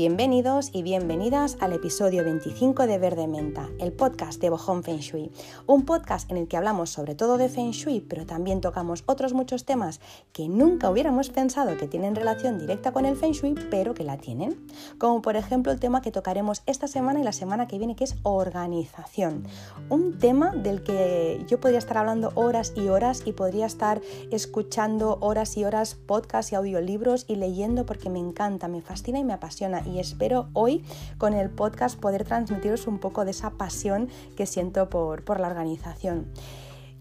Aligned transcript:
Bienvenidos 0.00 0.70
y 0.72 0.82
bienvenidas 0.82 1.58
al 1.60 1.74
episodio 1.74 2.24
25 2.24 2.86
de 2.86 2.96
Verde 2.96 3.26
Menta, 3.26 3.68
el 3.78 3.92
podcast 3.92 4.40
de 4.40 4.48
Bojón 4.48 4.82
Feng 4.82 5.00
Shui. 5.00 5.30
Un 5.66 5.84
podcast 5.84 6.30
en 6.30 6.38
el 6.38 6.48
que 6.48 6.56
hablamos 6.56 6.88
sobre 6.88 7.14
todo 7.14 7.36
de 7.36 7.50
Feng 7.50 7.72
Shui, 7.72 8.00
pero 8.00 8.24
también 8.24 8.62
tocamos 8.62 9.04
otros 9.04 9.34
muchos 9.34 9.66
temas 9.66 10.00
que 10.32 10.48
nunca 10.48 10.88
hubiéramos 10.88 11.28
pensado 11.28 11.76
que 11.76 11.86
tienen 11.86 12.16
relación 12.16 12.58
directa 12.58 12.92
con 12.92 13.04
el 13.04 13.14
Feng 13.14 13.32
Shui, 13.32 13.54
pero 13.70 13.92
que 13.92 14.04
la 14.04 14.16
tienen. 14.16 14.66
Como 14.96 15.20
por 15.20 15.36
ejemplo 15.36 15.70
el 15.70 15.78
tema 15.78 16.00
que 16.00 16.10
tocaremos 16.10 16.62
esta 16.64 16.88
semana 16.88 17.20
y 17.20 17.22
la 17.22 17.32
semana 17.32 17.68
que 17.68 17.76
viene, 17.76 17.94
que 17.94 18.04
es 18.04 18.16
organización. 18.22 19.44
Un 19.90 20.18
tema 20.18 20.52
del 20.52 20.82
que 20.82 21.44
yo 21.46 21.60
podría 21.60 21.78
estar 21.78 21.98
hablando 21.98 22.32
horas 22.36 22.72
y 22.74 22.88
horas 22.88 23.24
y 23.26 23.32
podría 23.32 23.66
estar 23.66 24.00
escuchando 24.30 25.18
horas 25.20 25.58
y 25.58 25.64
horas 25.64 25.94
podcasts 25.94 26.52
y 26.52 26.54
audiolibros 26.54 27.26
y 27.28 27.36
leyendo 27.36 27.84
porque 27.84 28.08
me 28.08 28.18
encanta, 28.18 28.66
me 28.66 28.80
fascina 28.80 29.18
y 29.18 29.24
me 29.24 29.34
apasiona 29.34 29.82
y 29.90 29.98
espero 29.98 30.48
hoy 30.52 30.84
con 31.18 31.34
el 31.34 31.50
podcast 31.50 31.98
poder 31.98 32.24
transmitiros 32.24 32.86
un 32.86 32.98
poco 32.98 33.24
de 33.24 33.32
esa 33.32 33.50
pasión 33.50 34.08
que 34.36 34.46
siento 34.46 34.88
por, 34.88 35.24
por 35.24 35.40
la 35.40 35.48
organización. 35.48 36.26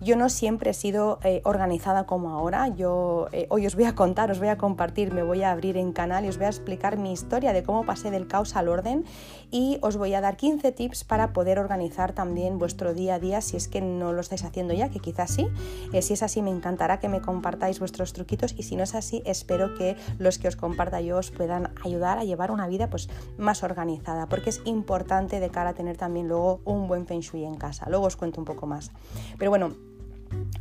Yo 0.01 0.15
no 0.15 0.29
siempre 0.29 0.71
he 0.71 0.73
sido 0.73 1.19
eh, 1.23 1.41
organizada 1.43 2.05
como 2.05 2.29
ahora. 2.29 2.69
Yo 2.69 3.27
eh, 3.33 3.47
hoy 3.49 3.67
os 3.67 3.75
voy 3.75 3.83
a 3.83 3.95
contar, 3.95 4.31
os 4.31 4.39
voy 4.39 4.47
a 4.47 4.57
compartir, 4.57 5.13
me 5.13 5.23
voy 5.23 5.43
a 5.43 5.51
abrir 5.51 5.75
en 5.75 5.91
canal 5.91 6.23
y 6.23 6.29
os 6.29 6.37
voy 6.37 6.45
a 6.45 6.49
explicar 6.49 6.97
mi 6.97 7.11
historia 7.11 7.51
de 7.51 7.63
cómo 7.63 7.85
pasé 7.85 8.09
del 8.09 8.25
caos 8.25 8.55
al 8.55 8.69
orden 8.69 9.03
y 9.51 9.77
os 9.81 9.97
voy 9.97 10.13
a 10.13 10.21
dar 10.21 10.37
15 10.37 10.71
tips 10.71 11.03
para 11.03 11.33
poder 11.33 11.59
organizar 11.59 12.13
también 12.13 12.59
vuestro 12.59 12.93
día 12.93 13.15
a 13.15 13.19
día 13.19 13.41
si 13.41 13.57
es 13.57 13.67
que 13.67 13.81
no 13.81 14.13
lo 14.13 14.21
estáis 14.21 14.45
haciendo 14.45 14.73
ya, 14.73 14.87
que 14.87 14.99
quizás 14.99 15.31
sí. 15.31 15.49
Eh, 15.91 16.01
si 16.01 16.13
es 16.13 16.23
así, 16.23 16.41
me 16.41 16.51
encantará 16.51 17.01
que 17.01 17.09
me 17.09 17.19
compartáis 17.19 17.79
vuestros 17.79 18.13
truquitos 18.13 18.55
y 18.57 18.63
si 18.63 18.77
no 18.77 18.83
es 18.83 18.95
así, 18.95 19.21
espero 19.25 19.75
que 19.75 19.97
los 20.17 20.39
que 20.39 20.47
os 20.47 20.55
comparta 20.55 21.01
yo 21.01 21.17
os 21.17 21.29
puedan 21.29 21.73
ayudar 21.83 22.19
a 22.19 22.23
llevar 22.23 22.51
una 22.51 22.67
vida 22.67 22.89
pues, 22.89 23.09
más 23.37 23.63
organizada, 23.63 24.27
porque 24.27 24.49
es 24.51 24.61
importante 24.63 25.41
de 25.41 25.49
cara 25.49 25.71
a 25.71 25.73
tener 25.73 25.97
también 25.97 26.29
luego 26.29 26.61
un 26.63 26.87
buen 26.87 27.05
feng 27.05 27.19
shui 27.19 27.43
en 27.43 27.55
casa. 27.55 27.85
Luego 27.89 28.05
os 28.05 28.15
cuento 28.15 28.39
un 28.39 28.45
poco 28.45 28.65
más. 28.65 28.91
Pero 29.37 29.51
bueno, 29.51 29.88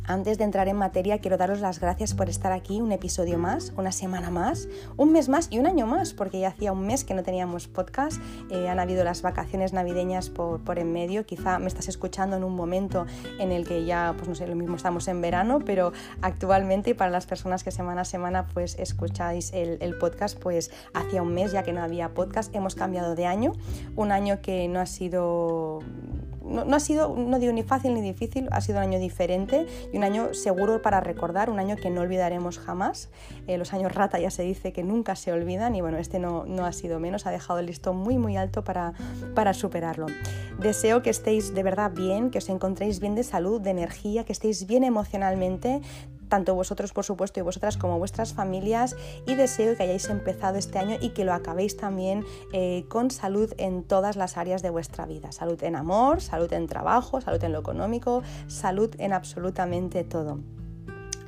antes 0.09 0.39
de 0.39 0.43
entrar 0.43 0.67
en 0.67 0.75
materia, 0.75 1.19
quiero 1.19 1.37
daros 1.37 1.59
las 1.59 1.79
gracias 1.79 2.15
por 2.15 2.29
estar 2.29 2.51
aquí 2.51 2.81
un 2.81 2.91
episodio 2.91 3.37
más, 3.37 3.73
una 3.77 3.91
semana 3.91 4.31
más, 4.31 4.67
un 4.97 5.11
mes 5.11 5.29
más 5.29 5.49
y 5.51 5.59
un 5.59 5.67
año 5.67 5.85
más, 5.85 6.13
porque 6.13 6.39
ya 6.39 6.47
hacía 6.47 6.71
un 6.71 6.87
mes 6.87 7.03
que 7.03 7.13
no 7.13 7.21
teníamos 7.21 7.67
podcast. 7.67 8.19
Eh, 8.49 8.67
han 8.69 8.79
habido 8.79 9.03
las 9.03 9.21
vacaciones 9.21 9.71
navideñas 9.71 10.31
por, 10.31 10.61
por, 10.61 10.79
en 10.79 10.91
medio. 10.93 11.27
Quizá 11.27 11.59
me 11.59 11.67
estás 11.67 11.87
escuchando 11.89 12.37
en 12.37 12.43
un 12.43 12.55
momento 12.55 13.05
en 13.39 13.51
el 13.51 13.67
que 13.67 13.85
ya, 13.85 14.15
pues 14.17 14.27
no 14.27 14.33
sé, 14.33 14.47
lo 14.47 14.55
mismo 14.55 14.77
estamos 14.77 15.07
en 15.07 15.21
verano, 15.21 15.59
pero 15.63 15.93
actualmente 16.21 16.95
para 16.95 17.11
las 17.11 17.27
personas 17.27 17.63
que 17.63 17.69
semana 17.69 18.01
a 18.01 18.05
semana 18.05 18.47
pues 18.47 18.79
escucháis 18.79 19.53
el, 19.53 19.77
el 19.79 19.95
podcast, 19.95 20.39
pues 20.39 20.71
hacía 20.95 21.21
un 21.21 21.35
mes 21.35 21.51
ya 21.51 21.61
que 21.61 21.71
no 21.71 21.83
había 21.83 22.15
podcast. 22.15 22.55
Hemos 22.55 22.73
cambiado 22.73 23.13
de 23.13 23.27
año, 23.27 23.53
un 23.95 24.11
año 24.11 24.41
que 24.41 24.67
no 24.67 24.79
ha 24.79 24.87
sido 24.87 25.81
no, 26.49 26.75
ha 26.75 26.79
sido, 26.79 27.15
no 27.15 27.39
digo 27.39 27.53
ni 27.53 27.63
fácil 27.63 27.93
ni 27.93 28.01
difícil, 28.01 28.47
ha 28.51 28.61
sido 28.61 28.79
un 28.79 28.83
año 28.83 28.99
diferente 28.99 29.65
y 29.93 29.97
un 29.97 30.03
año 30.03 30.33
seguro 30.33 30.81
para 30.81 30.99
recordar, 30.99 31.49
un 31.49 31.59
año 31.59 31.75
que 31.75 31.89
no 31.89 32.01
olvidaremos 32.01 32.59
jamás. 32.59 33.09
Eh, 33.47 33.57
los 33.57 33.73
años 33.73 33.93
rata 33.93 34.19
ya 34.19 34.31
se 34.31 34.43
dice 34.43 34.73
que 34.73 34.83
nunca 34.83 35.15
se 35.15 35.31
olvidan 35.31 35.75
y 35.75 35.81
bueno, 35.81 35.97
este 35.97 36.19
no, 36.19 36.45
no 36.45 36.65
ha 36.65 36.73
sido 36.73 36.99
menos, 36.99 37.25
ha 37.25 37.31
dejado 37.31 37.59
el 37.59 37.67
listón 37.67 37.97
muy 37.97 38.17
muy 38.17 38.37
alto 38.37 38.63
para, 38.63 38.93
para 39.35 39.53
superarlo. 39.53 40.07
Deseo 40.59 41.01
que 41.01 41.09
estéis 41.09 41.53
de 41.53 41.63
verdad 41.63 41.91
bien, 41.91 42.31
que 42.31 42.39
os 42.39 42.49
encontréis 42.49 42.99
bien 42.99 43.15
de 43.15 43.23
salud, 43.23 43.61
de 43.61 43.69
energía, 43.69 44.25
que 44.25 44.33
estéis 44.33 44.65
bien 44.67 44.83
emocionalmente, 44.83 45.81
tanto 46.29 46.55
vosotros 46.55 46.93
por 46.93 47.03
supuesto 47.03 47.39
y 47.39 47.43
vosotras 47.43 47.77
como 47.77 47.99
vuestras 47.99 48.33
familias 48.33 48.95
y 49.27 49.35
deseo 49.35 49.75
que 49.75 49.83
hayáis 49.83 50.09
empezado 50.09 50.57
este 50.57 50.79
año 50.79 50.97
y 51.01 51.09
que 51.09 51.25
lo 51.25 51.33
acabéis 51.33 51.75
también 51.75 52.23
eh, 52.53 52.85
con 52.87 53.11
salud 53.11 53.51
en 53.57 53.83
todas 53.83 54.15
las 54.15 54.37
áreas 54.37 54.61
de 54.61 54.69
vuestra 54.69 55.05
vida. 55.05 55.31
Salud 55.31 55.61
en 55.63 55.75
amor, 55.75 56.21
salud 56.21 56.51
en 56.53 56.67
trabajo, 56.67 57.19
salud 57.19 57.43
en 57.43 57.51
lo 57.51 57.59
económico, 57.59 58.23
salud 58.47 58.95
en 58.99 59.13
absolutamente 59.13 60.03
todo. 60.03 60.39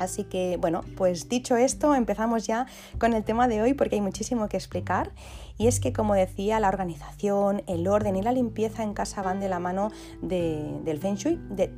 Así 0.02 0.24
que 0.24 0.58
bueno, 0.60 0.82
pues 0.98 1.30
dicho 1.30 1.56
esto, 1.56 1.94
empezamos 1.94 2.48
ya 2.48 2.66
con 2.98 3.14
el 3.14 3.24
tema 3.24 3.48
de 3.48 3.62
hoy 3.62 3.76
porque 3.76 3.96
hay 3.96 4.02
muchísimo 4.02 4.50
que 4.50 4.58
explicar. 4.58 5.12
Y 5.60 5.68
es 5.68 5.80
que, 5.80 5.94
como 5.94 6.16
decía, 6.16 6.60
la 6.60 6.70
organización, 6.70 7.62
el 7.68 7.88
orden 7.88 8.16
y 8.16 8.24
la 8.24 8.32
limpieza 8.32 8.82
en 8.82 8.96
casa 8.96 9.22
van 9.22 9.40
de 9.40 9.48
la 9.48 9.60
mano 9.60 9.92
del 10.24 10.98
Feng 11.00 11.16
Shui, 11.16 11.40
de 11.52 11.72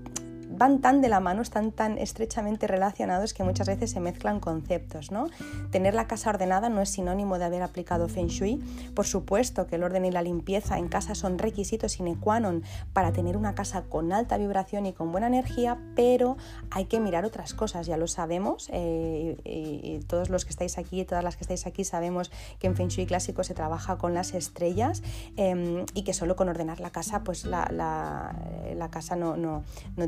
van 0.63 0.79
tan 0.79 1.01
de 1.01 1.09
la 1.09 1.19
mano, 1.19 1.41
están 1.41 1.74
tan 1.74 1.97
estrechamente 1.97 2.68
relacionados 2.68 3.34
que 3.34 3.44
muchas 3.44 3.68
veces 3.68 3.91
se 3.91 4.00
mezclan 4.00 4.40
conceptos. 4.40 5.12
¿no? 5.12 5.28
Tener 5.72 5.94
la 5.94 6.07
casa 6.07 6.29
ordenada 6.29 6.69
no 6.69 6.79
es 6.79 6.90
sinónimo 6.90 7.38
de 7.38 7.44
haber 7.44 7.62
aplicado 7.63 8.07
Feng 8.07 8.28
Shui. 8.28 8.63
Por 8.96 9.06
supuesto 9.06 9.68
que 9.68 9.75
el 9.75 9.84
orden 9.84 10.06
y 10.06 10.12
la 10.12 10.22
limpieza 10.22 10.78
en 10.78 10.88
casa 10.88 11.16
son 11.16 11.38
requisitos 11.38 11.91
sine 11.91 12.16
qua 12.16 12.40
non 12.40 12.63
para 12.96 13.12
tener 13.12 13.35
una 13.35 13.59
casa 13.59 13.84
con 13.91 14.16
alta 14.16 14.40
vibración 14.40 14.88
y 14.88 14.94
con 14.94 15.12
buena 15.12 15.28
energía, 15.28 15.75
pero 16.00 16.38
hay 16.72 16.85
que 16.85 17.01
mirar 17.03 17.25
otras 17.25 17.53
cosas, 17.53 17.85
ya 17.85 17.97
lo 17.97 18.07
sabemos. 18.07 18.69
Eh, 18.72 19.35
y, 19.44 20.00
todos 20.07 20.30
los 20.30 20.45
que 20.45 20.51
estáis 20.51 20.78
aquí, 20.78 21.03
todas 21.03 21.25
las 21.25 21.35
que 21.35 21.44
estáis 21.44 21.68
aquí, 21.68 21.84
sabemos 21.84 22.31
que 22.59 22.68
en 22.68 22.75
Feng 22.75 22.88
Shui 22.88 23.06
clásico 23.06 23.44
se 23.44 23.53
trabaja 23.53 23.97
con 23.97 24.13
las 24.13 24.34
estrellas 24.34 25.03
em, 25.35 25.85
y 25.94 26.03
que 26.03 26.13
solo 26.13 26.38
con 26.38 26.47
ordenar 26.47 26.80
la 26.80 26.90
casa, 26.90 27.24
pues 27.24 27.44
la, 27.44 27.68
la, 27.69 28.90
casa 28.90 29.16
no, 29.16 29.35
no, 29.35 29.63
no 29.97 30.07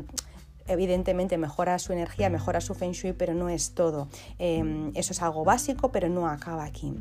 evidentemente 0.68 1.38
mejora 1.38 1.78
su 1.78 1.92
energía, 1.92 2.30
mejora 2.30 2.60
su 2.60 2.74
feng 2.74 2.92
shui, 2.92 3.12
pero 3.12 3.34
no 3.34 3.48
es 3.48 3.72
todo. 3.72 4.08
Em, 4.38 4.92
eso 4.94 5.12
es 5.12 5.22
algo 5.22 5.44
básico, 5.44 5.90
pero 5.92 6.08
no 6.08 6.28
acaba 6.28 6.64
aquí. 6.64 6.94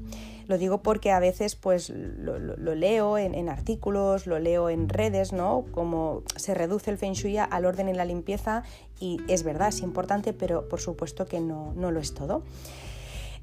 Lo 0.47 0.57
digo 0.57 0.81
porque 0.81 1.11
a 1.11 1.19
veces 1.19 1.55
pues 1.55 1.89
lo, 1.89 2.37
leo 2.75 3.17
en, 3.17 3.49
artículos, 3.49 4.27
lo 4.27 4.39
leo 4.39 4.69
en 4.69 4.89
redes, 4.89 5.33
¿no? 5.33 5.65
Como 5.71 6.21
se 6.35 6.53
reduce 6.53 6.91
el 6.91 6.97
feng 6.97 7.13
shui 7.13 7.37
al 7.37 7.65
orden 7.65 7.89
y 7.89 7.93
la 7.93 8.05
limpieza 8.05 8.63
y 8.99 9.19
es 9.27 9.43
verdad, 9.43 9.69
es 9.69 9.81
importante, 9.81 10.33
pero 10.33 10.69
por 10.69 10.79
supuesto 10.79 11.25
que 11.25 11.39
no, 11.39 11.73
no 11.75 11.91
lo 11.91 11.99
es 11.99 12.13
todo. 12.13 12.43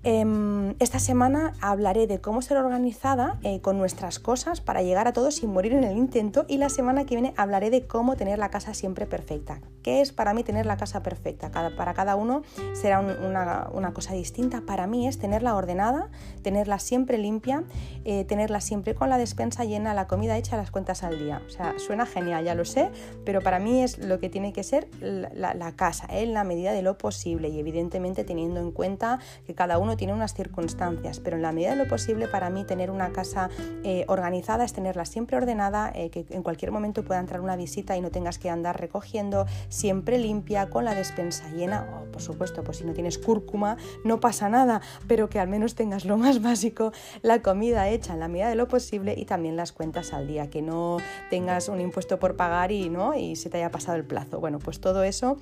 Em, 0.04 0.74
esta 0.80 0.98
semana 0.98 1.52
hablaré 1.60 2.08
de 2.08 2.20
cómo 2.20 2.42
ser 2.42 2.56
organizada 2.56 3.38
eh, 3.44 3.60
con 3.60 3.78
nuestras 3.78 4.18
cosas 4.18 4.60
para 4.60 4.82
llegar 4.82 5.06
a 5.06 5.12
todo 5.12 5.30
sin 5.30 5.52
morir 5.52 5.74
en 5.74 5.84
el 5.84 5.96
intento 5.96 6.44
y 6.48 6.58
la 6.58 6.70
semana 6.70 7.06
que 7.06 7.14
viene 7.14 7.34
hablaré 7.36 7.70
de 7.70 7.86
cómo 7.86 8.16
tener 8.16 8.40
la 8.40 8.50
casa 8.50 8.74
siempre 8.74 9.06
perfecta. 9.06 9.60
¿Qué 9.84 10.00
es 10.00 10.12
para 10.12 10.34
mí 10.34 10.42
tener 10.42 10.66
la 10.66 10.76
casa 10.76 11.04
perfecta? 11.04 11.52
para 11.76 11.94
cada 11.94 12.16
uno 12.16 12.42
será 12.72 13.00
una, 13.00 13.92
cosa 13.92 14.12
distinta. 14.14 14.62
Para 14.62 14.88
mí 14.88 15.06
es 15.06 15.18
tenerla 15.18 15.54
ordenada, 15.54 16.10
tenerla 16.42 16.80
siempre 16.80 17.18
limpia, 17.18 17.62
eh, 18.04 18.24
tenerla 18.24 18.60
siempre 18.60 18.94
con 18.94 19.08
la 19.08 19.18
despensa 19.18 19.64
llena, 19.64 19.94
la 19.94 20.08
comida 20.08 20.36
hecha, 20.36 20.56
las 20.56 20.70
cuentas 20.72 21.04
al 21.04 21.18
día. 21.18 21.42
O 21.46 21.50
sea, 21.50 21.74
suena 21.78 22.06
genial, 22.06 22.44
ya 22.44 22.54
lo 22.54 22.64
sé, 22.64 22.90
pero 23.24 23.40
para 23.40 23.60
mí 23.60 23.82
es 23.82 23.98
lo 23.98 24.18
que 24.18 24.28
tiene 24.28 24.52
que 24.52 24.64
ser 24.64 24.88
la, 25.00 25.72
casa, 25.76 26.06
en 26.10 26.32
la 26.32 26.42
medida 26.42 26.72
de 26.72 26.82
lo 26.82 26.98
posible 26.98 27.48
y 27.48 27.58
evidentemente 27.58 28.24
teniendo 28.24 28.60
en 28.60 28.72
cuenta 28.72 29.20
que 29.46 29.54
cada 29.54 29.78
uno 29.78 29.91
tiene 29.96 30.12
unas 30.12 30.34
circunstancias, 30.34 31.20
pero 31.20 31.36
en 31.36 31.42
la 31.42 31.52
medida 31.52 31.70
de 31.70 31.76
lo 31.76 31.88
posible 31.88 32.28
para 32.28 32.50
mí 32.50 32.64
tener 32.64 32.90
una 32.90 33.12
casa 33.12 33.50
eh, 33.84 34.04
organizada 34.08 34.64
es 34.64 34.72
tenerla 34.72 35.04
siempre 35.04 35.36
ordenada, 35.36 35.92
eh, 35.94 36.10
que 36.10 36.26
en 36.30 36.42
cualquier 36.42 36.70
momento 36.72 37.04
pueda 37.04 37.20
entrar 37.20 37.40
una 37.40 37.56
visita 37.56 37.96
y 37.96 38.00
no 38.00 38.10
tengas 38.10 38.38
que 38.38 38.50
andar 38.50 38.80
recogiendo, 38.80 39.46
siempre 39.68 40.18
limpia, 40.18 40.70
con 40.70 40.84
la 40.84 40.94
despensa 40.94 41.48
llena, 41.50 41.86
o 42.02 42.10
por 42.12 42.22
supuesto, 42.22 42.62
pues 42.64 42.78
si 42.78 42.84
no 42.84 42.92
tienes 42.92 43.18
cúrcuma 43.18 43.76
no 44.04 44.20
pasa 44.20 44.48
nada, 44.48 44.80
pero 45.06 45.28
que 45.28 45.38
al 45.38 45.48
menos 45.48 45.74
tengas 45.74 46.04
lo 46.04 46.16
más 46.16 46.42
básico, 46.42 46.92
la 47.22 47.42
comida 47.42 47.88
hecha 47.88 48.14
en 48.14 48.20
la 48.20 48.28
medida 48.28 48.48
de 48.48 48.54
lo 48.54 48.68
posible 48.68 49.14
y 49.16 49.24
también 49.24 49.56
las 49.56 49.72
cuentas 49.72 50.12
al 50.12 50.26
día, 50.26 50.50
que 50.50 50.62
no 50.62 50.98
tengas 51.30 51.68
un 51.68 51.80
impuesto 51.80 52.18
por 52.18 52.36
pagar 52.36 52.72
y, 52.72 52.88
¿no? 52.88 53.14
y 53.14 53.36
se 53.36 53.50
te 53.50 53.58
haya 53.58 53.70
pasado 53.70 53.96
el 53.96 54.04
plazo. 54.04 54.40
Bueno, 54.40 54.58
pues 54.58 54.80
todo 54.80 55.02
eso 55.02 55.36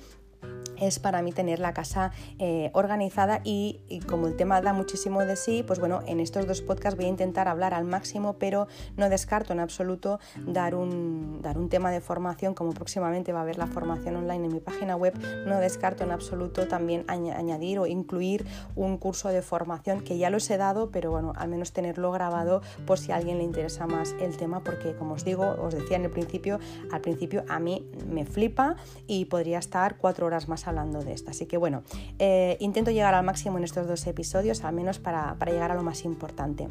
es 0.81 0.99
para 0.99 1.21
mí 1.21 1.31
tener 1.31 1.59
la 1.59 1.73
casa 1.73 2.11
eh, 2.39 2.71
organizada 2.73 3.39
y, 3.43 4.01
como 4.09 4.27
el 4.27 4.35
tema 4.35 4.61
da 4.61 4.73
muchísimo 4.73 5.23
de 5.23 5.35
sí, 5.35 5.63
pues 5.65 5.79
bueno, 5.79 6.01
en 6.07 6.19
estos 6.19 6.47
dos 6.47 6.61
podcasts 6.61 6.97
voy 6.97 7.05
a 7.05 7.09
intentar 7.09 7.47
hablar 7.47 7.73
al 7.73 7.85
máximo, 7.85 8.33
pero 8.33 8.67
no 8.97 9.07
descarto 9.09 9.53
en 9.53 9.59
absoluto 9.59 10.19
dar 10.45 10.75
un, 10.75 11.39
dar 11.41 11.57
un 11.57 11.69
tema 11.69 11.91
de 11.91 12.01
formación, 12.01 12.53
como 12.53 12.73
próximamente 12.73 13.31
va 13.31 13.39
a 13.39 13.41
haber 13.43 13.57
la 13.57 13.67
formación 13.67 14.15
online 14.15 14.45
en 14.45 14.53
mi 14.53 14.59
página 14.59 14.95
web, 14.95 15.13
no 15.45 15.59
descarto 15.59 16.03
en 16.03 16.11
absoluto 16.11 16.67
también 16.67 17.05
añadir 17.07 17.79
o 17.79 17.85
incluir 17.85 18.45
un 18.75 18.97
curso 18.97 19.29
de 19.29 19.41
formación 19.41 20.01
que 20.01 20.17
ya 20.17 20.29
los 20.29 20.49
he 20.49 20.57
dado, 20.57 20.89
pero 20.91 21.11
bueno, 21.11 21.33
al 21.35 21.49
menos 21.49 21.73
tenerlo 21.73 22.11
grabado 22.11 22.61
por 22.87 22.97
si 22.97 23.11
a 23.11 23.17
alguien 23.17 23.37
le 23.37 23.43
interesa 23.43 23.85
más 23.85 24.15
el 24.19 24.35
tema, 24.37 24.63
porque 24.63 24.95
como 24.95 25.13
os 25.13 25.23
digo, 25.23 25.55
os 25.61 25.75
decía 25.75 25.97
en 25.97 26.05
el 26.05 26.11
principio, 26.11 26.59
al 26.91 27.01
principio 27.01 27.43
a 27.47 27.59
mí 27.59 27.87
me 28.07 28.25
flipa 28.25 28.75
y 29.07 29.25
podría 29.25 29.59
estar 29.59 29.97
cuatro 29.97 30.25
horas 30.25 30.47
más 30.47 30.67
hablando 30.71 31.03
de 31.03 31.13
esto. 31.13 31.31
Así 31.31 31.45
que 31.45 31.57
bueno, 31.57 31.83
eh, 32.19 32.57
intento 32.59 32.91
llegar 32.91 33.13
al 33.13 33.23
máximo 33.23 33.57
en 33.57 33.63
estos 33.63 33.87
dos 33.87 34.05
episodios, 34.07 34.63
al 34.63 34.73
menos 34.73 34.99
para, 34.99 35.35
para 35.35 35.51
llegar 35.51 35.71
a 35.71 35.75
lo 35.75 35.83
más 35.83 36.03
importante. 36.05 36.67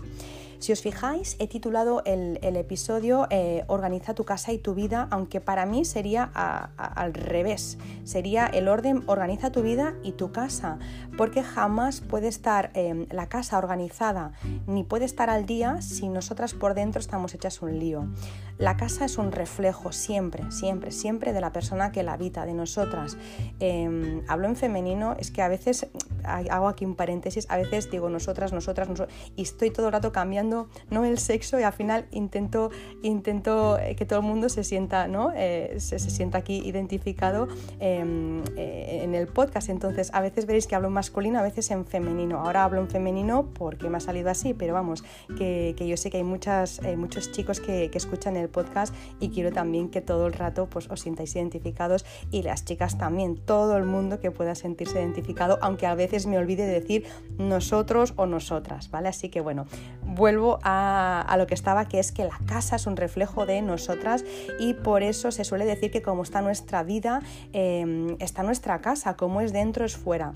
Si 0.61 0.73
os 0.73 0.82
fijáis, 0.82 1.37
he 1.38 1.49
titulado 1.49 2.02
el, 2.05 2.38
episodio 2.43 3.26
eh, 3.31 3.64
Organiza 3.67 4.12
tu 4.12 4.25
casa 4.25 4.52
y 4.52 4.58
tu 4.58 4.75
vida, 4.75 5.08
aunque 5.11 5.41
para 5.41 5.64
mí 5.64 5.87
sería 5.87 6.23
al 6.23 7.14
revés. 7.14 7.79
Sería 8.05 8.47
el 8.47 8.69
orden 8.69 9.02
Organiza 9.06 9.52
tu 9.52 9.62
vida 9.62 9.94
y 10.03 10.12
tu 10.12 10.32
casa, 10.32 10.79
porque 11.17 11.43
jamás 11.43 12.03
puede 12.03 12.29
estar 12.29 12.73
em, 12.75 13.06
la 13.11 13.31
casa 13.31 13.56
organizada 13.56 14.32
ni 14.67 14.85
puede 14.85 15.06
estar 15.06 15.31
al 15.31 15.46
día 15.46 15.81
si 15.81 16.11
nosotras 16.11 16.53
por 16.53 16.75
dentro 16.75 17.00
estamos 17.00 17.35
hechas 17.35 17.62
un 17.62 17.79
lío. 17.79 18.06
La 18.60 18.76
casa 18.76 19.06
es 19.06 19.16
un 19.16 19.32
reflejo 19.32 19.90
siempre, 19.90 20.50
siempre, 20.52 20.90
siempre 20.90 21.32
de 21.32 21.40
la 21.40 21.50
persona 21.50 21.92
que 21.92 22.02
la 22.02 22.12
habita, 22.12 22.44
de 22.44 22.52
nosotras. 22.52 23.16
Em, 23.58 24.22
hablo 24.28 24.48
en 24.48 24.54
femenino, 24.54 25.16
es 25.18 25.30
que 25.30 25.40
a 25.40 25.48
veces, 25.48 25.86
hago 26.24 26.68
aquí 26.68 26.84
un 26.84 26.94
paréntesis, 26.94 27.46
a 27.48 27.56
veces 27.56 27.90
digo 27.90 28.10
nosotras, 28.10 28.52
nosotras, 28.52 28.88
nosotras 28.90 29.16
y 29.34 29.42
estoy 29.42 29.70
todo 29.70 29.86
el 29.86 29.92
rato 29.92 30.12
cambiando 30.12 30.68
no 30.90 31.06
el 31.06 31.18
sexo 31.18 31.58
y 31.58 31.62
al 31.62 31.72
final 31.72 32.06
intento, 32.10 32.70
intento 33.02 33.78
eh, 33.78 33.96
que 33.96 34.04
todo 34.04 34.18
el 34.18 34.26
mundo 34.26 34.50
se 34.50 34.62
sienta, 34.62 35.08
¿no? 35.08 35.32
Eh, 35.34 35.76
se, 35.78 35.98
sienta 35.98 36.36
aquí 36.36 36.60
identificado 36.62 37.48
em, 37.78 38.42
eh, 38.56 39.00
en 39.02 39.14
el 39.14 39.26
podcast. 39.26 39.70
Entonces, 39.70 40.10
a 40.12 40.20
veces 40.20 40.44
veréis 40.44 40.66
que 40.66 40.74
hablo 40.74 40.88
en 40.88 40.94
masculino, 40.94 41.38
a 41.38 41.42
veces 41.42 41.70
en 41.70 41.86
femenino. 41.86 42.40
Ahora 42.40 42.64
hablo 42.64 42.80
en 42.80 42.88
femenino 42.88 43.48
porque 43.54 43.88
me 43.88 43.96
ha 43.96 44.00
salido 44.00 44.28
así, 44.28 44.52
pero 44.52 44.74
vamos, 44.74 45.02
que, 45.38 45.74
yo 45.78 45.96
sé 45.96 46.10
que 46.10 46.18
hay 46.18 46.24
muchas, 46.24 46.82
muchos 46.98 47.32
chicos 47.32 47.60
que, 47.60 47.90
escuchan 48.00 48.36
el 48.36 48.50
podcast 48.50 48.94
y 49.20 49.31
quiero 49.31 49.52
también 49.52 49.88
que 49.91 50.00
todo 50.00 50.26
el 50.26 50.32
rato 50.32 50.67
pues, 50.67 50.91
os 50.91 51.00
sintáis 51.00 51.35
identificados 51.37 52.05
y 52.31 52.43
las 52.43 52.64
chicas 52.64 52.99
también, 52.99 53.37
todo 53.37 53.76
el 53.76 53.85
mundo 53.85 54.20
que 54.20 54.31
pueda 54.31 54.55
sentirse 54.55 55.00
identificado, 55.00 55.58
aunque 55.62 55.87
a 55.87 55.94
veces 55.94 56.26
me 56.26 56.38
olvide 56.38 56.67
de 56.67 56.81
decir 56.81 57.06
nosotros 57.38 58.14
o 58.17 58.26
nosotras, 58.26 58.91
¿vale? 58.91 59.08
Así 59.08 59.29
que 59.29 59.41
bueno, 59.41 59.67
vuelvo 60.05 60.58
a, 60.62 61.35
lo 61.38 61.47
que 61.47 61.55
estaba, 61.55 61.88
que 61.88 61.99
es 61.99 62.12
que 62.12 62.25
la 62.25 62.38
casa 62.47 62.76
es 62.76 62.87
un 62.87 62.97
reflejo 62.97 63.47
de 63.47 63.62
nosotras 63.62 64.25
y 64.58 64.75
por 64.75 65.03
eso 65.03 65.31
se 65.31 65.44
suele 65.44 65.64
decir 65.64 65.91
que 65.91 66.03
como 66.03 66.23
está 66.23 66.43
nuestra 66.43 66.82
vida, 66.82 67.23
eh, 67.53 68.17
está 68.19 68.43
nuestra 68.43 68.81
casa, 68.81 69.17
como 69.17 69.41
es 69.41 69.53
dentro 69.53 69.85
es 69.85 69.96
fuera 69.96 70.32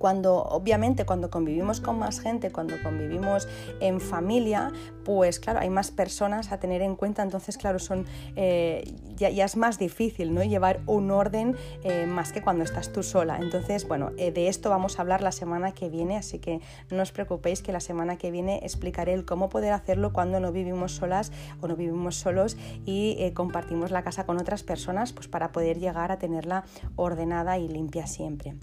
cuando 0.00 0.44
obviamente 0.44 1.04
cuando 1.04 1.28
convivimos 1.28 1.82
con 1.82 1.98
más 1.98 2.20
gente, 2.20 2.50
cuando 2.50 2.82
convivimos 2.82 3.46
en 3.80 4.00
familia, 4.00 4.72
pues 5.04 5.38
claro, 5.38 5.60
hay 5.60 5.68
más 5.68 5.90
personas 5.90 6.52
a 6.52 6.58
tener 6.58 6.80
en 6.80 6.96
cuenta, 6.96 7.22
entonces 7.22 7.58
claro, 7.58 7.78
son, 7.78 8.06
eh, 8.34 8.94
ya, 9.16 9.28
es 9.28 9.58
más 9.58 9.78
difícil 9.78 10.32
¿no? 10.32 10.42
llevar 10.42 10.80
un 10.86 11.10
orden 11.10 11.54
eh, 11.84 12.06
más 12.06 12.32
que 12.32 12.40
cuando 12.40 12.64
estás 12.64 12.94
tú 12.94 13.02
sola. 13.02 13.40
Entonces, 13.42 13.86
bueno, 13.86 14.12
eh, 14.16 14.32
de 14.32 14.48
esto 14.48 14.70
vamos 14.70 14.98
a 14.98 15.02
hablar 15.02 15.20
la 15.20 15.32
semana 15.32 15.72
que 15.72 15.90
viene, 15.90 16.16
así 16.16 16.38
que 16.38 16.62
no 16.90 17.02
os 17.02 17.12
preocupéis 17.12 17.60
que 17.60 17.70
la 17.70 17.80
semana 17.80 18.16
que 18.16 18.30
viene 18.30 18.60
explicaré 18.62 19.12
el 19.12 19.26
cómo 19.26 19.50
poder 19.50 19.74
hacerlo 19.74 20.14
cuando 20.14 20.40
no 20.40 20.50
vivimos 20.50 20.92
solas 20.92 21.30
o 21.60 21.68
no 21.68 21.76
vivimos 21.76 22.16
solos 22.16 22.56
y 22.86 23.30
compartimos 23.32 23.90
la 23.90 24.02
casa 24.02 24.24
con 24.24 24.38
otras 24.38 24.62
personas, 24.62 25.12
pues 25.12 25.28
para 25.28 25.52
poder 25.52 25.78
llegar 25.78 26.10
a 26.10 26.18
tenerla 26.18 26.64
ordenada 26.96 27.58
y 27.58 27.68
limpia 27.68 28.06
siempre. 28.06 28.54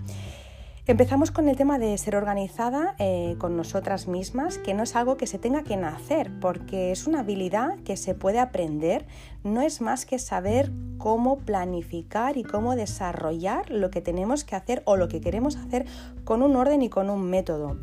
Empezamos 0.90 1.32
con 1.32 1.50
el 1.50 1.58
tema 1.58 1.80
de 1.80 1.98
ser 1.98 2.16
organizada 2.16 2.96
eh, 2.98 3.36
con 3.40 3.58
nosotras 3.58 4.08
mismas, 4.08 4.58
que 4.58 4.74
no 4.74 4.84
es 4.84 4.96
algo 4.96 5.18
que 5.18 5.28
se 5.28 5.38
tenga 5.38 5.64
que 5.64 5.76
nacer, 5.76 6.32
porque 6.40 6.94
es 6.94 7.08
una 7.08 7.20
habilidad 7.20 7.78
que 7.84 7.98
se 7.98 8.16
puede 8.16 8.40
aprender, 8.40 9.06
no 9.44 9.60
es 9.60 9.82
más 9.82 10.06
que 10.06 10.18
saber 10.18 10.72
cómo 10.98 11.40
planificar 11.40 12.38
y 12.38 12.44
cómo 12.44 12.74
desarrollar 12.78 13.70
lo 13.70 13.90
que 13.90 14.00
tenemos 14.00 14.46
que 14.46 14.56
hacer 14.56 14.82
o 14.86 14.96
lo 14.96 15.10
que 15.10 15.20
queremos 15.20 15.58
hacer 15.58 15.86
con 16.24 16.42
un 16.42 16.56
orden 16.56 16.82
y 16.82 16.88
con 16.88 17.10
un 17.10 17.30
método. 17.30 17.78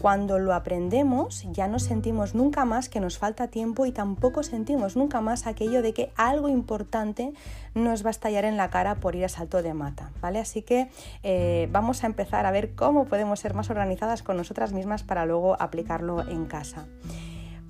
Cuando 0.00 0.38
lo 0.38 0.54
aprendemos 0.54 1.46
ya 1.52 1.68
no 1.68 1.78
sentimos 1.78 2.34
nunca 2.34 2.64
más 2.64 2.88
que 2.88 3.00
nos 3.00 3.18
falta 3.18 3.48
tiempo 3.48 3.86
y 3.86 3.92
tampoco 3.92 4.42
sentimos 4.42 4.96
nunca 4.96 5.20
más 5.20 5.46
aquello 5.46 5.82
de 5.82 5.94
que 5.94 6.12
algo 6.16 6.48
importante 6.48 7.32
nos 7.74 8.04
va 8.04 8.08
a 8.08 8.10
estallar 8.10 8.44
en 8.44 8.56
la 8.56 8.70
cara 8.70 8.96
por 8.96 9.16
ir 9.16 9.24
a 9.24 9.28
salto 9.28 9.62
de 9.62 9.74
mata, 9.74 10.12
¿vale? 10.20 10.38
Así 10.38 10.62
que 10.62 10.90
eh, 11.22 11.68
vamos 11.72 12.04
a 12.04 12.06
empezar 12.06 12.46
a 12.46 12.50
ver 12.50 12.74
cómo 12.74 13.06
podemos 13.06 13.40
ser 13.40 13.54
más 13.54 13.70
organizadas 13.70 14.22
con 14.22 14.36
nosotras 14.36 14.72
mismas 14.72 15.02
para 15.02 15.26
luego 15.26 15.60
aplicarlo 15.60 16.28
en 16.28 16.46
casa. 16.46 16.86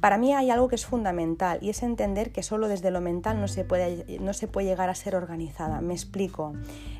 Para 0.01 0.19
mí 0.19 0.35
hay 0.35 0.51
algo 0.51 0.69
que 0.69 0.75
es 0.75 0.87
fundamental 0.87 1.59
y 1.61 1.71
es 1.71 1.83
entender 1.83 2.33
que 2.33 2.43
solo 2.43 2.69
desde 2.69 2.91
lo 2.91 3.01
mental 3.01 3.41
no 3.41 3.49
se 3.49 3.65
puede, 3.65 4.19
no 4.21 4.33
se 4.33 4.49
puede 4.49 4.69
llegar 4.69 4.89
a 4.89 4.95
ser 4.95 5.17
organizada. 5.17 5.81
Me 5.81 5.95
explico. 5.95 6.53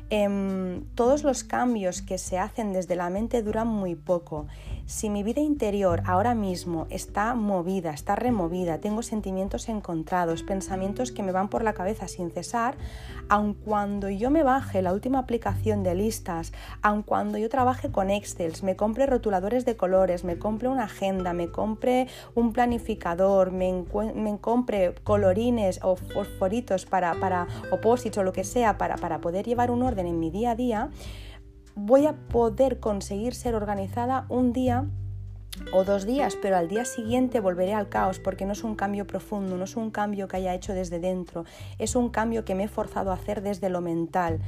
Em, 0.09 0.85
todos 0.95 1.25
los 1.25 1.43
cambios 1.43 2.01
que 2.01 2.17
se 2.17 2.39
hacen 2.39 2.71
desde 2.71 2.95
la 2.95 3.09
mente 3.09 3.43
duran 3.43 3.67
muy 3.67 3.95
poco. 3.95 4.47
Si 4.85 5.09
mi 5.09 5.21
vida 5.21 5.41
interior 5.41 6.01
ahora 6.05 6.33
mismo 6.33 6.87
está 6.89 7.35
movida, 7.35 7.91
está 7.91 8.15
removida, 8.15 8.79
tengo 8.79 9.01
sentimientos 9.01 9.67
encontrados, 9.67 10.43
pensamientos 10.43 11.11
que 11.11 11.23
me 11.23 11.33
van 11.33 11.49
por 11.49 11.61
la 11.61 11.73
cabeza 11.73 12.07
sin 12.07 12.31
cesar, 12.31 12.77
aun 13.27 13.53
cuando 13.53 14.09
yo 14.09 14.31
me 14.31 14.43
baje 14.43 14.81
la 14.81 14.93
última 14.93 15.19
aplicación 15.19 15.83
de 15.83 15.93
listas, 15.93 16.53
aun 16.81 17.03
cuando 17.03 17.37
yo 17.37 17.49
trabaje 17.49 17.91
con 17.91 18.09
Excel, 18.09 18.53
me 18.63 18.77
compre 18.77 19.07
rotuladores 19.07 19.65
de 19.65 19.75
colores, 19.75 20.23
me 20.23 20.39
compre 20.39 20.69
una 20.69 20.85
agenda, 20.85 21.33
me 21.33 21.51
compre 21.51 22.07
un 22.33 22.53
planificador, 22.53 22.86
me, 23.51 24.37
compre 24.39 24.95
colorines 25.03 25.79
o 25.83 25.95
fosforitos 25.95 26.85
para, 26.85 27.13
para 27.15 27.47
opósitos 27.71 28.19
o 28.19 28.23
lo 28.23 28.33
que 28.33 28.43
sea 28.43 28.77
para, 28.77 28.95
para 28.95 29.19
poder 29.19 29.45
llevar 29.45 29.71
un 29.71 29.83
orden 29.83 30.07
en 30.07 30.19
mi 30.19 30.29
día 30.31 30.51
a 30.51 30.55
día, 30.55 30.89
voy 31.75 32.05
a 32.05 32.13
poder 32.13 32.79
conseguir 32.79 33.35
ser 33.35 33.53
organizada 33.55 34.25
un 34.29 34.53
día 34.53 34.85
o 35.73 35.83
dos 35.83 36.05
días, 36.05 36.37
pero 36.41 36.57
al 36.57 36.67
día 36.67 36.85
siguiente 36.85 37.39
volveré 37.39 37.73
al 37.73 37.89
caos 37.89 38.19
porque 38.19 38.45
no 38.45 38.53
es 38.53 38.63
un 38.63 38.75
cambio 38.75 39.07
profundo, 39.07 39.57
no 39.57 39.63
es 39.63 39.75
un 39.75 39.91
cambio 39.91 40.27
que 40.27 40.37
haya 40.37 40.53
hecho 40.53 40.73
desde 40.73 40.99
dentro, 40.99 41.45
es 41.77 41.95
un 41.95 42.09
cambio 42.09 42.45
que 42.45 42.55
me 42.55 42.65
he 42.65 42.67
forzado 42.67 43.11
a 43.11 43.15
hacer 43.15 43.41
desde 43.41 43.69
lo 43.69 43.81
mental. 43.81 44.39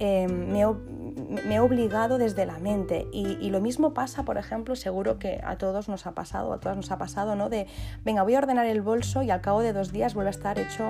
Em, 0.00 0.52
me, 0.52 1.54
he 1.54 1.60
obligado 1.60 2.18
desde 2.18 2.46
la 2.46 2.58
mente. 2.58 3.08
Y, 3.12 3.50
lo 3.50 3.60
mismo 3.60 3.94
pasa, 3.94 4.24
por 4.24 4.38
ejemplo, 4.38 4.76
seguro 4.76 5.18
que 5.18 5.40
a 5.42 5.56
todos 5.56 5.88
nos 5.88 6.06
ha 6.06 6.12
pasado, 6.12 6.52
a 6.52 6.60
todas 6.60 6.76
nos 6.76 6.90
ha 6.90 6.98
pasado, 6.98 7.34
¿no? 7.34 7.48
De, 7.48 7.66
venga, 8.04 8.22
voy 8.22 8.34
a 8.34 8.38
ordenar 8.38 8.66
el 8.66 8.82
bolso 8.82 9.22
y 9.22 9.30
al 9.30 9.40
cabo 9.40 9.60
de 9.60 9.72
dos 9.72 9.92
días 9.92 10.14
vuelve 10.14 10.28
a 10.28 10.30
estar 10.30 10.58
hecho 10.58 10.84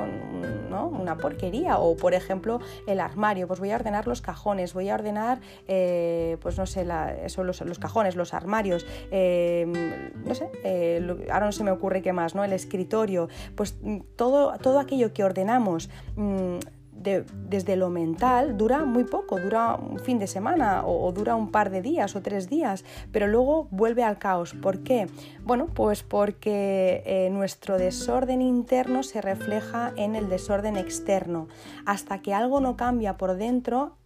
¿no? 0.69 0.89
una 0.89 1.17
porquería. 1.17 1.79
O, 1.79 1.97
por 1.97 2.15
ejemplo, 2.15 2.61
el 2.87 3.01
armario, 3.01 3.47
pues 3.47 3.61
voy 3.61 3.71
a 3.71 3.77
ordenar 3.77 4.07
los 4.07 4.21
cajones, 4.21 4.75
voy 4.75 4.91
a 4.91 4.95
ordenar, 4.95 5.41
eh, 5.67 6.37
pues 6.41 6.59
no 6.59 6.67
sé, 6.67 6.87
eso, 7.25 7.45
los, 7.45 7.79
cajones, 7.79 8.17
los 8.17 8.35
armarios, 8.35 8.87
em, 9.11 9.73
no 10.25 10.35
sé, 10.35 10.51
eh, 10.65 11.27
ahora 11.31 11.47
no 11.47 11.53
se 11.53 11.65
me 11.65 11.71
ocurre 11.71 12.03
qué 12.03 12.13
más, 12.13 12.35
¿no? 12.35 12.45
El 12.45 12.53
escritorio, 12.53 13.29
pues 13.55 13.77
todo, 14.17 14.59
todo 14.59 14.81
aquello 14.81 15.13
que 15.13 15.25
ordenamos 15.25 15.89
desde 17.03 17.77
lo 17.77 17.91
mental 17.91 18.57
dura 18.57 18.85
muy 18.85 19.05
poco, 19.05 19.39
dura 19.41 19.75
un 19.77 19.99
fin 19.99 20.19
de 20.19 20.27
semana 20.27 20.83
o, 20.85 21.11
dura 21.13 21.37
un 21.37 21.51
par 21.51 21.71
de 21.71 21.83
días 21.83 22.17
o 22.17 22.23
tres 22.23 22.49
días, 22.49 22.85
pero 23.13 23.27
luego 23.27 23.69
vuelve 23.71 24.03
al 24.05 24.19
caos. 24.19 24.55
¿Por 24.55 24.83
qué? 24.83 25.09
Bueno, 25.45 25.67
pues 25.67 26.03
porque 26.03 27.03
eh, 27.07 27.31
nuestro 27.31 27.79
desorden 27.79 28.43
interno 28.43 29.03
se 29.03 29.21
refleja 29.21 29.93
en 29.97 30.15
el 30.15 30.29
desorden 30.29 30.77
externo. 30.77 31.49
Hasta 31.87 32.21
que 32.21 32.35
algo 32.35 32.61
no 32.61 32.77
cambia 32.77 33.17
por 33.17 33.37
dentro, 33.37 33.97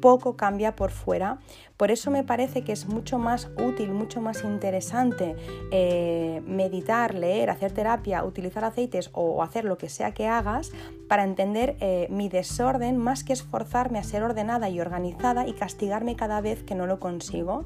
poco 0.00 0.36
cambia 0.36 0.74
por 0.74 0.90
fuera. 0.90 1.38
Por 1.76 1.90
eso 1.90 2.10
me 2.10 2.24
parece 2.24 2.62
que 2.62 2.72
es 2.72 2.86
mucho 2.86 3.18
más 3.18 3.50
útil, 3.56 3.92
mucho 3.92 4.20
más 4.20 4.44
interesante 4.44 5.36
eh, 5.70 6.42
meditar, 6.46 7.14
leer, 7.14 7.50
hacer 7.50 7.72
terapia, 7.72 8.24
utilizar 8.24 8.64
aceites 8.64 9.10
o, 9.12 9.42
hacer 9.42 9.64
lo 9.64 9.78
que 9.78 9.88
sea 9.88 10.12
que 10.12 10.26
hagas 10.26 10.72
para 11.08 11.24
entender 11.24 11.76
eh, 11.80 12.06
mi 12.10 12.28
desorden 12.28 12.96
más 12.96 13.24
que 13.24 13.32
esforzarme 13.32 13.98
a 13.98 14.04
ser 14.04 14.22
ordenada 14.22 14.68
y 14.68 14.80
organizada 14.80 15.46
y 15.46 15.52
castigarme 15.52 16.16
cada 16.16 16.40
vez 16.40 16.62
que 16.62 16.74
no 16.74 16.86
lo 16.86 16.98
consigo. 16.98 17.64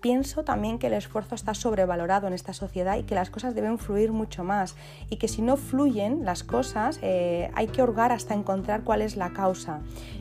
Pienso 0.00 0.44
también 0.44 0.78
que 0.78 0.86
el 0.86 0.94
esfuerzo 0.94 1.34
está 1.34 1.52
sobrevalorado 1.52 2.26
en 2.26 2.32
esta 2.32 2.54
sociedad 2.54 2.96
y 2.96 3.02
que 3.02 3.14
las 3.14 3.28
cosas 3.28 3.54
deben 3.54 3.76
fluir 3.76 4.12
mucho 4.12 4.44
más 4.44 4.74
y 5.10 5.16
que 5.16 5.28
si 5.28 5.42
no 5.42 5.58
fluyen 5.58 6.24
las 6.24 6.42
cosas 6.42 6.98
eh, 7.02 7.50
hay 7.54 7.66
que 7.66 7.82
hurgar 7.82 8.10
hasta 8.10 8.32
encontrar 8.32 8.82
cuál 8.82 9.02
es 9.02 9.16
la 9.16 9.34
causa. 9.34 9.80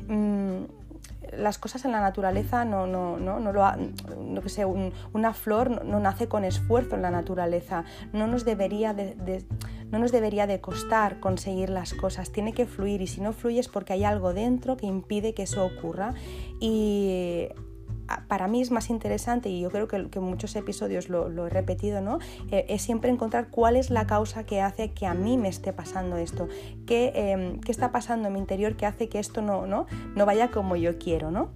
Mm, 0.09 0.78
las 1.37 1.57
cosas 1.57 1.85
en 1.85 1.91
la 1.91 2.01
naturaleza 2.01 2.65
no, 2.65 2.87
no, 2.87 3.17
no, 3.17 3.39
no 3.39 3.51
lo 3.51 3.63
no 4.17 4.41
que 4.41 4.49
sé, 4.49 4.65
una 4.65 5.33
flor 5.33 5.83
no, 5.85 5.99
nace 5.99 6.27
con 6.27 6.43
esfuerzo 6.43 6.95
en 6.95 7.01
la 7.01 7.11
naturaleza, 7.11 7.85
no 8.13 8.27
nos 8.27 8.45
debería 8.45 8.93
de, 8.93 9.45
no 9.91 9.99
nos 9.99 10.11
debería 10.11 10.47
de 10.47 10.61
costar 10.61 11.19
conseguir 11.19 11.69
las 11.69 11.93
cosas, 11.93 12.31
tiene 12.31 12.53
que 12.53 12.65
fluir 12.65 13.01
y 13.01 13.07
si 13.07 13.21
no 13.21 13.33
fluye 13.33 13.59
es 13.59 13.67
porque 13.67 13.93
hay 13.93 14.03
algo 14.03 14.33
dentro 14.33 14.77
que 14.77 14.85
impide 14.85 15.33
que 15.33 15.43
eso 15.43 15.65
ocurra. 15.65 16.13
Y 16.59 17.49
para 18.27 18.47
mí 18.47 18.61
es 18.61 18.71
más 18.71 18.89
interesante, 18.89 19.49
y 19.49 19.61
yo 19.61 19.69
creo 19.69 19.87
que, 19.87 20.19
muchos 20.19 20.55
episodios 20.55 21.09
lo, 21.09 21.47
he 21.47 21.49
repetido, 21.49 22.01
¿no? 22.01 22.19
Eh, 22.51 22.65
es 22.69 22.81
siempre 22.81 23.09
encontrar 23.09 23.47
cuál 23.49 23.75
es 23.75 23.89
la 23.89 24.05
causa 24.05 24.45
que 24.45 24.61
hace 24.61 24.91
que 24.91 25.05
a 25.05 25.13
mí 25.13 25.37
me 25.37 25.47
esté 25.47 25.73
pasando 25.73 26.17
esto, 26.17 26.47
qué, 26.85 27.11
em, 27.15 27.59
está 27.67 27.91
pasando 27.91 28.27
en 28.27 28.33
mi 28.33 28.39
interior 28.39 28.75
que 28.75 28.85
hace 28.85 29.09
que 29.09 29.19
esto 29.19 29.41
no, 29.41 29.67
no, 29.67 29.85
no 30.15 30.25
vaya 30.25 30.51
como 30.51 30.75
yo 30.75 30.97
quiero, 30.97 31.31
¿no? 31.31 31.49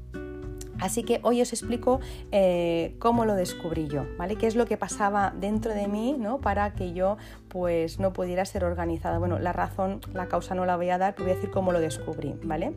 Así 0.79 1.03
que 1.03 1.19
hoy 1.23 1.41
os 1.41 1.53
explico 1.53 2.01
eh, 2.31 2.95
cómo 2.99 3.25
lo 3.25 3.35
descubrí 3.35 3.87
yo, 3.87 4.05
¿vale? 4.17 4.35
¿Qué 4.35 4.47
es 4.47 4.55
lo 4.55 4.65
que 4.65 4.75
pasaba 4.75 5.33
dentro 5.33 5.73
de 5.73 5.87
mí, 5.87 6.15
¿no? 6.19 6.41
Para 6.41 6.73
que 6.73 6.93
yo 6.93 7.17
pues 7.47 7.99
no 7.99 8.11
pudiera 8.11 8.43
ser 8.43 8.65
organizada. 8.65 9.17
Bueno, 9.19 9.39
la 9.39 9.53
razón, 9.53 10.01
la 10.13 10.27
causa 10.27 10.55
no 10.55 10.65
la 10.65 10.75
voy 10.75 10.89
a 10.89 10.97
dar, 10.97 11.13
pero 11.13 11.25
voy 11.25 11.33
a 11.33 11.35
decir 11.35 11.51
cómo 11.51 11.71
lo 11.71 11.79
descubrí, 11.79 12.35
¿vale? 12.43 12.73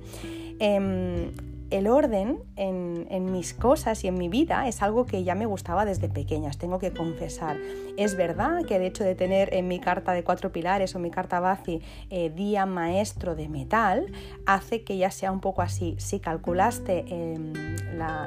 Em, 0.60 1.32
el 1.70 1.88
orden 1.88 2.38
en, 2.56 3.32
mis 3.32 3.54
cosas 3.54 4.04
y 4.04 4.08
en 4.08 4.14
mi 4.16 4.28
vida 4.28 4.68
es 4.68 4.82
algo 4.82 5.04
que 5.04 5.24
ya 5.24 5.34
me 5.34 5.46
gustaba 5.46 5.84
desde 5.84 6.08
pequeñas, 6.08 6.58
tengo 6.58 6.78
que 6.78 6.92
confesar. 6.92 7.56
Es 7.96 8.16
verdad 8.16 8.64
que 8.64 8.76
el 8.76 8.82
hecho 8.82 9.04
de 9.04 9.14
tener 9.14 9.52
en 9.54 9.66
mi 9.68 9.80
carta 9.80 10.12
de 10.12 10.22
cuatro 10.22 10.52
pilares 10.52 10.94
o 10.94 10.98
mi 10.98 11.10
carta 11.10 11.40
Bazi 11.40 11.82
eh, 12.10 12.30
día 12.30 12.66
maestro 12.66 13.34
de 13.34 13.48
metal 13.48 14.12
hace 14.46 14.84
que 14.84 14.96
ya 14.96 15.10
sea 15.10 15.32
un 15.32 15.40
poco 15.40 15.62
así. 15.62 15.96
Si 15.98 16.20
calculaste 16.20 17.04
em, 17.08 17.52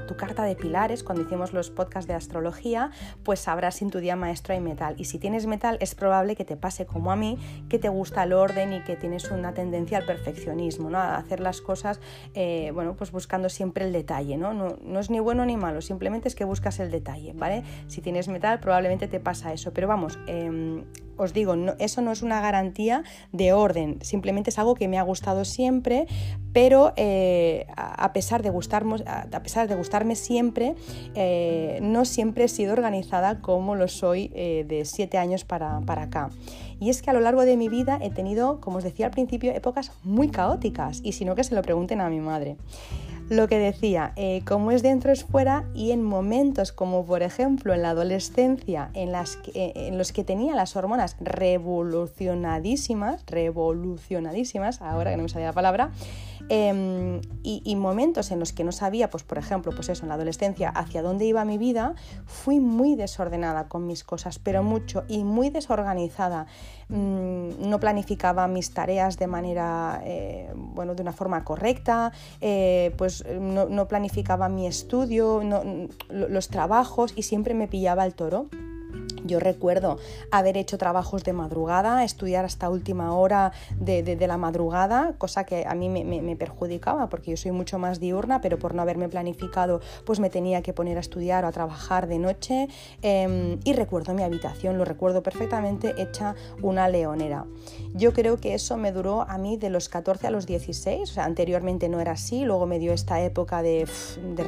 tu 0.07 0.15
carta 0.17 0.43
de 0.43 0.55
pilares 0.55 1.03
cuando 1.03 1.23
hicimos 1.23 1.53
los 1.53 1.69
podcasts 1.69 2.07
de 2.07 2.15
astrología, 2.15 2.91
pues 3.23 3.39
sabrás 3.39 3.75
si 3.75 3.85
en 3.85 3.91
tu 3.91 3.99
día 3.99 4.15
maestro 4.15 4.53
hay 4.53 4.59
metal. 4.59 4.95
Y 4.97 5.05
si 5.05 5.19
tienes 5.19 5.45
metal 5.45 5.77
es 5.79 5.95
probable 5.95 6.35
que 6.35 6.45
te 6.45 6.57
pase 6.57 6.85
como 6.85 7.11
a 7.11 7.15
mí, 7.15 7.37
que 7.69 7.79
te 7.79 7.89
gusta 7.89 8.23
el 8.23 8.33
orden 8.33 8.73
y 8.73 8.81
que 8.81 8.95
tienes 8.95 9.31
una 9.31 9.53
tendencia 9.53 9.99
al 9.99 10.05
perfeccionismo, 10.05 10.89
¿no? 10.89 10.97
a 10.97 11.15
hacer 11.15 11.39
las 11.39 11.61
cosas, 11.61 11.99
eh, 12.33 12.71
bueno, 12.73 12.95
pues 12.95 13.11
buscando 13.29 13.49
siempre 13.49 13.85
el 13.85 13.93
detalle, 13.93 14.37
¿no? 14.37 14.55
¿no? 14.55 14.99
es 14.99 15.11
ni 15.11 15.19
bueno 15.19 15.45
ni 15.45 15.55
malo, 15.55 15.81
simplemente 15.81 16.27
es 16.27 16.33
que 16.33 16.45
buscas 16.45 16.79
el 16.79 16.89
detalle, 16.89 17.33
¿vale? 17.35 17.61
Si 17.85 18.01
tienes 18.01 18.27
metal 18.27 18.59
probablemente 18.59 19.07
te 19.07 19.19
pasa 19.19 19.53
eso, 19.53 19.71
pero 19.71 19.87
vamos, 19.87 20.17
em, 20.25 20.85
os 21.15 21.31
digo, 21.31 21.53
eso 21.77 22.01
no 22.01 22.11
es 22.11 22.23
una 22.23 22.41
garantía 22.41 23.03
de 23.31 23.53
orden, 23.53 23.99
simplemente 24.01 24.49
es 24.49 24.57
algo 24.57 24.73
que 24.73 24.87
me 24.87 24.97
ha 24.97 25.03
gustado 25.03 25.45
siempre, 25.45 26.07
pero 26.53 26.93
eh, 26.95 27.67
a, 27.75 28.11
pesar 28.13 28.41
de 28.41 28.49
a 28.49 29.43
pesar 29.43 29.67
de 29.67 29.75
gustarme 29.75 30.15
siempre, 30.15 30.75
eh, 31.15 31.79
no 31.81 32.05
siempre 32.05 32.45
he 32.45 32.47
sido 32.47 32.73
organizada 32.73 33.41
como 33.41 33.75
lo 33.75 33.87
soy 33.87 34.31
eh, 34.33 34.65
de 34.67 34.85
siete 34.85 35.17
años 35.17 35.45
para, 35.45 35.81
para 35.81 36.03
acá. 36.03 36.29
Y 36.79 36.89
es 36.89 37.01
que 37.01 37.09
a 37.09 37.13
lo 37.13 37.19
largo 37.19 37.45
de 37.45 37.57
mi 37.57 37.69
vida 37.69 37.99
he 38.01 38.09
tenido, 38.09 38.61
como 38.61 38.77
os 38.77 38.83
decía 38.83 39.07
al 39.07 39.11
principio, 39.11 39.51
épocas 39.51 39.91
muy 40.03 40.29
caóticas, 40.29 41.01
y 41.03 41.11
si 41.11 41.25
no 41.25 41.35
que 41.35 41.43
se 41.43 41.53
lo 41.53 41.61
pregunten 41.61 42.01
a 42.01 42.09
mi 42.09 42.19
madre. 42.19 42.57
Lo 43.29 43.47
que 43.47 43.59
decía, 43.59 44.15
como 44.47 44.71
es 44.71 44.81
dentro 44.81 45.11
es 45.11 45.23
fuera 45.23 45.65
y 45.75 45.91
en 45.91 46.01
momentos 46.01 46.71
como 46.71 47.05
por 47.05 47.21
ejemplo 47.21 47.75
en 47.75 47.83
la 47.83 47.91
adolescencia 47.91 48.89
en, 48.95 49.11
las 49.11 49.37
en 49.53 49.99
los 49.99 50.11
que 50.11 50.23
tenía 50.23 50.55
las 50.55 50.75
hormonas 50.75 51.15
revolucionadísimas, 51.19 53.23
revolucionadísimas, 53.27 54.81
ahora 54.81 55.11
que 55.11 55.17
no 55.17 55.23
me 55.23 55.29
salía 55.29 55.49
la 55.49 55.53
palabra, 55.53 55.91
Em, 56.51 57.21
y, 57.43 57.75
momentos 57.75 58.31
en 58.31 58.39
los 58.39 58.53
que 58.53 58.63
no 58.63 58.71
sabía, 58.71 59.11
pues 59.11 59.23
por 59.23 59.37
ejemplo, 59.37 59.71
pues 59.73 59.87
eso, 59.89 60.03
en 60.03 60.09
la 60.09 60.15
adolescencia, 60.15 60.69
hacia 60.69 61.03
dónde 61.03 61.25
iba 61.25 61.45
mi 61.45 61.59
vida, 61.59 61.93
fui 62.25 62.59
muy 62.59 62.95
desordenada 62.95 63.67
con 63.67 63.85
mis 63.85 64.03
cosas, 64.03 64.39
pero 64.39 64.63
mucho 64.63 65.03
y 65.07 65.23
muy 65.23 65.51
desorganizada. 65.51 66.47
Mm, 66.89 67.69
no 67.69 67.79
planificaba 67.79 68.47
mis 68.47 68.73
tareas 68.73 69.17
de 69.17 69.27
manera, 69.27 70.01
eh, 70.03 70.51
bueno, 70.55 70.95
de 70.95 71.03
una 71.03 71.13
forma 71.13 71.43
correcta, 71.43 72.11
eh, 72.41 72.93
pues 72.97 73.23
no, 73.39 73.87
planificaba 73.87 74.49
mi 74.49 74.65
estudio, 74.65 75.41
los 76.09 76.47
trabajos 76.49 77.13
y 77.15 77.23
siempre 77.23 77.53
me 77.53 77.67
pillaba 77.67 78.05
el 78.05 78.15
toro. 78.15 78.47
Yo 79.25 79.39
recuerdo 79.39 79.97
haber 80.31 80.57
hecho 80.57 80.77
trabajos 80.77 81.23
de 81.23 81.33
madrugada, 81.33 82.03
estudiar 82.03 82.45
hasta 82.45 82.69
última 82.69 83.13
hora 83.13 83.51
de, 83.79 84.17
la 84.27 84.37
madrugada, 84.37 85.13
cosa 85.17 85.45
que 85.45 85.65
a 85.67 85.73
mí 85.75 85.89
me, 85.89 86.35
perjudicaba 86.35 87.09
porque 87.09 87.31
yo 87.31 87.37
soy 87.37 87.51
mucho 87.51 87.79
más 87.79 87.99
diurna, 87.99 88.41
pero 88.41 88.59
por 88.59 88.75
no 88.75 88.81
haberme 88.81 89.09
planificado 89.09 89.81
pues 90.05 90.19
me 90.19 90.29
tenía 90.29 90.61
que 90.61 90.73
poner 90.73 90.97
a 90.97 90.99
estudiar 90.99 91.45
o 91.45 91.47
a 91.47 91.51
trabajar 91.51 92.07
de 92.07 92.19
noche. 92.19 92.67
Em, 93.01 93.59
y 93.63 93.73
recuerdo 93.73 94.13
mi 94.13 94.23
habitación, 94.23 94.77
lo 94.77 94.85
recuerdo 94.85 95.23
perfectamente, 95.23 95.93
hecha 95.97 96.35
una 96.61 96.87
leonera. 96.87 97.45
Yo 97.93 98.13
creo 98.13 98.37
que 98.37 98.53
eso 98.53 98.77
me 98.77 98.91
duró 98.91 99.21
a 99.21 99.37
mí 99.37 99.57
de 99.57 99.69
los 99.69 99.89
14 99.89 100.27
a 100.27 100.31
los 100.31 100.45
16, 100.45 101.09
o 101.09 101.13
sea, 101.13 101.25
anteriormente 101.25 101.89
no 101.89 101.99
era 101.99 102.13
así, 102.13 102.45
luego 102.45 102.65
me 102.65 102.79
dio 102.79 102.93
esta 102.93 103.21
época 103.21 103.61
de, 103.61 103.87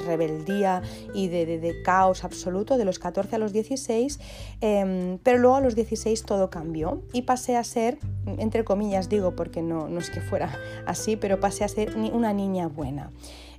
rebeldía 0.06 0.82
y 1.14 1.28
de, 1.28 1.82
caos 1.84 2.24
absoluto 2.24 2.78
de 2.78 2.86
los 2.86 3.00
14 3.00 3.36
a 3.36 3.40
los 3.40 3.54
16. 3.54 4.20
Em, 4.62 5.18
pero 5.24 5.40
luego 5.40 5.56
a 5.56 5.62
los 5.62 5.76
16 5.76 6.24
todo 6.24 6.52
cambió 6.52 7.02
y 7.14 7.24
pasé 7.24 7.58
a 7.58 7.64
ser, 7.64 7.98
entre 8.38 8.64
comillas 8.64 9.10
digo, 9.10 9.36
porque 9.36 9.64
no, 9.64 9.88
no 9.88 10.00
es 10.00 10.12
que 10.12 10.22
fuera 10.22 10.56
así, 10.86 11.16
pero 11.16 11.40
pasé 11.40 11.64
a 11.64 11.68
ser 11.68 11.96
una 11.96 12.32
niña 12.32 12.68
buena. 12.68 13.12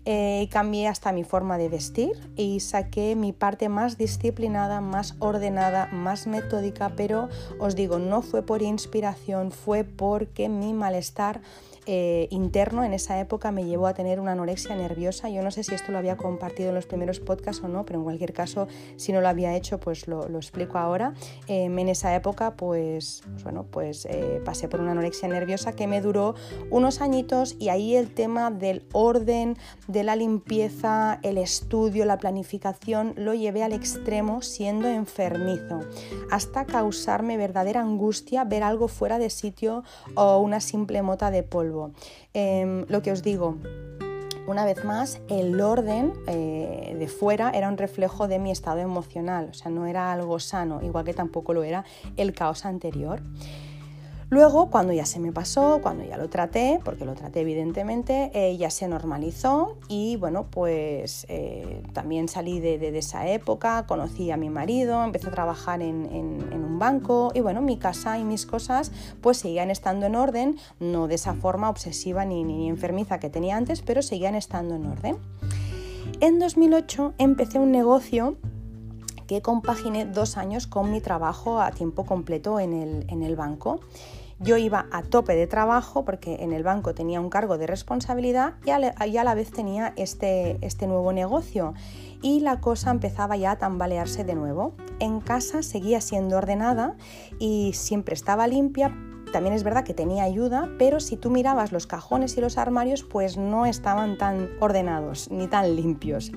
Eh, 0.05 0.49
cambié 0.51 0.89
hasta 0.89 1.13
mi 1.13 1.23
forma 1.23 1.59
de 1.59 1.69
vestir 1.69 2.11
y 2.37 2.59
saqué 2.59 3.15
mi 3.15 3.33
parte 3.33 3.69
más 3.69 3.99
disciplinada, 3.99 4.81
más 4.81 5.15
ordenada, 5.21 5.89
más 5.93 6.27
metódica, 6.27 6.93
pero 6.97 7.29
os 7.61 7.77
digo, 7.77 8.01
no 8.01 8.21
fue 8.23 8.43
por 8.43 8.63
inspiración, 8.63 9.53
fue 9.53 9.85
porque 9.85 10.49
mi 10.49 10.73
malestar 10.73 11.41
eh, 11.87 12.29
interno 12.31 12.85
en 12.85 12.93
esa 12.93 13.19
época 13.19 13.51
me 13.51 13.65
llevó 13.65 13.87
a 13.87 13.95
tener 13.95 14.21
una 14.21 14.33
anorexia 14.33 14.77
nerviosa. 14.77 15.29
Yo 15.29 15.43
no 15.43 15.51
sé 15.51 15.65
si 15.65 15.75
esto 15.75 15.91
lo 15.91 15.99
había 15.99 16.17
compartido 16.17 16.69
en 16.69 16.75
los 16.77 16.87
primeros 16.87 17.21
podcasts 17.21 17.63
o 17.65 17.69
no, 17.69 17.85
pero 17.85 17.99
en 17.99 18.05
cualquier 18.05 18.33
caso, 18.33 18.69
si 18.97 19.13
no 19.13 19.21
lo 19.21 19.29
había 19.29 19.57
hecho, 19.57 19.81
pues 19.81 20.07
lo, 20.07 20.27
explico 20.37 20.79
ahora. 20.79 21.15
Em, 21.49 21.77
en 21.79 21.89
esa 21.89 22.15
época, 22.15 22.55
pues, 22.57 23.23
pues 23.31 23.45
bueno, 23.45 23.67
pues 23.71 24.07
eh, 24.07 24.41
pasé 24.45 24.69
por 24.69 24.81
una 24.81 24.93
anorexia 24.93 25.29
nerviosa 25.29 25.73
que 25.73 25.87
me 25.87 26.01
duró 26.01 26.35
unos 26.71 27.01
añitos 27.01 27.57
y 27.59 27.69
ahí 27.69 27.97
el 27.97 28.13
tema 28.15 28.51
del 28.51 28.85
orden, 28.93 29.57
de 29.89 30.05
la 30.05 30.17
limpieza, 30.17 31.19
el 31.23 31.39
estudio, 31.39 32.05
la 32.05 32.19
planificación, 32.19 33.15
lo 33.17 33.35
llevé 33.35 33.63
al 33.63 33.73
extremo 33.73 34.43
siendo 34.43 34.89
enfermizo, 34.89 35.81
hasta 36.31 36.65
causarme 36.65 37.37
verdadera 37.37 37.81
angustia 37.81 38.45
ver 38.45 38.63
algo 38.63 38.89
fuera 38.89 39.19
de 39.19 39.31
sitio 39.31 39.83
o 40.15 40.39
una 40.39 40.61
simple 40.61 41.03
mota 41.03 41.31
de 41.31 41.43
polvo. 41.43 41.72
Em, 42.35 42.85
lo 42.89 43.03
que 43.03 43.13
os 43.13 43.23
digo, 43.23 43.57
una 44.47 44.65
vez 44.65 44.85
más, 44.85 45.21
el 45.29 45.61
orden 45.61 46.13
eh, 46.27 46.97
de 46.99 47.09
fuera 47.09 47.51
era 47.51 47.69
un 47.69 47.79
reflejo 47.79 48.27
de 48.27 48.39
mi 48.39 48.51
estado 48.51 48.81
emocional, 48.81 49.49
o 49.51 49.55
sea, 49.55 49.71
no 49.71 49.87
era 49.87 50.13
algo 50.13 50.41
sano, 50.41 50.83
igual 50.83 51.05
que 51.05 51.15
tampoco 51.15 51.55
lo 51.55 51.63
era 51.63 51.85
el 52.17 52.33
caos 52.33 52.65
anterior. 52.65 53.23
Luego, 54.33 54.71
cuando 54.71 54.95
ya 54.95 55.05
se 55.05 55.21
me 55.21 55.31
pasó, 55.31 55.81
cuando 55.83 56.05
ya 56.05 56.17
lo 56.17 56.31
traté, 56.31 56.81
porque 56.83 57.05
lo 57.05 57.13
traté 57.13 57.43
evidentemente, 57.43 58.31
eh, 58.33 58.57
ya 58.57 58.71
se 58.71 58.89
normalizó 58.89 59.77
y 59.89 60.17
bueno, 60.17 60.47
pues 60.51 61.27
eh, 61.29 61.83
también 61.93 62.29
salí 62.29 62.59
de, 62.59 62.97
esa 62.97 63.29
época, 63.29 63.85
conocí 63.87 64.31
a 64.31 64.39
mi 64.39 64.49
marido, 64.49 65.05
empecé 65.05 65.29
a 65.29 65.33
trabajar 65.33 65.83
en, 65.83 66.09
un 66.11 66.79
banco 66.79 67.31
y 67.35 67.41
bueno, 67.41 67.61
mi 67.61 67.77
casa 67.77 68.19
y 68.19 68.25
mis 68.25 68.47
cosas 68.47 68.91
pues 69.21 69.37
seguían 69.37 69.71
estando 69.71 70.07
en 70.07 70.17
orden, 70.17 70.57
no 70.81 71.09
de 71.09 71.17
esa 71.17 71.35
forma 71.35 71.69
obsesiva 71.69 72.25
ni, 72.25 72.43
ni 72.43 72.71
enfermiza 72.71 73.21
que 73.21 73.29
tenía 73.29 73.59
antes, 73.59 73.83
pero 73.83 74.01
seguían 74.01 74.35
estando 74.35 74.77
en 74.77 74.87
orden. 74.87 75.19
En 76.21 76.39
2008 76.39 77.13
empecé 77.19 77.59
un 77.59 77.71
negocio 77.71 78.39
que 79.27 79.43
compaginé 79.43 80.05
dos 80.05 80.37
años 80.37 80.67
con 80.67 80.91
mi 80.91 81.01
trabajo 81.01 81.61
a 81.61 81.71
tiempo 81.71 82.05
completo 82.05 82.61
en 82.61 82.73
el, 82.73 83.05
en 83.09 83.23
el 83.23 83.37
banco. 83.37 83.81
Yo 84.43 84.57
iba 84.57 84.87
a 84.91 85.03
tope 85.03 85.37
de 85.37 85.47
trabajo 85.47 86.05
porque 86.05 86.39
en 86.41 86.53
el 86.53 86.65
banco 86.65 86.95
tenía 86.95 87.21
un 87.21 87.31
cargo 87.31 87.59
de 87.59 87.69
responsabilidad 87.69 88.55
y 88.65 88.71
a 88.71 89.25
la, 89.25 89.35
vez 89.35 89.53
tenía 89.53 89.93
este, 89.97 90.59
este 90.63 90.89
nuevo 90.89 91.13
negocio 91.13 91.75
y 92.23 92.41
la 92.41 92.61
cosa 92.61 92.91
empezaba 92.91 93.37
ya 93.37 93.53
a 93.53 93.59
tambalearse 93.59 94.25
de 94.25 94.35
nuevo. 94.35 94.75
En 94.99 95.21
casa 95.21 95.63
seguía 95.63 96.01
siendo 96.01 96.39
ordenada 96.39 96.97
y 97.39 97.73
siempre 97.75 98.15
estaba 98.15 98.49
limpia, 98.49 98.93
también 99.33 99.55
es 99.55 99.65
verdad 99.65 99.85
que 99.85 99.95
tenía 99.95 100.25
ayuda, 100.25 100.69
pero 100.79 101.01
si 101.01 101.17
tú 101.17 101.31
mirabas 101.31 101.73
los 101.73 101.87
cajones 101.87 102.37
y 102.37 102.41
los 102.41 102.59
armarios, 102.59 103.03
pues 103.03 103.37
no 103.37 103.67
estaban 103.67 104.19
tan 104.19 104.51
ordenados 104.61 105.31
ni 105.31 105.49
tan 105.49 105.75
limpios. 105.75 106.31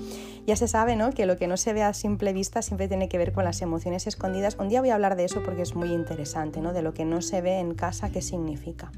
Ya 0.48 0.56
se 0.56 0.68
sabe 0.68 0.96
¿no? 0.96 1.12
que 1.12 1.26
lo 1.26 1.38
que 1.38 1.48
no 1.48 1.58
se 1.58 1.74
ve 1.74 1.84
a 1.84 1.94
simple 1.94 2.34
vista 2.34 2.62
siempre 2.62 2.88
tiene 2.88 3.10
que 3.10 3.18
ver 3.18 3.34
con 3.34 3.44
las 3.44 3.62
emociones 3.62 4.08
escondidas. 4.08 4.58
Un 4.60 4.70
día 4.70 4.80
voy 4.80 4.90
a 4.90 4.96
hablar 4.96 5.16
de 5.16 5.26
eso 5.26 5.44
porque 5.44 5.62
es 5.62 5.76
muy 5.76 5.92
interesante, 5.92 6.62
¿no? 6.62 6.74
de 6.74 6.82
lo 6.82 6.94
que 6.94 7.06
no 7.06 7.22
se 7.22 7.42
ve 7.42 7.60
en 7.60 7.76
casa, 7.76 8.10
qué 8.10 8.22
significa. 8.22 8.92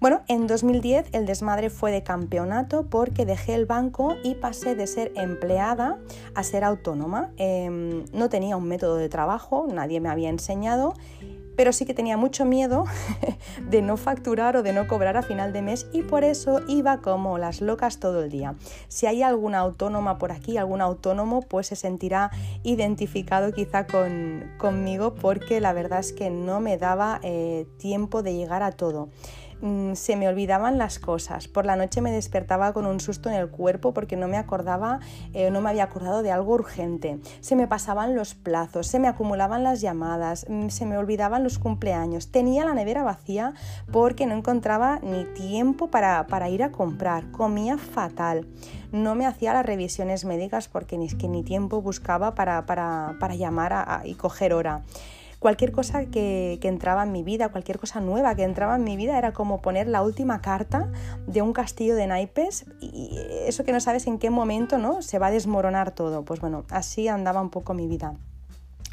Bueno, 0.00 0.22
en 0.28 0.46
2010 0.46 1.10
el 1.12 1.26
desmadre 1.26 1.68
fue 1.68 1.92
de 1.92 2.02
campeonato 2.02 2.86
porque 2.88 3.26
dejé 3.26 3.54
el 3.54 3.66
banco 3.66 4.16
y 4.24 4.34
pasé 4.34 4.74
de 4.74 4.86
ser 4.86 5.12
empleada 5.14 5.98
a 6.34 6.42
ser 6.42 6.64
autónoma. 6.64 7.28
Em, 7.36 8.06
no 8.14 8.30
tenía 8.30 8.56
un 8.56 8.66
método 8.66 8.96
de 8.96 9.10
trabajo, 9.10 9.66
nadie 9.70 10.00
me 10.00 10.08
había 10.08 10.30
enseñado 10.30 10.94
pero 11.60 11.74
sí 11.74 11.84
que 11.84 11.92
tenía 11.92 12.16
mucho 12.16 12.46
miedo 12.46 12.86
de 13.68 13.82
no 13.82 13.98
facturar 13.98 14.56
o 14.56 14.62
de 14.62 14.72
no 14.72 14.88
cobrar 14.88 15.18
a 15.18 15.22
final 15.22 15.52
de 15.52 15.60
mes 15.60 15.86
y 15.92 16.00
por 16.00 16.24
eso 16.24 16.62
iba 16.68 17.02
como 17.02 17.36
las 17.36 17.60
locas 17.60 18.00
todo 18.00 18.22
el 18.22 18.30
día. 18.30 18.54
Si 18.88 19.04
hay 19.04 19.22
alguna 19.22 19.58
autónoma 19.58 20.16
por 20.16 20.32
aquí, 20.32 20.56
algún 20.56 20.80
autónomo, 20.80 21.42
pues 21.42 21.66
se 21.66 21.76
sentirá 21.76 22.30
identificado 22.62 23.52
quizá 23.52 23.86
conmigo 24.56 25.12
porque 25.16 25.60
la 25.60 25.74
verdad 25.74 26.00
es 26.00 26.14
que 26.14 26.30
no 26.30 26.60
me 26.60 26.78
daba 26.78 27.20
eh, 27.22 27.66
tiempo 27.76 28.22
de 28.22 28.32
llegar 28.36 28.62
a 28.62 28.72
todo. 28.72 29.10
Mm, 29.60 29.94
se 29.94 30.16
me 30.16 30.28
olvidaban 30.28 30.78
las 30.78 30.98
cosas. 30.98 31.48
Por 31.48 31.66
la 31.66 31.76
noche 31.76 32.00
me 32.00 32.12
despertaba 32.12 32.72
con 32.72 32.86
un 32.86 33.00
susto 33.00 33.28
en 33.28 33.36
el 33.36 33.48
cuerpo 33.48 33.92
porque 33.92 34.16
no 34.16 34.28
me 34.28 34.36
acordaba, 34.36 35.00
eh, 35.32 35.50
no 35.50 35.60
me 35.60 35.70
había 35.70 35.84
acordado 35.84 36.22
de 36.22 36.30
algo 36.30 36.54
urgente. 36.54 37.18
Se 37.40 37.56
me 37.56 37.66
pasaban 37.66 38.14
los 38.14 38.34
plazos, 38.34 38.86
se 38.86 38.98
me 38.98 39.08
acumulaban 39.08 39.62
las 39.62 39.80
llamadas, 39.80 40.46
mm, 40.48 40.68
se 40.68 40.86
me 40.86 40.98
olvidaban 40.98 41.44
los 41.44 41.58
cumpleaños. 41.58 42.30
Tenía 42.30 42.64
la 42.64 42.74
nevera 42.74 43.02
vacía 43.02 43.54
porque 43.92 44.26
no 44.26 44.34
encontraba 44.34 45.00
ni 45.02 45.24
tiempo 45.24 45.88
para, 45.88 46.48
ir 46.48 46.62
a 46.62 46.72
comprar. 46.72 47.30
Comía 47.30 47.78
fatal. 47.78 48.46
No 48.92 49.14
me 49.14 49.26
hacía 49.26 49.52
las 49.52 49.66
revisiones 49.66 50.24
médicas 50.24 50.68
porque 50.68 50.98
ni, 50.98 51.08
que 51.08 51.28
ni 51.28 51.42
tiempo 51.42 51.80
buscaba 51.80 52.34
para, 52.34 52.64
llamar 53.36 54.02
y 54.04 54.14
coger 54.14 54.52
hora 54.52 54.82
cualquier 55.40 55.72
cosa 55.72 56.04
que, 56.04 56.60
entraba 56.62 57.02
en 57.02 57.10
mi 57.10 57.24
vida, 57.24 57.48
cualquier 57.48 57.80
cosa 57.80 58.00
nueva 58.00 58.36
que 58.36 58.44
entraba 58.44 58.76
en 58.76 58.84
mi 58.84 58.96
vida 58.96 59.18
era 59.18 59.32
como 59.32 59.60
poner 59.60 59.88
la 59.88 60.02
última 60.02 60.40
carta 60.40 60.88
de 61.26 61.42
un 61.42 61.52
castillo 61.52 61.96
de 61.96 62.06
naipes 62.06 62.66
y 62.80 63.18
eso 63.46 63.64
que 63.64 63.72
no 63.72 63.80
sabes 63.80 64.06
en 64.06 64.18
qué 64.18 64.30
momento 64.30 64.78
¿no? 64.78 65.02
se 65.02 65.18
va 65.18 65.26
a 65.26 65.30
desmoronar 65.32 65.90
todo. 65.92 66.24
Pues 66.24 66.40
bueno, 66.40 66.64
así 66.70 67.08
andaba 67.08 67.40
un 67.40 67.50
poco 67.50 67.74
mi 67.74 67.88
vida. 67.88 68.14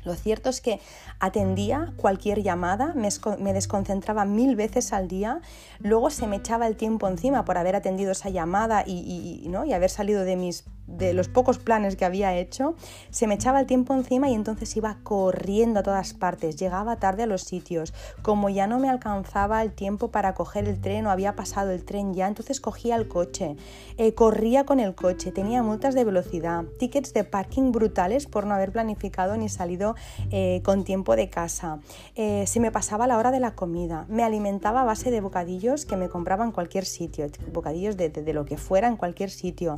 Lo 0.08 0.16
cierto 0.16 0.50
es 0.50 0.62
que 0.62 0.80
atendía 1.20 1.94
cualquier 1.98 2.42
llamada, 2.42 2.94
me, 2.96 3.54
desconcentraba 3.54 4.24
mil 4.26 4.56
veces 4.56 4.94
al 4.94 5.08
día, 5.08 5.42
luego 5.80 6.10
se 6.10 6.28
me 6.28 6.38
echaba 6.38 6.66
el 6.66 6.78
tiempo 6.78 7.08
encima 7.08 7.44
por 7.44 7.58
haber 7.58 7.76
atendido 7.76 8.14
esa 8.14 8.30
llamada 8.30 8.84
y, 8.88 9.44
¿no? 9.50 9.66
y 9.66 9.74
haber 9.74 9.90
salido 9.90 10.24
de 10.24 10.38
mis 10.38 10.64
de 10.88 11.14
los 11.14 11.28
pocos 11.28 11.60
planes 11.60 11.96
que 11.96 12.06
había 12.06 12.36
hecho, 12.36 12.76
se 13.10 13.28
me 13.28 13.36
echaba 13.36 13.60
el 13.60 13.66
tiempo 13.66 13.94
encima 13.94 14.30
y 14.30 14.34
entonces 14.34 14.76
iba 14.78 14.98
corriendo 15.04 15.82
a 15.82 15.84
todas 15.84 16.14
partes, 16.14 16.56
llegaba 16.56 16.96
tarde 16.96 17.24
a 17.24 17.28
los 17.28 17.44
sitios, 17.44 17.94
como 18.22 18.50
ya 18.50 18.68
no 18.68 18.80
me 18.80 18.90
alcanzaba 18.90 19.62
el 19.62 19.74
tiempo 19.74 20.12
para 20.12 20.34
coger 20.34 20.68
el 20.68 20.80
tren 20.80 21.06
o 21.06 21.12
había 21.12 21.36
pasado 21.36 21.72
el 21.72 21.84
tren 21.84 22.14
ya, 22.14 22.28
entonces 22.28 22.62
cogía 22.62 22.96
el 22.96 23.10
coche, 23.10 23.58
eh, 23.98 24.14
corría 24.14 24.66
con 24.66 24.80
el 24.80 24.96
coche, 24.96 25.32
tenía 25.32 25.62
multas 25.62 25.94
de 25.94 26.06
velocidad, 26.06 26.64
tickets 26.80 27.14
de 27.14 27.26
parking 27.26 27.74
brutales 27.74 28.26
por 28.26 28.46
no 28.46 28.54
haber 28.54 28.72
planificado 28.72 29.36
ni 29.36 29.50
salido 29.50 29.96
eh, 30.32 30.62
con 30.64 30.84
tiempo 30.84 31.16
de 31.16 31.30
casa, 31.30 31.80
eh, 32.16 32.46
se 32.48 32.60
me 32.60 32.72
pasaba 32.72 33.08
la 33.08 33.18
hora 33.18 33.32
de 33.32 33.40
la 33.40 33.56
comida, 33.56 34.06
me 34.10 34.24
alimentaba 34.24 34.82
a 34.82 34.86
base 34.86 35.12
de 35.12 35.22
bocadillos 35.22 35.86
que 35.86 35.98
me 35.98 36.10
compraba 36.10 36.46
en 36.46 36.52
cualquier 36.52 36.86
sitio, 36.86 37.28
bocadillos 37.52 37.98
de, 37.98 38.10
de 38.10 38.34
lo 38.34 38.46
que 38.46 38.58
fuera 38.58 38.88
en 38.88 38.98
cualquier 38.98 39.30
sitio. 39.30 39.76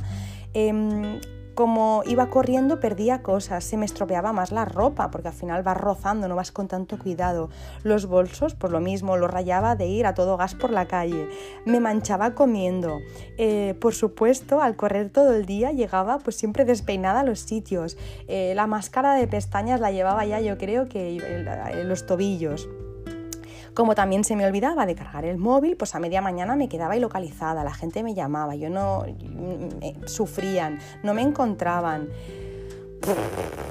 Em, 0.54 1.20
como 1.54 2.02
iba 2.06 2.30
corriendo 2.30 2.80
perdía 2.80 3.22
cosas, 3.22 3.64
se 3.64 3.76
me 3.76 3.84
estropeaba 3.84 4.32
más 4.32 4.52
la 4.52 4.64
ropa, 4.64 5.10
porque 5.10 5.28
al 5.28 5.34
final 5.34 5.62
vas 5.62 5.76
rozando, 5.76 6.28
no 6.28 6.36
vas 6.36 6.52
con 6.52 6.68
tanto 6.68 6.98
cuidado. 6.98 7.50
Los 7.82 8.06
bolsos, 8.06 8.54
por 8.54 8.70
lo 8.70 8.80
mismo, 8.80 9.16
los 9.16 9.30
rayaba 9.30 9.76
de 9.76 9.86
ir 9.86 10.06
a 10.06 10.14
todo 10.14 10.36
gas 10.36 10.54
por 10.54 10.70
la 10.70 10.86
calle. 10.86 11.28
Me 11.64 11.80
manchaba 11.80 12.34
comiendo. 12.34 12.98
Eh, 13.38 13.74
por 13.80 13.94
supuesto, 13.94 14.60
al 14.60 14.76
correr 14.76 15.10
todo 15.10 15.34
el 15.34 15.46
día 15.46 15.72
llegaba 15.72 16.18
pues 16.18 16.36
siempre 16.36 16.64
despeinada 16.64 17.20
a 17.20 17.24
los 17.24 17.40
sitios. 17.40 17.96
Eh, 18.28 18.52
la 18.54 18.66
máscara 18.66 19.14
de 19.14 19.26
pestañas 19.26 19.80
la 19.80 19.90
llevaba 19.90 20.24
ya 20.24 20.40
yo 20.40 20.58
creo 20.58 20.88
que 20.88 21.16
en 21.18 21.88
los 21.88 22.06
tobillos. 22.06 22.68
Como 23.74 23.94
también 23.94 24.24
se 24.24 24.36
me 24.36 24.46
olvidaba 24.46 24.86
de 24.86 24.94
cargar 24.94 25.24
el 25.24 25.38
móvil, 25.38 25.76
pues 25.76 25.94
a 25.94 25.98
media 25.98 26.20
mañana 26.20 26.56
me 26.56 26.68
quedaba 26.68 26.96
ilocalizada, 26.96 27.64
la 27.64 27.74
gente 27.74 28.02
me 28.02 28.14
llamaba, 28.14 28.54
yo 28.54 28.70
no 28.70 29.04
sufrían, 30.06 30.78
no 31.02 31.14
me 31.14 31.22
encontraban. 31.22 32.08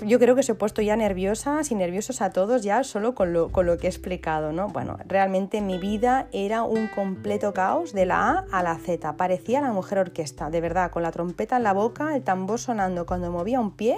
Yo 0.02 0.18
creo 0.18 0.36
que 0.36 0.42
se 0.42 0.54
he 0.54 0.56
puesto 0.56 0.82
ya 0.82 0.96
nerviosas 0.96 1.70
y 1.70 1.76
nerviosos 1.76 2.22
a 2.22 2.32
todos 2.32 2.64
ya 2.64 2.84
solo 2.84 3.14
con 3.14 3.32
lo, 3.32 3.50
con 3.50 3.68
lo 3.68 3.78
que 3.78 3.86
he 3.86 3.90
explicado, 3.90 4.52
¿no? 4.52 4.70
Bueno, 4.70 4.98
realmente 5.06 5.62
mi 5.62 5.78
vida 5.78 6.28
era 6.32 6.64
un 6.64 6.88
completo 6.88 7.54
caos 7.54 7.94
de 7.94 8.08
la 8.08 8.30
A 8.30 8.46
a 8.52 8.64
la 8.64 8.76
Z. 8.76 9.18
Parecía 9.18 9.62
la 9.62 9.72
mujer 9.72 10.00
orquesta, 10.00 10.50
de 10.50 10.62
verdad, 10.62 10.90
con 10.90 11.04
la 11.04 11.12
trompeta 11.12 11.58
en 11.58 11.64
la 11.64 11.74
boca, 11.74 12.16
el 12.16 12.24
tambor 12.24 12.60
sonando 12.60 13.06
cuando 13.06 13.30
movía 13.32 13.60
un 13.60 13.72
pie 13.72 13.98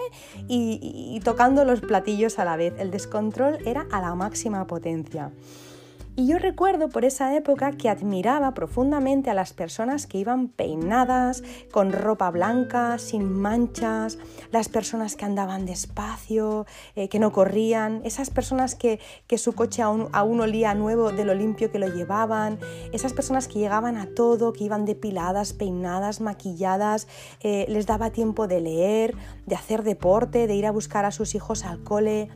y 0.49 1.19
tocando 1.23 1.63
los 1.63 1.79
platillos 1.79 2.37
a 2.37 2.45
la 2.45 2.57
vez. 2.57 2.73
El 2.77 2.91
descontrol 2.91 3.59
era 3.65 3.87
a 3.91 4.01
la 4.01 4.13
máxima 4.15 4.67
potencia. 4.67 5.31
Y 6.21 6.27
yo 6.27 6.37
recuerdo 6.37 6.87
por 6.89 7.03
esa 7.03 7.35
época 7.35 7.71
que 7.71 7.89
admiraba 7.89 8.53
profundamente 8.53 9.31
a 9.31 9.33
las 9.33 9.53
personas 9.53 10.05
que 10.05 10.19
iban 10.19 10.49
peinadas, 10.49 11.41
con 11.71 11.91
ropa 11.91 12.29
blanca, 12.29 12.99
sin 12.99 13.33
manchas, 13.41 14.19
las 14.51 14.69
personas 14.69 15.15
que 15.15 15.25
andaban 15.25 15.65
despacio, 15.65 16.67
eh, 16.95 17.09
que 17.09 17.17
no 17.17 17.31
corrían, 17.31 18.01
esas 18.03 18.29
personas 18.29 18.75
que, 18.75 18.99
su 19.35 19.53
coche 19.53 19.81
aún, 19.81 20.09
aún, 20.11 20.41
olía 20.41 20.75
nuevo 20.75 21.11
de 21.11 21.25
lo 21.25 21.33
limpio 21.33 21.71
que 21.71 21.79
lo 21.79 21.87
llevaban, 21.87 22.59
esas 22.93 23.13
personas 23.13 23.47
que 23.47 23.57
llegaban 23.57 23.97
a 23.97 24.05
todo, 24.05 24.53
que 24.53 24.65
iban 24.65 24.85
depiladas, 24.85 25.53
peinadas, 25.53 26.21
maquilladas, 26.21 27.07
eh, 27.39 27.65
les 27.67 27.87
daba 27.87 28.11
tiempo 28.11 28.45
de 28.45 28.61
leer, 28.61 29.15
de 29.47 29.55
hacer 29.55 29.81
deporte, 29.81 30.45
de 30.45 30.53
ir 30.53 30.67
a 30.67 30.71
buscar 30.71 31.03
a 31.03 31.09
sus 31.09 31.33
hijos 31.33 31.65
al 31.65 31.83
cole 31.83 32.29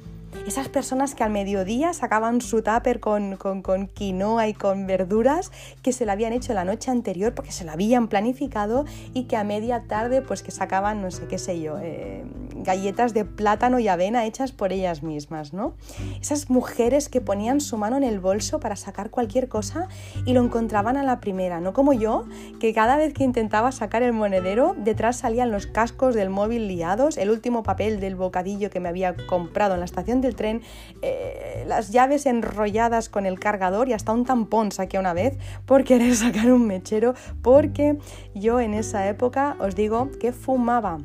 esas 0.47 0.69
personas 0.69 1.15
que 1.15 1.23
al 1.23 1.31
mediodía 1.31 1.93
sacaban 1.93 2.41
su 2.41 2.61
tupper 2.61 2.99
con, 2.99 3.35
con, 3.37 3.87
quinoa 3.87 4.47
y 4.47 4.53
con 4.53 4.87
verduras 4.87 5.51
que 5.81 5.91
se 5.91 6.05
la 6.05 6.13
habían 6.13 6.33
hecho 6.33 6.53
la 6.53 6.65
noche 6.65 6.91
anterior 6.91 7.33
porque 7.33 7.51
se 7.51 7.63
la 7.63 7.73
habían 7.73 8.07
planificado 8.07 8.85
y 9.13 9.23
que 9.23 9.37
a 9.37 9.43
media 9.43 9.83
tarde 9.87 10.21
pues 10.21 10.43
que 10.43 10.51
sacaban, 10.51 11.01
no 11.01 11.11
sé 11.11 11.27
qué 11.27 11.37
sé 11.37 11.59
yo, 11.59 11.77
eh, 11.79 12.23
galletas 12.55 13.13
de 13.13 13.25
plátano 13.25 13.79
y 13.79 13.87
avena 13.87 14.25
hechas 14.25 14.51
por 14.51 14.71
ellas 14.71 15.03
mismas, 15.03 15.53
¿no? 15.53 15.75
Esas 16.21 16.49
mujeres 16.49 17.09
que 17.09 17.21
ponían 17.21 17.61
su 17.61 17.77
mano 17.77 17.97
en 17.97 18.03
el 18.03 18.19
bolso 18.19 18.59
para 18.59 18.75
sacar 18.75 19.09
cualquier 19.09 19.47
cosa 19.47 19.87
y 20.25 20.33
lo 20.33 20.43
encontraban 20.43 20.97
a 20.97 21.03
la 21.03 21.19
primera, 21.19 21.59
no 21.59 21.73
como 21.73 21.93
yo, 21.93 22.25
que 22.59 22.73
cada 22.73 22.97
vez 22.97 23.13
que 23.13 23.23
intentaba 23.23 23.71
sacar 23.71 24.03
el 24.03 24.13
monedero, 24.13 24.75
detrás 24.77 25.17
salían 25.17 25.51
los 25.51 25.67
cascos 25.67 26.15
del 26.15 26.29
móvil 26.29 26.67
liados, 26.67 27.17
el 27.17 27.29
último 27.29 27.63
papel 27.63 27.99
del 27.99 28.15
bocadillo 28.15 28.69
que 28.69 28.79
me 28.79 28.89
había 28.89 29.15
comprado 29.27 29.73
en 29.73 29.79
la 29.79 29.85
estación 29.85 30.21
del 30.25 30.35
tren, 30.35 30.61
eh, 31.01 31.63
las 31.67 31.91
llaves 31.91 32.25
enrolladas 32.25 33.09
con 33.09 33.25
el 33.25 33.39
cargador 33.39 33.87
y 33.89 33.93
hasta 33.93 34.11
un 34.11 34.25
tampón 34.25 34.71
saqué 34.71 34.99
una 34.99 35.13
vez 35.13 35.37
por 35.65 35.83
querer 35.83 36.15
sacar 36.15 36.51
un 36.51 36.67
mechero, 36.67 37.13
porque 37.41 37.97
yo 38.33 38.59
en 38.59 38.73
esa 38.73 39.07
época 39.07 39.55
os 39.59 39.75
digo 39.75 40.09
que 40.19 40.31
fumaba 40.31 40.99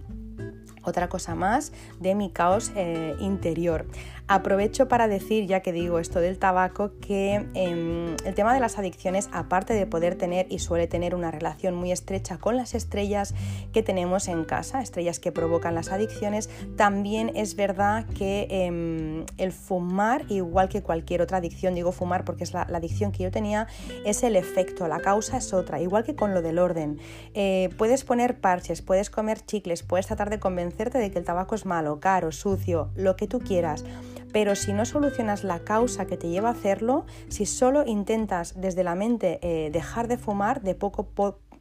otra 0.83 1.09
cosa 1.09 1.35
más 1.35 1.73
de 1.99 2.15
mi 2.15 2.31
caos 2.31 2.73
eh, 2.75 3.15
interior. 3.21 3.87
Aprovecho 4.33 4.87
para 4.87 5.09
decir, 5.09 5.49
ya 5.49 5.59
que 5.59 5.73
digo 5.73 5.99
esto 5.99 6.21
del 6.21 6.39
tabaco, 6.39 6.93
que 7.01 7.49
em, 7.55 8.15
el 8.25 8.35
tema 8.37 8.55
de 8.55 8.61
las 8.61 8.79
adicciones, 8.79 9.29
aparte 9.33 9.75
de 9.75 9.87
poder 9.87 10.15
tener 10.15 10.47
y 10.49 10.61
suele 10.61 10.87
tener 10.87 11.17
una 11.17 11.33
relación 11.33 11.75
muy 11.75 11.91
estrecha 11.91 12.39
con 12.39 12.57
las 12.57 12.77
estrellas 12.77 13.35
que 13.73 13.83
tenemos 13.83 14.29
en 14.29 14.45
casa, 14.45 14.83
estrellas 14.83 15.19
que 15.19 15.33
provocan 15.33 15.75
las 15.75 15.91
adicciones, 15.91 16.49
también 16.77 17.33
es 17.35 17.57
verdad 17.57 18.07
que 18.07 18.47
em, 18.51 19.27
el 19.37 19.51
fumar, 19.51 20.25
igual 20.29 20.69
que 20.69 20.81
cualquier 20.81 21.23
otra 21.23 21.39
adicción, 21.39 21.75
digo 21.75 21.91
fumar 21.91 22.25
porque 22.25 22.45
es 22.45 22.53
la, 22.55 22.63
adicción 22.63 23.11
que 23.11 23.25
yo 23.25 23.33
tenía, 23.33 23.67
es 24.05 24.23
el 24.23 24.37
efecto, 24.37 24.87
la 24.87 25.01
causa 25.01 25.39
es 25.39 25.53
otra, 25.53 25.81
igual 25.81 26.05
que 26.05 26.15
con 26.15 26.35
lo 26.35 26.41
del 26.41 26.61
orden. 26.61 27.01
Eh, 27.35 27.69
puedes 27.77 28.05
poner 28.05 28.39
parches, 28.39 28.81
puedes 28.81 29.11
comer 29.11 29.41
chicles, 29.45 29.83
puedes 29.83 30.07
tratar 30.07 30.31
de 30.31 30.39
convencerte 30.39 30.99
de 30.99 31.11
que 31.11 31.19
el 31.19 31.25
tabaco 31.25 31.57
es 31.57 31.67
malo, 31.67 31.99
caro, 31.99 32.31
sucio, 32.31 32.91
lo 32.95 33.17
que 33.17 33.27
tú 33.27 33.41
quieras 33.41 33.85
pero 34.33 34.55
si 34.55 34.73
no 34.73 34.85
solucionas 34.85 35.45
la 35.45 35.61
causa 35.61 36.07
que 36.07 36.17
te 36.17 36.29
lleva 36.29 36.49
a 36.49 36.53
hacerlo, 36.53 37.07
si 37.29 37.47
solo 37.47 37.85
intentas 37.87 38.61
desde 38.61 38.85
la 38.85 38.95
mente 38.95 39.39
eh, 39.43 39.71
dejar 39.71 40.09
de 40.09 40.19
fumar, 40.19 40.63
de 40.63 40.75
poco, 40.75 41.09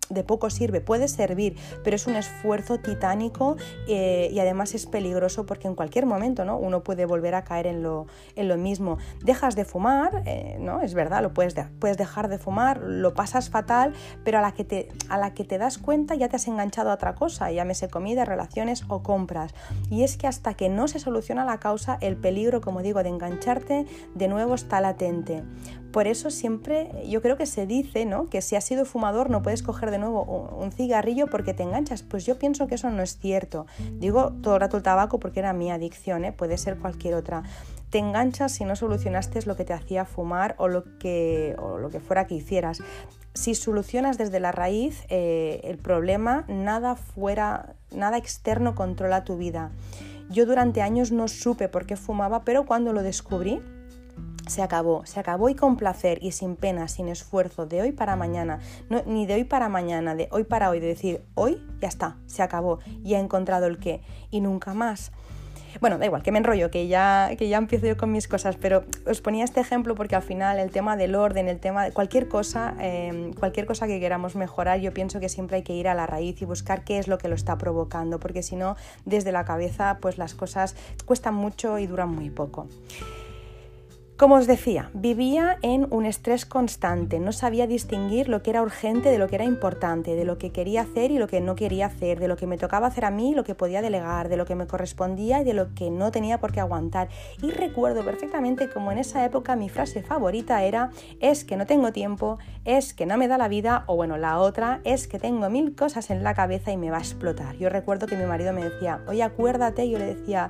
de 0.10 0.24
poco 0.24 0.50
sirve, 0.50 0.82
puede 0.82 1.08
servir, 1.08 1.56
pero 1.84 1.96
es 1.96 2.08
un 2.08 2.16
esfuerzo 2.16 2.80
titánico 2.80 3.58
eh, 3.88 4.30
y 4.32 4.40
además 4.40 4.74
es 4.74 4.86
peligroso 4.86 5.46
porque 5.46 5.68
en 5.68 5.76
cualquier 5.76 6.06
momento 6.06 6.46
¿no? 6.46 6.58
uno 6.58 6.84
puede 6.84 7.06
volver 7.06 7.36
a 7.36 7.44
caer 7.44 7.68
en 7.68 7.84
lo, 7.84 8.08
en 8.36 8.48
lo 8.48 8.58
mismo. 8.58 8.98
Dejas 9.24 9.56
de 9.56 9.66
fumar, 9.66 10.24
eh, 10.26 10.58
¿no? 10.60 10.82
es 10.82 10.94
verdad, 10.94 11.22
lo 11.22 11.34
puedes, 11.34 11.56
puedes 11.80 11.98
dejar 11.98 12.28
de 12.28 12.38
fumar, 12.38 12.82
lo 12.82 13.14
pasas 13.14 13.50
fatal, 13.50 13.94
pero 14.24 14.40
a 14.40 14.42
la, 14.42 14.54
que 14.54 14.64
te, 14.64 14.90
a 15.10 15.18
la 15.18 15.34
que 15.34 15.44
te 15.44 15.58
das 15.58 15.78
cuenta 15.78 16.16
ya 16.16 16.30
te 16.30 16.36
has 16.36 16.48
enganchado 16.48 16.92
a 16.92 16.96
otra 16.96 17.16
cosa, 17.16 17.52
llámese 17.52 17.90
comida, 17.90 18.26
relaciones 18.26 18.84
o 18.88 19.04
compras. 19.04 19.54
Y 19.90 20.04
es 20.04 20.18
que 20.18 20.28
hasta 20.28 20.54
que 20.54 20.70
no 20.70 20.88
se 20.88 21.00
soluciona 21.00 21.46
la 21.46 21.60
causa, 21.60 21.98
el 22.02 22.18
peligro, 22.18 22.62
como 22.62 22.82
digo, 22.82 23.04
de 23.04 23.10
engancharte 23.10 23.86
de 24.16 24.28
nuevo 24.28 24.56
está 24.56 24.82
latente. 24.82 25.44
Por 25.92 26.06
eso 26.06 26.30
siempre 26.30 26.92
yo 27.08 27.22
creo 27.22 27.36
que 27.36 27.46
se 27.46 27.66
dice 27.66 28.06
¿no? 28.06 28.28
que 28.28 28.42
si 28.42 28.56
has 28.56 28.64
sido 28.64 28.86
fumador 28.86 29.30
no 29.30 29.42
puedes 29.42 29.64
coger 29.64 29.90
de 29.90 29.98
nuevo 29.98 30.24
un 30.60 30.72
cigarrillo 30.72 31.28
porque 31.28 31.54
te 31.54 31.64
enganchas. 31.64 32.04
Pues 32.04 32.26
yo 32.26 32.38
pienso 32.38 32.68
que 32.68 32.76
eso 32.76 32.90
no 32.92 33.02
es 33.02 33.18
cierto. 33.18 33.66
Digo 33.94 34.34
todo 34.44 34.56
el 34.56 34.62
rato 34.62 34.78
el 34.78 34.84
tabaco 34.84 35.20
porque 35.20 35.40
era 35.40 35.54
mi 35.54 35.72
adicción, 35.72 36.26
¿eh? 36.26 36.32
puede 36.32 36.58
ser 36.58 36.78
cualquier 36.78 37.16
otra. 37.16 37.44
Te 37.90 37.98
enganchas 37.98 38.52
si 38.52 38.66
no 38.66 38.76
solucionaste 38.76 39.40
lo 39.46 39.56
que 39.56 39.66
te 39.66 39.74
hacía 39.74 40.06
fumar 40.06 40.54
o 40.58 40.68
lo 40.68 40.84
que, 41.00 41.56
o 41.58 41.80
lo 41.80 41.90
que 41.90 42.00
fuera 42.00 42.28
que 42.28 42.36
hicieras. 42.36 42.84
Si 43.34 43.56
solucionas 43.56 44.18
desde 44.18 44.40
la 44.40 44.52
raíz 44.52 45.06
eh, 45.10 45.62
el 45.64 45.78
problema, 45.78 46.46
nada 46.48 46.96
fuera, 46.96 47.74
nada 47.92 48.18
externo 48.18 48.76
controla 48.76 49.24
tu 49.24 49.38
vida. 49.38 49.72
Yo 50.30 50.46
durante 50.46 50.84
años 50.84 51.12
no 51.12 51.28
supe 51.28 51.68
por 51.68 51.88
qué 51.88 51.96
fumaba, 51.96 52.44
pero 52.44 52.66
cuando 52.68 52.94
lo 52.94 53.02
descubrí, 53.02 53.60
se 54.50 54.62
acabó, 54.62 55.06
se 55.06 55.20
acabó 55.20 55.50
y 55.50 55.56
con 55.56 55.78
placer 55.78 56.20
y 56.22 56.32
sin 56.32 56.56
pena, 56.56 56.88
sin 56.88 57.08
esfuerzo, 57.08 57.66
de 57.66 57.82
hoy 57.82 57.92
para 57.92 58.16
mañana, 58.16 58.60
no, 58.90 59.02
ni 59.06 59.26
de 59.26 59.36
hoy 59.36 59.44
para 59.44 59.70
mañana, 59.70 60.16
de 60.16 60.28
hoy 60.32 60.44
para 60.44 60.70
hoy, 60.70 60.80
de 60.80 60.88
decir, 60.88 61.24
hoy 61.36 61.64
ya 61.82 61.88
está, 61.88 62.18
se 62.26 62.44
acabó, 62.44 62.80
y 63.04 63.14
he 63.14 63.20
encontrado 63.20 63.68
el 63.68 63.80
qué, 63.80 64.02
y 64.32 64.42
nunca 64.42 64.74
más. 64.74 65.12
Bueno, 65.82 65.98
da 65.98 66.06
igual, 66.06 66.24
que 66.24 66.32
me 66.32 66.40
enrollo, 66.40 66.72
que 66.72 66.88
ya, 66.88 67.30
que 67.38 67.48
ya 67.48 67.58
empiezo 67.58 67.86
yo 67.86 67.96
con 67.96 68.12
mis 68.12 68.28
cosas, 68.28 68.58
pero 68.58 68.84
os 69.06 69.22
ponía 69.22 69.44
este 69.44 69.60
ejemplo 69.60 69.96
porque 69.96 70.16
al 70.16 70.24
final 70.24 70.58
el 70.60 70.72
tema 70.72 70.98
del 70.98 71.16
orden, 71.16 71.48
el 71.48 71.60
tema 71.60 71.86
de 71.86 71.92
cualquier 71.92 72.28
cosa, 72.28 72.76
em, 72.80 73.34
cualquier 73.34 73.66
cosa 73.66 73.86
que 73.86 74.00
queramos 74.00 74.36
mejorar, 74.36 74.80
yo 74.80 74.94
pienso 74.94 75.20
que 75.20 75.30
siempre 75.30 75.58
hay 75.58 75.64
que 75.64 75.74
ir 75.74 75.88
a 75.88 75.94
la 75.94 76.08
raíz 76.08 76.42
y 76.42 76.46
buscar 76.46 76.84
qué 76.84 76.98
es 76.98 77.08
lo 77.08 77.18
que 77.18 77.28
lo 77.28 77.36
está 77.36 77.58
provocando, 77.58 78.20
porque 78.20 78.42
si 78.42 78.56
no, 78.56 78.76
desde 79.06 79.32
la 79.32 79.46
cabeza, 79.46 80.00
pues 80.02 80.18
las 80.18 80.34
cosas 80.34 80.76
cuestan 81.06 81.36
mucho 81.36 81.78
y 81.78 81.86
duran 81.86 82.10
muy 82.10 82.30
poco. 82.30 82.68
Como 84.20 84.36
os 84.36 84.48
decía, 84.48 84.90
vivía 84.94 85.60
en 85.62 85.88
un 85.92 86.04
estrés 86.04 86.46
constante, 86.46 87.22
no 87.22 87.32
sabía 87.32 87.68
distinguir 87.68 88.28
lo 88.28 88.44
que 88.44 88.50
era 88.50 88.62
urgente 88.62 89.12
de 89.12 89.18
lo 89.18 89.30
que 89.30 89.36
era 89.36 89.46
importante, 89.46 90.18
de 90.18 90.26
lo 90.26 90.38
que 90.38 90.52
quería 90.52 90.82
hacer 90.82 91.12
y 91.12 91.18
lo 91.18 91.28
que 91.28 91.40
no 91.40 91.56
quería 91.56 91.86
hacer, 91.86 92.20
de 92.20 92.28
lo 92.28 92.36
que 92.36 92.46
me 92.46 92.58
tocaba 92.58 92.88
hacer 92.88 93.06
a 93.06 93.12
mí 93.12 93.34
lo 93.34 93.46
que 93.46 93.56
podía 93.56 93.82
delegar, 93.82 94.28
de 94.28 94.36
lo 94.36 94.44
que 94.44 94.56
me 94.56 94.68
correspondía 94.68 95.40
y 95.40 95.46
de 95.46 95.54
lo 95.54 95.74
que 95.74 95.90
no 95.90 96.12
tenía 96.12 96.38
por 96.38 96.52
qué 96.52 96.60
aguantar. 96.60 97.08
Y 97.42 97.52
recuerdo 97.52 98.04
perfectamente 98.04 98.70
como 98.70 98.92
en 98.92 98.98
esa 98.98 99.24
época 99.24 99.56
mi 99.56 99.70
frase 99.70 100.04
favorita 100.04 100.66
era 100.66 100.90
es 101.22 101.46
que 101.46 101.56
no 101.56 101.66
tengo 101.66 101.94
tiempo, 101.94 102.40
es 102.66 102.94
que 102.94 103.06
no 103.06 103.16
me 103.16 103.30
da 103.30 103.38
la 103.38 103.48
vida 103.48 103.86
o 103.88 103.96
bueno, 103.96 104.18
la 104.18 104.40
otra 104.40 104.82
es 104.84 105.08
que 105.08 105.18
tengo 105.18 105.50
mil 105.50 105.78
cosas 105.78 106.10
en 106.10 106.26
la 106.26 106.34
cabeza 106.34 106.74
y 106.74 106.78
me 106.78 106.92
va 106.92 106.98
a 106.98 107.00
explotar. 107.00 107.56
Yo 107.56 107.70
recuerdo 107.70 108.06
que 108.06 108.18
mi 108.18 108.26
marido 108.26 108.52
me 108.52 108.66
decía, 108.66 109.00
oye 109.08 109.24
acuérdate, 109.24 109.86
y 109.86 109.92
yo 109.92 109.98
le 109.98 110.14
decía, 110.14 110.50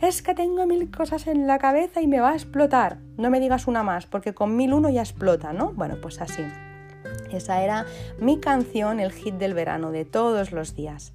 es 0.00 0.22
que 0.22 0.34
tengo 0.34 0.66
mil 0.66 0.90
cosas 0.90 1.26
en 1.26 1.46
la 1.46 1.58
cabeza 1.58 2.00
y 2.00 2.06
me 2.06 2.20
va 2.20 2.30
a 2.30 2.34
explotar 2.34 3.09
no 3.20 3.30
me 3.30 3.40
digas 3.40 3.66
una 3.66 3.82
más, 3.82 4.06
porque 4.06 4.34
con 4.34 4.56
mil 4.56 4.72
uno 4.74 4.88
ya 4.88 5.02
explota, 5.02 5.52
¿no? 5.52 5.72
Bueno, 5.72 5.96
pues 6.00 6.20
así. 6.20 6.42
Esa 7.30 7.62
era 7.62 7.86
mi 8.18 8.40
canción, 8.40 9.00
el 9.00 9.12
hit 9.12 9.34
del 9.34 9.54
verano, 9.54 9.92
de 9.92 10.04
todos 10.04 10.52
los 10.52 10.74
días. 10.74 11.12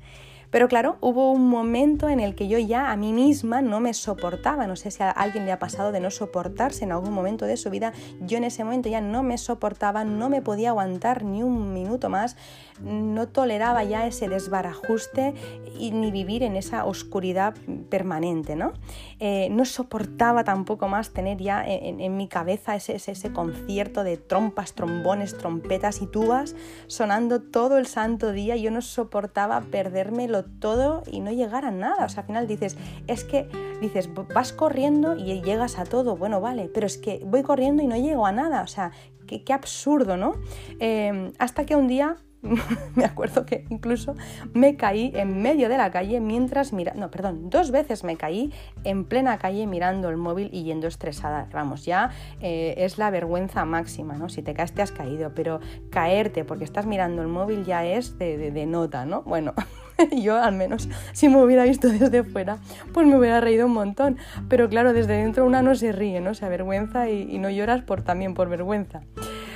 Pero 0.55 0.69
claro, 0.69 0.97
hubo 1.01 1.33
un 1.33 1.49
momento 1.49 2.07
en 2.07 2.21
el 2.21 2.33
que 2.33 2.47
yo 2.47 2.57
ya 2.57 2.91
a 2.91 2.95
mí 2.95 3.11
misma 3.11 3.61
no 3.61 3.81
me 3.81 3.93
soportaba. 3.93 4.67
No 4.67 4.77
sé 4.77 4.89
si 4.89 5.03
a 5.03 5.09
alguien 5.09 5.45
le 5.45 5.51
ha 5.51 5.59
pasado 5.59 5.91
de 5.91 5.99
no 5.99 6.11
soportarse 6.11 6.85
en 6.85 6.93
algún 6.93 7.13
momento 7.13 7.45
de 7.45 7.57
su 7.57 7.69
vida. 7.69 7.91
Yo 8.21 8.37
en 8.37 8.45
ese 8.45 8.63
momento 8.63 8.87
ya 8.87 9.01
no 9.01 9.21
me 9.21 9.37
soportaba, 9.37 10.05
no 10.05 10.29
me 10.29 10.41
podía 10.41 10.69
aguantar 10.69 11.25
ni 11.25 11.43
un 11.43 11.73
minuto 11.73 12.09
más. 12.09 12.37
No 12.81 13.27
toleraba 13.27 13.83
ya 13.83 14.05
ese 14.05 14.27
desbarajuste 14.27 15.33
y 15.79 15.91
ni 15.91 16.11
vivir 16.11 16.43
en 16.43 16.55
esa 16.55 16.85
oscuridad 16.85 17.55
permanente. 17.89 18.55
No, 18.55 18.73
eh, 19.19 19.47
no 19.51 19.65
soportaba 19.65 20.43
tampoco 20.43 20.87
más 20.87 21.11
tener 21.11 21.37
ya 21.37 21.63
en, 21.65 22.17
mi 22.17 22.27
cabeza 22.27 22.75
ese, 22.75 22.95
ese, 22.95 23.31
concierto 23.31 24.03
de 24.03 24.17
trompas, 24.17 24.73
trombones, 24.73 25.37
trompetas 25.37 26.01
y 26.01 26.07
tubas 26.07 26.55
sonando 26.87 27.41
todo 27.41 27.77
el 27.77 27.87
santo 27.87 28.31
día. 28.31 28.55
Yo 28.55 28.71
no 28.71 28.81
soportaba 28.81 29.61
perdérmelo 29.61 30.43
todo 30.45 31.03
y 31.09 31.21
no 31.21 31.31
llegar 31.31 31.65
a 31.65 31.71
nada. 31.71 32.05
O 32.05 32.09
sea, 32.09 32.21
al 32.21 32.27
final 32.27 32.47
dices, 32.47 32.77
es 33.07 33.23
que 33.23 33.47
dices, 33.81 34.09
vas 34.33 34.53
corriendo 34.53 35.15
y 35.15 35.41
llegas 35.41 35.79
a 35.79 35.85
todo. 35.85 36.17
Bueno, 36.17 36.41
vale, 36.41 36.69
pero 36.73 36.87
es 36.87 36.97
que 36.97 37.21
voy 37.25 37.43
corriendo 37.43 37.83
y 37.83 37.87
no 37.87 37.95
llego 37.95 38.25
a 38.25 38.31
nada. 38.31 38.61
O 38.63 38.67
sea, 38.67 38.91
qué, 39.25 39.53
absurdo, 39.53 40.17
¿no? 40.17 40.33
Em, 40.79 41.33
hasta 41.39 41.65
que 41.65 41.75
un 41.75 41.87
día 41.87 42.17
me 42.95 43.05
acuerdo 43.05 43.45
que 43.45 43.65
incluso 43.69 44.15
me 44.53 44.75
caí 44.75 45.11
en 45.15 45.41
medio 45.41 45.69
de 45.69 45.77
la 45.77 45.91
calle 45.91 46.19
mientras 46.19 46.73
mira, 46.73 46.93
no, 46.95 47.11
perdón, 47.11 47.49
dos 47.49 47.71
veces 47.71 48.03
me 48.03 48.17
caí 48.17 48.51
en 48.83 49.05
plena 49.05 49.37
calle 49.37 49.67
mirando 49.67 50.09
el 50.09 50.17
móvil 50.17 50.49
y 50.51 50.63
yendo 50.63 50.87
estresada. 50.87 51.47
Vamos, 51.53 51.85
ya 51.85 52.11
eh, 52.41 52.75
es 52.77 52.97
la 52.97 53.09
vergüenza 53.09 53.65
máxima, 53.65 54.15
¿no? 54.15 54.29
Si 54.29 54.41
te 54.41 54.53
caes 54.53 54.73
te 54.73 54.81
has 54.81 54.91
caído, 54.91 55.33
pero 55.33 55.59
caerte 55.89 56.43
porque 56.43 56.63
estás 56.63 56.85
mirando 56.85 57.21
el 57.21 57.27
móvil 57.27 57.65
ya 57.65 57.85
es 57.85 58.17
de, 58.17 58.51
de 58.51 58.65
nota, 58.65 59.05
¿no? 59.05 59.23
Bueno. 59.23 59.53
yo 60.11 60.35
al 60.35 60.53
menos 60.53 60.89
si 61.13 61.29
me 61.29 61.41
hubiera 61.41 61.63
visto 61.63 61.87
desde 61.87 62.23
fuera, 62.23 62.57
pues 62.93 63.07
me 63.07 63.17
hubiera 63.17 63.39
reído 63.41 63.65
un 63.65 63.73
montón. 63.73 64.17
Pero 64.49 64.69
claro, 64.69 64.93
desde 64.93 65.13
dentro 65.13 65.45
una 65.45 65.61
no 65.61 65.75
se 65.75 65.91
ríe, 65.91 66.21
¿no? 66.21 66.33
Se 66.33 66.45
avergüenza 66.45 67.09
y, 67.09 67.33
y 67.33 67.39
no 67.39 67.49
lloras 67.49 67.81
por, 67.81 68.01
también 68.01 68.33
por 68.33 68.49
vergüenza. 68.49 69.01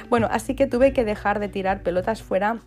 Bueno, 0.10 0.28
así 0.32 0.56
que 0.56 0.67
tuve 0.67 0.93
que 0.93 1.06
dejar 1.06 1.39
de 1.39 1.49
tirar 1.49 1.84
pelotas 1.84 2.23
fuera 2.23 2.60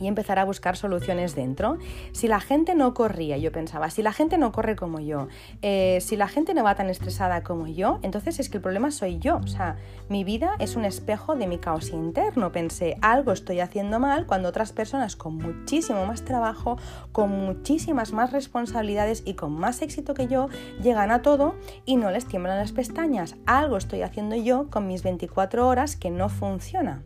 y 0.00 0.06
empezar 0.06 0.38
a 0.38 0.44
buscar 0.44 0.76
soluciones 0.76 1.34
dentro. 1.34 1.78
Si 2.12 2.28
la 2.28 2.40
gente 2.40 2.74
no 2.74 2.94
corría, 2.94 3.36
yo 3.38 3.52
pensaba, 3.52 3.90
si 3.90 4.02
la 4.02 4.12
gente 4.12 4.38
no 4.38 4.52
corre 4.52 4.76
como 4.76 5.00
yo, 5.00 5.28
eh, 5.62 5.98
si 6.00 6.16
la 6.16 6.28
gente 6.28 6.54
no 6.54 6.64
va 6.64 6.74
tan 6.74 6.90
estresada 6.90 7.42
como 7.42 7.66
yo, 7.66 7.98
entonces 8.02 8.40
es 8.40 8.48
que 8.48 8.58
el 8.58 8.62
problema 8.62 8.90
soy 8.90 9.18
yo. 9.18 9.36
O 9.36 9.46
sea, 9.46 9.76
mi 10.08 10.24
vida 10.24 10.52
es 10.58 10.76
un 10.76 10.84
espejo 10.84 11.36
de 11.36 11.46
mi 11.46 11.58
caos 11.58 11.90
interno. 11.90 12.52
Pensé, 12.52 12.96
algo 13.02 13.32
estoy 13.32 13.60
haciendo 13.60 13.98
mal 13.98 14.26
cuando 14.26 14.48
otras 14.48 14.72
personas 14.72 15.16
con 15.16 15.36
muchísimo 15.36 16.06
más 16.06 16.24
trabajo, 16.24 16.78
con 17.12 17.30
muchísimas 17.30 18.12
más 18.12 18.32
responsabilidades 18.32 19.22
y 19.24 19.34
con 19.34 19.52
más 19.52 19.82
éxito 19.82 20.14
que 20.14 20.26
yo, 20.26 20.48
llegan 20.82 21.10
a 21.10 21.22
todo 21.22 21.54
y 21.84 21.96
no 21.96 22.10
les 22.10 22.26
tiemblan 22.26 22.58
las 22.58 22.72
pestañas. 22.72 23.36
Algo 23.46 23.76
estoy 23.76 24.02
haciendo 24.02 24.36
yo 24.36 24.68
con 24.70 24.86
mis 24.86 25.02
24 25.02 25.66
horas 25.66 25.96
que 25.96 26.10
no 26.10 26.28
funciona. 26.28 27.02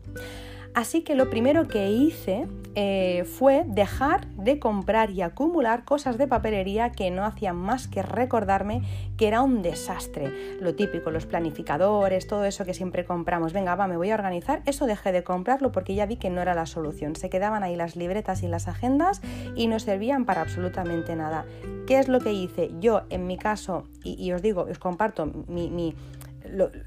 Así 0.73 1.01
que 1.01 1.15
lo 1.15 1.29
primero 1.29 1.67
que 1.67 1.91
hice 1.91 2.47
eh, 2.75 3.25
fue 3.25 3.63
dejar 3.67 4.25
de 4.29 4.57
comprar 4.57 5.11
y 5.11 5.21
acumular 5.21 5.85
cosas 5.85 6.17
de 6.17 6.27
papelería 6.27 6.91
que 6.91 7.11
no 7.11 7.23
hacían 7.25 7.55
más 7.55 7.87
que 7.87 8.01
recordarme 8.01 8.81
que 9.15 9.27
era 9.27 9.43
un 9.43 9.61
desastre. 9.61 10.57
Lo 10.59 10.73
típico, 10.73 11.11
los 11.11 11.27
planificadores, 11.27 12.25
todo 12.25 12.45
eso 12.45 12.65
que 12.65 12.73
siempre 12.73 13.05
compramos. 13.05 13.53
Venga, 13.53 13.75
va, 13.75 13.87
me 13.87 13.97
voy 13.97 14.09
a 14.09 14.15
organizar. 14.15 14.63
Eso 14.65 14.87
dejé 14.87 15.11
de 15.11 15.23
comprarlo 15.23 15.71
porque 15.71 15.93
ya 15.93 16.07
vi 16.07 16.15
que 16.15 16.31
no 16.31 16.41
era 16.41 16.55
la 16.55 16.65
solución. 16.65 17.15
Se 17.15 17.29
quedaban 17.29 17.61
ahí 17.61 17.75
las 17.75 17.95
libretas 17.95 18.41
y 18.41 18.47
las 18.47 18.67
agendas 18.67 19.21
y 19.55 19.67
no 19.67 19.79
servían 19.79 20.25
para 20.25 20.41
absolutamente 20.41 21.15
nada. 21.15 21.45
¿Qué 21.85 21.99
es 21.99 22.07
lo 22.07 22.19
que 22.19 22.33
hice? 22.33 22.71
Yo, 22.79 23.03
en 23.11 23.27
mi 23.27 23.37
caso, 23.37 23.83
y, 24.03 24.31
os 24.31 24.41
digo, 24.41 24.61
os 24.61 24.79
comparto 24.79 25.27
mi, 25.47 25.69
mi 25.69 25.93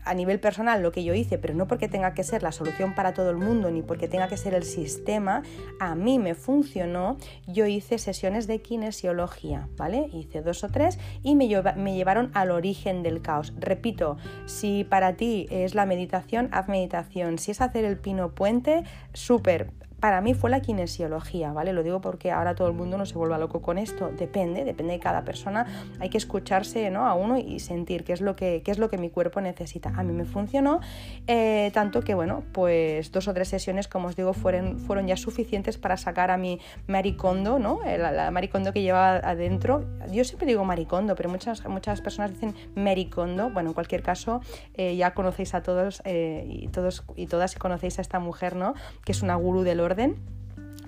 a 0.05 0.15
nivel 0.15 0.41
personal 0.41 0.83
lo 0.83 0.93
que 0.93 1.05
yo 1.05 1.15
hice, 1.15 1.39
pero 1.39 1.55
no 1.55 1.67
porque 1.67 1.89
tenga 1.89 2.15
que 2.15 2.25
ser 2.25 2.43
la 2.43 2.53
solución 2.53 2.95
para 2.95 3.15
todo 3.15 3.31
el 3.31 3.37
mundo 3.37 3.71
ni 3.71 3.83
porque 3.83 4.09
tenga 4.09 4.29
que 4.29 4.37
ser 4.37 4.55
el 4.55 4.63
sistema, 4.63 5.43
a 5.81 5.95
mí 5.95 6.19
me 6.19 6.35
funcionó, 6.35 7.17
yo 7.47 7.67
hice 7.67 7.99
sesiones 7.99 8.47
de 8.47 8.61
kinesiología, 8.61 9.69
¿vale? 9.77 10.09
Hice 10.13 10.43
dos 10.43 10.65
o 10.65 10.69
tres 10.69 10.99
y 11.23 11.35
me, 11.35 11.49
me 11.77 11.95
llevaron 11.95 12.31
al 12.35 12.51
origen 12.51 13.03
del 13.03 13.23
caos. 13.23 13.53
Repito, 13.59 14.17
si 14.47 14.85
para 14.85 15.17
ti 15.17 15.47
es 15.51 15.75
la 15.75 15.87
meditación, 15.87 16.49
haz 16.53 16.69
meditación. 16.69 17.39
Si 17.39 17.51
es 17.51 17.61
hacer 17.61 17.85
el 17.85 17.99
pino 17.99 18.35
puente, 18.35 18.85
súper 19.13 19.71
para 20.01 20.21
mí 20.21 20.35
fue 20.35 20.51
la 20.51 20.61
kinesiología, 20.61 21.53
¿vale? 21.53 21.73
Lo 21.73 21.83
digo 21.83 22.01
porque 22.01 22.31
ahora 22.31 22.55
todo 22.55 22.69
el 22.69 22.75
mundo 22.75 22.99
no 22.99 23.07
se 23.07 23.15
vuelva 23.15 23.39
loco 23.39 23.63
con 23.63 23.79
esto. 23.79 24.11
Depende, 24.11 24.65
depende 24.65 24.93
de 24.93 25.01
cada 25.01 25.25
persona. 25.25 25.67
Hay 26.01 26.11
que 26.11 26.19
escucharse 26.19 26.91
¿no? 26.91 27.07
a 27.07 27.15
uno 27.15 27.39
y 27.39 27.61
sentir 27.61 28.05
qué 28.05 28.13
es 28.13 28.21
lo 28.21 28.37
que, 28.37 28.63
qué 28.63 28.71
es 28.71 28.79
lo 28.79 28.91
que 28.91 28.99
mi 28.99 29.09
cuerpo 29.09 29.41
necesita. 29.41 29.93
A 29.97 30.03
mí 30.03 30.13
me 30.13 30.25
funcionó, 30.25 30.81
eh, 31.27 31.71
tanto 31.73 32.03
que, 32.03 32.15
bueno, 32.15 32.43
pues 32.53 33.11
dos 33.11 33.27
o 33.29 33.35
tres 33.35 33.49
sesiones, 33.49 33.89
como 33.89 34.09
os 34.09 34.17
digo, 34.17 34.35
fueron, 34.35 34.79
fueron 34.79 35.07
ya 35.07 35.17
suficientes 35.17 35.79
para 35.79 35.97
sacar 35.97 36.31
a 36.31 36.37
mi 36.37 36.61
maricondo, 36.87 37.59
¿no? 37.59 37.83
Eh, 37.85 37.97
la, 37.97 38.31
maricondo 38.31 38.73
que 38.73 38.83
llevaba 38.83 39.17
adentro. 39.17 39.87
Yo 40.13 40.25
siempre 40.25 40.47
digo 40.47 40.65
maricondo, 40.65 41.15
pero 41.15 41.31
muchas, 41.31 41.65
muchas 41.67 42.03
personas 42.03 42.33
dicen 42.33 42.55
mericondo. 42.75 43.51
Bueno, 43.51 43.71
en 43.71 43.75
cualquier 43.75 44.03
caso, 44.03 44.41
eh, 44.75 44.95
ya 44.97 45.15
conocéis 45.15 45.55
a 45.55 45.63
todos, 45.63 46.03
y 46.05 46.69
todos 46.69 47.05
y 47.17 47.27
todas 47.27 47.55
conocéis 47.55 47.99
a 47.99 48.03
esta 48.03 48.19
mujer, 48.19 48.57
¿no? 48.57 48.75
Que 49.05 49.13
es 49.13 49.23
una 49.23 49.35
gurú 49.37 49.63
del 49.63 49.81
orden, 49.87 50.16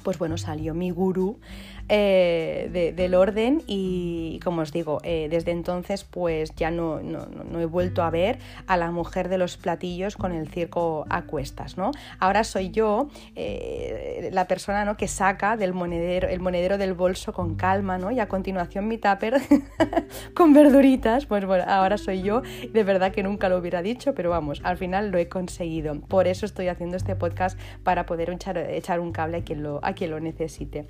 pues 0.03 0.19
bueno, 0.19 0.37
salió 0.37 0.75
mi 0.75 0.91
gurú 0.91 1.41
eh, 1.89 2.93
del 2.95 3.15
orden 3.15 3.63
y 3.67 4.41
como 4.45 4.63
os 4.63 4.73
digo, 4.73 5.01
eh, 5.05 5.29
desde 5.31 5.53
entonces 5.53 6.05
pues 6.05 6.55
ya 6.55 6.71
no, 6.71 7.01
no, 7.01 7.61
he 7.61 7.67
vuelto 7.67 8.03
a 8.03 8.11
ver 8.11 8.39
a 8.67 8.77
la 8.77 8.91
mujer 8.91 9.29
de 9.29 9.39
los 9.39 9.57
platillos 9.57 10.17
con 10.17 10.33
el 10.33 10.49
circo 10.49 11.07
a 11.09 11.23
cuestas, 11.23 11.77
¿no? 11.77 11.91
Ahora 12.19 12.45
soy 12.45 12.71
yo 12.71 13.09
eh, 13.35 14.31
la 14.33 14.47
persona 14.47 14.85
¿no? 14.85 14.97
que 14.97 15.09
saca 15.09 15.57
del 15.57 15.73
monedero, 15.73 16.29
el 16.29 16.41
monedero 16.41 16.79
del 16.79 16.95
bolso 16.95 17.33
con 17.33 17.55
calma, 17.55 17.99
¿no? 17.99 18.11
Y 18.11 18.21
a 18.21 18.29
continuación 18.29 18.87
mi 18.87 18.99
tupper 18.99 19.41
con 20.35 20.53
verduritas, 20.53 21.27
pues 21.27 21.45
bueno, 21.47 21.65
ahora 21.67 21.99
soy 21.99 22.23
yo, 22.23 22.43
de 22.73 22.85
verdad 22.85 23.13
que 23.13 23.23
nunca 23.23 23.49
lo 23.49 23.59
hubiera 23.59 23.83
dicho, 23.83 24.15
pero 24.15 24.31
vamos, 24.31 24.61
al 24.65 24.77
final 24.77 25.11
lo 25.11 25.19
he 25.19 25.29
conseguido. 25.29 26.01
Por 26.01 26.27
eso 26.27 26.47
estoy 26.47 26.69
haciendo 26.69 26.97
este 26.97 27.17
podcast 27.17 27.59
para 27.83 28.07
poder 28.07 28.31
echar, 28.31 28.59
echar 28.59 29.01
un 29.01 29.13
cable 29.13 29.39
a 29.39 29.43
quien 29.43 29.63
lo, 29.63 29.81
a 29.83 29.95
quien 29.95 30.11
lo 30.11 30.21
necesite. 30.21 30.87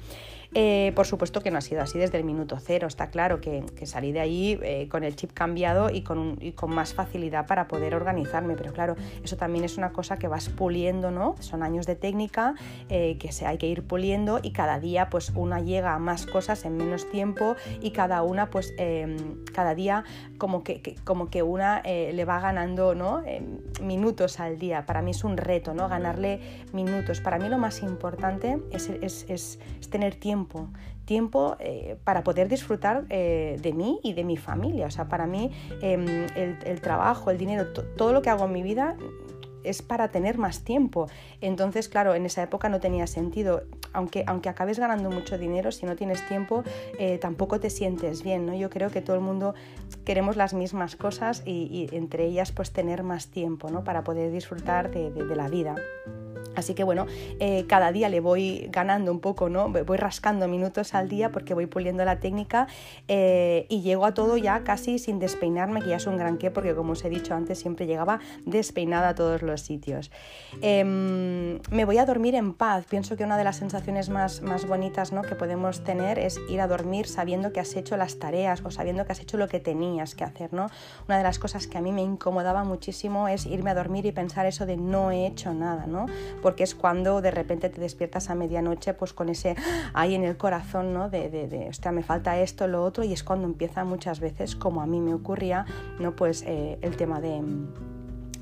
Eh, 0.54 0.92
por 0.96 1.06
supuesto 1.06 1.40
que 1.40 1.50
no 1.50 1.58
ha 1.58 1.61
sido 1.61 1.82
así 1.82 1.98
desde 1.98 2.18
el 2.18 2.24
minuto 2.24 2.58
cero, 2.58 2.88
está 2.88 3.11
claro 3.11 3.40
que, 3.40 3.64
salí 3.84 4.12
de 4.12 4.20
ahí 4.20 4.58
eh, 4.62 4.88
con 4.88 5.04
el 5.04 5.14
chip 5.14 5.32
cambiado 5.32 5.90
y 5.90 6.02
con, 6.02 6.37
con 6.54 6.74
más 6.74 6.94
facilidad 6.94 7.46
para 7.46 7.68
poder 7.68 7.94
organizarme, 7.94 8.54
pero 8.54 8.72
claro, 8.72 8.96
eso 9.22 9.37
también 9.37 9.64
es 9.64 9.76
una 9.76 9.92
cosa 9.92 10.18
que 10.18 10.28
vas 10.28 10.48
puliendo, 10.48 11.11
¿no? 11.11 11.37
Son 11.40 11.62
años 11.62 11.87
de 11.87 11.96
técnica 11.96 12.54
que 12.88 13.32
se, 13.32 13.46
hay 13.46 13.58
que 13.58 13.66
ir 13.66 13.82
puliendo 13.82 14.40
y 14.42 14.52
cada 14.52 14.80
día 14.80 15.11
pues 15.11 15.32
una 15.34 15.61
llega 15.61 15.94
a 15.94 15.98
más 15.98 16.26
cosas 16.26 16.64
en 16.64 16.76
menos 16.76 17.08
tiempo 17.11 17.56
y 17.80 17.90
cada 17.90 18.22
una 18.22 18.50
pues 18.50 18.74
em, 18.78 19.44
cada 19.52 19.74
día 19.74 20.04
como 20.38 20.64
que, 20.64 20.96
como 21.04 21.28
que 21.30 21.42
una 21.42 21.82
le 21.82 22.24
va 22.24 22.40
ganando 22.40 22.78
¿no? 22.94 23.22
Em, 23.24 23.58
minutos 23.82 24.40
al 24.40 24.58
día. 24.58 24.87
Para 24.87 25.02
mí 25.02 25.11
es 25.12 25.24
un 25.24 25.37
reto, 25.37 25.74
¿no? 25.74 25.88
Ganarle 25.88 26.40
minutos. 26.72 27.20
Para 27.20 27.38
mí 27.38 27.48
lo 27.48 27.58
más 27.58 27.82
importante 27.82 28.58
es, 28.70 29.58
tener 29.90 30.16
tiempo, 30.16 30.47
tiempo 31.04 31.56
eh, 31.58 31.96
para 32.04 32.22
poder 32.22 32.48
disfrutar 32.48 33.04
eh, 33.08 33.56
de 33.61 33.72
mí 33.72 33.98
y 34.02 34.12
de 34.12 34.24
mi 34.24 34.37
familia. 34.37 34.87
O 34.87 34.90
sea, 34.90 35.08
para 35.08 35.26
mí 35.26 35.50
em, 35.80 36.26
el, 36.37 36.80
trabajo, 36.80 37.30
el 37.30 37.38
dinero, 37.38 37.66
todo 37.96 38.12
lo 38.12 38.20
que 38.20 38.30
hago 38.30 38.44
en 38.44 38.52
mi 38.52 38.62
vida 38.62 38.96
es 39.64 39.82
para 39.82 40.08
tener 40.08 40.38
más 40.38 40.64
tiempo. 40.64 41.08
Entonces, 41.40 41.88
claro, 41.88 42.14
en 42.14 42.26
esa 42.26 42.42
época 42.42 42.68
no 42.68 42.80
tenía 42.80 43.06
sentido. 43.06 43.62
Aunque, 43.92 44.24
aunque 44.26 44.48
acabes 44.48 44.78
ganando 44.78 45.11
mucho 45.11 45.38
dinero, 45.38 45.72
si 45.72 45.87
no 45.87 45.96
tienes 45.96 46.26
tiempo, 46.28 46.62
eh, 46.98 47.18
tampoco 47.18 47.58
te 47.58 47.70
sientes 47.70 48.22
bien. 48.22 48.46
¿no? 48.46 48.54
Yo 48.54 48.70
creo 48.70 48.90
que 48.90 49.00
todo 49.00 49.16
el 49.16 49.22
mundo 49.22 49.54
queremos 50.04 50.37
las 50.37 50.54
mismas 50.54 50.96
cosas 50.96 51.42
y, 51.46 51.88
entre 51.92 52.26
ellas 52.26 52.52
pues 52.52 52.72
tener 52.72 53.02
más 53.02 53.28
tiempo 53.28 53.70
¿no? 53.70 53.84
para 53.84 54.04
poder 54.04 54.30
disfrutar 54.30 54.90
de 54.90 55.37
la 55.37 55.48
vida. 55.48 55.74
Así 56.56 56.74
que 56.74 56.84
bueno, 56.84 57.06
eh, 57.40 57.64
cada 57.68 57.92
día 57.92 58.08
le 58.08 58.20
voy 58.20 58.68
ganando 58.70 59.12
un 59.12 59.20
poco, 59.20 59.48
¿no? 59.48 59.68
Voy 59.68 59.96
rascando 59.96 60.48
minutos 60.48 60.94
al 60.94 61.08
día 61.08 61.30
porque 61.30 61.54
voy 61.54 61.66
puliendo 61.66 62.04
la 62.04 62.20
técnica 62.20 62.66
eh, 63.06 63.66
y 63.68 63.82
llego 63.82 64.06
a 64.06 64.14
todo 64.14 64.37
ya 64.37 64.64
casi 64.64 64.98
sin 64.98 65.18
despeinarme, 65.18 65.80
que 65.80 65.90
ya 65.90 65.96
es 65.96 66.06
un 66.06 66.16
gran 66.16 66.38
qué, 66.38 66.50
porque 66.50 66.74
como 66.74 66.92
os 66.92 67.04
he 67.04 67.11
dicho 67.11 67.34
antes, 67.34 67.58
siempre 67.58 67.87
llegaba 67.87 68.20
despeinada 68.44 69.11
a 69.11 69.14
todos 69.14 69.42
los 69.42 69.61
sitios. 69.61 70.11
Em, 70.62 71.61
me 71.70 71.84
voy 71.84 71.98
a 71.98 72.06
dormir 72.06 72.34
en 72.34 72.54
paz. 72.54 72.87
Pienso 72.88 73.16
que 73.16 73.24
una 73.24 73.37
de 73.37 73.44
las 73.44 73.56
sensaciones 73.56 74.08
más, 74.08 74.42
más 74.42 74.66
bonitas 74.66 75.12
¿no? 75.12 75.22
que 75.22 75.34
podemos 75.34 75.84
tener 75.84 76.18
es 76.18 76.40
ir 76.48 76.61
a 76.61 76.66
dormir 76.66 77.06
sabiendo 77.06 77.52
que 77.52 77.61
has 77.61 77.76
hecho 77.76 77.96
las 77.96 78.18
tareas 78.18 78.62
o 78.64 78.70
sabiendo 78.70 79.04
que 79.04 79.12
has 79.12 79.20
hecho 79.20 79.37
lo 79.37 79.48
que 79.48 79.61
tenías 79.61 80.14
que 80.14 80.24
hacer, 80.24 80.52
¿no? 80.52 80.68
Una 81.06 81.18
de 81.18 81.22
las 81.22 81.38
cosas 81.38 81.66
que 81.66 81.78
a 81.78 81.80
mí 81.80 81.92
me 81.92 82.02
incomodaba 82.02 82.64
muchísimo 82.64 83.28
es 83.28 83.46
irme 83.46 83.70
a 83.70 83.74
dormir 83.74 84.06
y 84.06 84.12
pensar 84.12 84.46
eso 84.46 84.66
de 84.66 84.76
no 84.76 85.11
he 85.11 85.26
hecho 85.26 85.52
nada, 85.54 85.87
¿no? 85.87 86.06
Porque 86.48 86.64
es 86.64 86.74
cuando 86.74 87.20
de 87.20 87.30
repente 87.30 87.68
te 87.68 87.78
despiertas 87.78 88.30
a 88.30 88.34
medianoche 88.34 88.94
pues 88.94 89.12
con 89.12 89.28
ese 89.28 89.54
ahí 89.92 90.14
en 90.14 90.24
el 90.24 90.38
corazón, 90.38 90.94
¿no? 90.94 91.11
De, 91.11 91.28
de, 91.28 91.46
de 91.46 91.68
hostia, 91.68 91.92
me 91.92 92.02
falta 92.02 92.40
esto, 92.40 92.66
lo 92.66 92.82
otro, 92.84 93.04
y 93.04 93.12
es 93.12 93.22
cuando 93.22 93.46
empieza 93.46 93.84
muchas 93.84 94.18
veces, 94.18 94.56
como 94.56 94.80
a 94.80 94.87
mí 94.87 94.98
me 94.98 95.12
ocurría, 95.12 95.66
¿no? 96.00 96.16
Pues 96.16 96.42
eh, 96.46 96.78
el 96.80 96.96
tema 96.96 97.20
de 97.20 97.42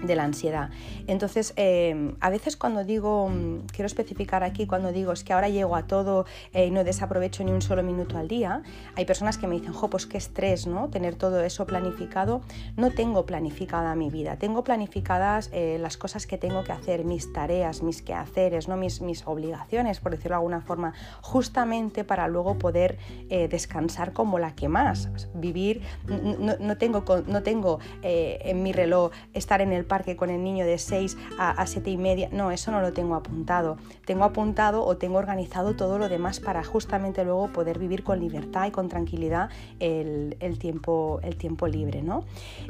de 0.03 0.17
la 0.17 0.25
ansiedad. 0.25 0.71
Entonces, 1.07 1.53
em, 1.57 2.17
a 2.21 2.31
veces 2.31 2.57
cuando 2.57 2.85
digo, 2.85 3.29
mm, 3.29 3.67
quiero 3.73 3.87
especificar 3.87 4.43
aquí, 4.45 4.67
cuando 4.67 4.93
digo 4.93 5.13
es 5.13 5.25
que 5.25 5.33
ahora 5.33 5.49
llego 5.49 5.77
a 5.77 5.87
todo 5.87 6.27
eh, 6.53 6.67
y 6.67 6.71
no 6.71 6.85
desaprovecho 6.85 7.45
ni 7.45 7.53
un 7.53 7.63
solo 7.63 7.83
minuto 7.83 8.19
al 8.19 8.29
día, 8.29 8.63
hay 8.95 9.05
personas 9.05 9.39
que 9.39 9.47
me 9.47 9.55
dicen, 9.57 9.73
jo, 9.73 9.89
pues 9.89 10.07
qué 10.07 10.19
estrés, 10.19 10.67
¿no? 10.67 10.89
Tener 10.89 11.15
todo 11.15 11.41
eso 11.43 11.67
planificado. 11.67 12.43
No 12.77 12.91
tengo 12.91 13.27
planificada 13.27 13.95
mi 13.95 14.11
vida, 14.11 14.37
tengo 14.37 14.65
planificadas 14.65 15.51
eh, 15.53 15.79
las 15.81 15.97
cosas 15.97 16.27
que 16.27 16.39
tengo 16.39 16.65
que 16.65 16.73
hacer, 16.73 17.05
mis 17.05 17.33
tareas, 17.33 17.83
mis 17.83 18.03
quehaceres, 18.03 18.69
¿no? 18.69 18.77
mis, 18.77 19.01
mis 19.01 19.27
obligaciones, 19.27 20.01
por 20.01 20.13
decirlo 20.13 20.35
de 20.35 20.37
alguna 20.37 20.61
forma, 20.61 20.93
justamente 21.23 22.05
para 22.05 22.29
luego 22.29 22.59
poder 22.59 22.99
eh, 23.31 23.49
descansar 23.49 24.13
como 24.13 24.39
la 24.39 24.55
que 24.55 24.69
más. 24.69 25.09
Vivir, 25.35 25.83
no, 26.07 26.77
tengo, 26.77 27.05
no 27.27 27.43
tengo 27.43 27.79
en 28.03 28.63
mi 28.63 28.73
reloj 28.73 29.11
estar 29.33 29.61
en 29.61 29.73
el 29.73 29.86
parque 29.87 30.17
con 30.17 30.31
el 30.31 30.43
niño 30.43 30.67
de 30.67 30.79
6 30.79 31.17
a, 31.39 31.67
7 31.67 31.91
y 31.91 31.97
media. 31.97 32.29
No, 32.33 32.51
eso 32.51 32.71
no 32.71 32.81
lo 32.81 32.93
tengo 32.93 33.15
apuntado. 33.15 33.77
Tengo 34.05 34.25
apuntado 34.25 34.85
o 34.85 34.97
tengo 34.97 35.19
organizado 35.19 35.75
todo 35.77 35.99
lo 35.99 36.09
demás 36.09 36.41
para 36.41 36.63
justamente 36.65 37.25
luego 37.25 37.49
poder 37.53 37.79
vivir 37.79 38.03
con 38.03 38.21
libertad 38.21 38.67
y 38.67 38.71
con 38.71 38.89
tranquilidad 38.89 39.51
el, 39.81 40.59
tiempo, 40.59 41.21
el 41.23 41.37
tiempo 41.37 41.67
libre. 41.67 42.03
¿no? 42.03 42.25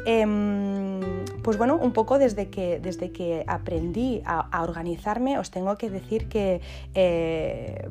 Em, 0.06 1.00
pues 1.42 1.58
bueno, 1.58 1.76
un 1.76 1.92
poco 1.92 2.18
desde 2.18 2.48
que, 2.48 2.80
desde 2.80 3.12
que 3.12 3.44
aprendí 3.46 4.22
a, 4.24 4.62
organizarme, 4.62 5.38
os 5.38 5.50
tengo 5.50 5.76
que 5.76 5.90
decir 5.90 6.28
que... 6.28 6.60
Eh, 6.94 7.88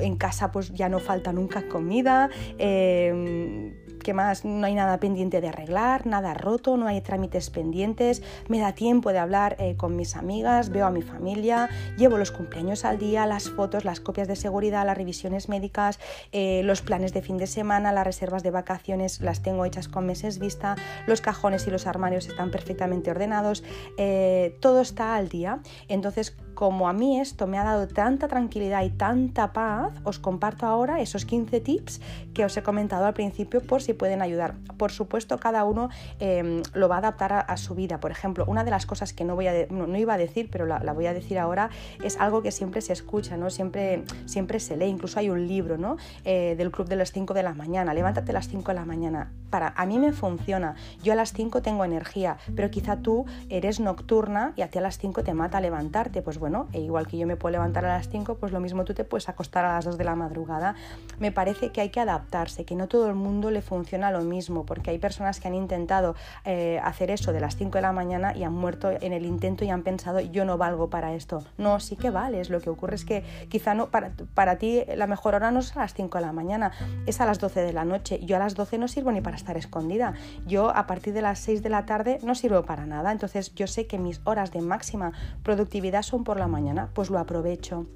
en 0.00 0.16
casa 0.16 0.50
pues 0.52 0.72
ya 0.72 0.88
no 0.88 0.98
falta 0.98 1.32
nunca 1.32 1.68
comida, 1.68 2.30
em, 2.58 3.74
¿Qué 4.02 4.14
más? 4.14 4.44
No 4.44 4.66
hay 4.66 4.74
nada 4.74 4.98
pendiente 4.98 5.40
de 5.40 5.48
arreglar, 5.48 6.06
nada 6.06 6.34
roto, 6.34 6.76
no 6.76 6.86
hay 6.86 7.00
trámites 7.00 7.50
pendientes, 7.50 8.22
me 8.48 8.60
da 8.60 8.72
tiempo 8.72 9.12
de 9.12 9.18
hablar 9.18 9.56
eh, 9.58 9.76
con 9.76 9.96
mis 9.96 10.16
amigas, 10.16 10.70
veo 10.70 10.86
a 10.86 10.90
mi 10.90 11.02
familia, 11.02 11.68
llevo 11.96 12.16
los 12.16 12.30
cumpleaños 12.30 12.84
al 12.84 12.98
día, 12.98 13.26
las 13.26 13.50
fotos, 13.50 13.84
las 13.84 14.00
copias 14.00 14.28
de 14.28 14.36
seguridad, 14.36 14.86
las 14.86 14.96
revisiones 14.96 15.48
médicas, 15.48 15.98
eh, 16.32 16.62
los 16.64 16.82
planes 16.82 17.12
de 17.12 17.22
fin 17.22 17.38
de 17.38 17.46
semana, 17.46 17.92
las 17.92 18.04
reservas 18.04 18.42
de 18.42 18.50
vacaciones 18.50 19.20
las 19.20 19.42
tengo 19.42 19.64
hechas 19.64 19.88
con 19.88 20.06
meses 20.06 20.38
vista, 20.38 20.76
los 21.06 21.20
cajones 21.20 21.66
y 21.66 21.70
los 21.70 21.86
armarios 21.86 22.28
están 22.28 22.50
perfectamente 22.50 23.10
ordenados, 23.10 23.64
eh, 23.96 24.56
todo 24.60 24.80
está 24.80 25.16
al 25.16 25.28
día. 25.28 25.60
Entonces, 25.88 26.36
como 26.54 26.88
a 26.88 26.92
mí 26.92 27.20
esto 27.20 27.46
me 27.46 27.56
ha 27.56 27.62
dado 27.62 27.86
tanta 27.86 28.26
tranquilidad 28.26 28.82
y 28.82 28.90
tanta 28.90 29.52
paz, 29.52 29.92
os 30.02 30.18
comparto 30.18 30.66
ahora 30.66 31.00
esos 31.00 31.24
15 31.24 31.60
tips 31.60 32.00
que 32.34 32.44
os 32.44 32.56
he 32.56 32.64
comentado 32.64 33.06
al 33.06 33.14
principio 33.14 33.60
por 33.60 33.80
si 33.80 33.87
pueden 33.94 34.22
ayudar. 34.22 34.54
Por 34.76 34.92
supuesto, 34.92 35.38
cada 35.38 35.64
uno 35.64 35.88
em, 36.20 36.62
lo 36.74 36.88
va 36.88 36.96
a 36.96 36.98
adaptar 36.98 37.44
a, 37.46 37.56
su 37.56 37.74
vida. 37.74 37.98
Por 38.00 38.10
ejemplo, 38.10 38.44
una 38.46 38.64
de 38.64 38.70
las 38.70 38.86
cosas 38.86 39.12
que 39.12 39.24
no, 39.24 39.40
iba 39.40 40.14
a 40.14 40.18
decir, 40.18 40.48
pero 40.50 40.66
la, 40.66 40.92
voy 40.92 41.06
a 41.06 41.14
decir 41.14 41.38
ahora, 41.38 41.70
es 42.02 42.18
algo 42.18 42.42
que 42.42 42.52
siempre 42.52 42.80
se 42.80 42.92
escucha, 42.92 43.36
¿no? 43.36 43.50
siempre, 43.50 44.04
siempre 44.26 44.60
se 44.60 44.76
lee. 44.76 44.86
Incluso 44.86 45.18
hay 45.18 45.30
un 45.30 45.46
libro 45.46 45.78
¿no? 45.78 45.96
Eh, 46.24 46.54
del 46.56 46.70
club 46.70 46.88
de 46.88 46.96
las 46.96 47.12
5 47.12 47.34
de 47.34 47.42
la 47.42 47.54
mañana. 47.54 47.94
Levántate 47.94 48.30
a 48.30 48.34
las 48.34 48.48
5 48.48 48.72
de 48.72 48.74
la 48.74 48.84
mañana. 48.84 49.32
Para, 49.50 49.72
a 49.76 49.86
mí 49.86 49.98
me 49.98 50.12
funciona. 50.12 50.74
Yo 51.02 51.12
a 51.12 51.16
las 51.16 51.32
5 51.32 51.62
tengo 51.62 51.84
energía, 51.84 52.38
pero 52.54 52.70
quizá 52.70 52.96
tú 52.98 53.26
eres 53.48 53.80
nocturna 53.80 54.52
y 54.56 54.62
a 54.62 54.68
ti 54.68 54.78
a 54.78 54.82
las 54.82 54.98
5 54.98 55.24
te 55.24 55.34
mata 55.34 55.60
levantarte. 55.60 56.22
Pues 56.22 56.38
bueno, 56.38 56.68
e 56.72 56.80
igual 56.80 57.06
que 57.06 57.18
yo 57.18 57.26
me 57.26 57.36
puedo 57.36 57.52
levantar 57.52 57.84
a 57.84 57.96
las 57.96 58.08
5, 58.08 58.36
pues 58.36 58.52
lo 58.52 58.60
mismo 58.60 58.84
tú 58.84 58.94
te 58.94 59.04
puedes 59.04 59.28
acostar 59.28 59.64
a 59.64 59.74
las 59.74 59.84
2 59.84 59.98
de 59.98 60.04
la 60.04 60.14
madrugada. 60.14 60.74
Me 61.18 61.32
parece 61.32 61.70
que 61.70 61.80
hay 61.80 61.90
que 61.90 62.00
adaptarse, 62.00 62.64
que 62.64 62.74
no 62.74 62.88
todo 62.88 63.08
el 63.08 63.14
mundo 63.14 63.50
le 63.50 63.62
funciona 63.62 63.77
lo 64.12 64.20
mismo, 64.20 64.64
porque 64.64 64.90
hay 64.90 64.98
personas 64.98 65.40
que 65.40 65.48
han 65.48 65.54
intentado 65.54 66.14
eh, 66.44 66.80
hacer 66.82 67.10
eso 67.10 67.32
de 67.32 67.40
las 67.40 67.56
5 67.56 67.78
de 67.78 67.82
la 67.82 67.92
mañana 67.92 68.36
y 68.36 68.44
han 68.44 68.52
muerto 68.52 68.90
en 68.90 69.12
el 69.12 69.26
intento 69.26 69.64
y 69.64 69.70
han 69.70 69.82
pensado, 69.82 70.20
yo 70.20 70.44
no 70.44 70.58
valgo 70.58 70.88
para 70.90 71.14
esto. 71.14 71.44
No, 71.56 71.80
sí 71.80 71.96
que 71.96 72.10
vales. 72.10 72.50
Lo 72.50 72.60
que 72.60 72.70
ocurre 72.70 72.94
es 72.94 73.04
que 73.04 73.24
quizá 73.48 73.74
no, 73.74 73.90
para, 73.90 74.12
para 74.34 74.56
ti 74.56 74.82
la 74.96 75.06
mejor 75.06 75.34
hora 75.34 75.50
no 75.50 75.60
es 75.60 75.76
a 75.76 75.80
las 75.80 75.94
5 75.94 76.18
de 76.18 76.24
la 76.24 76.32
mañana, 76.32 76.72
es 77.06 77.20
a 77.20 77.26
las 77.26 77.38
12 77.38 77.60
de 77.62 77.72
la 77.72 77.84
noche. 77.84 78.20
Yo 78.24 78.36
a 78.36 78.38
las 78.38 78.54
12 78.54 78.78
no 78.78 78.88
sirvo 78.88 79.12
ni 79.12 79.20
para 79.20 79.36
estar 79.36 79.56
escondida. 79.56 80.14
Yo 80.46 80.70
a 80.74 80.86
partir 80.86 81.12
de 81.14 81.22
las 81.22 81.38
6 81.40 81.62
de 81.62 81.68
la 81.68 81.86
tarde 81.86 82.18
no 82.22 82.34
sirvo 82.34 82.62
para 82.64 82.86
nada. 82.86 83.12
Entonces 83.12 83.54
yo 83.54 83.66
sé 83.66 83.86
que 83.86 83.98
mis 83.98 84.20
horas 84.24 84.52
de 84.52 84.60
máxima 84.60 85.12
productividad 85.42 86.02
son 86.02 86.24
por 86.24 86.38
la 86.38 86.48
mañana, 86.48 86.90
pues 86.94 87.10
lo 87.10 87.18
aprovecho. 87.18 87.86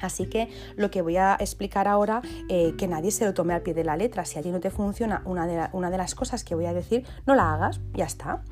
Así 0.00 0.26
que 0.26 0.48
lo 0.76 0.90
que 0.90 1.02
voy 1.02 1.16
a 1.16 1.36
explicar 1.38 1.88
ahora, 1.88 2.22
eh, 2.48 2.74
que 2.78 2.88
nadie 2.88 3.10
se 3.10 3.24
lo 3.24 3.34
tome 3.34 3.54
al 3.54 3.62
pie 3.62 3.74
de 3.74 3.84
la 3.84 3.96
letra. 3.96 4.24
Si 4.24 4.38
a 4.38 4.42
ti 4.42 4.50
no 4.50 4.60
te 4.60 4.70
funciona 4.70 5.22
una 5.24 5.46
de, 5.46 5.68
una 5.72 5.90
de 5.90 5.98
las 5.98 6.14
cosas 6.14 6.44
que 6.44 6.54
voy 6.54 6.66
a 6.66 6.72
decir, 6.72 7.04
no 7.26 7.34
la 7.34 7.54
hagas, 7.54 7.80
ya 7.94 8.04
está. 8.04 8.42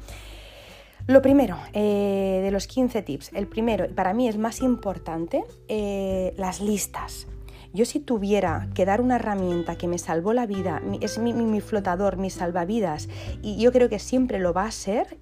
Lo 1.06 1.22
primero, 1.22 1.56
eh, 1.72 2.40
de 2.42 2.50
los 2.50 2.66
15 2.66 3.00
tips, 3.00 3.32
el 3.32 3.46
primero, 3.46 3.86
y 3.86 3.94
para 3.94 4.12
mí 4.12 4.28
es 4.28 4.36
más 4.36 4.60
importante, 4.60 5.42
eh, 5.68 6.34
las 6.36 6.60
listas. 6.60 7.26
Yo 7.72 7.86
si 7.86 8.00
tuviera 8.00 8.68
que 8.74 8.84
dar 8.84 9.00
una 9.00 9.16
herramienta 9.16 9.76
que 9.76 9.88
me 9.88 9.98
salvó 9.98 10.34
la 10.34 10.46
vida, 10.46 10.82
es 11.00 11.18
mi, 11.18 11.32
mi, 11.32 11.60
flotador, 11.62 12.18
mi 12.18 12.28
salvavidas, 12.28 13.08
y 13.42 13.56
yo 13.56 13.72
creo 13.72 13.88
que 13.88 13.98
siempre 13.98 14.38
lo 14.38 14.52
va 14.52 14.64
a 14.64 14.70
ser, 14.70 15.18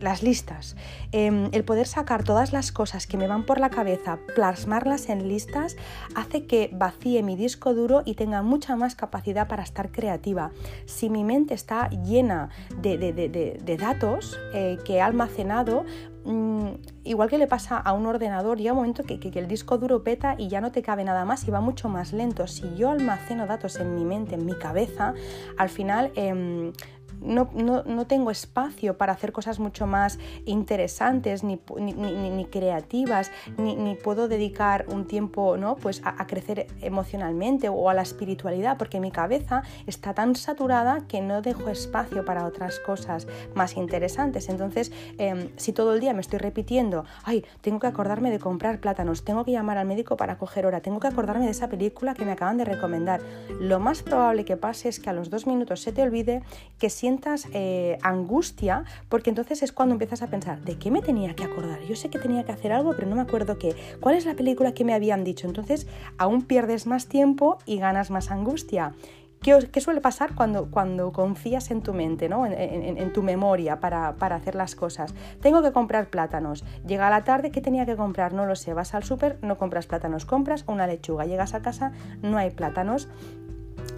las 0.00 0.22
listas, 0.22 0.76
em, 1.12 1.48
el 1.52 1.64
poder 1.64 1.86
sacar 1.86 2.24
todas 2.24 2.52
las 2.52 2.72
cosas 2.72 3.06
que 3.06 3.16
me 3.16 3.26
van 3.26 3.44
por 3.44 3.60
la 3.60 3.70
cabeza, 3.70 4.18
plasmarlas 4.34 5.08
en 5.08 5.28
listas, 5.28 5.76
hace 6.14 6.46
que 6.46 6.70
vacíe 6.72 7.22
mi 7.22 7.36
disco 7.36 7.74
duro 7.74 8.02
y 8.04 8.14
tenga 8.14 8.42
mucha 8.42 8.76
más 8.76 8.94
capacidad 8.94 9.46
para 9.48 9.62
estar 9.62 9.90
creativa. 9.90 10.50
Si 10.86 11.10
mi 11.10 11.24
mente 11.24 11.54
está 11.54 11.88
llena 11.90 12.50
de, 12.80 13.76
datos 13.78 14.38
eh, 14.52 14.78
que 14.84 14.94
he 14.94 15.00
almacenado, 15.00 15.84
mm, 16.24 16.68
igual 17.04 17.28
que 17.28 17.38
le 17.38 17.46
pasa 17.46 17.78
a 17.78 17.92
un 17.92 18.06
ordenador, 18.06 18.58
llega 18.58 18.72
un 18.72 18.78
momento 18.78 19.04
que, 19.04 19.18
el 19.30 19.48
disco 19.48 19.78
duro 19.78 20.02
peta 20.02 20.34
y 20.36 20.48
ya 20.48 20.60
no 20.60 20.72
te 20.72 20.82
cabe 20.82 21.04
nada 21.04 21.24
más 21.24 21.46
y 21.46 21.50
va 21.50 21.60
mucho 21.60 21.88
más 21.88 22.12
lento. 22.12 22.46
Si 22.46 22.74
yo 22.74 22.90
almaceno 22.90 23.46
datos 23.46 23.76
en 23.76 23.94
mi 23.94 24.04
mente, 24.04 24.34
en 24.34 24.46
mi 24.46 24.54
cabeza, 24.54 25.14
al 25.56 25.68
final... 25.68 26.12
Em, 26.16 26.72
no, 27.20 27.50
no, 27.54 28.06
tengo 28.06 28.30
espacio 28.30 28.96
para 28.96 29.12
hacer 29.12 29.32
cosas 29.32 29.58
mucho 29.58 29.86
más 29.86 30.18
interesantes, 30.46 31.44
ni, 31.44 31.60
ni, 31.78 32.44
creativas, 32.46 33.30
ni, 33.56 33.94
puedo 33.94 34.28
dedicar 34.28 34.86
un 34.88 35.06
tiempo 35.06 35.56
¿no? 35.56 35.76
pues 35.76 36.02
a, 36.04 36.26
crecer 36.26 36.66
emocionalmente 36.80 37.68
o 37.68 37.88
a 37.88 37.94
la 37.94 38.02
espiritualidad, 38.02 38.76
porque 38.78 39.00
mi 39.00 39.10
cabeza 39.10 39.62
está 39.86 40.14
tan 40.14 40.34
saturada 40.34 41.06
que 41.08 41.20
no 41.20 41.42
dejo 41.42 41.68
espacio 41.68 42.24
para 42.24 42.46
otras 42.46 42.78
cosas 42.80 43.26
más 43.54 43.76
interesantes. 43.76 44.48
Entonces, 44.48 44.92
em, 45.18 45.48
si 45.56 45.72
todo 45.72 45.94
el 45.94 46.00
día 46.00 46.14
me 46.14 46.20
estoy 46.20 46.38
repitiendo, 46.38 47.04
ay, 47.24 47.44
tengo 47.60 47.80
que 47.80 47.86
acordarme 47.86 48.30
de 48.30 48.38
comprar 48.38 48.80
plátanos, 48.80 49.24
tengo 49.24 49.44
que 49.44 49.52
llamar 49.52 49.78
al 49.78 49.86
médico 49.86 50.16
para 50.16 50.38
coger 50.38 50.66
hora, 50.66 50.80
tengo 50.80 51.00
que 51.00 51.08
acordarme 51.08 51.44
de 51.44 51.50
esa 51.50 51.68
película 51.68 52.14
que 52.14 52.24
me 52.24 52.32
acaban 52.32 52.56
de 52.56 52.64
recomendar, 52.64 53.20
lo 53.60 53.80
más 53.80 54.02
probable 54.02 54.44
que 54.44 54.56
pase 54.56 54.88
es 54.88 55.00
que 55.00 55.10
a 55.10 55.12
los 55.12 55.30
dos 55.30 55.46
minutos 55.46 55.82
se 55.82 55.92
te 55.92 56.02
olvide 56.02 56.42
que 56.78 56.90
sientas 57.10 57.48
eh, 57.54 57.98
angustia, 58.02 58.84
porque 59.08 59.30
entonces 59.30 59.64
es 59.64 59.72
cuando 59.72 59.94
empiezas 59.94 60.22
a 60.22 60.28
pensar, 60.28 60.60
¿de 60.60 60.78
qué 60.78 60.92
me 60.92 61.02
tenía 61.02 61.34
que 61.34 61.42
acordar? 61.42 61.80
Yo 61.88 61.96
sé 61.96 62.08
que 62.08 62.20
tenía 62.20 62.44
que 62.44 62.52
hacer 62.52 62.70
algo, 62.70 62.94
pero 62.94 63.08
no 63.08 63.16
me 63.16 63.22
acuerdo 63.22 63.58
qué. 63.58 63.74
¿Cuál 63.98 64.14
es 64.14 64.26
la 64.26 64.34
película 64.34 64.74
que 64.74 64.84
me 64.84 64.94
habían 64.94 65.24
dicho? 65.24 65.48
Entonces 65.48 65.88
aún 66.18 66.42
pierdes 66.42 66.86
más 66.86 67.08
tiempo 67.08 67.58
y 67.66 67.78
ganas 67.78 68.12
más 68.12 68.30
angustia. 68.30 68.94
¿Qué, 69.42 69.80
suele 69.80 70.00
pasar 70.00 70.36
cuando, 70.36 70.70
cuando 70.70 71.10
confías 71.12 71.72
en 71.72 71.82
tu 71.82 71.94
mente, 71.94 72.28
¿no? 72.28 72.46
en, 72.46 73.12
tu 73.12 73.22
memoria 73.22 73.80
para, 73.80 74.14
para, 74.14 74.36
hacer 74.36 74.54
las 74.54 74.76
cosas? 74.76 75.12
Tengo 75.40 75.62
que 75.62 75.72
comprar 75.72 76.10
plátanos. 76.10 76.62
Llega 76.86 77.10
la 77.10 77.24
tarde, 77.24 77.50
¿qué 77.50 77.60
tenía 77.60 77.86
que 77.86 77.96
comprar? 77.96 78.34
No 78.34 78.46
lo 78.46 78.54
sé. 78.54 78.72
Vas 78.72 78.94
al 78.94 79.02
súper, 79.02 79.38
no 79.42 79.58
compras 79.58 79.86
plátanos, 79.88 80.26
compras 80.26 80.64
una 80.68 80.86
lechuga. 80.86 81.24
Llegas 81.24 81.54
a 81.54 81.62
casa, 81.62 81.90
no 82.22 82.36
hay 82.36 82.50
plátanos. 82.50 83.08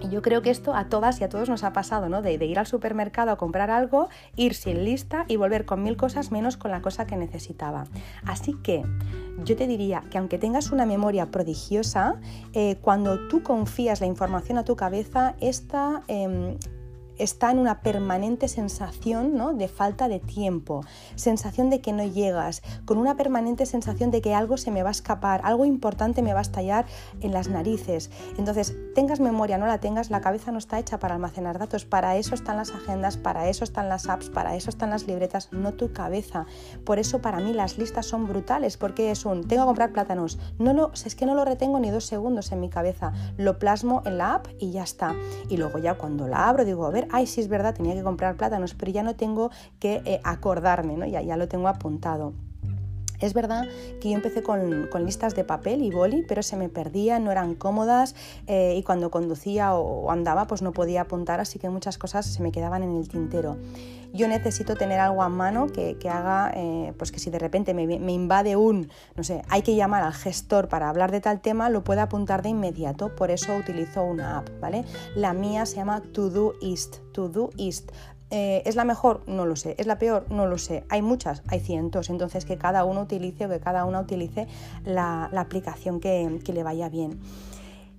Y 0.03 0.09
yo 0.09 0.21
creo 0.21 0.41
que 0.41 0.49
esto 0.49 0.75
a 0.75 0.89
todas 0.89 1.21
y 1.21 1.23
a 1.23 1.29
todos 1.29 1.47
nos 1.49 1.63
ha 1.63 1.71
pasado, 1.71 2.09
¿no? 2.09 2.21
De, 2.21 2.33
ir 2.33 2.59
al 2.59 2.67
supermercado 2.67 3.31
a 3.31 3.37
comprar 3.37 3.71
algo, 3.71 4.09
ir 4.35 4.53
sin 4.53 4.83
lista 4.83 5.25
y 5.29 5.37
volver 5.37 5.65
con 5.65 5.81
mil 5.81 5.95
cosas 5.95 6.31
menos 6.31 6.57
con 6.57 6.71
la 6.71 6.81
cosa 6.81 7.07
que 7.07 7.15
necesitaba. 7.15 7.85
Así 8.25 8.53
que 8.61 8.83
yo 9.45 9.55
te 9.55 9.65
diría 9.65 10.03
que 10.11 10.17
aunque 10.17 10.37
tengas 10.37 10.71
una 10.71 10.85
memoria 10.85 11.31
prodigiosa, 11.31 12.19
eh, 12.51 12.77
cuando 12.81 13.27
tú 13.29 13.43
confías 13.43 14.01
la 14.01 14.07
información 14.07 14.57
a 14.57 14.65
tu 14.65 14.75
cabeza, 14.75 15.35
esta... 15.39 16.03
Em, 16.07 16.57
está 17.17 17.51
en 17.51 17.59
una 17.59 17.81
permanente 17.81 18.47
sensación 18.47 19.35
¿no? 19.35 19.53
de 19.53 19.67
falta 19.67 20.07
de 20.07 20.19
tiempo, 20.19 20.81
sensación 21.15 21.69
de 21.69 21.81
que 21.81 21.93
no 21.93 22.03
llegas, 22.03 22.61
con 22.85 22.97
una 22.97 23.15
permanente 23.15 23.65
sensación 23.65 24.11
de 24.11 24.21
que 24.21 24.33
algo 24.33 24.57
se 24.57 24.71
me 24.71 24.83
va 24.83 24.89
a 24.89 24.91
escapar, 24.91 25.41
algo 25.43 25.65
importante 25.65 26.21
me 26.21 26.33
va 26.33 26.39
a 26.39 26.43
estallar 26.43 26.85
en 27.21 27.31
las 27.31 27.49
narices. 27.49 28.09
Entonces, 28.37 28.75
tengas 28.95 29.19
memoria, 29.19 29.57
no 29.57 29.65
la 29.65 29.79
tengas, 29.79 30.09
la 30.09 30.21
cabeza 30.21 30.51
no 30.51 30.57
está 30.57 30.79
hecha 30.79 30.99
para 30.99 31.15
almacenar 31.15 31.59
datos, 31.59 31.85
para 31.85 32.15
eso 32.17 32.35
están 32.35 32.57
las 32.57 32.71
agendas, 32.71 33.17
para 33.17 33.47
eso 33.49 33.63
están 33.63 33.89
las 33.89 34.09
apps, 34.09 34.29
para 34.29 34.55
eso 34.55 34.69
están 34.69 34.89
las 34.89 35.07
libretas, 35.07 35.49
no 35.51 35.73
tu 35.73 35.91
cabeza. 35.93 36.45
Por 36.85 36.99
eso 36.99 37.21
para 37.21 37.39
mí 37.39 37.53
las 37.53 37.77
listas 37.77 38.05
son 38.05 38.27
brutales, 38.27 38.77
porque 38.77 39.11
es 39.11 39.25
un, 39.25 39.47
tengo 39.47 39.63
que 39.63 39.67
comprar 39.67 39.91
plátanos, 39.91 40.39
no 40.59 40.73
lo, 40.73 40.91
es 40.93 41.15
que 41.15 41.25
no 41.25 41.35
lo 41.35 41.45
retengo 41.45 41.79
ni 41.79 41.89
dos 41.89 42.05
segundos 42.05 42.51
en 42.51 42.59
mi 42.59 42.69
cabeza, 42.69 43.13
lo 43.37 43.59
plasmo 43.59 44.01
en 44.05 44.17
la 44.17 44.35
app 44.35 44.47
y 44.59 44.71
ya 44.71 44.83
está. 44.83 45.15
Y 45.49 45.57
luego 45.57 45.79
ya 45.79 45.95
cuando 45.95 46.27
la 46.27 46.47
abro 46.47 46.65
digo, 46.65 46.85
a 46.85 46.89
ver, 46.89 47.02
ay, 47.11 47.27
sí 47.27 47.41
es 47.41 47.47
verdad, 47.47 47.75
tenía 47.75 47.93
que 47.93 48.03
comprar 48.03 48.35
plátanos, 48.35 48.73
pero 48.73 48.91
ya 48.91 49.03
no 49.03 49.15
tengo 49.15 49.51
que 49.79 50.01
eh, 50.05 50.21
acordarme, 50.23 50.97
¿no? 50.97 51.05
ya, 51.05 51.21
ya 51.21 51.37
lo 51.37 51.47
tengo 51.47 51.67
apuntado. 51.67 52.33
Es 53.19 53.33
verdad 53.33 53.67
que 54.01 54.09
yo 54.09 54.15
empecé 54.15 54.43
con, 54.43 54.89
listas 55.05 55.35
de 55.35 55.43
papel 55.43 55.81
y 55.81 55.91
boli, 55.91 56.23
pero 56.27 56.43
se 56.43 56.57
me 56.57 56.69
perdían, 56.69 57.23
no 57.23 57.31
eran 57.31 57.55
cómodas 57.55 58.15
eh, 58.47 58.75
y 58.77 58.83
cuando 58.83 59.11
conducía 59.11 59.75
o, 59.75 60.11
andaba 60.11 60.47
pues 60.47 60.61
no 60.61 60.71
podía 60.71 61.01
apuntar, 61.01 61.39
así 61.39 61.59
que 61.59 61.69
muchas 61.69 61.97
cosas 61.97 62.25
se 62.25 62.43
me 62.43 62.51
quedaban 62.51 62.83
en 62.83 62.97
el 62.97 63.07
tintero. 63.07 63.57
Yo 64.15 64.27
necesito 64.27 64.75
tener 64.75 64.99
algo 64.99 65.23
a 65.23 65.29
mano 65.29 65.67
que, 65.67 65.97
haga, 66.07 66.51
eh, 66.55 66.93
pues 66.97 67.11
que 67.11 67.17
si 67.17 67.31
de 67.31 67.39
repente 67.39 67.73
me, 67.73 68.13
invade 68.13 68.55
un, 68.55 68.91
no 69.15 69.23
sé, 69.23 69.41
hay 69.49 69.63
que 69.63 69.75
llamar 69.75 70.03
al 70.03 70.13
gestor 70.13 70.67
para 70.67 70.87
hablar 70.87 71.11
de 71.11 71.19
tal 71.19 71.41
tema, 71.41 71.71
lo 71.71 71.83
pueda 71.83 72.03
apuntar 72.03 72.43
de 72.43 72.49
inmediato, 72.49 73.15
por 73.15 73.31
eso 73.31 73.55
utilizo 73.55 74.03
una 74.03 74.37
app, 74.37 74.49
¿vale? 74.59 74.85
La 75.15 75.33
mía 75.33 75.65
se 75.65 75.77
llama 75.77 76.03
Todoist, 76.13 76.97
Todoist. 77.11 77.91
Eh, 78.35 78.63
¿Es 78.65 78.75
la 78.75 78.83
mejor? 78.83 79.21
No 79.27 79.45
lo 79.45 79.55
sé. 79.55 79.75
¿Es 79.77 79.85
la 79.85 79.99
peor? 79.99 80.25
No 80.31 80.47
lo 80.47 80.57
sé. 80.57 80.85
Hay 80.89 81.03
muchas, 81.03 81.43
hay 81.49 81.59
cientos. 81.59 82.09
Entonces 82.09 82.45
que 82.45 82.57
cada 82.57 82.83
uno 82.83 83.01
utilice 83.01 83.45
o 83.45 83.49
que 83.49 83.59
cada 83.59 83.85
una 83.85 83.99
utilice 83.99 84.47
la, 84.85 85.25
aplicación 85.25 85.99
que, 85.99 86.41
le 86.43 86.63
vaya 86.63 86.89
bien. 86.89 87.19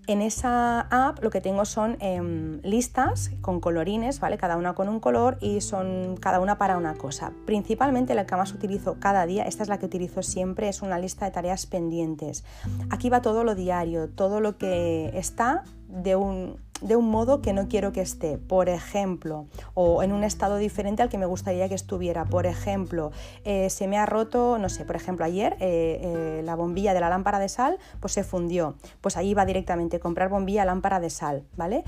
En 0.08 0.20
esa 0.20 0.80
app 0.90 1.22
lo 1.22 1.30
que 1.30 1.40
tengo 1.40 1.64
son 1.64 1.96
em, 2.00 2.60
listas 2.62 3.30
con 3.42 3.60
colorines, 3.60 4.18
¿vale? 4.18 4.36
Cada 4.36 4.56
una 4.56 4.74
con 4.74 4.88
un 4.88 4.98
color 4.98 5.38
y 5.40 5.60
son 5.60 6.16
cada 6.16 6.40
una 6.40 6.58
para 6.58 6.78
una 6.78 6.94
cosa. 6.94 7.30
Principalmente 7.46 8.16
la 8.16 8.26
que 8.26 8.34
más 8.34 8.52
utilizo 8.52 8.96
cada 8.98 9.26
día, 9.26 9.44
esta 9.44 9.62
es 9.62 9.68
la 9.68 9.78
que 9.78 9.86
utilizo 9.86 10.24
siempre, 10.24 10.68
es 10.68 10.82
una 10.82 10.98
lista 10.98 11.26
de 11.26 11.30
tareas 11.30 11.66
pendientes. 11.66 12.44
Aquí 12.90 13.08
va 13.08 13.22
todo 13.22 13.44
lo 13.44 13.54
diario, 13.54 14.08
todo 14.08 14.40
lo 14.40 14.58
que 14.58 15.12
está 15.14 15.62
de 15.88 16.16
un, 16.16 16.56
de 16.84 16.96
un 16.96 17.08
modo 17.08 17.40
que 17.40 17.52
no 17.52 17.66
quiero 17.66 17.92
que 17.92 18.02
esté, 18.02 18.36
por 18.38 18.68
ejemplo, 18.68 19.46
o 19.72 20.02
en 20.02 20.12
un 20.12 20.22
estado 20.22 20.58
diferente 20.58 21.02
al 21.02 21.08
que 21.08 21.18
me 21.18 21.26
gustaría 21.26 21.68
que 21.68 21.74
estuviera. 21.74 22.26
Por 22.26 22.46
ejemplo, 22.46 23.10
eh, 23.44 23.70
se 23.70 23.88
me 23.88 23.98
ha 23.98 24.06
roto, 24.06 24.58
no 24.58 24.68
sé, 24.68 24.84
por 24.84 24.94
ejemplo, 24.94 25.24
ayer 25.24 25.56
eh, 25.60 26.00
eh, 26.02 26.42
la 26.44 26.54
bombilla 26.54 26.92
de 26.92 27.00
la 27.00 27.08
lámpara 27.08 27.38
de 27.38 27.48
sal 27.48 27.78
pues 28.00 28.12
se 28.12 28.22
fundió. 28.22 28.76
Pues 29.00 29.16
ahí 29.16 29.32
va 29.32 29.46
directamente 29.46 29.98
comprar 29.98 30.28
bombilla, 30.28 30.64
lámpara 30.66 31.00
de 31.00 31.08
sal, 31.10 31.44
¿vale? 31.56 31.84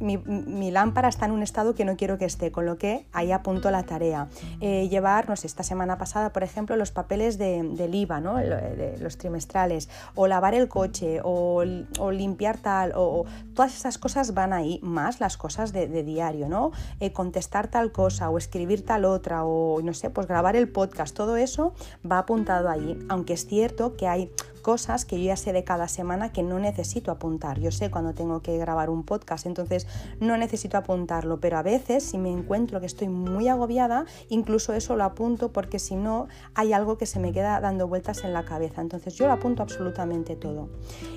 Mi, 0.00 0.70
lámpara 0.70 1.08
está 1.08 1.26
en 1.26 1.32
un 1.32 1.42
estado 1.42 1.74
que 1.74 1.84
no 1.84 1.96
quiero 1.96 2.18
que 2.18 2.24
esté, 2.24 2.50
con 2.50 2.66
lo 2.66 2.78
que 2.78 3.06
ahí 3.12 3.32
apunto 3.32 3.70
la 3.70 3.84
tarea. 3.84 4.28
Eh, 4.60 4.88
llevar, 4.88 5.28
no 5.28 5.36
sé, 5.36 5.46
esta 5.46 5.62
semana 5.62 5.98
pasada, 5.98 6.32
por 6.32 6.42
ejemplo, 6.42 6.76
los 6.76 6.90
papeles 6.90 7.38
de, 7.38 7.62
del 7.62 7.94
IVA, 7.94 8.20
¿no? 8.20 8.36
de 8.36 8.96
los 9.00 9.18
trimestrales, 9.18 9.88
o 10.14 10.26
lavar 10.26 10.54
el 10.54 10.68
coche, 10.68 11.20
o, 11.22 11.64
limpiar 11.64 12.58
tal, 12.58 12.92
o, 12.94 13.24
todas 13.54 13.74
esas 13.74 13.98
cosas 13.98 14.34
van 14.34 14.52
ahí, 14.52 14.80
más 14.82 15.20
las 15.20 15.36
cosas 15.36 15.72
de, 15.72 15.86
diario, 16.04 16.48
¿no? 16.48 16.72
Eh, 17.00 17.12
contestar 17.12 17.68
tal 17.68 17.92
cosa, 17.92 18.30
o 18.30 18.38
escribir 18.38 18.84
tal 18.84 19.04
otra, 19.04 19.44
o 19.44 19.80
no 19.82 19.94
sé, 19.94 20.10
pues 20.10 20.26
grabar 20.26 20.56
el 20.56 20.68
podcast, 20.68 21.14
todo 21.14 21.36
eso 21.36 21.74
va 22.10 22.18
apuntado 22.18 22.68
ahí, 22.68 22.98
aunque 23.08 23.32
es 23.32 23.46
cierto 23.46 23.96
que 23.96 24.08
hay 24.08 24.30
cosas 24.64 25.04
que 25.04 25.18
yo 25.18 25.26
ya 25.26 25.36
sé 25.36 25.52
de 25.52 25.62
cada 25.62 25.88
semana 25.88 26.32
que 26.32 26.42
no 26.42 26.58
necesito 26.58 27.12
apuntar. 27.12 27.60
Yo 27.60 27.70
sé 27.70 27.90
cuando 27.90 28.14
tengo 28.14 28.40
que 28.40 28.56
grabar 28.56 28.88
un 28.88 29.04
podcast, 29.04 29.44
entonces 29.44 29.86
no 30.20 30.36
necesito 30.38 30.78
apuntarlo, 30.78 31.38
pero 31.38 31.58
a 31.58 31.62
veces 31.62 32.02
si 32.02 32.16
me 32.16 32.32
encuentro 32.32 32.80
que 32.80 32.86
estoy 32.86 33.08
muy 33.08 33.46
agobiada, 33.46 34.06
incluso 34.30 34.72
eso 34.72 34.96
lo 34.96 35.04
apunto 35.04 35.52
porque 35.52 35.78
si 35.78 35.96
no 35.96 36.28
hay 36.54 36.72
algo 36.72 36.96
que 36.96 37.04
se 37.04 37.20
me 37.20 37.32
queda 37.32 37.60
dando 37.60 37.86
vueltas 37.86 38.24
en 38.24 38.32
la 38.32 38.46
cabeza. 38.46 38.80
Entonces 38.80 39.14
yo 39.14 39.26
lo 39.26 39.34
apunto 39.34 39.62
absolutamente 39.62 40.34
todo. 40.34 40.70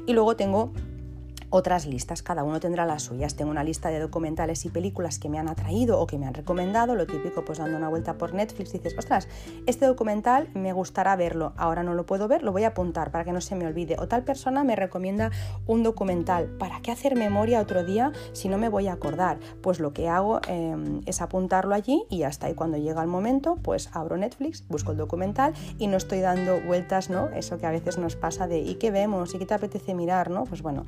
Y 0.05 0.11
luego 0.11 0.35
tengo 0.35 0.73
otras 1.49 1.85
listas, 1.85 2.21
cada 2.21 2.43
uno 2.43 2.59
tendrá 2.59 2.85
las 2.85 3.03
suyas. 3.03 3.35
Tengo 3.35 3.51
una 3.51 3.63
lista 3.63 3.89
de 3.89 3.99
documentales 3.99 4.65
y 4.65 4.69
películas 4.69 5.19
que 5.19 5.29
me 5.29 5.39
han 5.39 5.47
atraído 5.47 5.99
o 5.99 6.07
que 6.07 6.17
me 6.17 6.25
han 6.25 6.33
recomendado, 6.33 6.95
lo 6.95 7.07
típico 7.07 7.45
pues 7.45 7.59
dando 7.59 7.77
una 7.77 7.89
vuelta 7.89 8.17
por 8.17 8.33
Netflix 8.33 8.73
dices, 8.73 8.95
ostras, 8.97 9.27
este 9.65 9.85
documental 9.85 10.49
me 10.53 10.73
gustará 10.73 11.15
verlo, 11.15 11.53
ahora 11.57 11.83
no 11.83 11.93
lo 11.93 12.05
puedo 12.05 12.27
ver, 12.27 12.43
lo 12.43 12.51
voy 12.51 12.63
a 12.63 12.69
apuntar 12.69 13.11
para 13.11 13.23
que 13.23 13.31
no 13.31 13.41
se 13.41 13.55
me 13.55 13.65
olvide. 13.65 13.95
O 13.99 14.07
tal 14.07 14.23
persona 14.23 14.63
me 14.63 14.75
recomienda 14.75 15.31
un 15.65 15.83
documental, 15.83 16.47
¿para 16.57 16.81
qué 16.81 16.91
hacer 16.91 17.15
memoria 17.15 17.61
otro 17.61 17.83
día 17.83 18.11
si 18.33 18.49
no 18.49 18.57
me 18.57 18.69
voy 18.69 18.87
a 18.87 18.93
acordar? 18.93 19.39
Pues 19.61 19.79
lo 19.79 19.93
que 19.93 20.09
hago 20.09 20.41
em, 20.47 21.01
es 21.05 21.21
apuntarlo 21.21 21.73
allí 21.73 22.03
y 22.09 22.23
hasta 22.23 22.47
ahí 22.47 22.53
cuando 22.53 22.77
llega 22.77 23.01
el 23.01 23.07
momento, 23.07 23.57
pues 23.61 23.89
abro 23.93 24.17
Netflix, 24.17 24.67
busco 24.67 24.91
el 24.91 24.97
documental 24.97 25.53
y 25.77 25.87
no 25.87 25.97
estoy 25.97 26.19
dando 26.19 26.59
vueltas, 26.61 27.09
¿no? 27.09 27.29
Eso 27.29 27.57
que 27.57 27.65
a 27.65 27.71
veces 27.71 27.97
nos 27.97 28.15
pasa 28.15 28.47
de 28.47 28.59
¿y 28.59 28.75
qué 28.75 28.91
vemos? 28.91 29.33
¿y 29.33 29.39
qué 29.39 29.45
te 29.45 29.53
apetece 29.53 29.93
mirar? 29.93 30.17
¿no? 30.29 30.45
Pues 30.45 30.61
bueno, 30.61 30.85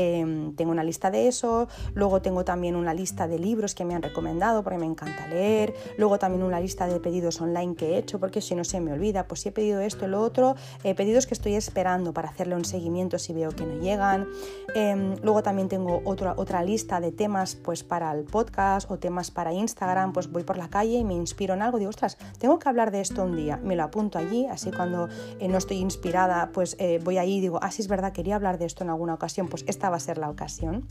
Em, 0.00 0.54
tengo 0.54 0.70
una 0.70 0.82
lista 0.82 1.10
de 1.10 1.28
eso, 1.28 1.68
luego 1.92 2.22
tengo 2.22 2.42
también 2.42 2.74
una 2.74 2.94
lista 2.94 3.28
de 3.28 3.38
libros 3.38 3.74
que 3.74 3.84
me 3.84 3.94
han 3.94 4.02
recomendado 4.02 4.62
porque 4.62 4.78
me 4.78 4.86
encanta 4.86 5.26
leer, 5.28 5.74
luego 5.98 6.18
también 6.18 6.42
una 6.42 6.58
lista 6.58 6.86
de 6.86 6.98
pedidos 7.00 7.38
online 7.42 7.74
que 7.74 7.90
he 7.90 7.98
hecho 7.98 8.18
porque 8.18 8.40
si 8.40 8.54
no 8.54 8.64
se 8.64 8.80
me 8.80 8.94
olvida, 8.94 9.28
pues 9.28 9.40
si 9.40 9.50
he 9.50 9.52
pedido 9.52 9.80
esto 9.80 10.08
lo 10.08 10.22
otro, 10.22 10.54
eh, 10.84 10.94
pedidos 10.94 11.26
que 11.26 11.34
estoy 11.34 11.54
esperando 11.54 12.14
para 12.14 12.30
hacerle 12.30 12.56
un 12.56 12.64
seguimiento 12.64 13.18
si 13.18 13.34
veo 13.34 13.50
que 13.50 13.66
no 13.66 13.78
llegan. 13.78 14.26
Em, 14.74 15.16
luego 15.22 15.42
también 15.42 15.68
tengo 15.68 16.00
otra, 16.06 16.32
otra 16.38 16.62
lista 16.62 16.98
de 17.00 17.12
temas 17.12 17.54
pues 17.54 17.84
para 17.84 18.10
el 18.12 18.24
podcast 18.24 18.90
o 18.90 18.98
temas 18.98 19.30
para 19.30 19.52
Instagram, 19.52 20.14
pues 20.14 20.30
voy 20.30 20.44
por 20.44 20.56
la 20.56 20.70
calle 20.70 20.96
y 20.98 21.04
me 21.04 21.14
inspiro 21.14 21.52
en 21.52 21.60
algo, 21.60 21.78
digo, 21.78 21.90
ostras, 21.90 22.16
tengo 22.38 22.58
que 22.58 22.70
hablar 22.70 22.90
de 22.90 23.02
esto 23.02 23.22
un 23.22 23.36
día, 23.36 23.58
me 23.58 23.76
lo 23.76 23.82
apunto 23.82 24.18
allí, 24.18 24.46
así 24.46 24.70
cuando 24.70 25.08
eh, 25.38 25.48
no 25.48 25.58
estoy 25.58 25.76
inspirada, 25.76 26.50
pues 26.54 26.76
eh, 26.78 27.00
voy 27.04 27.18
ahí 27.18 27.36
y 27.36 27.40
digo, 27.40 27.58
ah, 27.60 27.70
sí 27.70 27.82
es 27.82 27.88
verdad, 27.88 28.12
quería 28.12 28.36
hablar 28.36 28.56
de 28.56 28.64
esto 28.64 28.82
en 28.82 28.88
alguna 28.88 29.12
ocasión, 29.12 29.48
pues 29.48 29.64
esta 29.66 29.89
va 29.90 29.96
a 29.96 30.00
ser 30.00 30.18
la 30.18 30.30
ocasión. 30.30 30.86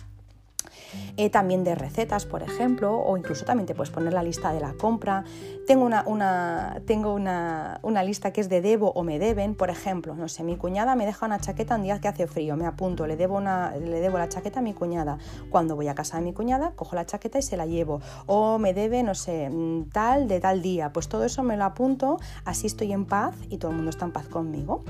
Eh, 1.17 1.29
también 1.29 1.63
de 1.63 1.75
recetas, 1.75 2.25
por 2.25 2.43
ejemplo, 2.43 2.97
o 2.97 3.17
incluso 3.17 3.45
también 3.45 3.67
te 3.67 3.75
puedes 3.75 3.91
poner 3.91 4.13
la 4.13 4.23
lista 4.23 4.51
de 4.53 4.59
la 4.59 4.73
compra. 4.73 5.23
Tengo 5.67 5.85
una, 5.85 6.03
una 6.05 6.81
tengo 6.85 7.13
una, 7.13 7.79
una, 7.83 8.03
lista 8.03 8.33
que 8.33 8.41
es 8.41 8.49
de 8.49 8.61
debo 8.61 8.91
o 8.91 9.03
me 9.03 9.19
deben, 9.19 9.55
por 9.55 9.69
ejemplo, 9.69 10.15
no 10.15 10.27
sé, 10.27 10.43
mi 10.43 10.57
cuñada 10.57 10.95
me 10.95 11.05
deja 11.05 11.25
una 11.25 11.39
chaqueta 11.39 11.75
un 11.75 11.83
día 11.83 11.99
que 11.99 12.07
hace 12.07 12.27
frío, 12.27 12.55
me 12.55 12.65
apunto, 12.65 13.05
le 13.05 13.17
debo, 13.17 13.37
una, 13.37 13.75
le 13.75 13.99
debo 13.99 14.17
la 14.17 14.29
chaqueta 14.29 14.59
a 14.59 14.63
mi 14.63 14.73
cuñada. 14.73 15.17
Cuando 15.49 15.75
voy 15.75 15.87
a 15.87 15.95
casa 15.95 16.17
de 16.17 16.23
mi 16.23 16.33
cuñada, 16.33 16.71
cojo 16.75 16.95
la 16.95 17.05
chaqueta 17.05 17.37
y 17.39 17.43
se 17.43 17.57
la 17.57 17.65
llevo. 17.65 18.01
O 18.25 18.57
me 18.57 18.73
debe, 18.73 19.03
no 19.03 19.15
sé, 19.15 19.49
mm, 19.49 19.89
tal 19.91 20.27
de 20.27 20.39
tal 20.39 20.61
día. 20.61 20.91
Pues 20.91 21.07
todo 21.07 21.25
eso 21.25 21.43
me 21.43 21.57
lo 21.57 21.65
apunto, 21.65 22.19
así 22.45 22.67
estoy 22.67 22.93
en 22.93 23.05
paz 23.05 23.35
y 23.49 23.57
todo 23.57 23.71
el 23.71 23.77
mundo 23.77 23.91
está 23.91 24.05
en 24.05 24.11
paz 24.11 24.27
conmigo. 24.27 24.83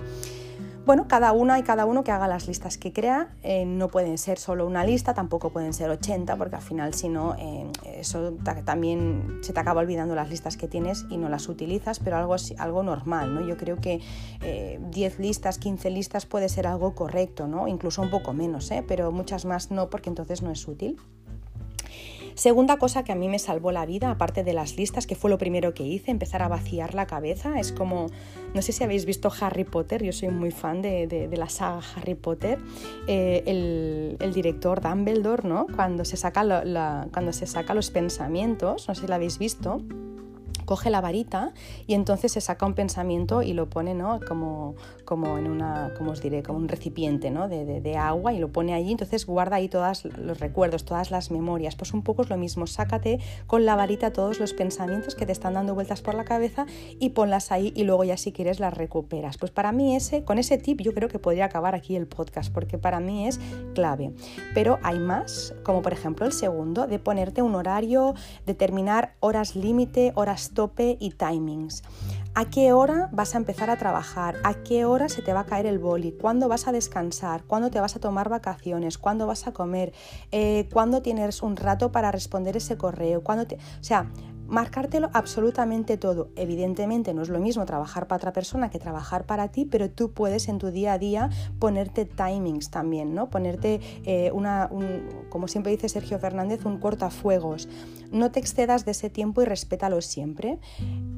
Bueno, 0.90 1.08
cada 1.08 1.34
una 1.34 1.60
y 1.60 1.62
cada 1.62 1.86
uno 1.86 2.04
que 2.04 2.10
haga 2.10 2.28
las 2.28 2.48
listas 2.48 2.80
que 2.80 2.92
crea. 2.92 3.30
Eh, 3.44 3.64
no 3.64 3.90
pueden 3.90 4.18
ser 4.18 4.40
solo 4.40 4.66
una 4.66 4.84
lista, 4.84 5.14
tampoco 5.14 5.52
pueden 5.52 5.72
ser 5.72 5.88
80, 5.92 6.36
porque 6.36 6.56
al 6.56 6.64
final, 6.64 6.96
si 6.96 7.10
no, 7.10 7.36
eh, 7.38 7.68
eso 7.84 8.34
también 8.66 9.38
se 9.44 9.54
te 9.54 9.60
acaba 9.60 9.82
olvidando 9.82 10.16
las 10.16 10.32
listas 10.32 10.58
que 10.58 10.68
tienes 10.68 11.06
y 11.12 11.18
no 11.18 11.30
las 11.30 11.48
utilizas, 11.48 12.00
pero 12.00 12.18
algo, 12.18 12.36
algo 12.58 12.82
normal, 12.82 13.36
¿no? 13.36 13.42
Yo 13.42 13.56
creo 13.56 13.78
que 13.78 14.02
10 14.40 14.42
eh, 14.42 15.16
listas, 15.20 15.60
15 15.60 15.92
listas 15.92 16.26
puede 16.26 16.50
ser 16.50 16.66
algo 16.66 16.96
correcto, 16.96 17.48
¿no? 17.48 17.68
Incluso 17.68 18.02
un 18.02 18.10
poco 18.10 18.34
menos, 18.34 18.72
pero 18.88 19.12
muchas 19.12 19.46
más 19.46 19.70
no, 19.70 19.92
porque 19.92 20.10
entonces 20.10 20.42
no 20.42 20.50
es 20.50 20.68
útil. 20.68 20.98
Segunda 22.40 22.78
cosa 22.78 23.04
que 23.04 23.12
a 23.12 23.16
mí 23.16 23.28
me 23.28 23.38
salvó 23.38 23.74
la 23.74 23.86
vida, 23.86 24.10
aparte 24.12 24.46
de 24.46 24.54
las 24.54 24.78
listas, 24.78 25.06
que 25.06 25.16
fue 25.16 25.30
lo 25.30 25.38
primero 25.38 25.74
que 25.74 25.84
hice, 25.84 26.10
empezar 26.10 26.42
a 26.42 26.48
vaciar 26.48 26.94
la 26.96 27.06
cabeza. 27.06 27.60
Es 27.60 27.74
como, 27.74 28.06
no 28.54 28.62
sé 28.62 28.72
si 28.72 28.82
habéis 28.82 29.04
visto 29.04 29.30
Harry 29.42 29.66
Potter, 29.66 30.02
yo 30.02 30.14
soy 30.14 30.30
muy 30.30 30.52
fan 30.52 30.82
de, 30.82 31.30
la 31.34 31.50
saga 31.50 31.82
Harry 31.98 32.16
Potter. 32.16 32.58
Eh, 33.08 33.44
el, 34.22 34.34
director 34.34 34.80
Dumbledore, 34.80 35.46
¿no? 35.46 35.68
Cuando 35.76 36.06
se, 36.06 36.16
saca 36.16 36.46
cuando 37.12 37.34
se 37.34 37.46
saca 37.46 37.74
los 37.74 37.92
pensamientos, 37.92 38.88
no 38.88 38.96
sé 38.96 39.02
si 39.02 39.08
lo 39.08 39.16
habéis 39.16 39.38
visto 39.38 39.82
coge 40.70 40.92
la 40.92 41.02
varita 41.02 41.52
y 41.88 41.96
entonces 41.96 42.32
se 42.32 42.42
saca 42.42 42.64
un 42.64 42.76
pensamiento 42.76 43.42
y 43.42 43.54
lo 43.54 43.72
pone 43.72 43.96
¿no? 43.96 44.20
como, 44.28 44.76
como 45.04 45.40
en 45.40 45.50
una, 45.50 45.96
como 45.98 46.12
os 46.12 46.22
diré, 46.22 46.44
como 46.44 46.60
un 46.60 46.68
recipiente 46.68 47.32
¿no? 47.32 47.48
de, 47.48 47.82
de, 47.82 47.98
agua 47.98 48.34
y 48.34 48.38
lo 48.38 48.50
pone 48.50 48.76
allí, 48.76 48.92
entonces 48.92 49.26
guarda 49.26 49.56
ahí 49.56 49.68
todos 49.68 50.06
los 50.06 50.40
recuerdos, 50.40 50.86
todas 50.86 51.10
las 51.10 51.32
memorias. 51.32 51.76
Pues 51.76 51.92
un 51.92 52.04
poco 52.04 52.22
es 52.22 52.30
lo 52.30 52.38
mismo, 52.38 52.68
sácate 52.68 53.20
con 53.48 53.66
la 53.66 53.76
varita 53.76 54.14
todos 54.14 54.40
los 54.40 54.54
pensamientos 54.54 55.16
que 55.16 55.26
te 55.26 55.32
están 55.32 55.56
dando 55.56 55.74
vueltas 55.74 56.04
por 56.04 56.14
la 56.14 56.24
cabeza 56.24 56.68
y 57.00 57.10
ponlas 57.10 57.52
ahí 57.52 57.74
y 57.76 57.84
luego 57.84 58.04
ya 58.04 58.18
si 58.18 58.32
quieres 58.32 58.60
las 58.60 58.76
recuperas. 58.76 59.40
Pues 59.40 59.50
para 59.50 59.72
mí 59.72 59.96
ese, 59.96 60.24
con 60.24 60.38
ese 60.38 60.60
tip 60.60 60.82
yo 60.82 60.94
creo 60.94 61.10
que 61.10 61.18
podría 61.18 61.46
acabar 61.46 61.74
aquí 61.74 61.96
el 61.96 62.06
podcast 62.06 62.54
porque 62.54 62.78
para 62.78 63.00
mí 63.00 63.28
es 63.28 63.40
clave. 63.74 64.14
Pero 64.54 64.78
hay 64.84 65.00
más, 65.00 65.56
como 65.64 65.82
por 65.82 65.94
ejemplo 65.94 66.28
el 66.28 66.32
segundo, 66.32 66.86
de 66.86 67.00
ponerte 67.00 67.42
un 67.42 67.56
horario, 67.56 68.14
determinar 68.46 69.16
horas 69.20 69.56
límite, 69.56 70.12
horas 70.14 70.52
tope 70.60 70.98
y 71.00 71.12
timings. 71.12 71.84
¿A 72.36 72.50
qué 72.50 72.74
hora 72.74 73.08
vas 73.14 73.34
a 73.34 73.38
empezar 73.38 73.70
a 73.70 73.78
trabajar? 73.78 74.36
¿A 74.44 74.56
qué 74.56 74.84
hora 74.84 75.08
se 75.08 75.22
te 75.22 75.32
va 75.32 75.40
a 75.40 75.46
caer 75.46 75.66
el 75.66 75.80
boli? 75.80 76.12
¿Cuándo 76.12 76.50
vas 76.50 76.68
a 76.68 76.74
descansar? 76.74 77.46
¿Cuándo 77.46 77.72
te 77.72 77.80
vas 77.80 77.96
a 77.96 78.02
tomar 78.02 78.28
vacaciones? 78.28 78.98
¿Cuándo 78.98 79.26
vas 79.26 79.48
a 79.48 79.54
comer? 79.54 79.94
Eh, 80.34 80.68
¿Cuándo 80.74 81.02
tienes 81.02 81.44
un 81.44 81.56
rato 81.56 81.94
para 81.94 82.12
responder 82.12 82.58
ese 82.58 82.78
correo? 82.78 83.24
¿Cuándo 83.24 83.48
te... 83.48 83.56
O 83.56 83.84
sea, 83.84 84.12
marcártelo 84.50 85.10
absolutamente 85.14 85.98
todo. 85.98 86.30
Evidentemente 86.36 87.14
no 87.14 87.22
es 87.22 87.30
lo 87.30 87.40
mismo 87.40 87.66
trabajar 87.66 88.08
para 88.08 88.18
otra 88.18 88.34
persona 88.34 88.70
que 88.70 88.80
trabajar 88.80 89.26
para 89.26 89.48
ti, 89.48 89.64
pero 89.64 89.90
tú 89.90 90.12
puedes 90.12 90.50
en 90.50 90.58
tu 90.58 90.72
día 90.72 90.94
a 90.94 90.98
día 90.98 91.30
ponerte 91.60 92.04
timings 92.04 92.70
también, 92.70 93.16
¿no? 93.16 93.30
Ponerte 93.30 93.80
eh, 94.04 94.32
una, 94.34 94.70
como 95.30 95.48
siempre 95.48 95.72
dice 95.72 95.88
Sergio 95.88 96.20
Fernández, 96.20 96.66
un 96.66 96.80
cortafuegos. 96.80 97.70
No 98.12 98.32
te 98.32 98.40
excedas 98.40 98.86
de 98.86 98.92
ese 98.92 99.10
tiempo 99.10 99.42
y 99.42 99.46
respétalo 99.46 100.02
siempre. 100.02 100.60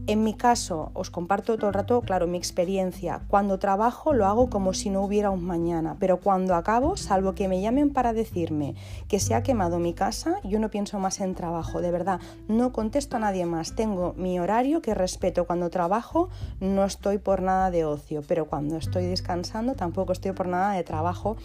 En 0.08 0.24
mi 0.24 0.34
caso, 0.34 0.92
os 0.94 1.10
comparto 1.10 1.56
todo 1.58 1.68
el 1.68 1.74
rato, 1.74 2.02
claro, 2.02 2.28
mi 2.28 2.38
experiencia. 2.38 3.22
Cuando 3.28 3.60
trabajo 3.60 4.14
lo 4.14 4.26
hago 4.26 4.50
como 4.50 4.74
si 4.74 4.90
no 4.90 5.04
hubiera 5.04 5.30
un 5.30 5.46
mañana, 5.46 5.96
pero 6.00 6.20
cuando 6.20 6.56
acabo, 6.56 6.98
salvo 6.98 7.34
que 7.34 7.48
me 7.48 7.62
llamen 7.62 7.92
para 7.92 8.12
decirme 8.12 8.76
que 9.08 9.20
se 9.20 9.36
ha 9.36 9.44
quemado 9.44 9.80
mi 9.80 9.94
casa, 9.94 10.42
yo 10.44 10.60
no 10.60 10.70
pienso 10.70 11.00
más 11.00 11.22
en 11.22 11.36
trabajo, 11.36 11.82
de 11.82 11.92
verdad, 11.92 12.20
no 12.48 12.74
contesto 12.74 13.20
nadie 13.20 13.46
más. 13.46 13.76
Tengo 13.76 14.14
mi 14.18 14.40
horario 14.40 14.82
que 14.82 14.96
respeto. 14.96 15.46
Cuando 15.46 15.70
trabajo 15.70 16.30
no 16.60 16.84
estoy 16.84 17.20
por 17.20 17.42
nada 17.42 17.72
de 17.72 17.86
ocio, 17.86 18.22
pero 18.28 18.48
cuando 18.48 18.78
estoy 18.78 19.06
descansando 19.06 19.76
tampoco 19.76 20.12
estoy 20.14 20.32
por 20.32 20.48
nada 20.48 20.74
de 20.74 20.84
trabajo, 20.84 21.38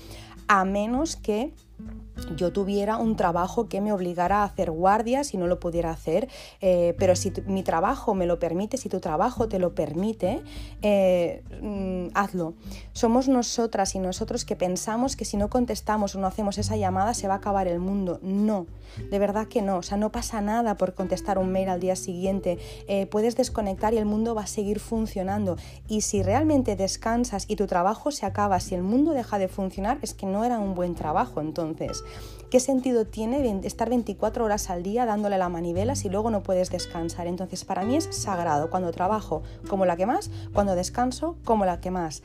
a 0.49 0.65
menos 0.65 1.17
que 1.17 1.53
yo 2.35 2.53
tuviera 2.53 2.97
un 2.97 3.17
trabajo 3.17 3.69
que 3.69 3.81
me 3.81 3.93
obligara 3.93 4.39
a 4.39 4.45
hacer 4.45 4.71
guardias 4.71 5.35
y 5.35 5.37
no 5.37 5.47
lo 5.47 5.61
pudiera 5.61 5.91
hacer, 5.91 6.29
eh, 6.61 6.95
pero 6.99 7.15
si 7.15 7.33
mi 7.47 7.63
trabajo 7.63 8.15
me 8.15 8.27
lo 8.27 8.39
permite, 8.39 8.77
si 8.77 8.89
tu 8.89 9.01
trabajo 9.01 9.49
te 9.49 9.59
lo 9.59 9.75
permite, 9.75 10.43
eh, 10.83 11.43
mm, 11.61 12.09
hazlo. 12.15 12.55
Somos 12.93 13.29
nosotras 13.29 13.95
y 13.95 13.99
nosotros 13.99 14.45
que 14.45 14.57
pensamos 14.57 15.15
que 15.17 15.25
si 15.25 15.37
no 15.37 15.51
contestamos 15.51 16.15
o 16.15 16.19
no 16.19 16.27
hacemos 16.27 16.59
esa 16.59 16.77
llamada 16.77 17.15
se 17.15 17.29
va 17.29 17.35
a 17.35 17.39
acabar 17.39 17.69
el 17.69 17.81
mundo. 17.81 18.19
No, 18.23 18.67
de 19.11 19.19
verdad 19.19 19.47
que 19.47 19.63
no. 19.63 19.79
O 19.79 19.83
sea, 19.83 19.99
no 19.99 20.11
pasa 20.11 20.41
nada 20.41 20.77
por 20.77 20.95
contestar 20.95 21.39
un 21.39 21.53
mail 21.53 21.69
al 21.69 21.81
día 21.81 21.97
siguiente. 21.97 22.59
Eh, 22.89 23.07
puedes 23.07 23.37
desconectar 23.37 23.93
y 23.95 23.99
el 23.99 24.07
mundo 24.07 24.35
va 24.35 24.43
a 24.43 24.47
seguir 24.47 24.81
funcionando. 24.81 25.57
Y 25.89 26.01
si 26.01 26.23
realmente 26.23 26.77
descansas 26.77 27.45
y 27.49 27.57
tu 27.57 27.67
trabajo 27.67 28.11
se 28.11 28.27
acaba, 28.27 28.59
si 28.61 28.75
el 28.75 28.83
mundo 28.83 29.13
deja 29.13 29.39
de 29.39 29.49
funcionar, 29.49 29.99
es 30.03 30.15
que 30.15 30.27
no 30.27 30.45
era 30.45 30.59
un 30.59 30.75
buen 30.75 30.95
trabajo 30.95 31.41
entonces. 31.41 31.66
¿Qué 32.51 32.61
sentido 32.61 33.07
tiene 33.07 33.61
estar 33.65 33.91
24 33.91 34.45
horas 34.45 34.71
al 34.71 34.83
día 34.83 35.05
dándole 35.05 35.39
la 35.39 35.49
manivela 35.49 35.97
si 35.97 36.09
luego 36.09 36.31
no 36.31 36.43
puedes 36.43 36.71
descansar? 36.71 37.27
Entonces 37.27 37.65
para 37.65 37.85
mí 37.85 37.97
es 37.97 38.09
sagrado 38.11 38.71
cuando 38.71 38.93
trabajo 38.93 39.43
como 39.69 39.85
la 39.85 39.97
que 39.97 40.07
más, 40.07 40.31
cuando 40.53 40.75
descanso 40.75 41.37
como 41.45 41.65
la 41.65 41.81
que 41.81 41.91
más. 41.91 42.23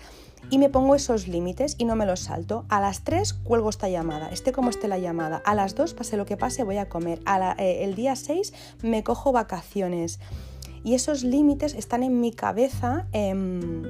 Y 0.50 0.58
me 0.58 0.70
pongo 0.70 0.96
esos 0.96 1.28
límites 1.28 1.76
y 1.78 1.86
no 1.86 1.96
me 1.96 2.06
los 2.06 2.22
salto. 2.22 2.66
A 2.70 2.82
las 2.82 3.04
3 3.04 3.34
cuelgo 3.34 3.70
esta 3.70 3.90
llamada, 3.90 4.30
esté 4.30 4.52
como 4.52 4.70
esté 4.70 4.88
la 4.88 4.98
llamada. 4.98 5.42
A 5.46 5.56
las 5.56 5.76
2, 5.76 5.94
pase 5.94 6.18
lo 6.18 6.26
que 6.26 6.38
pase, 6.38 6.64
voy 6.64 6.78
a 6.78 6.90
comer. 6.90 7.20
Eh, 7.58 7.84
el 7.84 7.96
día 7.96 8.16
6 8.16 8.54
me 8.82 9.04
cojo 9.04 9.32
vacaciones. 9.32 10.20
Y 10.84 10.96
esos 10.96 11.24
límites 11.24 11.76
están 11.76 12.04
en 12.04 12.20
mi 12.20 12.32
cabeza. 12.32 13.08
Em, 13.12 13.84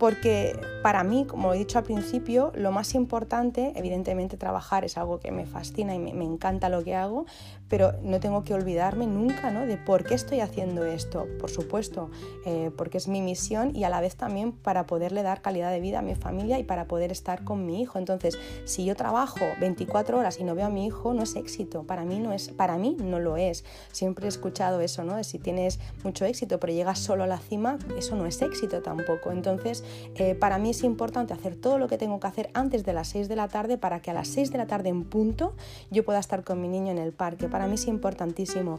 porque 0.00 0.58
para 0.82 1.04
mí, 1.04 1.26
como 1.26 1.52
he 1.52 1.58
dicho 1.58 1.76
al 1.78 1.84
principio, 1.84 2.52
lo 2.56 2.72
más 2.72 2.94
importante, 2.94 3.74
evidentemente 3.76 4.38
trabajar 4.38 4.82
es 4.82 4.96
algo 4.96 5.20
que 5.20 5.30
me 5.30 5.44
fascina 5.44 5.94
y 5.94 5.98
me, 5.98 6.24
encanta 6.24 6.70
lo 6.70 6.82
que 6.82 6.96
hago, 6.96 7.26
pero 7.70 7.94
no 8.02 8.20
tengo 8.20 8.44
que 8.44 8.52
olvidarme 8.52 9.06
nunca 9.06 9.50
¿no? 9.50 9.64
de 9.64 9.78
por 9.78 10.04
qué 10.04 10.14
estoy 10.14 10.40
haciendo 10.40 10.84
esto, 10.84 11.26
por 11.38 11.48
supuesto, 11.48 12.10
eh, 12.44 12.70
porque 12.76 12.98
es 12.98 13.08
mi 13.08 13.22
misión 13.22 13.74
y 13.74 13.84
a 13.84 13.88
la 13.88 14.00
vez 14.00 14.16
también 14.16 14.52
para 14.52 14.86
poderle 14.86 15.22
dar 15.22 15.40
calidad 15.40 15.70
de 15.70 15.80
vida 15.80 16.00
a 16.00 16.02
mi 16.02 16.16
familia 16.16 16.58
y 16.58 16.64
para 16.64 16.86
poder 16.86 17.12
estar 17.12 17.44
con 17.44 17.64
mi 17.64 17.80
hijo. 17.80 17.98
Entonces, 17.98 18.38
si 18.64 18.84
yo 18.84 18.96
trabajo 18.96 19.40
24 19.60 20.18
horas 20.18 20.38
y 20.40 20.44
no 20.44 20.54
veo 20.54 20.66
a 20.66 20.70
mi 20.70 20.84
hijo, 20.84 21.14
no 21.14 21.22
es 21.22 21.36
éxito, 21.36 21.84
para 21.84 22.04
mí 22.04 22.18
no, 22.18 22.32
es, 22.32 22.48
para 22.48 22.76
mí 22.76 22.96
no 23.00 23.20
lo 23.20 23.36
es. 23.36 23.64
Siempre 23.92 24.26
he 24.26 24.28
escuchado 24.28 24.80
eso, 24.80 25.04
¿no? 25.04 25.22
si 25.22 25.38
tienes 25.38 25.78
mucho 26.02 26.24
éxito 26.24 26.58
pero 26.58 26.72
llegas 26.72 26.98
solo 26.98 27.24
a 27.24 27.26
la 27.26 27.38
cima, 27.38 27.78
eso 27.96 28.16
no 28.16 28.26
es 28.26 28.42
éxito 28.42 28.82
tampoco. 28.82 29.30
Entonces, 29.30 29.84
eh, 30.16 30.34
para 30.34 30.58
mí 30.58 30.70
es 30.70 30.82
importante 30.82 31.32
hacer 31.34 31.54
todo 31.54 31.78
lo 31.78 31.86
que 31.86 31.98
tengo 31.98 32.18
que 32.18 32.26
hacer 32.26 32.50
antes 32.54 32.84
de 32.84 32.92
las 32.92 33.08
6 33.08 33.28
de 33.28 33.36
la 33.36 33.46
tarde 33.46 33.78
para 33.78 34.00
que 34.00 34.10
a 34.10 34.14
las 34.14 34.28
6 34.28 34.50
de 34.50 34.58
la 34.58 34.66
tarde 34.66 34.88
en 34.88 35.04
punto 35.04 35.54
yo 35.90 36.04
pueda 36.04 36.18
estar 36.18 36.42
con 36.42 36.60
mi 36.60 36.68
niño 36.68 36.90
en 36.90 36.98
el 36.98 37.12
parque. 37.12 37.48
Para 37.48 37.59
mí 37.66 37.74
es 37.74 37.86
importantísimo. 37.86 38.78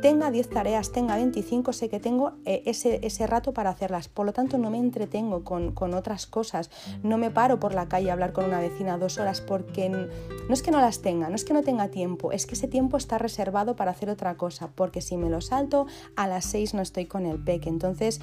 Tenga 0.00 0.30
10 0.30 0.50
tareas, 0.50 0.92
tenga 0.92 1.16
25, 1.16 1.72
sé 1.72 1.88
que 1.88 2.00
tengo 2.00 2.32
eh, 2.44 2.62
ese, 2.66 3.00
ese, 3.02 3.26
rato 3.26 3.52
para 3.52 3.70
hacerlas. 3.70 4.08
Por 4.08 4.26
lo 4.26 4.32
tanto, 4.32 4.58
no 4.58 4.70
me 4.70 4.78
entretengo 4.78 5.44
con, 5.44 5.72
con, 5.72 5.94
otras 5.94 6.26
cosas. 6.26 6.70
No 7.02 7.18
me 7.18 7.30
paro 7.30 7.60
por 7.60 7.74
la 7.74 7.88
calle 7.88 8.10
a 8.10 8.12
hablar 8.12 8.32
con 8.32 8.44
una 8.44 8.60
vecina 8.60 8.98
dos 8.98 9.18
horas 9.18 9.40
porque 9.40 9.88
no 9.88 10.08
es 10.50 10.62
que 10.62 10.70
no 10.70 10.80
las 10.80 11.02
tenga, 11.02 11.28
no 11.28 11.34
es 11.34 11.44
que 11.44 11.54
no 11.54 11.62
tenga 11.62 11.88
tiempo, 11.88 12.32
es 12.32 12.46
que 12.46 12.54
ese 12.54 12.68
tiempo 12.68 12.96
está 12.96 13.18
reservado 13.18 13.76
para 13.76 13.90
hacer 13.90 14.10
otra 14.10 14.36
cosa. 14.36 14.70
Porque 14.74 15.00
si 15.00 15.16
me 15.16 15.30
lo 15.30 15.40
salto, 15.40 15.86
a 16.16 16.26
las 16.26 16.44
6 16.46 16.74
no 16.74 16.82
estoy 16.82 17.06
con 17.06 17.26
el 17.26 17.42
peque. 17.42 17.68
Entonces, 17.68 18.20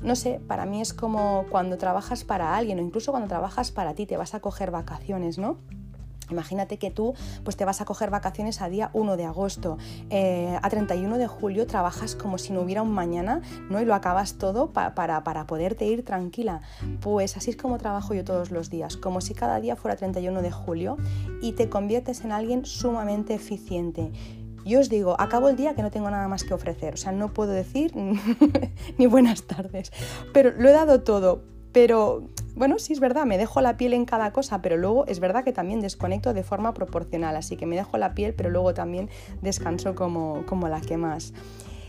no 0.00 0.14
sé, 0.14 0.40
para 0.46 0.64
mí 0.66 0.80
es 0.80 0.94
como 0.94 1.46
cuando 1.50 1.76
trabajas 1.76 2.24
para 2.24 2.56
alguien 2.56 2.78
o 2.78 2.82
incluso 2.82 3.10
cuando 3.10 3.28
trabajas 3.28 3.72
para 3.72 3.94
ti, 3.94 4.06
te 4.06 4.16
vas 4.16 4.34
a 4.34 4.40
coger 4.40 4.70
vacaciones, 4.70 5.38
¿no? 5.38 5.58
Imagínate 6.30 6.78
que 6.78 6.90
tú 6.90 7.14
pues 7.44 7.56
te 7.56 7.64
vas 7.64 7.80
a 7.80 7.84
coger 7.84 8.10
vacaciones 8.10 8.60
a 8.60 8.68
día 8.68 8.90
1 8.92 9.16
de 9.16 9.24
agosto, 9.24 9.78
eh, 10.10 10.58
a 10.62 10.68
31 10.68 11.18
de 11.18 11.26
julio 11.26 11.66
trabajas 11.66 12.14
como 12.14 12.38
si 12.38 12.52
no 12.52 12.60
hubiera 12.60 12.82
un 12.82 12.92
mañana 12.92 13.40
¿no? 13.70 13.80
y 13.80 13.84
lo 13.84 13.94
acabas 13.94 14.34
todo 14.34 14.70
para, 14.70 14.94
para 14.94 15.46
poderte 15.46 15.86
ir 15.86 16.04
tranquila. 16.04 16.60
Pues 17.00 17.36
así 17.36 17.50
es 17.50 17.56
como 17.56 17.78
trabajo 17.78 18.14
yo 18.14 18.24
todos 18.24 18.50
los 18.50 18.70
días, 18.70 18.96
como 18.96 19.20
si 19.20 19.34
cada 19.34 19.60
día 19.60 19.76
fuera 19.76 19.96
31 19.96 20.42
de 20.42 20.50
julio 20.50 20.96
y 21.40 21.52
te 21.52 21.68
conviertes 21.68 22.24
en 22.24 22.32
alguien 22.32 22.64
sumamente 22.64 23.34
eficiente. 23.34 24.12
Yo 24.64 24.80
os 24.80 24.88
digo, 24.90 25.16
acabo 25.18 25.48
el 25.48 25.56
día 25.56 25.74
que 25.74 25.82
no 25.82 25.90
tengo 25.90 26.10
nada 26.10 26.28
más 26.28 26.44
que 26.44 26.52
ofrecer, 26.52 26.94
o 26.94 26.96
sea, 26.96 27.12
no 27.12 27.32
puedo 27.32 27.52
decir 27.52 27.92
ni 28.98 29.06
buenas 29.06 29.44
tardes, 29.44 29.92
pero 30.34 30.50
lo 30.50 30.68
he 30.68 30.72
dado 30.72 31.02
todo 31.02 31.42
pero 31.72 32.28
bueno, 32.54 32.78
sí 32.78 32.92
es 32.92 33.00
verdad, 33.00 33.24
me 33.24 33.38
dejo 33.38 33.60
la 33.60 33.76
piel 33.76 33.92
en 33.92 34.04
cada 34.04 34.32
cosa, 34.32 34.60
pero 34.62 34.76
luego 34.76 35.06
es 35.06 35.20
verdad 35.20 35.44
que 35.44 35.52
también 35.52 35.80
desconecto 35.80 36.34
de 36.34 36.42
forma 36.42 36.74
proporcional, 36.74 37.36
así 37.36 37.56
que 37.56 37.66
me 37.66 37.76
dejo 37.76 37.98
la 37.98 38.14
piel, 38.14 38.34
pero 38.34 38.50
luego 38.50 38.74
también 38.74 39.08
descanso 39.42 39.94
como, 39.94 40.44
como 40.46 40.68
la 40.68 40.80
que 40.80 40.96
más. 40.96 41.32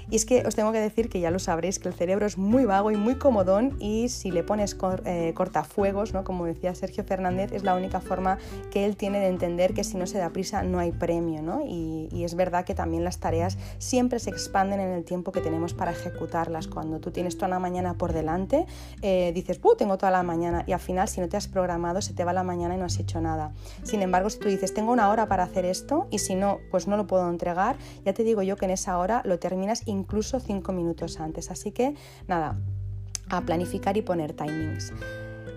Y 0.10 0.16
es 0.16 0.26
que 0.26 0.43
os 0.45 0.55
tengo 0.55 0.72
que 0.72 0.80
decir 0.80 1.10
que 1.10 1.20
ya 1.20 1.32
lo 1.32 1.39
sabréis, 1.39 1.80
que 1.80 1.88
el 1.88 1.93
cerebro 1.93 2.26
es 2.26 2.38
muy 2.38 2.66
vago 2.66 2.91
y 2.91 2.97
muy 2.97 3.16
comodón 3.16 3.76
y 3.80 4.10
si 4.10 4.32
le 4.32 4.43
pones 4.43 4.76
eh, 5.05 5.34
cortafuegos, 5.36 6.14
¿no? 6.14 6.24
como 6.24 6.45
decía 6.45 6.74
Sergio 6.76 7.03
Fernández, 7.03 7.51
es 7.51 7.64
la 7.64 7.76
única 7.76 8.01
forma 8.01 8.38
que 8.72 8.86
él 8.86 8.95
tiene 8.95 9.20
de 9.20 9.28
entender 9.28 9.74
que 9.74 9.84
si 9.84 9.97
no 9.97 10.07
se 10.07 10.18
da 10.18 10.30
prisa 10.32 10.64
no 10.64 10.80
hay 10.80 10.91
premio. 10.91 11.41
¿no? 11.41 11.64
Y, 11.66 12.10
es 12.20 12.36
verdad 12.36 12.66
que 12.66 12.76
también 12.76 13.03
las 13.03 13.20
tareas 13.20 13.57
siempre 13.78 14.20
se 14.20 14.30
expanden 14.30 14.80
en 14.80 14.89
el 14.89 15.03
tiempo 15.03 15.32
que 15.32 15.41
tenemos 15.41 15.74
para 15.74 15.91
ejecutarlas. 15.91 16.68
Cuando 16.68 16.99
tú 16.99 17.12
tienes 17.12 17.38
toda 17.38 17.47
la 17.47 17.60
mañana 17.60 17.93
por 17.93 18.14
delante, 18.14 18.66
eh, 19.01 19.32
dices, 19.34 19.60
¡uh! 19.64 19.76
Tengo 19.76 19.97
toda 19.97 20.12
la 20.12 20.22
mañana 20.22 20.64
y 20.68 20.74
al 20.74 20.80
final 20.80 21.07
si 21.07 21.22
no 21.22 21.30
te 21.30 21.38
has 21.38 21.47
programado 21.47 22.01
se 22.01 22.14
te 22.14 22.24
va 22.24 22.34
la 22.34 22.43
mañana 22.43 22.76
y 22.76 22.78
no 22.78 22.86
has 22.86 22.99
hecho 22.99 23.22
nada. 23.22 23.53
Sin 23.84 24.01
embargo, 24.01 24.30
si 24.30 24.39
tú 24.39 24.49
dices, 24.49 24.74
tengo 24.74 24.91
una 24.91 25.10
hora 25.10 25.28
para 25.28 25.43
hacer 25.43 25.66
esto 25.66 26.07
y 26.12 26.20
si 26.20 26.36
no, 26.36 26.60
pues 26.72 26.88
no 26.88 26.97
lo 26.97 27.07
puedo 27.07 27.30
entregar, 27.30 27.78
ya 28.05 28.14
te 28.14 28.24
digo 28.24 28.41
yo 28.43 28.57
que 28.57 28.66
en 28.66 28.72
esa 28.72 28.97
hora 28.97 29.22
lo 29.26 29.39
terminas 29.39 29.84
incluso 30.00 30.39
cinco 30.39 30.72
minutos 30.72 31.20
antes. 31.20 31.52
Así 31.52 31.72
que 31.72 31.95
nada, 32.28 32.60
a 33.30 33.41
planificar 33.41 33.97
y 33.97 34.02
poner 34.02 34.34
timings. 34.34 34.93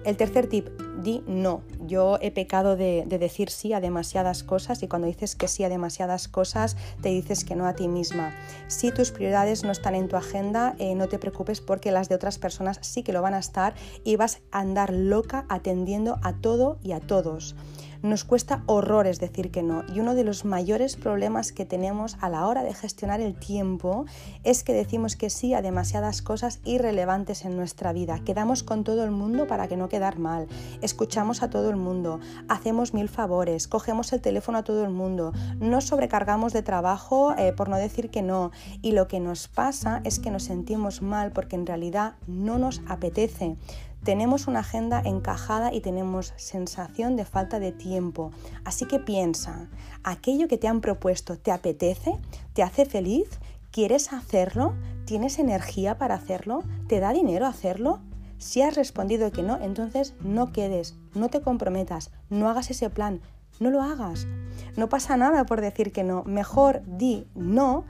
El 0.05 0.17
tercer 0.17 0.49
tip, 0.49 0.69
di 1.01 1.23
no. 1.29 1.63
Yo 1.87 2.19
he 2.21 2.33
pecado 2.33 2.75
de, 2.77 3.05
decir 3.07 3.51
sí 3.51 3.73
a 3.73 3.81
demasiadas 3.81 4.43
cosas 4.43 4.83
y 4.83 4.89
cuando 4.89 5.07
dices 5.07 5.37
que 5.37 5.47
sí 5.47 5.63
a 5.63 5.69
demasiadas 5.69 6.27
cosas 6.27 6.77
te 7.01 7.11
dices 7.11 7.45
que 7.45 7.55
no 7.55 7.67
a 7.67 7.75
ti 7.75 7.87
misma. 7.87 8.35
Si 8.67 8.91
tus 8.91 9.13
prioridades 9.13 9.63
no 9.63 9.71
están 9.71 9.95
en 9.95 10.09
tu 10.09 10.17
agenda, 10.17 10.75
eh, 10.81 10.97
no 10.97 11.09
te 11.09 11.21
preocupes 11.21 11.61
porque 11.61 11.93
las 11.93 12.09
de 12.09 12.17
otras 12.17 12.39
personas 12.39 12.81
sí 12.83 13.05
que 13.05 13.13
lo 13.13 13.23
van 13.23 13.35
a 13.35 13.39
estar 13.39 13.75
y 14.03 14.17
vas 14.17 14.41
a 14.51 14.61
andar 14.61 14.93
loca 14.93 15.47
atendiendo 15.49 16.19
a 16.23 16.33
todo 16.35 16.79
y 16.83 16.93
a 16.93 17.01
todos. 17.01 17.55
Nos 18.03 18.25
cuesta 18.25 18.65
horrores 18.67 19.21
decir 19.21 19.53
que 19.53 19.63
no 19.63 19.85
y 19.87 20.01
uno 20.01 20.17
de 20.17 20.25
los 20.25 20.45
mayores 20.45 20.97
problemas 20.97 21.53
que 21.53 21.65
tenemos 21.65 22.17
a 22.21 22.29
la 22.29 22.49
hora 22.49 22.65
de 22.65 22.75
gestionar 22.75 23.21
el 23.21 23.37
tiempo 23.37 24.07
es 24.43 24.65
que 24.65 24.73
decimos 24.73 25.15
que 25.15 25.31
sí 25.31 25.55
a 25.55 25.63
demasiadas 25.63 26.21
cosas 26.21 26.59
irrelevantes 26.65 27.45
en 27.45 27.57
nuestra 27.57 27.93
vida. 27.93 28.19
Quedamos 28.25 28.65
con 28.65 28.83
todo 28.83 29.05
el 29.05 29.13
mundo 29.13 29.47
para 29.47 29.69
que 29.69 29.77
no 29.77 29.89
quedar 29.89 30.19
mal, 30.19 30.49
escuchamos 30.81 31.45
a 31.45 31.51
todo 31.51 31.71
el 31.71 31.77
mundo, 31.77 32.19
hacemos 32.49 32.93
mil 32.93 33.09
favores, 33.09 33.69
cogemos 33.69 34.13
el 34.13 34.21
teléfono 34.21 34.59
a 34.59 34.65
todo 34.65 34.85
el 34.85 34.91
mundo, 34.91 35.33
nos 35.61 35.85
sobrecargamos 35.85 36.53
de 36.53 36.63
trabajo 36.63 37.37
eh, 37.39 37.53
por 37.53 37.69
no 37.69 37.77
decir 37.77 38.11
que 38.11 38.23
no 38.23 38.51
y 38.83 38.93
lo 38.93 39.07
que 39.07 39.21
nos 39.21 39.47
pasa 39.47 40.01
es 40.03 40.19
que 40.19 40.33
nos 40.33 40.43
sentimos 40.43 41.03
mal 41.03 41.31
porque 41.31 41.55
en 41.55 41.67
realidad 41.67 42.15
no 42.27 42.59
nos 42.59 42.83
apetece. 42.89 43.57
Tenemos 44.05 44.49
una 44.49 44.61
agenda 44.61 45.01
encajada 45.05 45.73
y 45.73 45.81
tenemos 45.81 46.35
sensación 46.37 47.15
de 47.17 47.25
falta 47.25 47.61
de 47.61 47.71
tiempo. 47.71 48.33
Así 48.65 48.87
que 48.87 48.99
piensa, 48.99 49.69
¿aquello 50.03 50.49
que 50.49 50.59
te 50.59 50.67
han 50.67 50.81
propuesto 50.81 51.39
te 51.39 51.53
apetece? 51.53 52.19
¿Te 52.53 52.65
hace 52.65 52.85
feliz? 52.85 53.29
¿Quieres 53.71 54.13
hacerlo? 54.13 54.75
¿Tienes 55.05 55.39
energía 55.39 55.99
para 55.99 56.17
hacerlo? 56.17 56.65
¿Te 56.89 56.99
da 56.99 57.13
dinero 57.13 57.47
hacerlo? 57.47 58.01
Si 58.39 58.61
has 58.61 58.75
respondido 58.75 59.31
que 59.31 59.45
no, 59.45 59.61
entonces 59.61 60.15
no 60.21 60.53
quedes, 60.53 60.97
no 61.15 61.29
te 61.29 61.41
comprometas, 61.41 62.11
no 62.29 62.49
hagas 62.49 62.71
ese 62.71 62.91
plan, 62.91 63.21
no 63.61 63.71
lo 63.71 63.83
hagas. 63.83 64.27
No 64.77 64.89
pasa 64.89 65.17
nada 65.17 65.45
por 65.45 65.61
decir 65.61 65.93
que 65.93 66.03
no. 66.03 66.25
Mejor 66.25 66.83
di 66.87 67.29
no 67.35 67.85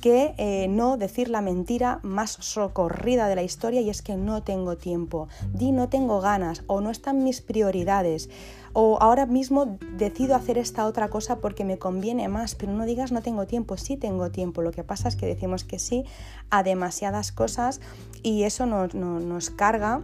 que 0.00 0.34
eh, 0.38 0.68
no 0.68 0.96
decir 0.96 1.28
la 1.28 1.40
mentira 1.40 2.00
más 2.02 2.32
socorrida 2.40 3.28
de 3.28 3.34
la 3.34 3.42
historia 3.42 3.80
y 3.80 3.90
es 3.90 4.02
que 4.02 4.16
no 4.16 4.42
tengo 4.42 4.76
tiempo, 4.76 5.28
di 5.52 5.72
no 5.72 5.88
tengo 5.88 6.20
ganas 6.20 6.62
o 6.66 6.80
no 6.80 6.90
están 6.90 7.24
mis 7.24 7.40
prioridades. 7.40 8.30
O 8.74 8.98
ahora 9.00 9.26
mismo 9.26 9.78
decido 9.96 10.36
hacer 10.36 10.58
esta 10.58 10.86
otra 10.86 11.08
cosa 11.08 11.40
porque 11.40 11.64
me 11.64 11.78
conviene 11.78 12.28
más, 12.28 12.54
pero 12.54 12.72
no 12.72 12.84
digas 12.84 13.10
no 13.10 13.22
tengo 13.22 13.46
tiempo, 13.46 13.76
sí 13.76 13.96
tengo 13.96 14.30
tiempo, 14.30 14.62
lo 14.62 14.72
que 14.72 14.84
pasa 14.84 15.08
es 15.08 15.16
que 15.16 15.26
decimos 15.26 15.64
que 15.64 15.78
sí 15.78 16.04
a 16.50 16.62
demasiadas 16.62 17.32
cosas 17.32 17.80
y 18.22 18.44
eso 18.44 18.66
nos 18.66 19.50
carga 19.50 20.02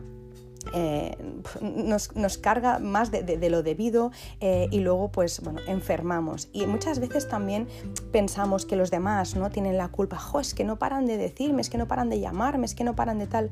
eh, 0.73 1.17
nos, 1.61 2.39
carga 2.39 2.79
más 2.79 3.11
de, 3.11 3.51
lo 3.51 3.63
debido 3.63 4.11
eh, 4.41 4.69
y 4.71 4.81
luego 4.81 5.11
pues 5.11 5.41
bueno, 5.41 5.61
enfermamos. 5.67 6.49
Y 6.53 6.67
muchas 6.67 6.99
veces 6.99 7.29
también 7.29 7.69
pensamos 8.13 8.67
que 8.67 8.77
los 8.77 8.91
demás 8.91 9.37
no 9.37 9.51
tienen 9.51 9.77
la 9.77 9.89
culpa, 9.89 10.17
jo, 10.17 10.41
es 10.41 10.55
que 10.55 10.65
no 10.65 10.79
paran 10.79 11.07
de 11.07 11.17
decirme, 11.17 11.63
es 11.63 11.71
que 11.71 11.79
no 11.79 11.87
paran 11.87 12.09
de 12.09 12.21
llamarme, 12.21 12.67
es 12.67 12.75
que 12.75 12.85
no 12.85 12.97
paran 12.97 13.19
de 13.19 13.27
tal. 13.27 13.51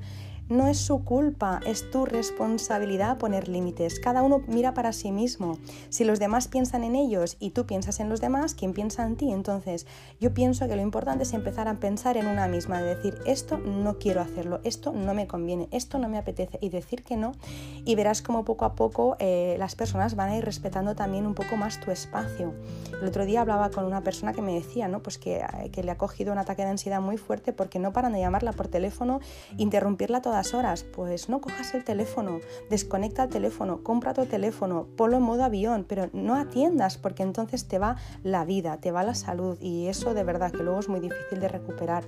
No 0.48 0.66
es 0.66 0.78
su 0.78 1.04
culpa, 1.04 1.60
es 1.64 1.90
tu 1.90 2.04
responsabilidad 2.04 3.16
poner 3.16 3.48
límites. 3.48 4.00
Cada 4.00 4.22
uno 4.22 4.42
mira 4.46 4.74
para 4.74 4.92
sí 4.92 5.10
mismo. 5.10 5.58
Si 5.88 6.04
los 6.04 6.18
demás 6.18 6.48
piensan 6.48 6.84
en 6.84 6.94
ellos 6.94 7.36
y 7.40 7.50
tú 7.50 7.64
piensas 7.64 8.00
en 8.00 8.08
los 8.08 8.20
demás, 8.20 8.54
¿quién 8.54 8.74
piensa 8.74 9.06
en 9.06 9.16
ti? 9.16 9.32
Entonces, 9.32 9.86
yo 10.20 10.34
pienso 10.34 10.68
que 10.68 10.76
lo 10.76 10.82
importante 10.82 11.22
es 11.22 11.32
empezar 11.32 11.68
a 11.68 11.80
pensar 11.80 12.16
en 12.16 12.26
una 12.26 12.48
misma, 12.48 12.82
de 12.82 12.96
decir, 12.96 13.18
esto 13.24 13.56
no 13.58 13.98
quiero 13.98 14.20
hacerlo, 14.20 14.60
esto 14.64 14.92
no 14.92 15.14
me 15.14 15.26
conviene, 15.26 15.68
esto 15.70 15.98
no 15.98 16.08
me 16.08 16.18
apetece, 16.18 16.58
y 16.60 16.68
decir 16.68 17.02
que 17.02 17.16
no. 17.16 17.32
Y 17.84 17.94
verás 17.94 18.20
como 18.20 18.44
poco 18.44 18.64
a 18.64 18.74
poco 18.74 19.16
eh, 19.20 19.56
las 19.58 19.74
personas 19.74 20.16
van 20.16 20.30
a 20.30 20.36
ir 20.36 20.44
respetando 20.44 20.94
también 20.94 21.26
un 21.26 21.34
poco 21.34 21.56
más 21.56 21.80
tu 21.80 21.90
espacio. 21.90 22.52
El 23.00 23.08
otro 23.08 23.24
día 23.24 23.40
hablaba 23.40 23.70
con 23.70 23.84
una 23.84 24.02
persona 24.02 24.32
que 24.32 24.42
me 24.42 24.54
decía, 24.54 24.86
¿no? 24.88 25.02
Pues 25.02 25.18
que, 25.18 25.44
que 25.72 25.82
le 25.82 25.90
ha 25.90 25.98
cogido 25.98 26.32
un 26.32 26.38
ataque 26.38 26.62
de 26.62 26.68
ansiedad 26.68 27.00
muy 27.00 27.16
fuerte 27.16 27.52
porque 27.52 27.78
no 27.78 27.92
paran 27.92 28.12
de 28.12 28.20
llamarla 28.20 28.52
por 28.52 28.68
teléfono, 28.68 29.20
interrumpirla 29.56 30.20
horas, 30.54 30.84
pues 30.84 31.28
no 31.28 31.40
cojas 31.40 31.74
el 31.74 31.84
teléfono, 31.84 32.40
desconecta 32.70 33.24
el 33.24 33.30
teléfono, 33.30 33.82
compra 33.82 34.14
tu 34.14 34.24
teléfono, 34.26 34.86
ponlo 34.96 35.18
en 35.18 35.22
modo 35.22 35.44
avión, 35.44 35.84
pero 35.86 36.08
no 36.12 36.34
atiendas 36.34 36.96
porque 36.98 37.22
entonces 37.22 37.68
te 37.68 37.78
va 37.78 37.96
la 38.22 38.44
vida, 38.44 38.78
te 38.78 38.90
va 38.90 39.02
la 39.02 39.14
salud 39.14 39.58
y 39.60 39.86
eso 39.88 40.14
de 40.14 40.24
verdad 40.24 40.50
que 40.50 40.62
luego 40.62 40.80
es 40.80 40.88
muy 40.88 41.00
difícil 41.00 41.38
de 41.40 41.48
recuperar. 41.48 42.04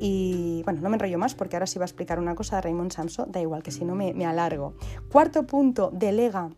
Y 0.00 0.62
bueno, 0.64 0.80
no 0.82 0.90
me 0.90 0.96
enrollo 0.96 1.18
más 1.18 1.34
porque 1.34 1.56
ahora 1.56 1.66
sí 1.66 1.78
va 1.78 1.84
a 1.84 1.86
explicar 1.86 2.18
una 2.18 2.34
cosa 2.34 2.56
de 2.56 2.62
Raymond 2.62 2.92
Samso, 2.92 3.26
da 3.26 3.40
igual 3.40 3.62
que 3.62 3.70
si 3.70 3.84
no 3.84 3.94
me, 3.94 4.12
me 4.12 4.26
alargo. 4.26 4.74
Cuarto 5.10 5.46
punto, 5.46 5.90
delega. 5.92 6.50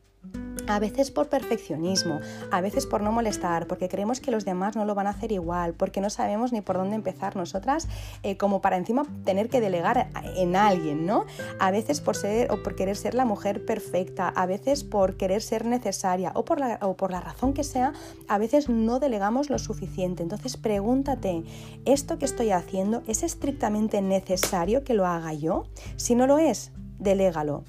A 0.67 0.79
veces 0.79 1.11
por 1.11 1.29
perfeccionismo, 1.29 2.21
a 2.51 2.61
veces 2.63 2.87
por 2.87 3.03
no 3.03 3.13
molestar, 3.13 3.67
porque 3.67 3.89
creemos 3.89 4.21
que 4.21 4.31
los 4.31 4.47
demás 4.47 4.77
no 4.77 4.87
lo 4.87 4.95
van 4.95 5.07
a 5.07 5.11
hacer 5.11 5.31
igual, 5.31 5.75
porque 5.75 6.01
no 6.01 6.09
sabemos 6.09 6.53
ni 6.53 6.63
por 6.63 6.77
dónde 6.77 6.97
empezar 6.97 7.37
nosotras, 7.37 7.87
eh, 8.23 8.39
como 8.39 8.63
para 8.63 8.79
encima 8.79 9.05
tener 9.25 9.51
que 9.51 9.61
delegar 9.61 10.09
en 10.37 10.57
alguien, 10.57 11.05
¿no? 11.05 11.27
A 11.59 11.71
veces 11.71 12.01
por 12.01 12.17
ser 12.17 12.51
o 12.51 12.63
por 12.63 12.77
querer 12.77 12.97
ser 12.97 13.15
la 13.15 13.27
mujer 13.27 13.67
perfecta, 13.67 14.29
a 14.29 14.47
veces 14.47 14.85
por 14.85 15.19
querer 15.19 15.43
ser 15.43 15.67
necesaria 15.67 16.33
o 16.35 16.47
por 16.47 16.61
la, 16.61 16.79
o 16.81 16.97
por 16.97 17.11
la 17.11 17.21
razón 17.21 17.53
que 17.53 17.63
sea, 17.63 17.93
a 18.27 18.39
veces 18.39 18.71
no 18.71 19.01
delegamos 19.01 19.51
lo 19.51 19.59
suficiente. 19.59 20.23
Entonces 20.23 20.57
pregúntate, 20.57 21.45
¿esto 21.85 22.19
que 22.19 22.25
estoy 22.25 22.53
haciendo 22.53 23.03
es 23.07 23.23
estrictamente 23.23 24.01
necesario 24.01 24.83
que 24.83 24.95
lo 24.95 25.05
haga 25.05 25.35
yo? 25.35 25.67
Si 25.97 26.15
no 26.15 26.27
lo 26.27 26.39
es, 26.39 26.73
delégalo. 26.99 27.65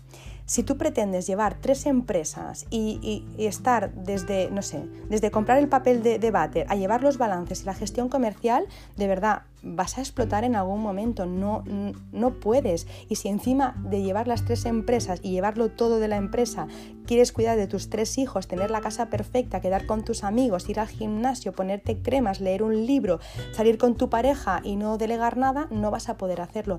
Si 0.45 0.61
tú 0.61 0.77
pretendes 0.77 1.25
llevar 1.25 1.57
tres 1.59 1.87
empresas 1.87 2.67
y, 2.69 3.25
estar 3.37 3.93
desde, 3.95 4.51
no 4.51 4.61
sé, 4.61 4.83
desde 5.09 5.31
comprar 5.31 5.57
el 5.57 5.67
papel 5.67 6.03
de, 6.03 6.19
de 6.19 6.31
váter 6.31 6.67
a 6.69 6.75
llevar 6.75 7.01
los 7.01 7.17
balances 7.17 7.63
y 7.63 7.65
la 7.65 7.73
gestión 7.73 8.09
comercial, 8.09 8.67
de 8.95 9.07
verdad, 9.07 9.43
vas 9.63 9.97
a 9.97 10.01
explotar 10.01 10.43
en 10.43 10.55
algún 10.55 10.81
momento, 10.81 11.25
no, 11.25 11.63
no 12.11 12.33
puedes. 12.39 12.85
Y 13.09 13.15
si 13.15 13.27
encima 13.27 13.75
de 13.89 14.03
llevar 14.03 14.27
las 14.27 14.45
tres 14.45 14.65
empresas 14.65 15.19
y 15.23 15.31
llevarlo 15.31 15.71
todo 15.71 15.99
de 15.99 16.07
la 16.07 16.17
empresa, 16.17 16.67
quieres 17.07 17.31
cuidar 17.31 17.57
de 17.57 17.65
tus 17.67 17.89
tres 17.89 18.17
hijos, 18.19 18.47
tener 18.47 18.69
la 18.69 18.81
casa 18.81 19.09
perfecta, 19.09 19.61
quedar 19.61 19.87
con 19.87 20.03
tus 20.03 20.23
amigos, 20.23 20.69
ir 20.69 20.79
al 20.79 20.87
gimnasio, 20.87 21.53
ponerte 21.53 21.97
cremas, 22.01 22.39
leer 22.39 22.61
un 22.61 22.85
libro, 22.85 23.19
salir 23.51 23.79
con 23.79 23.95
tu 23.95 24.09
pareja 24.09 24.61
y 24.63 24.75
no 24.75 24.97
delegar 24.99 25.37
nada, 25.37 25.67
no 25.71 25.89
vas 25.89 26.09
a 26.09 26.17
poder 26.17 26.41
hacerlo 26.41 26.77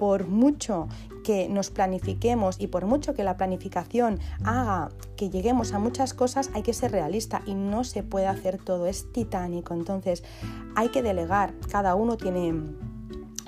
por 0.00 0.28
mucho 0.28 0.88
que 1.24 1.50
nos 1.50 1.68
planifiquemos 1.68 2.58
y 2.58 2.68
por 2.68 2.86
mucho 2.86 3.12
que 3.12 3.22
la 3.22 3.36
planificación 3.36 4.18
haga 4.44 4.88
que 5.14 5.28
lleguemos 5.28 5.74
a 5.74 5.78
muchas 5.78 6.14
cosas, 6.14 6.48
hay 6.54 6.62
que 6.62 6.72
ser 6.72 6.92
realista 6.92 7.42
y 7.44 7.52
no 7.52 7.84
se 7.84 8.02
puede 8.02 8.26
hacer 8.26 8.56
todo, 8.56 8.86
es 8.86 9.12
titánico. 9.12 9.74
Entonces 9.74 10.24
hay 10.74 10.88
que 10.88 11.02
delegar, 11.02 11.52
cada 11.70 11.94
uno 11.96 12.16
tiene 12.16 12.54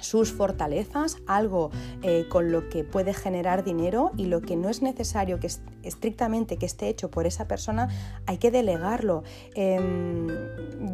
sus 0.03 0.33
fortalezas, 0.33 1.19
algo 1.27 1.71
eh, 2.03 2.27
con 2.29 2.53
lo 2.53 2.69
que 2.69 2.85
puede 2.85 3.15
generar 3.15 3.65
dinero 3.65 4.11
y 4.17 4.27
lo 4.27 4.41
que 4.41 4.57
no 4.57 4.69
es 4.69 4.83
necesario 4.83 5.41
que 5.41 5.49
estrictamente 5.83 6.57
que 6.57 6.67
esté 6.67 6.89
hecho 6.89 7.11
por 7.11 7.27
esa 7.27 7.49
persona, 7.49 7.89
hay 8.27 8.39
que 8.39 8.51
delegarlo. 8.51 9.23
Em, 9.55 10.29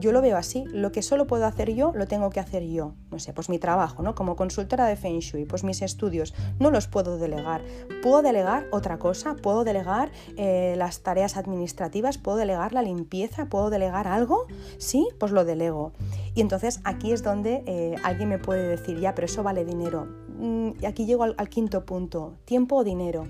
yo 0.01 0.13
lo 0.13 0.23
veo 0.23 0.37
así, 0.37 0.65
lo 0.67 0.93
que 0.93 1.03
solo 1.03 1.27
puedo 1.27 1.47
hacer 1.47 1.75
yo, 1.75 1.93
lo 1.95 2.07
tengo 2.07 2.31
que 2.31 2.41
hacer 2.41 2.65
yo. 2.65 2.95
No 3.11 3.19
sé, 3.19 3.33
pues 3.33 3.49
mi 3.49 3.59
trabajo, 3.59 4.03
¿no? 4.03 4.15
Como 4.15 4.37
consultora 4.37 4.87
de 4.87 4.97
Feng 4.97 5.21
Shui, 5.21 5.45
pues 5.45 5.65
mis 5.65 5.83
estudios, 5.83 6.35
no 6.59 6.71
los 6.71 6.87
puedo 6.87 7.19
delegar. 7.19 7.63
Puedo 8.03 8.23
delegar 8.23 8.67
otra 8.71 8.99
cosa, 8.99 9.37
puedo 9.37 9.65
delegar 9.65 10.11
eh, 10.37 10.75
las 10.77 11.03
tareas 11.03 11.37
administrativas, 11.37 12.19
puedo 12.19 12.37
delegar 12.37 12.73
la 12.73 12.83
limpieza, 12.83 13.47
puedo 13.47 13.71
delegar 13.71 14.07
algo, 14.07 14.47
sí, 14.79 15.09
pues 15.19 15.33
lo 15.33 15.45
delego. 15.45 15.93
Y 16.39 16.41
entonces 16.41 16.79
aquí 16.85 17.11
es 17.11 17.25
donde 17.25 17.65
eh, 17.67 17.97
alguien 18.05 18.29
me 18.29 18.39
puede 18.39 18.69
decir, 18.69 19.01
ya, 19.01 19.13
pero 19.13 19.25
eso 19.25 19.43
vale 19.43 19.65
dinero. 19.65 20.07
Mm, 20.39 20.71
y 20.81 20.87
aquí 20.87 21.05
llego 21.05 21.25
al, 21.25 21.35
al 21.37 21.49
quinto 21.49 21.85
punto, 21.85 22.37
tiempo 22.45 22.77
o 22.77 22.85
dinero. 22.85 23.25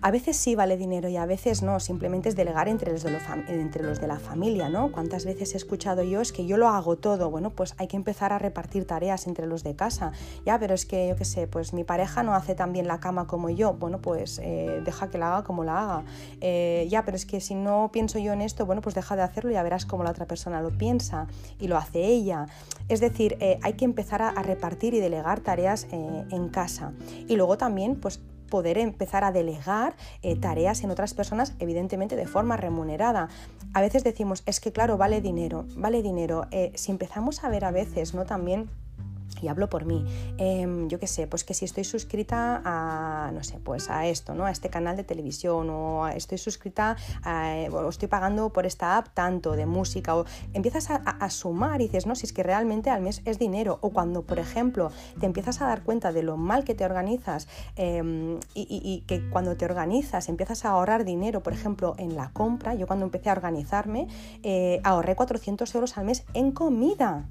A 0.00 0.10
veces 0.10 0.36
sí 0.36 0.54
vale 0.54 0.76
dinero 0.76 1.08
y 1.08 1.16
a 1.16 1.26
veces 1.26 1.62
no, 1.62 1.80
simplemente 1.80 2.28
es 2.28 2.36
delegar 2.36 2.68
entre 2.68 2.92
los, 2.92 3.02
de 3.02 3.18
entre 3.48 3.82
los 3.82 4.00
de 4.00 4.06
la 4.06 4.18
familia, 4.18 4.68
¿no? 4.68 4.92
¿Cuántas 4.92 5.24
veces 5.24 5.54
he 5.54 5.56
escuchado 5.56 6.02
yo 6.02 6.20
es 6.20 6.32
que 6.32 6.46
yo 6.46 6.56
lo 6.56 6.68
hago 6.68 6.96
todo? 6.96 7.30
Bueno, 7.30 7.50
pues 7.50 7.74
hay 7.78 7.88
que 7.88 7.96
empezar 7.96 8.32
a 8.32 8.38
repartir 8.38 8.86
tareas 8.86 9.26
entre 9.26 9.46
los 9.46 9.64
de 9.64 9.74
casa. 9.74 10.12
Ya, 10.46 10.58
pero 10.58 10.74
es 10.74 10.86
que 10.86 11.08
yo 11.08 11.16
qué 11.16 11.24
sé, 11.24 11.46
pues 11.46 11.72
mi 11.72 11.84
pareja 11.84 12.22
no 12.22 12.34
hace 12.34 12.54
tan 12.54 12.72
bien 12.72 12.86
la 12.86 13.00
cama 13.00 13.26
como 13.26 13.50
yo. 13.50 13.74
Bueno, 13.74 14.00
pues 14.00 14.40
eh, 14.42 14.80
deja 14.84 15.10
que 15.10 15.18
la 15.18 15.34
haga 15.34 15.44
como 15.44 15.64
la 15.64 15.82
haga. 15.82 16.04
Eh, 16.40 16.86
ya, 16.88 17.04
pero 17.04 17.16
es 17.16 17.26
que 17.26 17.40
si 17.40 17.54
no 17.54 17.90
pienso 17.92 18.18
yo 18.18 18.32
en 18.32 18.40
esto, 18.40 18.66
bueno, 18.66 18.82
pues 18.82 18.94
deja 18.94 19.16
de 19.16 19.22
hacerlo 19.22 19.50
y 19.50 19.54
ya 19.54 19.62
verás 19.62 19.84
cómo 19.86 20.04
la 20.04 20.10
otra 20.10 20.26
persona 20.26 20.62
lo 20.62 20.70
piensa 20.70 21.26
y 21.58 21.68
lo 21.68 21.76
hace 21.76 22.04
ella. 22.04 22.46
Es 22.88 23.00
decir, 23.00 23.36
eh, 23.40 23.58
hay 23.62 23.74
que 23.74 23.84
empezar 23.84 24.22
a, 24.22 24.28
a, 24.28 24.42
repartir 24.42 24.94
y 24.94 25.00
delegar 25.00 25.40
tareas 25.40 25.86
en 25.90 26.48
casa. 26.48 26.92
Y 27.26 27.36
luego 27.36 27.58
también, 27.58 27.96
pues 27.96 28.20
poder 28.48 28.78
empezar 28.78 29.24
a 29.24 29.32
delegar 29.32 29.96
eh, 30.22 30.36
tareas 30.36 30.82
en 30.84 30.90
otras 30.90 31.14
personas, 31.14 31.54
evidentemente 31.58 32.16
de 32.16 32.26
forma 32.26 32.56
remunerada. 32.56 33.28
A 33.74 33.80
veces 33.80 34.04
decimos, 34.04 34.42
es 34.46 34.60
que 34.60 34.72
claro, 34.72 34.96
vale 34.96 35.20
dinero, 35.20 35.66
vale 35.76 36.02
dinero. 36.02 36.46
Eh, 36.50 36.72
si 36.74 36.90
empezamos 36.90 37.44
a 37.44 37.48
ver 37.48 37.64
a 37.64 37.70
veces, 37.70 38.14
¿no? 38.14 38.24
También 38.24 38.68
y 39.42 39.48
hablo 39.48 39.68
por 39.68 39.84
mí, 39.84 40.04
em, 40.38 40.88
yo 40.88 40.98
qué 40.98 41.06
sé, 41.06 41.26
pues 41.26 41.44
que 41.44 41.54
si 41.54 41.64
estoy 41.64 41.84
suscrita 41.84 42.62
a, 42.64 43.30
no 43.32 43.42
sé, 43.42 43.58
pues 43.58 43.90
a 43.90 44.06
esto, 44.06 44.34
¿no? 44.34 44.46
A 44.46 44.50
este 44.50 44.68
canal 44.68 44.96
de 44.96 45.04
televisión 45.04 45.70
o 45.70 46.08
estoy 46.08 46.38
suscrita 46.38 46.96
o 47.72 47.88
estoy 47.88 48.08
pagando 48.08 48.50
por 48.50 48.66
esta 48.66 48.96
app 48.96 49.08
tanto 49.14 49.52
de 49.52 49.66
música 49.66 50.16
o 50.16 50.24
empiezas 50.52 50.88
a, 50.90 51.28
sumar 51.30 51.80
y 51.80 51.84
dices, 51.84 52.06
no, 52.06 52.14
si 52.14 52.26
es 52.26 52.32
que 52.32 52.42
realmente 52.42 52.90
al 52.90 53.02
mes 53.02 53.20
es 53.24 53.38
dinero 53.38 53.78
o 53.82 53.90
cuando, 53.90 54.22
por 54.22 54.38
ejemplo, 54.38 54.90
te 55.20 55.26
empiezas 55.26 55.60
a 55.60 55.66
dar 55.66 55.82
cuenta 55.82 56.10
de 56.12 56.22
lo 56.22 56.36
mal 56.36 56.64
que 56.64 56.74
te 56.74 56.84
organizas 56.84 57.48
em, 57.76 58.40
y, 58.54 59.04
que 59.06 59.28
cuando 59.30 59.56
te 59.56 59.64
organizas 59.64 60.28
empiezas 60.28 60.64
a 60.64 60.70
ahorrar 60.70 61.04
dinero, 61.04 61.42
por 61.42 61.52
ejemplo, 61.52 61.94
en 61.98 62.16
la 62.16 62.30
compra, 62.32 62.74
yo 62.74 62.86
cuando 62.86 63.04
empecé 63.04 63.30
a 63.30 63.32
organizarme 63.32 64.08
eh, 64.42 64.80
ahorré 64.84 65.14
400 65.16 65.74
euros 65.74 65.98
al 65.98 66.06
mes 66.06 66.24
en 66.34 66.52
comida 66.52 67.28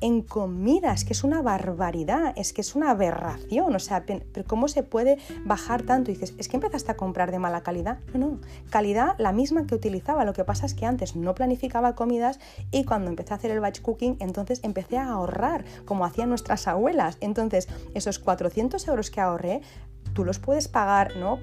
en 0.00 0.22
comidas, 0.22 1.04
que 1.04 1.12
es 1.12 1.24
una 1.24 1.42
barbaridad, 1.42 2.32
es 2.36 2.52
que 2.52 2.60
es 2.60 2.74
una 2.74 2.90
aberración, 2.90 3.74
o 3.74 3.78
sea, 3.78 4.04
pero 4.04 4.46
¿cómo 4.46 4.68
se 4.68 4.82
puede 4.82 5.18
bajar 5.44 5.82
tanto? 5.82 6.10
Y 6.10 6.14
dices, 6.14 6.34
es 6.38 6.48
que 6.48 6.56
empezaste 6.56 6.92
a 6.92 6.96
comprar 6.96 7.30
de 7.30 7.38
mala 7.38 7.62
calidad. 7.62 7.98
No, 8.12 8.18
no, 8.18 8.40
calidad 8.70 9.14
la 9.18 9.32
misma 9.32 9.66
que 9.66 9.74
utilizaba, 9.74 10.24
lo 10.24 10.32
que 10.32 10.44
pasa 10.44 10.66
es 10.66 10.74
que 10.74 10.86
antes 10.86 11.16
no 11.16 11.34
planificaba 11.34 11.94
comidas 11.94 12.38
y 12.70 12.84
cuando 12.84 13.10
empecé 13.10 13.32
a 13.32 13.36
hacer 13.36 13.50
el 13.50 13.60
batch 13.60 13.80
cooking, 13.80 14.16
entonces 14.20 14.60
empecé 14.62 14.98
a 14.98 15.08
ahorrar, 15.08 15.64
como 15.84 16.04
hacían 16.04 16.28
nuestras 16.28 16.66
abuelas. 16.68 17.18
Entonces, 17.20 17.68
esos 17.94 18.18
400 18.18 18.86
euros 18.88 19.10
que 19.10 19.20
ahorré, 19.20 19.62
tú 20.16 20.24
los 20.24 20.38
puedes 20.38 20.66
pagar, 20.66 21.14
¿no? 21.16 21.38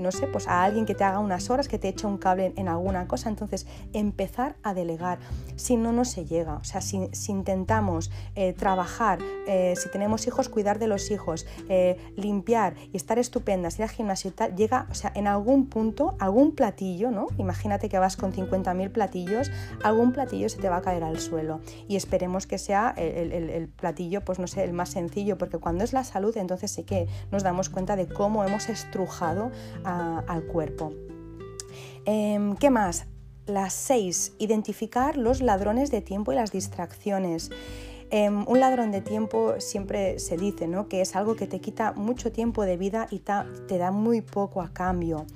no 0.00 0.10
sé, 0.10 0.26
pues 0.26 0.48
a 0.48 0.64
alguien 0.64 0.86
que 0.86 0.94
te 0.94 1.04
haga 1.04 1.20
unas 1.20 1.50
horas, 1.50 1.68
que 1.68 1.78
te 1.78 1.88
eche 1.88 2.06
un 2.06 2.18
cable 2.18 2.52
en 2.56 2.68
alguna 2.68 3.06
cosa. 3.06 3.28
Entonces, 3.28 3.66
empezar 3.92 4.56
a 4.64 4.74
delegar. 4.74 5.20
Si 5.54 5.76
no, 5.76 5.92
no 5.92 6.04
se 6.04 6.24
llega. 6.24 6.56
O 6.56 6.64
sea, 6.64 6.80
si, 6.80 7.08
intentamos 7.28 8.10
eh, 8.34 8.54
trabajar, 8.54 9.20
eh, 9.46 9.74
si 9.76 9.88
tenemos 9.90 10.26
hijos, 10.26 10.48
cuidar 10.48 10.80
de 10.80 10.88
los 10.88 11.12
hijos, 11.12 11.46
eh, 11.68 11.96
limpiar 12.16 12.74
y 12.92 12.96
estar 12.96 13.20
estupendas, 13.20 13.78
ir 13.78 13.84
al 13.84 13.90
gimnasio 13.90 14.30
y 14.30 14.32
tal, 14.32 14.56
llega, 14.56 14.88
o 14.90 14.94
sea, 14.94 15.12
en 15.14 15.28
algún 15.28 15.66
punto, 15.66 16.16
algún 16.18 16.56
platillo, 16.56 17.12
¿no? 17.12 17.28
Imagínate 17.38 17.88
que 17.88 18.00
vas 18.00 18.16
con 18.16 18.32
50.000 18.32 18.90
platillos, 18.90 19.50
algún 19.84 20.12
platillo 20.12 20.48
se 20.48 20.58
te 20.58 20.68
va 20.68 20.78
a 20.78 20.82
caer 20.82 21.04
al 21.04 21.20
suelo. 21.20 21.60
Y 21.86 21.94
esperemos 21.94 22.48
que 22.48 22.58
sea 22.58 22.94
el, 22.96 23.32
el 23.32 23.68
platillo, 23.68 24.24
pues 24.24 24.40
no 24.40 24.48
sé, 24.48 24.64
el 24.64 24.72
más 24.72 24.88
sencillo, 24.88 25.38
porque 25.38 25.58
cuando 25.58 25.84
es 25.84 25.92
la 25.92 26.02
salud, 26.02 26.36
entonces 26.36 26.72
sí 26.72 26.82
que 26.82 27.06
nos 27.30 27.44
damos 27.44 27.68
cuenta 27.68 27.94
de 27.94 28.07
cómo 28.14 28.44
hemos 28.44 28.68
estrujado 28.68 29.50
al 29.84 30.44
cuerpo. 30.44 30.92
Em, 32.04 32.56
¿Qué 32.56 32.70
más? 32.70 33.06
Las 33.46 33.72
seis, 33.72 34.32
identificar 34.38 35.16
los 35.16 35.40
ladrones 35.40 35.90
de 35.90 36.00
tiempo 36.00 36.32
y 36.32 36.36
las 36.36 36.52
distracciones. 36.52 37.50
Em, 38.10 38.46
un 38.48 38.60
ladrón 38.60 38.90
de 38.90 39.02
tiempo 39.02 39.54
siempre 39.58 40.18
se 40.18 40.38
dice 40.38 40.66
¿no? 40.66 40.88
que 40.88 41.02
es 41.02 41.14
algo 41.14 41.36
que 41.36 41.46
te 41.46 41.60
quita 41.60 41.92
mucho 41.92 42.32
tiempo 42.32 42.64
de 42.64 42.78
vida 42.78 43.06
y 43.10 43.18
te 43.20 43.78
da 43.78 43.90
muy 43.90 44.22
poco 44.22 44.62
a 44.62 44.72
cambio. 44.72 45.26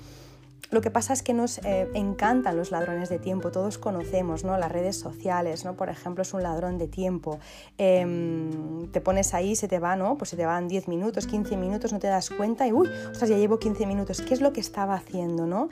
Lo 0.72 0.80
que 0.80 0.90
pasa 0.90 1.12
es 1.12 1.22
que 1.22 1.34
nos 1.34 1.58
eh, 1.58 1.90
encantan 1.92 2.56
los 2.56 2.70
ladrones 2.70 3.10
de 3.10 3.18
tiempo, 3.18 3.50
todos 3.50 3.76
conocemos 3.76 4.42
¿no? 4.42 4.56
las 4.56 4.72
redes 4.72 4.96
sociales, 4.98 5.66
¿no? 5.66 5.76
por 5.76 5.90
ejemplo, 5.90 6.22
es 6.22 6.32
un 6.32 6.42
ladrón 6.42 6.78
de 6.78 6.88
tiempo, 6.88 7.38
em, 7.76 8.90
te 8.90 9.02
pones 9.02 9.34
ahí, 9.34 9.54
se 9.54 9.68
te 9.68 9.78
va, 9.78 9.96
¿no? 9.96 10.16
pues 10.16 10.30
se 10.30 10.36
te 10.38 10.46
van 10.46 10.68
10 10.68 10.88
minutos, 10.88 11.26
15 11.26 11.58
minutos, 11.58 11.92
no 11.92 11.98
te 11.98 12.06
das 12.06 12.30
cuenta 12.30 12.66
y, 12.66 12.72
uy, 12.72 12.88
ostras, 13.10 13.28
ya 13.28 13.36
llevo 13.36 13.58
15 13.58 13.84
minutos, 13.84 14.22
¿qué 14.22 14.32
es 14.32 14.40
lo 14.40 14.54
que 14.54 14.60
estaba 14.60 14.94
haciendo? 14.94 15.44
¿no? 15.46 15.68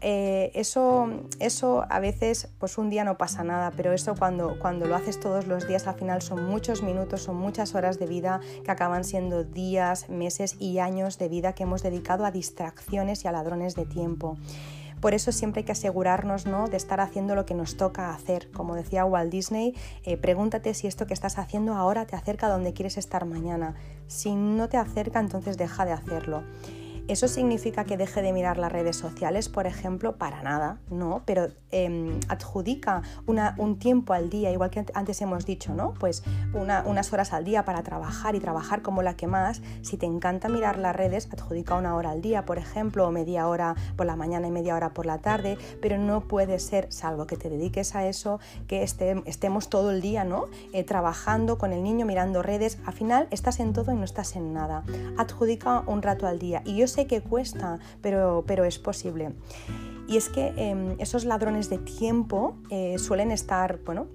Eh, 0.00 0.50
eso, 0.54 1.08
eso 1.40 1.84
a 1.88 2.00
veces, 2.00 2.48
pues 2.58 2.78
un 2.78 2.90
día 2.90 3.04
no 3.04 3.18
pasa 3.18 3.44
nada, 3.44 3.72
pero 3.76 3.92
eso 3.92 4.14
cuando, 4.16 4.58
cuando 4.58 4.86
lo 4.86 4.94
haces 4.94 5.20
todos 5.20 5.46
los 5.46 5.66
días, 5.66 5.86
al 5.86 5.94
final 5.94 6.22
son 6.22 6.44
muchos 6.46 6.82
minutos, 6.82 7.22
son 7.22 7.36
muchas 7.36 7.74
horas 7.74 7.98
de 7.98 8.06
vida 8.06 8.40
que 8.64 8.70
acaban 8.70 9.04
siendo 9.04 9.44
días, 9.44 10.08
meses 10.08 10.56
y 10.58 10.78
años 10.78 11.18
de 11.18 11.28
vida 11.28 11.54
que 11.54 11.64
hemos 11.64 11.82
dedicado 11.82 12.24
a 12.24 12.30
distracciones 12.30 13.24
y 13.24 13.28
a 13.28 13.32
ladrones 13.32 13.74
de 13.74 13.86
tiempo. 13.86 14.36
Por 15.00 15.12
eso 15.12 15.30
siempre 15.30 15.60
hay 15.60 15.64
que 15.64 15.72
asegurarnos 15.72 16.46
¿no? 16.46 16.68
de 16.68 16.76
estar 16.76 17.00
haciendo 17.00 17.34
lo 17.34 17.44
que 17.44 17.54
nos 17.54 17.76
toca 17.76 18.14
hacer. 18.14 18.50
Como 18.50 18.74
decía 18.74 19.04
Walt 19.04 19.30
Disney, 19.30 19.74
eh, 20.04 20.16
pregúntate 20.16 20.72
si 20.72 20.86
esto 20.86 21.06
que 21.06 21.14
estás 21.14 21.38
haciendo 21.38 21.74
ahora 21.74 22.06
te 22.06 22.16
acerca 22.16 22.46
a 22.46 22.50
donde 22.50 22.72
quieres 22.72 22.96
estar 22.96 23.26
mañana. 23.26 23.74
Si 24.06 24.34
no 24.34 24.68
te 24.68 24.78
acerca, 24.78 25.20
entonces 25.20 25.58
deja 25.58 25.84
de 25.84 25.92
hacerlo. 25.92 26.42
¿Eso 27.08 27.28
significa 27.28 27.84
que 27.84 27.96
deje 27.96 28.20
de 28.20 28.32
mirar 28.32 28.58
las 28.58 28.72
redes 28.72 28.96
sociales, 28.96 29.48
por 29.48 29.66
ejemplo? 29.66 30.16
Para 30.16 30.42
nada, 30.42 30.80
no, 30.90 31.22
pero 31.24 31.48
em, 31.70 32.18
adjudica 32.28 33.02
un 33.26 33.78
tiempo 33.78 34.12
al 34.12 34.28
día, 34.28 34.50
igual 34.50 34.70
que 34.70 34.84
antes 34.92 35.20
hemos 35.22 35.46
dicho, 35.46 35.72
¿no? 35.72 35.94
Pues 35.94 36.24
unas 36.52 37.12
horas 37.12 37.32
al 37.32 37.44
día 37.44 37.64
para 37.64 37.82
trabajar 37.82 38.34
y 38.34 38.40
trabajar 38.40 38.82
como 38.82 39.02
la 39.02 39.16
que 39.16 39.28
más. 39.28 39.62
Si 39.82 39.96
te 39.96 40.06
encanta 40.06 40.48
mirar 40.48 40.78
las 40.78 40.96
redes, 40.96 41.28
adjudica 41.32 41.76
una 41.76 41.94
hora 41.94 42.10
al 42.10 42.22
día, 42.22 42.44
por 42.44 42.58
ejemplo, 42.58 43.06
o 43.06 43.12
media 43.12 43.46
hora 43.46 43.76
por 43.96 44.06
la 44.06 44.16
mañana 44.16 44.48
y 44.48 44.50
media 44.50 44.74
hora 44.74 44.90
por 44.90 45.06
la 45.06 45.18
tarde, 45.18 45.58
pero 45.80 45.98
no 45.98 46.22
puede 46.22 46.58
ser, 46.58 46.92
salvo 46.92 47.26
que 47.26 47.36
te 47.36 47.48
dediques 47.48 47.94
a 47.94 48.06
eso, 48.06 48.40
que 48.66 48.82
estemos 48.82 49.68
todo 49.68 49.92
el 49.92 50.00
día, 50.00 50.24
¿no? 50.24 50.46
Eh, 50.72 50.82
trabajando 50.82 51.56
con 51.56 51.72
el 51.72 51.84
niño, 51.84 52.04
mirando 52.04 52.42
redes. 52.42 52.78
Al 52.84 52.94
final 52.94 53.28
estás 53.30 53.60
en 53.60 53.72
todo 53.72 53.92
y 53.92 53.96
no 53.96 54.04
estás 54.04 54.34
en 54.34 54.52
nada. 54.52 54.82
Adjudica 55.16 55.84
un 55.86 56.02
rato 56.02 56.26
al 56.26 56.38
día. 56.40 56.62
Y 56.64 56.76
yo 56.76 56.88
que 57.04 57.20
cuesta, 57.20 57.78
pero, 58.00 58.44
pero 58.46 58.64
es 58.64 58.78
posible. 58.78 59.34
Y 60.08 60.16
es 60.16 60.30
que 60.30 60.54
em, 60.56 60.96
esos 60.98 61.24
ladrones 61.24 61.68
de 61.68 61.78
tiempo 61.78 62.56
eh, 62.70 62.96
suelen 62.98 63.30
estar, 63.30 63.80
bueno, 63.84 64.06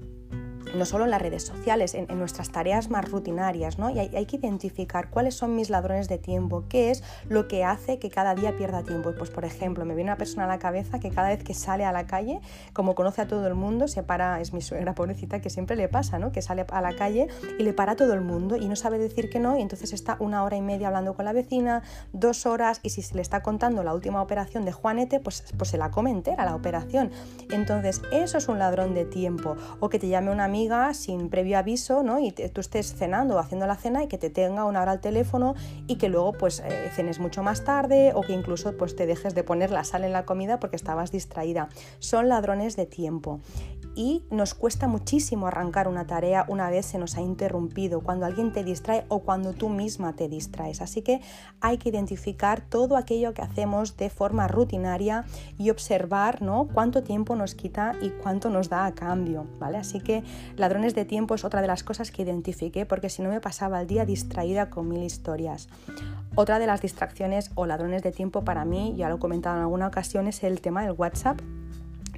no 0.76 0.86
solo 0.86 1.06
en 1.06 1.12
las 1.12 1.22
redes 1.22 1.46
sociales, 1.46 1.94
en, 1.94 2.08
nuestras 2.22 2.52
tareas 2.52 2.90
más 2.90 3.10
rutinarias, 3.10 3.80
¿no? 3.80 3.90
Y 3.90 4.00
hay, 4.00 4.26
que 4.26 4.36
identificar 4.38 5.10
cuáles 5.10 5.34
son 5.36 5.56
mis 5.56 5.70
ladrones 5.70 6.08
de 6.08 6.18
tiempo, 6.18 6.66
qué 6.70 6.92
es 6.92 7.04
lo 7.28 7.48
que 7.48 7.64
hace 7.64 7.98
que 7.98 8.10
cada 8.10 8.36
día 8.36 8.56
pierda 8.56 8.84
tiempo. 8.84 9.14
Pues, 9.18 9.30
por 9.30 9.44
ejemplo, 9.44 9.86
me 9.86 9.96
viene 9.96 10.12
una 10.12 10.18
persona 10.18 10.46
a 10.46 10.48
la 10.48 10.60
cabeza 10.60 11.00
que 11.00 11.10
cada 11.10 11.30
vez 11.30 11.44
que 11.44 11.54
sale 11.54 11.84
a 11.84 11.92
la 11.92 12.06
calle, 12.06 12.42
como 12.74 12.94
conoce 12.96 13.22
a 13.22 13.28
todo 13.28 13.48
el 13.48 13.56
mundo, 13.56 13.88
se 13.88 14.04
para, 14.04 14.40
es 14.40 14.54
mi 14.54 14.62
suegra 14.62 14.94
pobrecita, 14.94 15.42
que 15.42 15.50
siempre 15.50 15.76
le 15.76 15.88
pasa, 15.88 16.20
¿no? 16.20 16.32
Que 16.32 16.42
sale 16.42 16.66
a 16.70 16.82
la 16.82 16.96
calle 16.96 17.28
y 17.58 17.64
le 17.64 17.74
para 17.74 17.94
a 17.94 17.96
todo 17.96 18.14
el 18.14 18.22
mundo 18.22 18.56
y 18.56 18.68
no 18.68 18.76
sabe 18.76 19.00
decir 19.00 19.30
que 19.30 19.40
no, 19.40 19.58
y 19.58 19.62
entonces 19.62 19.94
está 19.94 20.16
una 20.20 20.44
hora 20.44 20.56
y 20.56 20.62
media 20.62 20.88
hablando 20.88 21.16
con 21.16 21.26
la 21.26 21.34
vecina, 21.34 21.82
dos 22.14 22.46
horas, 22.46 22.80
y 22.84 22.92
si 22.92 23.02
se 23.02 23.16
le 23.16 23.22
está 23.22 23.42
contando 23.42 23.84
la 23.84 23.94
última 23.94 24.22
operación 24.22 24.64
de 24.66 24.72
Juanete, 24.72 25.20
pues, 25.20 25.44
pues 25.58 25.72
se 25.72 25.78
la 25.78 25.92
come 25.92 26.12
entera 26.12 26.46
la 26.46 26.56
operación. 26.56 27.12
Entonces, 27.50 28.02
eso 28.12 28.38
es 28.38 28.48
un 28.48 28.60
ladrón 28.60 28.94
de 28.94 29.06
tiempo. 29.06 29.56
O 29.80 29.90
que 29.90 30.00
te 30.00 30.08
llame 30.08 30.32
una 30.32 30.46
amiga 30.46 30.61
sin 30.94 31.30
previo 31.30 31.58
aviso, 31.58 32.04
¿no? 32.04 32.20
Y 32.20 32.32
tú 32.32 32.62
estés 32.62 32.94
cenando 32.94 33.36
o 33.36 33.40
haciendo 33.40 33.66
la 33.68 33.76
cena 33.76 34.04
y 34.04 34.08
que 34.08 34.18
te 34.18 34.30
tenga 34.30 34.66
una 34.66 34.82
hora 34.82 34.92
al 34.92 35.02
teléfono 35.02 35.56
y 35.88 35.96
que 35.96 36.10
luego 36.10 36.34
pues 36.34 36.60
eh, 36.60 36.90
cenes 36.96 37.20
mucho 37.20 37.44
más 37.44 37.64
tarde 37.64 38.12
o 38.16 38.22
que 38.22 38.34
incluso 38.34 38.78
pues 38.78 38.96
te 38.96 39.06
dejes 39.06 39.34
de 39.36 39.44
poner 39.44 39.72
la 39.72 39.84
sal 39.84 40.04
en 40.04 40.12
la 40.12 40.26
comida 40.26 40.60
porque 40.60 40.76
estabas 40.76 41.12
distraída. 41.12 41.70
Son 42.00 42.30
ladrones 42.30 42.76
de 42.76 42.86
tiempo 42.86 43.40
y 43.96 44.24
nos 44.30 44.54
cuesta 44.54 44.88
muchísimo 44.88 45.48
arrancar 45.48 45.88
una 45.88 46.08
tarea 46.08 46.46
una 46.48 46.70
vez 46.70 46.86
se 46.86 46.98
nos 46.98 47.18
ha 47.18 47.22
interrumpido, 47.22 48.02
cuando 48.02 48.26
alguien 48.26 48.52
te 48.52 48.64
distrae 48.64 49.06
o 49.10 49.20
cuando 49.20 49.54
tú 49.54 49.70
misma 49.70 50.14
te 50.14 50.30
distraes. 50.30 50.82
Así 50.82 51.02
que 51.02 51.22
hay 51.60 51.78
que 51.78 51.90
identificar 51.90 52.62
todo 52.62 52.96
aquello 52.96 53.34
que 53.34 53.42
hacemos 53.42 53.98
de 53.98 54.10
forma 54.10 54.48
rutinaria 54.48 55.26
y 55.58 55.70
observar 55.70 56.42
¿no? 56.42 56.68
cuánto 56.74 57.04
tiempo 57.04 57.36
nos 57.36 57.56
quita 57.56 57.94
y 58.02 58.10
cuánto 58.10 58.50
nos 58.50 58.70
da 58.70 58.86
a 58.86 58.94
cambio. 58.94 59.48
¿vale? 59.60 59.78
Así 59.78 60.00
que 60.00 60.24
ladrones 60.56 60.96
de 60.96 61.06
tiempo 61.06 61.36
es 61.36 61.44
otra 61.44 61.62
de 61.62 61.68
las 61.68 61.84
cosas 61.84 62.12
que 62.12 62.22
identifiqué 62.22 62.86
porque 62.86 63.10
si 63.10 63.22
no 63.22 63.30
me 63.30 63.42
pasaba 63.42 63.82
el 63.82 63.88
día 63.88 64.06
distraída 64.06 64.70
con 64.70 64.88
mil 64.88 65.04
historias. 65.04 65.68
Otra 66.36 66.60
de 66.60 66.68
las 66.68 66.82
distracciones 66.82 67.52
o 67.56 67.66
ladrones 67.66 68.04
de 68.04 68.12
tiempo 68.12 68.44
para 68.44 68.64
mí, 68.64 68.96
ya 68.96 69.10
lo 69.10 69.16
he 69.16 69.20
comentado 69.20 69.58
en 69.58 69.64
alguna 69.64 69.88
ocasión, 69.88 70.28
es 70.28 70.44
el 70.44 70.62
tema 70.62 70.84
del 70.84 70.94
WhatsApp 70.94 71.42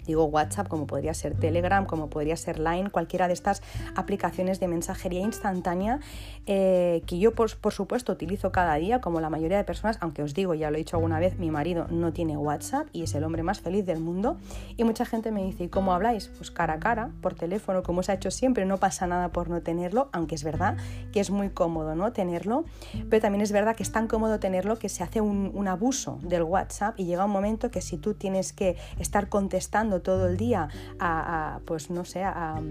Digo 0.05 0.25
WhatsApp, 0.25 0.67
como 0.67 0.87
podría 0.87 1.13
ser 1.13 1.35
Telegram, 1.35 1.85
como 1.85 2.09
podría 2.09 2.35
ser 2.37 2.59
Line, 2.59 2.89
cualquiera 2.89 3.27
de 3.27 3.33
estas 3.33 3.61
aplicaciones 3.95 4.59
de 4.59 4.67
mensajería 4.67 5.21
instantánea 5.21 5.99
eh, 6.45 7.03
que 7.05 7.19
yo 7.19 7.33
por, 7.33 7.49
supuesto 7.49 8.11
utilizo 8.11 8.51
cada 8.51 8.75
día, 8.75 8.99
como 9.01 9.21
la 9.21 9.29
mayoría 9.29 9.57
de 9.57 9.63
personas, 9.63 9.97
aunque 10.01 10.23
os 10.23 10.33
digo, 10.33 10.53
ya 10.53 10.69
lo 10.69 10.75
he 10.75 10.79
dicho 10.79 10.97
alguna 10.97 11.19
vez, 11.19 11.37
mi 11.39 11.51
marido 11.51 11.87
no 11.89 12.11
tiene 12.11 12.37
WhatsApp 12.37 12.87
y 12.91 13.03
es 13.03 13.15
el 13.15 13.23
hombre 13.23 13.43
más 13.43 13.61
feliz 13.61 13.85
del 13.85 13.99
mundo. 13.99 14.37
Y 14.75 14.83
mucha 14.83 15.05
gente 15.05 15.31
me 15.31 15.43
dice, 15.43 15.65
¿y 15.65 15.67
cómo 15.69 15.93
habláis? 15.93 16.27
Pues 16.37 16.51
cara 16.51 16.73
a 16.73 16.79
cara, 16.79 17.11
por 17.21 17.33
teléfono, 17.33 17.83
como 17.83 18.03
se 18.03 18.11
ha 18.11 18.15
hecho 18.15 18.31
siempre, 18.31 18.65
no 18.65 18.77
pasa 18.77 19.07
nada 19.07 19.29
por 19.29 19.49
no 19.49 19.61
tenerlo, 19.61 20.09
aunque 20.11 20.35
es 20.35 20.43
verdad 20.43 20.77
que 21.11 21.19
es 21.19 21.29
muy 21.29 21.49
cómodo 21.49 21.95
¿no? 21.95 22.11
tenerlo, 22.11 22.65
pero 23.09 23.21
también 23.21 23.41
es 23.41 23.51
verdad 23.51 23.75
que 23.75 23.83
es 23.83 23.91
tan 23.91 24.07
cómodo 24.07 24.39
tenerlo 24.39 24.77
que 24.77 24.89
se 24.89 25.03
hace 25.03 25.21
un, 25.21 25.51
un 25.53 25.67
abuso 25.67 26.19
del 26.23 26.43
WhatsApp 26.43 26.99
y 26.99 27.05
llega 27.05 27.25
un 27.25 27.31
momento 27.31 27.71
que 27.71 27.81
si 27.81 27.97
tú 27.97 28.13
tienes 28.13 28.53
que 28.53 28.75
estar 28.99 29.29
contestando 29.29 29.92
todo 30.01 30.27
el 30.27 30.37
día 30.37 30.69
a, 30.99 31.59
pues 31.65 31.89
no 31.89 32.05
sé, 32.05 32.23
a, 32.23 32.61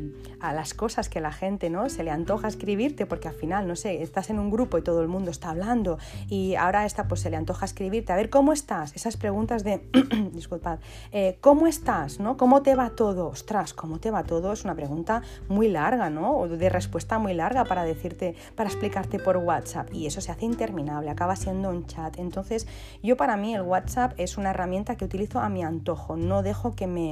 las 0.40 0.74
cosas 0.74 1.08
que 1.08 1.20
la 1.20 1.32
gente 1.32 1.70
no 1.70 1.88
se 1.88 2.04
le 2.04 2.10
antoja 2.10 2.48
escribirte, 2.48 3.06
porque 3.06 3.28
al 3.28 3.34
final, 3.34 3.66
no 3.66 3.76
sé, 3.76 4.02
estás 4.02 4.30
en 4.30 4.38
un 4.38 4.50
grupo 4.50 4.78
y 4.78 4.82
todo 4.82 5.00
el 5.02 5.08
mundo 5.08 5.30
está 5.30 5.50
hablando 5.50 5.98
y 6.28 6.54
ahora 6.56 6.84
esta 6.84 7.08
pues 7.08 7.20
se 7.20 7.30
le 7.30 7.36
antoja 7.36 7.64
escribirte, 7.64 8.12
a 8.12 8.16
ver, 8.16 8.30
¿cómo 8.30 8.52
estás? 8.52 8.94
Esas 8.94 9.16
preguntas 9.16 9.64
de, 9.64 9.88
disculpad, 10.32 10.78
eh, 11.12 11.38
¿cómo 11.40 11.66
estás? 11.66 12.20
¿no? 12.20 12.36
¿Cómo 12.36 12.62
te 12.62 12.74
va 12.74 12.90
todo? 12.90 13.28
Ostras, 13.28 13.74
¿cómo 13.74 13.98
te 13.98 14.10
va 14.10 14.24
todo? 14.24 14.52
Es 14.52 14.64
una 14.64 14.74
pregunta 14.74 15.22
muy 15.48 15.68
larga, 15.68 16.10
¿no? 16.10 16.36
O 16.36 16.48
de 16.48 16.68
respuesta 16.68 17.18
muy 17.18 17.34
larga 17.34 17.64
para 17.64 17.84
decirte, 17.84 18.34
para 18.54 18.68
explicarte 18.68 19.18
por 19.18 19.36
WhatsApp 19.36 19.92
y 19.92 20.06
eso 20.06 20.20
se 20.20 20.32
hace 20.32 20.44
interminable, 20.44 21.10
acaba 21.10 21.36
siendo 21.36 21.70
un 21.70 21.86
chat. 21.86 22.18
Entonces, 22.18 22.66
yo 23.02 23.16
para 23.16 23.36
mí 23.36 23.54
el 23.54 23.62
WhatsApp 23.62 24.14
es 24.16 24.36
una 24.38 24.50
herramienta 24.50 24.96
que 24.96 25.04
utilizo 25.04 25.40
a 25.40 25.48
mi 25.48 25.62
antojo, 25.62 26.16
no 26.16 26.42
dejo 26.42 26.74
que 26.74 26.86
me 26.86 27.11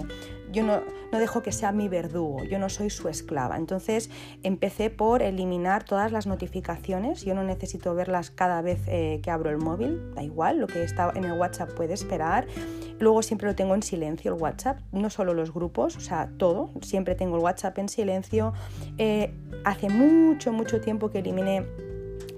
yo 0.53 0.65
no, 0.65 0.83
dejo 1.13 1.43
que 1.43 1.53
sea 1.53 1.73
mi 1.73 1.89
verdugo, 1.89 2.45
yo 2.45 2.59
no 2.59 2.69
soy 2.69 2.91
su 2.91 3.09
esclava. 3.09 3.57
Entonces 3.57 4.11
empecé 4.43 4.91
por 4.91 5.23
eliminar 5.23 5.85
todas 5.85 6.13
las 6.13 6.27
notificaciones, 6.27 7.25
yo 7.25 7.35
no 7.35 7.45
necesito 7.45 7.95
verlas 7.95 8.31
cada 8.31 8.63
vez 8.63 8.81
eh, 8.87 9.21
que 9.23 9.31
abro 9.31 9.51
el 9.51 9.59
móvil, 9.59 10.13
da 10.15 10.23
igual, 10.23 10.59
lo 10.59 10.67
que 10.67 10.83
está 10.83 11.13
en 11.15 11.25
el 11.25 11.33
WhatsApp 11.33 11.73
puede 11.75 11.95
esperar. 11.95 12.47
Luego 12.99 13.23
siempre 13.23 13.49
lo 13.49 13.55
tengo 13.55 13.75
en 13.75 13.83
silencio 13.83 14.35
el 14.35 14.41
WhatsApp, 14.41 14.81
no 14.93 15.09
solo 15.09 15.35
los 15.35 15.55
grupos, 15.55 15.97
o 15.97 16.01
sea, 16.01 16.31
todo, 16.37 16.71
siempre 16.83 17.15
tengo 17.15 17.37
el 17.37 17.43
WhatsApp 17.43 17.79
en 17.79 17.89
silencio. 17.89 18.53
Eh, 18.99 19.33
hace 19.65 19.89
mucho, 19.89 20.53
mucho 20.53 20.81
tiempo 20.81 21.11
que 21.11 21.19
eliminé 21.21 21.67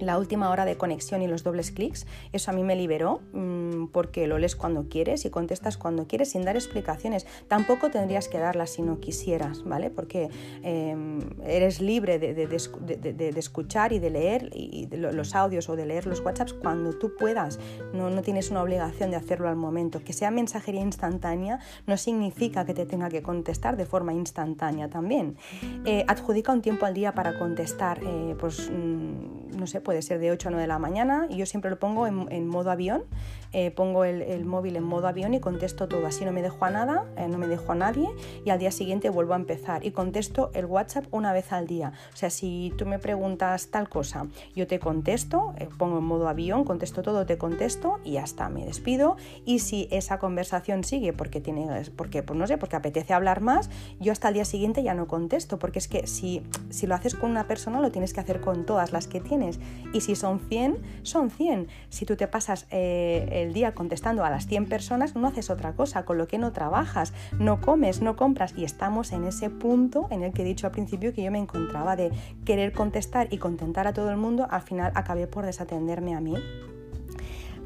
la 0.06 0.18
última 0.18 0.50
hora 0.50 0.64
de 0.64 0.76
conexión 0.76 1.22
y 1.22 1.26
los 1.26 1.42
dobles 1.42 1.70
clics, 1.70 2.06
eso 2.32 2.50
a 2.50 2.54
mí 2.54 2.62
me 2.62 2.76
liberó 2.76 3.20
mm, 3.32 3.86
porque 3.86 4.26
lo 4.26 4.38
lees 4.38 4.56
cuando 4.56 4.88
quieres 4.88 5.24
y 5.24 5.30
contestas 5.30 5.76
cuando 5.76 6.06
quieres 6.06 6.30
sin 6.30 6.44
dar 6.44 6.56
explicaciones. 6.56 7.26
Tampoco 7.48 7.90
tendrías 7.90 8.28
que 8.28 8.38
darlas 8.38 8.70
si 8.70 8.82
no 8.82 9.00
quisieras, 9.00 9.64
¿vale? 9.64 9.90
Porque 9.90 10.30
em, 10.62 11.20
eres 11.44 11.80
libre 11.80 12.18
de, 12.18 13.32
escuchar 13.36 13.92
y 13.92 13.98
de 13.98 14.10
leer 14.10 14.50
los 14.90 15.34
audios 15.34 15.68
o 15.68 15.76
de 15.76 15.86
leer 15.86 16.06
los 16.06 16.20
WhatsApps 16.20 16.54
cuando 16.54 16.92
tú 16.92 17.14
puedas. 17.18 17.58
No, 17.92 18.10
no 18.10 18.22
tienes 18.22 18.50
una 18.50 18.62
obligación 18.62 19.10
de 19.10 19.16
hacerlo 19.16 19.48
al 19.48 19.56
momento. 19.56 20.02
Que 20.04 20.12
sea 20.12 20.30
mensajería 20.30 20.80
instantánea 20.80 21.60
no 21.86 21.96
significa 21.96 22.64
que 22.64 22.74
te 22.74 22.86
tenga 22.86 23.08
que 23.08 23.22
contestar 23.22 23.76
de 23.76 23.86
forma 23.86 24.12
instantánea 24.12 24.88
también. 24.88 25.36
Eh, 25.84 26.04
adjudica 26.08 26.52
un 26.52 26.62
tiempo 26.62 26.86
al 26.86 26.94
día 26.94 27.14
para 27.14 27.38
contestar, 27.38 28.00
eh, 28.02 28.36
pues 28.38 28.70
mm, 28.70 29.41
no 29.52 29.66
sé, 29.66 29.80
puede 29.80 30.02
ser 30.02 30.18
de 30.18 30.30
8 30.30 30.48
a 30.48 30.50
9 30.50 30.62
de 30.62 30.68
la 30.68 30.78
mañana 30.78 31.26
y 31.28 31.36
yo 31.36 31.46
siempre 31.46 31.70
lo 31.70 31.78
pongo 31.78 32.06
en, 32.06 32.46
modo 32.46 32.70
avión, 32.70 33.04
eh, 33.52 33.70
pongo 33.70 34.04
el, 34.04 34.44
móvil 34.44 34.76
en 34.76 34.84
modo 34.84 35.08
avión 35.08 35.34
y 35.34 35.40
contesto 35.40 35.86
todo, 35.86 36.06
así 36.06 36.24
no 36.24 36.32
me 36.32 36.42
dejo 36.42 36.64
a 36.64 36.70
nada, 36.70 37.04
eh, 37.16 37.28
no 37.28 37.38
me 37.38 37.48
dejo 37.48 37.72
a 37.72 37.74
nadie 37.74 38.08
y 38.44 38.50
al 38.50 38.58
día 38.58 38.70
siguiente 38.70 39.10
vuelvo 39.10 39.34
a 39.34 39.36
empezar. 39.36 39.84
Y 39.84 39.90
contesto 39.90 40.50
el 40.54 40.64
WhatsApp 40.64 41.04
una 41.10 41.32
vez 41.32 41.52
al 41.52 41.66
día. 41.66 41.92
O 42.12 42.16
sea, 42.16 42.30
si 42.30 42.72
tú 42.78 42.86
me 42.86 42.98
preguntas 42.98 43.68
tal 43.68 43.88
cosa, 43.88 44.26
yo 44.54 44.66
te 44.66 44.78
contesto, 44.78 45.54
eh, 45.58 45.68
pongo 45.76 45.98
en 45.98 46.04
modo 46.04 46.28
avión, 46.28 46.64
contesto 46.64 47.02
todo, 47.02 47.26
te 47.26 47.36
contesto 47.36 48.00
y 48.04 48.12
ya 48.12 48.22
está, 48.22 48.48
me 48.48 48.64
despido. 48.64 49.16
Y 49.44 49.58
si 49.58 49.88
esa 49.90 50.18
conversación 50.18 50.84
sigue 50.84 51.12
porque 51.12 51.40
tiene, 51.40 51.68
porque, 51.96 52.22
pues 52.22 52.38
no 52.38 52.46
sé, 52.46 52.56
porque 52.56 52.76
apetece 52.76 53.12
hablar 53.12 53.42
más, 53.42 53.68
yo 54.00 54.12
hasta 54.12 54.28
el 54.28 54.34
día 54.34 54.44
siguiente 54.44 54.82
ya 54.82 54.94
no 54.94 55.06
contesto, 55.06 55.58
porque 55.58 55.78
es 55.78 55.88
que 55.88 56.06
si, 56.06 56.42
si 56.70 56.86
lo 56.86 56.94
haces 56.94 57.14
con 57.14 57.30
una 57.30 57.46
persona 57.46 57.80
lo 57.80 57.90
tienes 57.90 58.14
que 58.14 58.20
hacer 58.20 58.40
con 58.40 58.64
todas 58.64 58.92
las 58.92 59.06
que 59.06 59.20
tienes. 59.20 59.60
Y 59.92 60.00
si 60.00 60.16
son 60.16 60.40
100, 60.40 60.78
son 61.02 61.30
100. 61.30 61.68
Si 61.90 62.06
tú 62.06 62.16
te 62.16 62.26
pasas 62.28 62.66
el 63.42 63.52
día 63.52 63.74
contestando 63.74 64.24
a 64.24 64.30
las 64.30 64.46
100 64.46 64.68
personas, 64.68 65.14
no 65.14 65.28
haces 65.28 65.50
otra 65.50 65.74
cosa, 65.74 66.04
con 66.04 66.18
lo 66.18 66.26
que 66.26 66.38
no 66.38 66.52
trabajas, 66.52 67.12
no 67.38 67.60
comes, 67.60 68.00
no 68.00 68.16
compras. 68.16 68.54
Y 68.56 68.64
estamos 68.64 69.12
en 69.12 69.24
ese 69.24 69.50
punto 69.50 70.08
en 70.10 70.22
el 70.22 70.32
que 70.32 70.42
he 70.42 70.44
dicho 70.44 70.66
al 70.66 70.72
principio 70.72 71.12
que 71.12 71.22
yo 71.22 71.30
me 71.30 71.38
encontraba 71.38 71.96
de 71.96 72.10
querer 72.44 72.72
contestar 72.72 73.28
y 73.30 73.38
contentar 73.38 73.86
a 73.86 73.92
todo 73.92 74.10
el 74.10 74.16
mundo, 74.16 74.46
al 74.50 74.62
final 74.62 74.92
acabé 74.94 75.26
por 75.26 75.44
desatenderme 75.44 76.14
a 76.14 76.20
mí. 76.20 76.34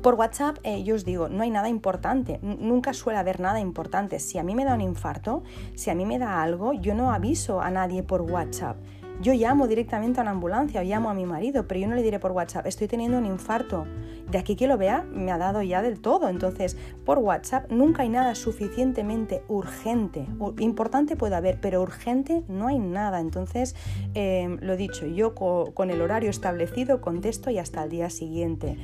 Por 0.02 0.14
WhatsApp, 0.14 0.58
eh, 0.62 0.84
yo 0.84 0.94
os 0.94 1.04
digo, 1.04 1.28
no 1.28 1.42
hay 1.42 1.50
nada 1.50 1.68
importante, 1.68 2.38
nunca 2.40 2.92
suele 2.92 3.18
haber 3.18 3.40
nada 3.40 3.58
importante. 3.58 4.20
Si 4.20 4.38
a 4.38 4.44
mí 4.44 4.54
me 4.54 4.64
da 4.64 4.74
un 4.74 4.80
infarto, 4.80 5.42
si 5.74 5.90
a 5.90 5.94
mí 5.94 6.04
me 6.04 6.18
da 6.18 6.42
algo, 6.42 6.72
yo 6.74 6.94
no 6.94 7.10
aviso 7.10 7.60
a 7.60 7.70
nadie 7.70 8.04
por 8.04 8.22
WhatsApp. 8.22 8.76
Yo 9.20 9.32
llamo 9.32 9.66
directamente 9.66 10.20
a 10.20 10.22
una 10.22 10.32
ambulancia 10.32 10.82
o 10.82 10.84
llamo 10.84 11.08
a 11.08 11.14
mi 11.14 11.24
marido, 11.24 11.66
pero 11.66 11.80
yo 11.80 11.88
no 11.88 11.94
le 11.94 12.02
diré 12.02 12.18
por 12.18 12.32
WhatsApp, 12.32 12.66
estoy 12.66 12.86
teniendo 12.86 13.16
un 13.16 13.24
infarto. 13.24 13.86
De 14.30 14.38
aquí 14.38 14.56
que 14.56 14.66
lo 14.66 14.76
vea, 14.76 15.04
me 15.10 15.30
ha 15.32 15.38
dado 15.38 15.62
ya 15.62 15.80
del 15.82 16.00
todo. 16.00 16.28
Entonces, 16.28 16.76
por 17.04 17.18
WhatsApp 17.18 17.70
nunca 17.70 18.02
hay 18.02 18.08
nada 18.08 18.34
suficientemente 18.34 19.42
urgente. 19.48 20.26
Importante 20.58 21.16
puede 21.16 21.36
haber, 21.36 21.60
pero 21.60 21.80
urgente 21.80 22.42
no 22.48 22.66
hay 22.66 22.78
nada. 22.78 23.20
Entonces, 23.20 23.74
eh, 24.14 24.56
lo 24.60 24.76
dicho, 24.76 25.06
yo 25.06 25.34
con 25.34 25.90
el 25.90 26.02
horario 26.02 26.28
establecido 26.28 27.00
contesto 27.00 27.50
y 27.50 27.58
hasta 27.58 27.84
el 27.84 27.90
día 27.90 28.10
siguiente. 28.10 28.76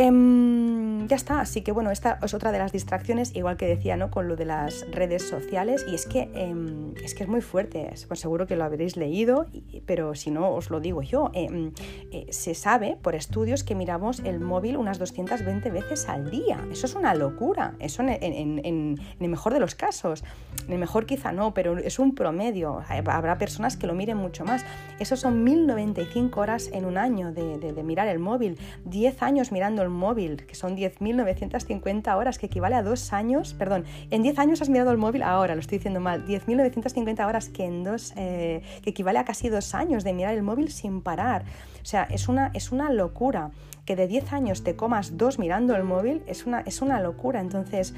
Em, 0.00 1.08
ya 1.08 1.16
está, 1.16 1.40
así 1.40 1.62
que 1.62 1.72
bueno, 1.72 1.90
esta 1.90 2.20
es 2.22 2.32
otra 2.32 2.52
de 2.52 2.58
las 2.58 2.70
distracciones, 2.70 3.34
igual 3.34 3.56
que 3.56 3.66
decía, 3.66 3.96
¿no? 3.96 4.12
Con 4.12 4.28
lo 4.28 4.36
de 4.36 4.44
las 4.44 4.88
redes 4.92 5.26
sociales, 5.28 5.84
y 5.88 5.96
es 5.96 6.06
que, 6.06 6.30
em, 6.34 6.94
es, 7.02 7.16
que 7.16 7.24
es 7.24 7.28
muy 7.28 7.40
fuerte, 7.40 7.90
pues 8.06 8.20
seguro 8.20 8.46
que 8.46 8.54
lo 8.54 8.62
habréis 8.62 8.96
leído, 8.96 9.46
pero 9.86 10.14
si 10.14 10.30
no, 10.30 10.50
os 10.52 10.70
lo 10.70 10.78
digo 10.78 11.02
yo. 11.02 11.32
Em, 11.34 11.72
eh, 12.12 12.26
se 12.30 12.54
sabe 12.54 12.96
por 13.02 13.16
estudios 13.16 13.64
que 13.64 13.74
miramos 13.74 14.20
el 14.20 14.38
móvil 14.38 14.76
unas 14.76 15.00
220 15.00 15.68
veces 15.72 16.08
al 16.08 16.30
día. 16.30 16.64
Eso 16.70 16.86
es 16.86 16.94
una 16.94 17.16
locura, 17.16 17.74
eso 17.80 18.04
en, 18.04 19.00
el 19.18 19.28
mejor 19.28 19.52
de 19.52 19.58
los 19.58 19.74
casos. 19.74 20.22
En 20.68 20.74
el 20.74 20.78
mejor 20.78 21.06
quizá 21.06 21.32
no, 21.32 21.54
pero 21.54 21.76
es 21.76 21.98
un 21.98 22.14
promedio. 22.14 22.84
Habrá 22.88 23.36
personas 23.36 23.76
que 23.76 23.88
lo 23.88 23.94
miren 23.94 24.16
mucho 24.16 24.44
más. 24.44 24.64
Eso 25.00 25.16
son 25.16 25.42
1095 25.42 26.40
horas 26.40 26.70
en 26.72 26.84
un 26.84 26.98
año 26.98 27.32
de, 27.32 27.58
de 27.58 27.82
mirar 27.82 28.06
el 28.06 28.20
móvil, 28.20 28.58
10 28.84 29.22
años 29.24 29.50
mirando 29.50 29.82
el 29.82 29.87
móvil, 29.90 30.46
que 30.46 30.54
son 30.54 30.76
10.950 30.76 32.16
horas, 32.16 32.38
que 32.38 32.46
equivale 32.46 32.74
a 32.74 32.82
dos 32.82 33.12
años, 33.12 33.54
perdón, 33.54 33.84
en 34.10 34.22
10 34.22 34.38
años 34.38 34.62
has 34.62 34.68
mirado 34.68 34.90
el 34.90 34.98
móvil, 34.98 35.22
ahora 35.22 35.54
lo 35.54 35.60
estoy 35.60 35.78
diciendo 35.78 36.00
mal, 36.00 36.26
10.950 36.26 37.26
horas 37.26 37.48
que, 37.48 37.64
en 37.64 37.84
dos, 37.84 38.12
eh, 38.16 38.62
que 38.82 38.90
equivale 38.90 39.18
a 39.18 39.24
casi 39.24 39.48
dos 39.48 39.74
años 39.74 40.04
de 40.04 40.12
mirar 40.12 40.34
el 40.34 40.42
móvil 40.42 40.70
sin 40.70 41.02
parar. 41.02 41.44
O 41.82 41.86
sea, 41.86 42.04
es 42.04 42.28
una, 42.28 42.50
es 42.54 42.72
una 42.72 42.90
locura. 42.90 43.50
Que 43.84 43.96
de 43.96 44.06
10 44.06 44.34
años 44.34 44.64
te 44.64 44.76
comas 44.76 45.16
dos 45.16 45.38
mirando 45.38 45.74
el 45.74 45.82
móvil 45.82 46.22
es 46.26 46.44
una, 46.44 46.60
es 46.60 46.82
una 46.82 47.00
locura. 47.00 47.40
Entonces, 47.40 47.94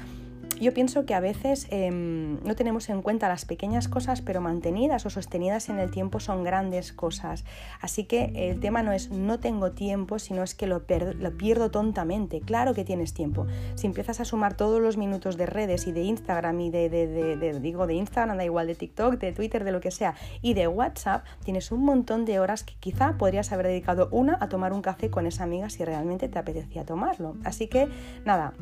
yo 0.61 0.73
pienso 0.73 1.05
que 1.05 1.13
a 1.13 1.19
veces 1.19 1.67
em, 1.71 2.39
no 2.43 2.55
tenemos 2.55 2.89
en 2.89 3.01
cuenta 3.01 3.27
las 3.27 3.45
pequeñas 3.45 3.87
cosas, 3.87 4.21
pero 4.21 4.41
mantenidas 4.41 5.05
o 5.05 5.09
sostenidas 5.09 5.69
en 5.69 5.79
el 5.79 5.91
tiempo 5.91 6.19
son 6.19 6.43
grandes 6.43 6.93
cosas. 6.93 7.45
Así 7.81 8.03
que 8.03 8.31
el 8.35 8.59
tema 8.59 8.83
no 8.83 8.91
es 8.91 9.11
no 9.11 9.39
tengo 9.39 9.71
tiempo, 9.71 10.19
sino 10.19 10.43
es 10.43 10.55
que 10.55 10.67
lo, 10.67 10.83
lo 10.87 11.37
pierdo 11.37 11.71
tontamente. 11.71 12.41
Claro 12.41 12.73
que 12.73 12.83
tienes 12.83 13.13
tiempo. 13.13 13.47
Si 13.75 13.87
empiezas 13.87 14.19
a 14.19 14.25
sumar 14.25 14.55
todos 14.55 14.81
los 14.81 14.97
minutos 14.97 15.37
de 15.37 15.45
redes 15.45 15.87
y 15.87 15.91
de 15.91 16.03
Instagram 16.03 16.59
y 16.61 16.69
de, 16.69 16.89
de, 16.89 17.59
digo, 17.59 17.87
de 17.87 17.95
Instagram, 17.95 18.37
da 18.37 18.45
igual, 18.45 18.67
de 18.67 18.75
TikTok, 18.75 19.17
de 19.17 19.31
Twitter, 19.31 19.63
de 19.63 19.71
lo 19.71 19.81
que 19.81 19.91
sea, 19.91 20.15
y 20.41 20.53
de 20.53 20.67
WhatsApp, 20.67 21.25
tienes 21.43 21.71
un 21.71 21.83
montón 21.83 22.25
de 22.25 22.39
horas 22.39 22.63
que 22.63 22.75
quizá 22.79 23.17
podrías 23.17 23.51
haber 23.51 23.67
dedicado 23.67 24.09
una 24.11 24.37
a 24.39 24.49
tomar 24.49 24.73
un 24.73 24.81
café 24.81 25.09
con 25.09 25.25
esa 25.25 25.43
amiga 25.43 25.69
si 25.69 25.83
realmente 25.83 26.29
te 26.29 26.39
apetecía 26.39 26.85
tomarlo. 26.85 27.35
Así 27.43 27.67
que 27.67 27.87
nada, 28.25 28.53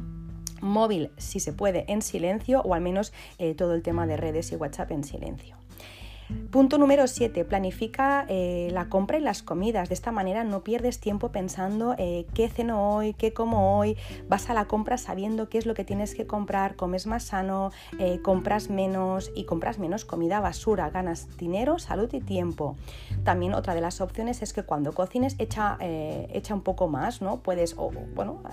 móvil 0.62 1.12
si 1.18 1.40
se 1.40 1.54
puede 1.54 1.86
en 1.88 2.02
silencio 2.02 2.62
o 2.62 2.74
al 2.74 2.82
menos 2.82 3.14
eh, 3.38 3.56
todo 3.56 3.74
el 3.74 3.84
tema 3.84 4.08
de 4.08 4.18
redes 4.18 4.52
y 4.52 4.56
WhatsApp 4.56 4.92
en 4.92 5.04
silencio. 5.04 5.58
Punto 6.52 6.78
número 6.78 7.08
7. 7.08 7.44
Planifica 7.46 8.26
eh, 8.28 8.70
la 8.72 8.88
compra 8.88 9.18
y 9.18 9.22
las 9.22 9.42
comidas. 9.42 9.90
De 9.90 9.96
esta 9.96 10.12
manera 10.12 10.44
no 10.44 10.64
pierdes 10.64 11.00
tiempo 11.00 11.32
pensando 11.32 11.96
eh, 11.98 12.28
qué 12.36 12.50
ceno 12.50 12.96
hoy, 12.96 13.14
qué 13.14 13.34
como 13.34 13.80
hoy. 13.80 13.98
Vas 14.28 14.50
a 14.52 14.54
la 14.54 14.66
compra 14.66 14.98
sabiendo 14.98 15.50
qué 15.50 15.58
es 15.58 15.66
lo 15.66 15.74
que 15.74 15.84
tienes 15.84 16.14
que 16.14 16.28
comprar, 16.28 16.76
comes 16.76 17.08
más 17.08 17.24
sano, 17.24 17.72
eh, 17.98 18.20
compras 18.22 18.70
menos 18.70 19.32
y 19.36 19.46
compras 19.46 19.80
menos 19.80 20.06
comida 20.06 20.40
basura. 20.40 20.92
Ganas 20.92 21.36
dinero, 21.38 21.80
salud 21.80 22.14
y 22.14 22.20
tiempo. 22.20 22.76
También 23.24 23.56
otra 23.56 23.74
de 23.74 23.82
las 23.82 24.00
opciones 24.00 24.44
es 24.44 24.54
que 24.54 24.62
cuando 24.62 24.94
cocines 24.94 25.36
echa, 25.40 25.78
echa 25.80 26.54
un 26.54 26.62
poco 26.62 26.88
más, 26.88 27.22
¿no? 27.22 27.42
Puedes, 27.42 27.76
bueno, 27.76 28.44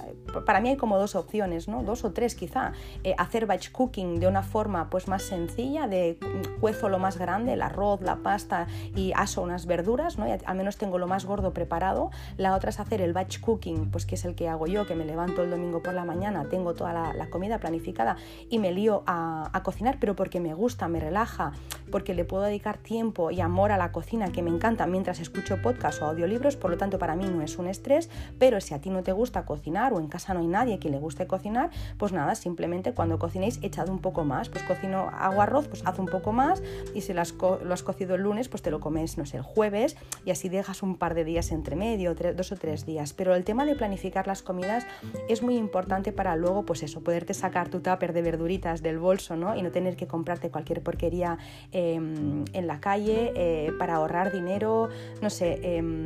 para 0.46 0.60
mí 0.60 0.70
hay 0.70 0.76
como 0.76 0.98
dos 0.98 1.14
opciones, 1.14 1.68
¿no? 1.68 1.82
Dos 1.82 2.04
o 2.04 2.12
tres 2.12 2.34
quizá. 2.34 2.72
hacer 3.18 3.46
batch 3.46 3.70
cooking 3.70 4.18
de 4.18 4.28
una 4.28 4.42
forma 4.42 4.88
pues 4.88 5.08
más 5.08 5.22
sencilla, 5.22 5.88
de 5.88 6.18
cuezo 6.60 6.88
lo 6.88 6.98
más 6.98 7.18
grande, 7.18 7.52
el 7.52 7.62
arroz 7.66 8.00
la 8.00 8.16
pasta 8.16 8.66
y 8.94 9.12
aso 9.14 9.42
unas 9.42 9.66
verduras, 9.66 10.18
¿no? 10.18 10.26
al 10.44 10.56
menos 10.56 10.76
tengo 10.76 10.98
lo 10.98 11.06
más 11.06 11.24
gordo 11.24 11.52
preparado. 11.52 12.10
La 12.36 12.54
otra 12.54 12.70
es 12.70 12.80
hacer 12.80 13.00
el 13.00 13.12
batch 13.12 13.40
cooking, 13.40 13.90
pues 13.90 14.06
que 14.06 14.14
es 14.14 14.24
el 14.24 14.34
que 14.34 14.48
hago 14.48 14.66
yo, 14.66 14.86
que 14.86 14.94
me 14.94 15.04
levanto 15.04 15.42
el 15.42 15.50
domingo 15.50 15.82
por 15.82 15.94
la 15.94 16.04
mañana, 16.04 16.48
tengo 16.48 16.74
toda 16.74 16.92
la, 16.92 17.26
comida 17.30 17.58
planificada 17.58 18.16
y 18.48 18.58
me 18.58 18.72
lío 18.72 19.02
a, 19.06 19.60
cocinar, 19.64 19.98
pero 19.98 20.14
porque 20.14 20.38
me 20.38 20.54
gusta, 20.54 20.86
me 20.86 21.00
relaja, 21.00 21.52
porque 21.90 22.14
le 22.14 22.24
puedo 22.24 22.44
dedicar 22.44 22.78
tiempo 22.78 23.32
y 23.32 23.40
amor 23.40 23.72
a 23.72 23.76
la 23.76 23.90
cocina, 23.90 24.30
que 24.30 24.42
me 24.42 24.50
encanta 24.50 24.86
mientras 24.86 25.18
escucho 25.18 25.60
podcast 25.60 26.00
o 26.02 26.06
audiolibros, 26.06 26.56
por 26.56 26.70
lo 26.70 26.76
tanto 26.76 26.98
para 26.98 27.16
mí 27.16 27.24
no 27.24 27.42
es 27.42 27.58
un 27.58 27.66
estrés, 27.66 28.08
pero 28.38 28.60
si 28.60 28.74
a 28.74 28.80
ti 28.80 28.90
no 28.90 29.02
te 29.02 29.12
gusta 29.12 29.44
cocinar 29.44 29.92
o 29.92 29.98
en 29.98 30.06
casa 30.06 30.34
no 30.34 30.40
hay 30.40 30.46
nadie 30.46 30.78
que 30.78 30.88
le 30.88 30.98
guste 30.98 31.26
cocinar, 31.26 31.70
pues 31.98 32.12
nada, 32.12 32.34
simplemente 32.36 32.94
cuando 32.94 33.18
cocinéis 33.18 33.58
echad 33.62 33.88
un 33.88 33.98
poco 33.98 34.24
más, 34.24 34.48
pues 34.48 34.62
cocino, 34.64 35.10
hago 35.18 35.42
arroz, 35.42 35.68
pues 35.68 35.82
haz 35.84 35.98
un 35.98 36.06
poco 36.06 36.32
más 36.32 36.62
y 36.94 37.00
si 37.00 37.12
las, 37.12 37.34
has 37.72 37.82
cocido 37.82 38.14
el 38.14 38.22
lunes, 38.22 38.48
pues 38.48 38.62
te 38.62 38.70
lo 38.70 38.80
comes, 38.80 39.18
no 39.18 39.26
sé, 39.26 39.38
el 39.38 39.42
jueves 39.42 39.96
y 40.24 40.30
así 40.30 40.48
dejas 40.48 40.82
un 40.82 40.96
par 40.96 41.14
de 41.14 41.24
días 41.24 41.52
entre 41.52 41.76
medio, 41.76 42.14
dos 42.14 42.52
o 42.52 42.56
tres 42.56 42.86
días. 42.86 43.12
Pero 43.12 43.34
el 43.34 43.44
tema 43.44 43.64
de 43.64 43.74
planificar 43.74 44.26
las 44.26 44.42
comidas 44.42 44.86
es 45.28 45.42
muy 45.42 45.56
importante 45.56 46.12
para 46.12 46.36
luego, 46.36 46.64
pues 46.64 46.82
eso, 46.82 47.02
poderte 47.02 47.34
sacar 47.34 47.68
tu 47.68 47.80
tupper 47.80 48.12
de 48.12 48.22
verduritas 48.22 48.82
del 48.82 48.98
bolso, 48.98 49.36
¿no? 49.36 49.56
Y 49.56 49.62
no 49.62 49.70
tener 49.70 49.96
que 49.96 50.06
comprarte 50.06 50.50
cualquier 50.50 50.82
porquería 50.82 51.38
em, 51.72 52.44
en 52.52 52.66
la 52.66 52.80
calle 52.80 53.32
eh, 53.34 53.72
para 53.78 53.96
ahorrar 53.96 54.32
dinero, 54.32 54.88
no 55.20 55.30
sé. 55.30 55.60
Em, 55.62 56.04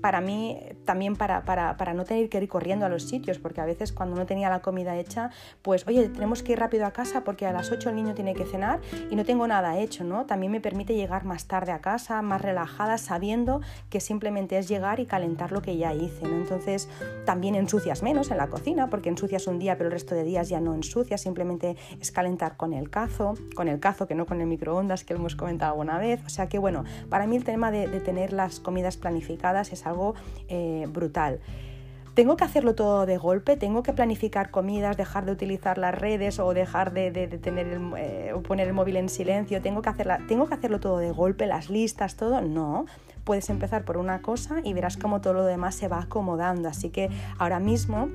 para 0.00 0.20
mí 0.20 0.60
también 0.84 1.16
para, 1.16 1.44
para, 1.44 1.76
para, 1.76 1.94
no 1.94 2.04
tener 2.04 2.28
que 2.28 2.38
ir 2.38 2.48
corriendo 2.48 2.86
a 2.86 2.88
los 2.88 3.08
sitios, 3.08 3.38
porque 3.38 3.60
a 3.60 3.64
veces 3.64 3.92
cuando 3.92 4.14
no 4.14 4.26
tenía 4.26 4.48
la 4.48 4.60
comida 4.60 4.96
hecha, 4.96 5.30
pues 5.62 5.86
oye, 5.88 6.08
tenemos 6.08 6.42
que 6.42 6.52
ir 6.52 6.58
rápido 6.60 6.86
a 6.86 6.92
casa 6.92 7.24
porque 7.24 7.46
a 7.46 7.52
las 7.52 7.72
8 7.72 7.90
el 7.90 7.96
niño 7.96 8.14
tiene 8.14 8.34
que 8.34 8.44
cenar 8.44 8.80
y 9.10 9.16
no 9.16 9.24
tengo 9.24 9.48
nada 9.48 9.78
hecho, 9.78 10.04
¿no? 10.04 10.26
También 10.26 10.52
me 10.52 10.60
permite 10.60 10.75
llegar 10.84 11.24
más 11.24 11.46
tarde 11.46 11.72
a 11.72 11.80
casa, 11.80 12.22
más 12.22 12.42
relajada, 12.42 12.98
sabiendo 12.98 13.60
que 13.90 14.00
simplemente 14.00 14.58
es 14.58 14.68
llegar 14.68 15.00
y 15.00 15.06
calentar 15.06 15.52
lo 15.52 15.62
que 15.62 15.76
ya 15.76 15.94
hice, 15.94 16.26
¿no? 16.26 16.36
Entonces 16.36 16.88
también 17.24 17.54
ensucias 17.54 18.02
menos 18.02 18.30
en 18.30 18.36
la 18.36 18.48
cocina, 18.48 18.90
porque 18.90 19.08
ensucias 19.08 19.46
un 19.46 19.58
día 19.58 19.76
pero 19.76 19.88
el 19.88 19.92
resto 19.92 20.14
de 20.14 20.24
días 20.24 20.48
ya 20.48 20.60
no 20.60 20.74
ensucias, 20.74 21.20
simplemente 21.20 21.76
es 22.00 22.10
calentar 22.10 22.56
con 22.56 22.72
el 22.72 22.90
cazo, 22.90 23.34
con 23.54 23.68
el 23.68 23.80
cazo 23.80 24.06
que 24.06 24.14
no 24.14 24.26
con 24.26 24.40
el 24.40 24.46
microondas 24.46 25.04
que 25.04 25.14
hemos 25.14 25.36
comentado 25.36 25.72
alguna 25.72 25.98
vez, 25.98 26.20
o 26.26 26.28
sea 26.28 26.48
que 26.48 26.58
bueno, 26.58 26.84
para 27.08 27.26
mí 27.26 27.36
el 27.36 27.44
tema 27.44 27.70
de, 27.70 27.88
de 27.88 28.00
tener 28.00 28.32
las 28.32 28.60
comidas 28.60 28.96
planificadas 28.96 29.72
es 29.72 29.86
algo 29.86 30.14
eh, 30.48 30.86
brutal. 30.88 31.40
¿Tengo 32.16 32.38
que 32.38 32.44
hacerlo 32.44 32.74
todo 32.74 33.04
de 33.04 33.18
golpe? 33.18 33.58
¿Tengo 33.58 33.82
que 33.82 33.92
planificar 33.92 34.50
comidas, 34.50 34.96
dejar 34.96 35.26
de 35.26 35.32
utilizar 35.32 35.76
las 35.76 35.94
redes 35.94 36.38
o 36.38 36.54
dejar 36.54 36.94
de, 36.94 37.10
tener 37.10 37.78
eh, 37.98 38.32
o 38.34 38.40
poner 38.40 38.68
el 38.68 38.72
móvil 38.72 38.96
en 38.96 39.10
silencio? 39.10 39.60
¿Tengo 39.60 39.82
que, 39.82 39.90
hacerla, 39.90 40.20
¿Tengo 40.26 40.46
que 40.46 40.54
hacerlo 40.54 40.80
todo 40.80 40.96
de 40.96 41.10
golpe, 41.10 41.46
las 41.46 41.68
listas, 41.68 42.16
todo? 42.16 42.40
No. 42.40 42.86
Puedes 43.24 43.50
empezar 43.50 43.84
por 43.84 43.98
una 43.98 44.22
cosa 44.22 44.62
y 44.64 44.72
verás 44.72 44.96
cómo 44.96 45.20
todo 45.20 45.34
lo 45.34 45.44
demás 45.44 45.74
se 45.74 45.88
va 45.88 46.00
acomodando. 46.00 46.70
Así 46.70 46.88
que 46.88 47.10
ahora 47.36 47.60
mismo 47.60 48.08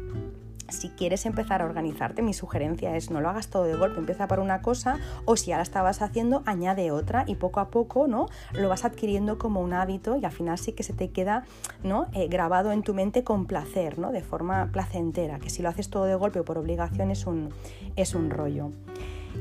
si 0.72 0.90
quieres 0.90 1.26
empezar 1.26 1.62
a 1.62 1.66
organizarte, 1.66 2.22
mi 2.22 2.34
sugerencia 2.34 2.96
es 2.96 3.12
no 3.12 3.22
lo 3.22 3.30
hagas 3.30 3.48
todo 3.48 3.64
de 3.64 3.76
golpe, 3.76 4.00
empieza 4.00 4.28
por 4.28 4.40
una 4.40 4.62
cosa 4.62 4.98
o 5.26 5.36
si 5.36 5.48
ya 5.48 5.58
la 5.58 5.64
estabas 5.64 6.02
haciendo, 6.02 6.44
añade 6.46 6.92
otra 6.92 7.24
y 7.28 7.36
poco 7.36 7.60
a 7.60 7.70
poco 7.70 8.08
¿no? 8.08 8.28
lo 8.54 8.70
vas 8.70 8.86
adquiriendo 8.86 9.38
como 9.38 9.62
un 9.62 9.74
hábito 9.74 10.18
y 10.18 10.26
al 10.26 10.32
final 10.32 10.58
sí 10.58 10.74
que 10.74 10.84
se 10.84 10.94
te 10.94 11.10
queda 11.10 11.46
¿no? 11.84 12.08
Eh, 12.14 12.28
grabado 12.28 12.72
en 12.72 12.84
tu 12.84 12.94
mente 12.94 13.24
con 13.24 13.46
placer, 13.46 14.00
¿no? 14.00 14.12
de 14.12 14.22
forma 14.22 14.70
placentera, 14.72 15.40
que 15.40 15.50
si 15.50 15.62
lo 15.62 15.70
haces 15.70 15.90
todo 15.90 16.06
de 16.06 16.16
golpe 16.16 16.40
o 16.40 16.46
por 16.46 16.58
obligación 16.58 17.12
es 17.12 17.26
un, 17.26 17.50
es 17.96 18.16
un 18.16 18.30
rollo. 18.30 18.72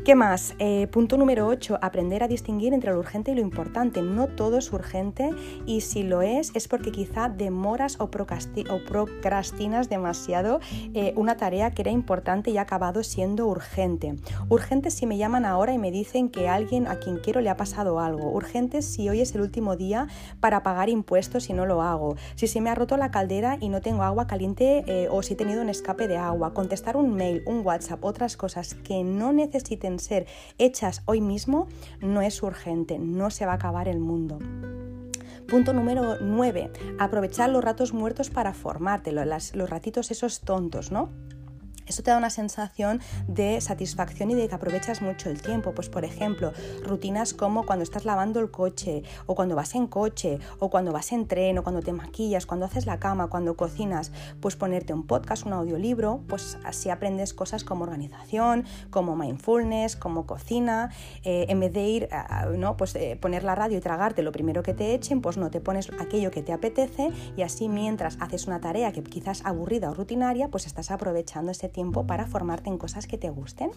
¿Qué 0.04 0.14
más? 0.14 0.54
Eh, 0.58 0.86
punto 0.90 1.18
número 1.18 1.46
8, 1.46 1.78
aprender 1.82 2.22
a 2.22 2.28
distinguir 2.28 2.72
entre 2.72 2.92
lo 2.92 2.98
urgente 2.98 3.32
y 3.32 3.34
lo 3.34 3.42
importante. 3.42 4.00
No 4.00 4.28
todo 4.28 4.56
es 4.56 4.72
urgente 4.72 5.30
y 5.66 5.82
si 5.82 6.02
lo 6.04 6.22
es 6.22 6.52
es 6.54 6.68
porque 6.68 6.90
quizá 6.90 7.28
demoras 7.28 7.98
o, 8.00 8.08
procrastinas 8.10 9.88
demasiado 9.90 10.60
eh, 10.94 11.12
una 11.16 11.36
tarea 11.36 11.72
que 11.72 11.82
era 11.82 11.90
importante 11.90 12.50
y 12.50 12.56
ha 12.56 12.62
acabado 12.62 13.02
siendo 13.02 13.46
urgente. 13.46 14.14
Urgente 14.48 14.90
si 14.90 15.06
me 15.06 15.18
llaman 15.18 15.44
ahora 15.44 15.74
y 15.74 15.78
me 15.78 15.90
dicen 15.90 16.30
que 16.30 16.48
alguien 16.48 16.86
a 16.86 16.96
quien 17.00 17.18
quiero 17.18 17.40
le 17.40 17.50
ha 17.50 17.56
pasado 17.56 18.00
algo. 18.00 18.30
Urgente 18.30 18.82
si 18.82 19.08
hoy 19.08 19.20
es 19.20 19.34
el 19.34 19.42
último 19.42 19.76
día 19.76 20.06
para 20.40 20.62
pagar 20.62 20.88
impuestos 20.88 21.50
y 21.50 21.52
no 21.52 21.66
lo 21.66 21.82
hago. 21.82 22.16
Si 22.36 22.46
se 22.46 22.60
me 22.60 22.70
ha 22.70 22.74
roto 22.74 22.96
la 22.96 23.10
caldera 23.10 23.58
y 23.60 23.68
no 23.68 23.80
tengo 23.82 24.02
agua 24.02 24.26
caliente 24.26 24.84
eh, 24.86 25.08
o 25.10 25.22
si 25.22 25.34
he 25.34 25.36
tenido 25.36 25.60
un 25.60 25.68
escape 25.68 26.08
de 26.08 26.16
agua. 26.16 26.54
Contestar 26.54 26.96
un 26.96 27.14
mail, 27.14 27.42
un 27.44 27.66
WhatsApp, 27.66 28.02
otras 28.04 28.36
cosas 28.36 28.74
que 28.74 29.04
no 29.04 29.32
necesito 29.32 29.79
ser 29.98 30.26
hechas 30.58 31.02
hoy 31.06 31.20
mismo, 31.20 31.68
no 32.00 32.22
es 32.22 32.42
urgente, 32.42 32.98
no 32.98 33.30
se 33.30 33.46
va 33.46 33.52
a 33.52 33.56
acabar 33.56 33.88
el 33.88 33.98
mundo. 33.98 34.38
Punto 35.48 35.72
número 35.72 36.18
9. 36.20 36.70
Aprovechar 36.98 37.50
los 37.50 37.64
ratos 37.64 37.92
muertos 37.92 38.30
para 38.30 38.54
formarte, 38.54 39.10
los 39.10 39.70
ratitos 39.70 40.10
esos 40.10 40.42
tontos, 40.42 40.92
¿no? 40.92 41.10
Eso 41.90 42.04
te 42.04 42.12
da 42.12 42.18
una 42.18 42.30
sensación 42.30 43.00
de 43.26 43.60
satisfacción 43.60 44.30
y 44.30 44.34
de 44.36 44.48
que 44.48 44.54
aprovechas 44.54 45.02
mucho 45.02 45.28
el 45.28 45.42
tiempo. 45.42 45.72
Pues 45.72 45.88
por 45.88 46.04
ejemplo, 46.04 46.52
rutinas 46.84 47.34
como 47.34 47.66
cuando 47.66 47.82
estás 47.82 48.04
lavando 48.04 48.38
el 48.38 48.52
coche 48.52 49.02
o 49.26 49.34
cuando 49.34 49.56
vas 49.56 49.74
en 49.74 49.88
coche 49.88 50.38
o 50.60 50.70
cuando 50.70 50.92
vas 50.92 51.10
en 51.10 51.26
tren 51.26 51.58
o 51.58 51.64
cuando 51.64 51.82
te 51.82 51.92
maquillas, 51.92 52.46
cuando 52.46 52.64
haces 52.64 52.86
la 52.86 53.00
cama, 53.00 53.26
cuando 53.26 53.56
cocinas, 53.56 54.12
pues 54.40 54.54
ponerte 54.54 54.92
un 54.92 55.04
podcast, 55.04 55.46
un 55.46 55.52
audiolibro, 55.52 56.20
pues 56.28 56.58
así 56.62 56.90
aprendes 56.90 57.34
cosas 57.34 57.64
como 57.64 57.82
organización, 57.82 58.66
como 58.90 59.16
mindfulness, 59.16 59.96
como 59.96 60.26
cocina. 60.26 60.92
Eh, 61.24 61.46
en 61.48 61.58
vez 61.58 61.72
de 61.72 61.82
ir, 61.82 62.08
¿no? 62.56 62.76
Pues 62.76 62.94
eh, 62.94 63.18
poner 63.20 63.42
la 63.42 63.56
radio 63.56 63.78
y 63.78 63.80
tragarte 63.80 64.22
lo 64.22 64.30
primero 64.30 64.62
que 64.62 64.74
te 64.74 64.94
echen, 64.94 65.22
pues 65.22 65.38
no, 65.38 65.50
te 65.50 65.60
pones 65.60 65.90
aquello 65.98 66.30
que 66.30 66.44
te 66.44 66.52
apetece 66.52 67.10
y 67.36 67.42
así 67.42 67.68
mientras 67.68 68.16
haces 68.20 68.46
una 68.46 68.60
tarea 68.60 68.92
que 68.92 69.02
quizás 69.02 69.44
aburrida 69.44 69.90
o 69.90 69.94
rutinaria, 69.94 70.46
pues 70.46 70.66
estás 70.66 70.92
aprovechando 70.92 71.50
ese 71.50 71.68
tiempo 71.68 71.79
para 72.06 72.26
formarte 72.26 72.68
en 72.68 72.78
cosas 72.78 73.06
que 73.06 73.16
te 73.16 73.30
gusten. 73.30 73.70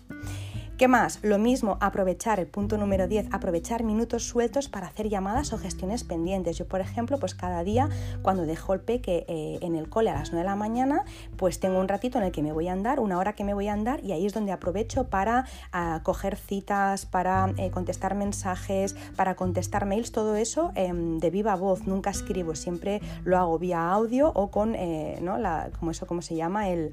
¿Qué 0.78 0.88
más? 0.88 1.20
Lo 1.24 1.38
mismo, 1.38 1.78
aprovechar, 1.82 2.40
el 2.40 2.48
punto 2.48 2.78
número 2.78 3.08
10, 3.08 3.28
aprovechar 3.32 3.84
minutos 3.84 4.28
sueltos 4.28 4.70
para 4.70 4.88
hacer 4.88 5.08
llamadas 5.08 5.54
o 5.54 5.58
gestiones 5.58 6.04
pendientes. 6.04 6.58
Yo, 6.58 6.68
por 6.68 6.82
ejemplo, 6.82 7.20
pues 7.20 7.36
cada 7.36 7.64
día 7.64 7.90
cuando 8.24 8.46
dejo 8.46 8.74
el 8.74 8.82
peque 8.82 9.24
eh, 9.28 9.60
en 9.62 9.76
el 9.76 9.88
cole 9.88 10.10
a 10.10 10.16
las 10.16 10.32
9 10.32 10.44
de 10.44 10.50
la 10.50 10.56
mañana, 10.56 11.06
pues 11.38 11.60
tengo 11.60 11.80
un 11.80 11.88
ratito 11.88 12.18
en 12.18 12.26
el 12.26 12.32
que 12.32 12.42
me 12.42 12.52
voy 12.52 12.68
a 12.68 12.74
andar, 12.74 13.00
una 13.00 13.20
hora 13.20 13.34
que 13.34 13.44
me 13.44 13.54
voy 13.54 13.68
a 13.68 13.74
andar 13.74 14.04
y 14.04 14.14
ahí 14.14 14.26
es 14.26 14.34
donde 14.34 14.52
aprovecho 14.52 15.06
para 15.06 15.46
ah, 15.72 16.02
coger 16.04 16.36
citas, 16.36 17.06
para 17.06 17.54
eh, 17.58 17.70
contestar 17.70 18.16
mensajes, 18.16 18.96
para 19.16 19.36
contestar 19.36 19.86
mails, 19.86 20.12
todo 20.12 20.36
eso 20.36 20.72
em, 20.76 21.20
de 21.20 21.30
viva 21.30 21.56
voz, 21.56 21.86
nunca 21.86 22.10
escribo, 22.10 22.56
siempre 22.56 23.00
lo 23.24 23.38
hago 23.38 23.60
vía 23.60 23.92
audio 23.92 24.32
o 24.34 24.50
con, 24.50 24.74
eh, 24.76 25.20
¿no? 25.22 25.38
La, 25.38 25.70
como 25.80 25.92
eso, 25.92 26.08
¿cómo 26.08 26.24
se 26.24 26.36
llama? 26.36 26.70
El, 26.70 26.92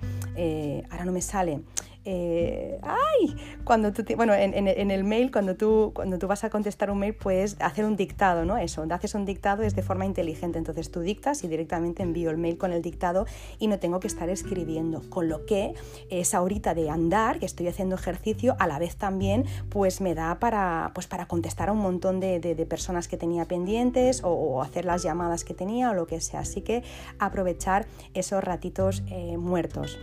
no 1.05 1.12
me 1.12 1.22
sale. 1.22 1.61
Eh, 2.05 2.78
¡Ay! 2.82 3.36
Cuando 3.64 3.93
tú, 3.93 4.03
bueno, 4.16 4.32
en, 4.32 4.66
el 4.91 5.05
mail, 5.05 5.30
cuando 5.30 5.55
tú, 5.57 5.93
cuando 5.95 6.18
tú 6.18 6.26
vas 6.26 6.45
a 6.45 6.51
contestar 6.51 6.91
un 6.91 6.99
mail, 6.99 7.14
puedes 7.14 7.57
hacer 7.61 7.84
un 7.84 7.97
dictado, 7.97 8.45
¿no? 8.45 8.57
Eso, 8.57 8.86
haces 8.91 9.14
un 9.14 9.26
dictado 9.26 9.62
es 9.62 9.76
de 9.76 9.82
forma 9.82 10.07
inteligente. 10.07 10.59
Entonces 10.59 10.91
tú 10.91 11.01
dictas 11.01 11.45
y 11.45 11.49
directamente 11.49 12.03
envío 12.03 12.30
el 12.30 12.38
mail 12.38 12.57
con 12.57 12.72
el 12.72 12.80
dictado 12.80 13.26
y 13.59 13.66
no 13.66 13.78
tengo 13.78 14.01
que 14.01 14.07
estar 14.07 14.30
escribiendo. 14.30 15.03
Con 15.11 15.28
lo 15.28 15.45
que 15.45 15.74
esa 16.09 16.41
horita 16.41 16.74
de 16.74 16.88
andar, 16.88 17.38
que 17.38 17.47
estoy 17.47 17.68
haciendo 17.68 17.97
ejercicio, 17.97 18.57
a 18.59 18.66
la 18.66 18.78
vez 18.78 18.97
también, 18.97 19.45
pues 19.68 20.01
me 20.01 20.14
da 20.14 20.38
para, 20.38 20.93
pues 20.95 21.07
para 21.07 21.26
contestar 21.26 21.68
a 21.68 21.72
un 21.72 21.80
montón 21.80 22.20
de, 22.20 22.41
personas 22.68 23.09
que 23.09 23.16
tenía 23.16 23.47
pendientes 23.47 24.20
o, 24.22 24.62
hacer 24.62 24.84
las 24.84 25.03
llamadas 25.03 25.45
que 25.45 25.55
tenía 25.55 25.91
o 25.91 25.95
lo 25.95 26.07
que 26.07 26.20
sea. 26.20 26.41
Así 26.41 26.62
que 26.62 26.82
aprovechar 27.18 27.86
esos 28.14 28.43
ratitos 28.43 29.03
eh, 29.09 29.36
muertos. 29.36 29.99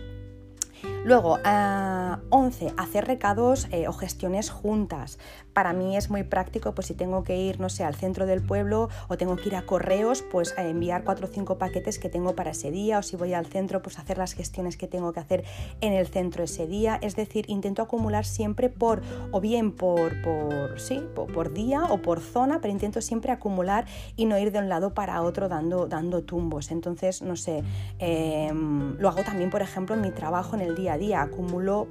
Luego, 1.04 1.34
11, 1.34 1.42
ah, 1.44 2.20
hacer 2.76 3.06
recados 3.06 3.66
eh, 3.70 3.88
o 3.88 3.92
gestiones 3.92 4.50
juntas. 4.50 5.18
Para 5.58 5.72
mí 5.72 5.96
es 5.96 6.08
muy 6.08 6.22
práctico, 6.22 6.72
pues 6.72 6.86
si 6.86 6.94
tengo 6.94 7.24
que 7.24 7.36
ir, 7.36 7.58
no 7.58 7.68
sé, 7.68 7.82
al 7.82 7.96
centro 7.96 8.26
del 8.26 8.40
pueblo 8.40 8.90
o 9.08 9.16
tengo 9.16 9.34
que 9.34 9.48
ir 9.48 9.56
a 9.56 9.62
correos, 9.62 10.22
pues 10.22 10.56
a 10.56 10.62
enviar 10.62 11.02
cuatro 11.02 11.26
o 11.26 11.28
cinco 11.28 11.58
paquetes 11.58 11.98
que 11.98 12.08
tengo 12.08 12.36
para 12.36 12.52
ese 12.52 12.70
día, 12.70 13.00
o 13.00 13.02
si 13.02 13.16
voy 13.16 13.34
al 13.34 13.44
centro, 13.44 13.82
pues 13.82 13.98
hacer 13.98 14.18
las 14.18 14.34
gestiones 14.34 14.76
que 14.76 14.86
tengo 14.86 15.12
que 15.12 15.18
hacer 15.18 15.42
en 15.80 15.94
el 15.94 16.06
centro 16.06 16.44
ese 16.44 16.68
día. 16.68 17.00
Es 17.02 17.16
decir, 17.16 17.44
intento 17.48 17.82
acumular 17.82 18.24
siempre 18.24 18.68
por, 18.68 19.02
o 19.32 19.40
bien 19.40 19.72
por, 19.72 20.22
por 20.22 20.78
sí, 20.78 21.02
por, 21.12 21.52
día 21.52 21.86
o 21.86 22.02
por 22.02 22.20
zona, 22.20 22.60
pero 22.60 22.72
intento 22.72 23.00
siempre 23.00 23.32
acumular 23.32 23.84
y 24.14 24.26
no 24.26 24.38
ir 24.38 24.52
de 24.52 24.60
un 24.60 24.68
lado 24.68 24.94
para 24.94 25.20
otro 25.22 25.48
dando, 25.48 25.88
dando 25.88 26.22
tumbos. 26.22 26.70
Entonces, 26.70 27.20
no 27.20 27.34
sé, 27.34 27.64
em, 27.98 28.96
lo 29.00 29.08
hago 29.08 29.24
también, 29.24 29.50
por 29.50 29.62
ejemplo, 29.62 29.96
en 29.96 30.02
mi 30.02 30.12
trabajo 30.12 30.54
en 30.54 30.62
el 30.62 30.76
día 30.76 30.92
a 30.92 30.98
día, 30.98 31.20
acumulo 31.20 31.88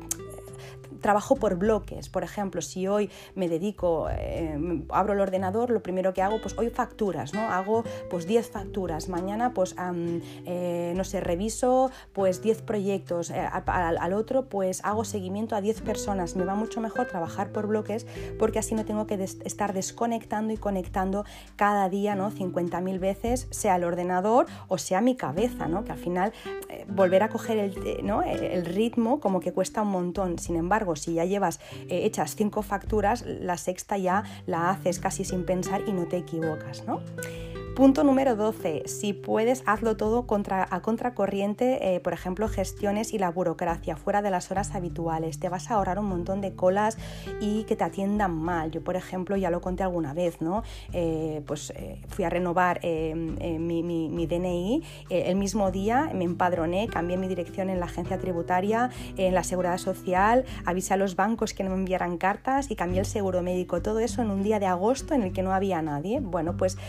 trabajo 1.01 1.35
por 1.35 1.55
bloques. 1.55 2.09
Por 2.09 2.23
ejemplo, 2.23 2.61
si 2.61 2.87
hoy 2.87 3.09
me 3.35 3.49
dedico, 3.49 4.07
eh, 4.09 4.83
abro 4.89 5.13
el 5.13 5.19
ordenador, 5.19 5.69
lo 5.69 5.81
primero 5.81 6.13
que 6.13 6.21
hago, 6.21 6.39
pues 6.41 6.57
hoy 6.57 6.69
facturas, 6.69 7.33
¿no? 7.33 7.41
Hago 7.41 7.83
pues 8.09 8.27
10 8.27 8.49
facturas, 8.49 9.09
mañana 9.09 9.53
pues, 9.53 9.75
eh, 10.45 10.93
no 10.95 11.03
sé, 11.03 11.19
reviso 11.19 11.91
pues 12.13 12.41
10 12.41 12.61
proyectos, 12.61 13.29
eh, 13.29 13.47
al, 13.65 14.13
otro 14.13 14.45
pues 14.45 14.83
hago 14.83 15.03
seguimiento 15.03 15.55
a 15.55 15.61
10 15.61 15.81
personas. 15.81 16.35
Me 16.35 16.45
va 16.45 16.55
mucho 16.55 16.81
mejor 16.81 17.07
trabajar 17.07 17.51
por 17.51 17.67
bloques 17.67 18.05
porque 18.39 18.59
así 18.59 18.75
no 18.75 18.85
tengo 18.85 19.07
que 19.07 19.15
estar 19.23 19.73
desconectando 19.73 20.53
y 20.53 20.57
conectando 20.57 21.25
cada 21.55 21.89
día, 21.89 22.15
¿no? 22.15 22.31
50.000 22.31 22.99
veces, 22.99 23.47
sea 23.51 23.75
el 23.75 23.83
ordenador 23.83 24.45
o 24.67 24.77
sea 24.77 25.01
mi 25.01 25.15
cabeza, 25.15 25.67
¿no? 25.67 25.83
Que 25.83 25.91
al 25.91 25.97
final 25.97 26.33
volver 26.87 27.23
a 27.23 27.29
coger 27.29 27.57
el, 27.57 28.05
¿no? 28.05 28.23
el 28.23 28.65
ritmo 28.65 29.19
como 29.19 29.39
que 29.39 29.53
cuesta 29.53 29.81
un 29.81 29.89
montón. 29.89 30.39
Sin 30.39 30.55
embargo, 30.55 30.86
si 30.95 31.15
ya 31.15 31.25
llevas 31.25 31.59
eh, 31.89 32.05
hechas 32.05 32.35
cinco 32.35 32.61
facturas, 32.61 33.23
la 33.25 33.57
sexta 33.57 33.97
ya 33.97 34.23
la 34.45 34.69
haces 34.69 34.99
casi 34.99 35.25
sin 35.25 35.45
pensar 35.45 35.81
y 35.87 35.91
no 35.91 36.07
te 36.07 36.17
equivocas, 36.17 36.85
¿no? 36.85 37.01
Punto 37.77 38.03
número 38.03 38.35
12. 38.35 38.87
Si 38.87 39.13
puedes, 39.13 39.61
hazlo 39.67 39.95
todo 39.97 40.25
contra, 40.25 40.67
a 40.71 40.81
contracorriente, 40.81 41.93
eh, 41.93 41.99
por 41.99 42.11
ejemplo, 42.11 42.47
gestiones 42.47 43.13
y 43.13 43.19
la 43.19 43.29
burocracia, 43.29 43.95
fuera 43.95 44.23
de 44.23 44.31
las 44.31 44.49
horas 44.49 44.73
habituales. 44.73 45.37
Te 45.37 45.47
vas 45.47 45.69
a 45.69 45.75
ahorrar 45.75 45.99
un 45.99 46.07
montón 46.07 46.41
de 46.41 46.55
colas 46.55 46.97
y 47.39 47.65
que 47.65 47.75
te 47.75 47.83
atiendan 47.83 48.35
mal. 48.35 48.71
Yo, 48.71 48.83
por 48.83 48.95
ejemplo, 48.95 49.37
ya 49.37 49.51
lo 49.51 49.61
conté 49.61 49.83
alguna 49.83 50.15
vez, 50.15 50.41
¿no? 50.41 50.63
Eh, 50.91 51.43
pues 51.45 51.71
eh, 51.75 52.01
fui 52.07 52.25
a 52.25 52.31
renovar 52.31 52.81
mi, 52.83 53.83
mi, 53.83 54.25
DNI. 54.25 54.83
el 55.11 55.35
mismo 55.35 55.69
día 55.69 56.09
me 56.15 56.23
empadroné, 56.23 56.87
cambié 56.87 57.15
mi 57.17 57.27
dirección 57.27 57.69
en 57.69 57.79
la 57.79 57.85
agencia 57.85 58.17
tributaria, 58.17 58.89
en 59.17 59.35
la 59.35 59.43
seguridad 59.43 59.77
social, 59.77 60.45
avisé 60.65 60.95
a 60.95 60.97
los 60.97 61.15
bancos 61.15 61.53
que 61.53 61.63
no 61.63 61.69
me 61.69 61.75
enviaran 61.75 62.17
cartas 62.17 62.71
y 62.71 62.75
cambié 62.75 63.01
el 63.01 63.05
seguro 63.05 63.43
médico. 63.43 63.83
Todo 63.83 63.99
eso 63.99 64.23
en 64.23 64.31
un 64.31 64.41
día 64.41 64.59
de 64.59 64.65
agosto 64.65 65.13
en 65.13 65.21
el 65.21 65.31
que 65.31 65.43
no 65.43 65.53
había 65.53 65.79
nadie. 65.83 66.21
Bueno, 66.21 66.57
pues 66.57 66.79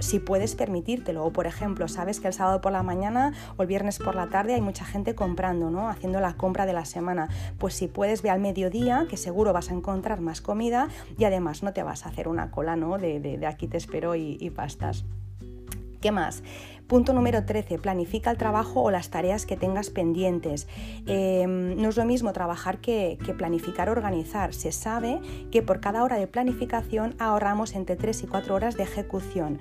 si 0.00 0.20
puedes 0.20 0.37
puedes 0.38 0.54
permitírtelo. 0.54 1.24
O 1.24 1.32
por 1.32 1.48
ejemplo, 1.48 1.88
sabes 1.88 2.20
que 2.20 2.28
el 2.28 2.32
sábado 2.32 2.60
por 2.60 2.70
la 2.70 2.84
mañana 2.84 3.32
o 3.56 3.62
el 3.62 3.66
viernes 3.66 3.98
por 3.98 4.14
la 4.14 4.28
tarde 4.28 4.54
hay 4.54 4.60
mucha 4.60 4.84
gente 4.84 5.16
comprando, 5.16 5.68
¿no? 5.68 5.88
Haciendo 5.88 6.20
la 6.20 6.34
compra 6.34 6.64
de 6.64 6.72
la 6.72 6.84
semana. 6.84 7.28
Pues 7.58 7.74
si 7.74 7.88
puedes, 7.88 8.22
ve 8.22 8.30
al 8.30 8.38
mediodía, 8.38 9.06
que 9.10 9.16
seguro 9.16 9.52
vas 9.52 9.72
a 9.72 9.74
encontrar 9.74 10.20
más 10.20 10.40
comida 10.40 10.90
y 11.18 11.24
además 11.24 11.64
no 11.64 11.72
te 11.72 11.82
vas 11.82 12.06
a 12.06 12.10
hacer 12.10 12.28
una 12.28 12.52
cola, 12.52 12.76
¿no? 12.76 12.98
De, 12.98 13.44
aquí 13.48 13.66
te 13.66 13.78
espero 13.78 14.14
y, 14.14 14.38
y 14.40 14.50
pastas. 14.50 15.04
¿Qué 16.00 16.12
más? 16.12 16.44
Punto 16.88 17.12
número 17.12 17.44
13. 17.44 17.78
Planifica 17.78 18.30
el 18.30 18.38
trabajo 18.38 18.80
o 18.82 18.90
las 18.90 19.10
tareas 19.10 19.44
que 19.44 19.58
tengas 19.58 19.90
pendientes. 19.90 20.66
Em, 21.06 21.76
no 21.76 21.90
es 21.90 21.96
lo 21.98 22.04
mismo 22.06 22.32
trabajar 22.32 22.78
que, 22.78 23.18
que 23.26 23.34
planificar 23.34 23.90
o 23.90 23.92
organizar. 23.92 24.54
Se 24.54 24.72
sabe 24.72 25.20
que 25.50 25.62
por 25.62 25.80
cada 25.80 26.02
hora 26.02 26.16
de 26.16 26.26
planificación 26.26 27.14
ahorramos 27.18 27.74
entre 27.74 27.96
3 27.96 28.22
y 28.22 28.26
4 28.26 28.54
horas 28.54 28.76
de 28.76 28.84
ejecución. 28.84 29.58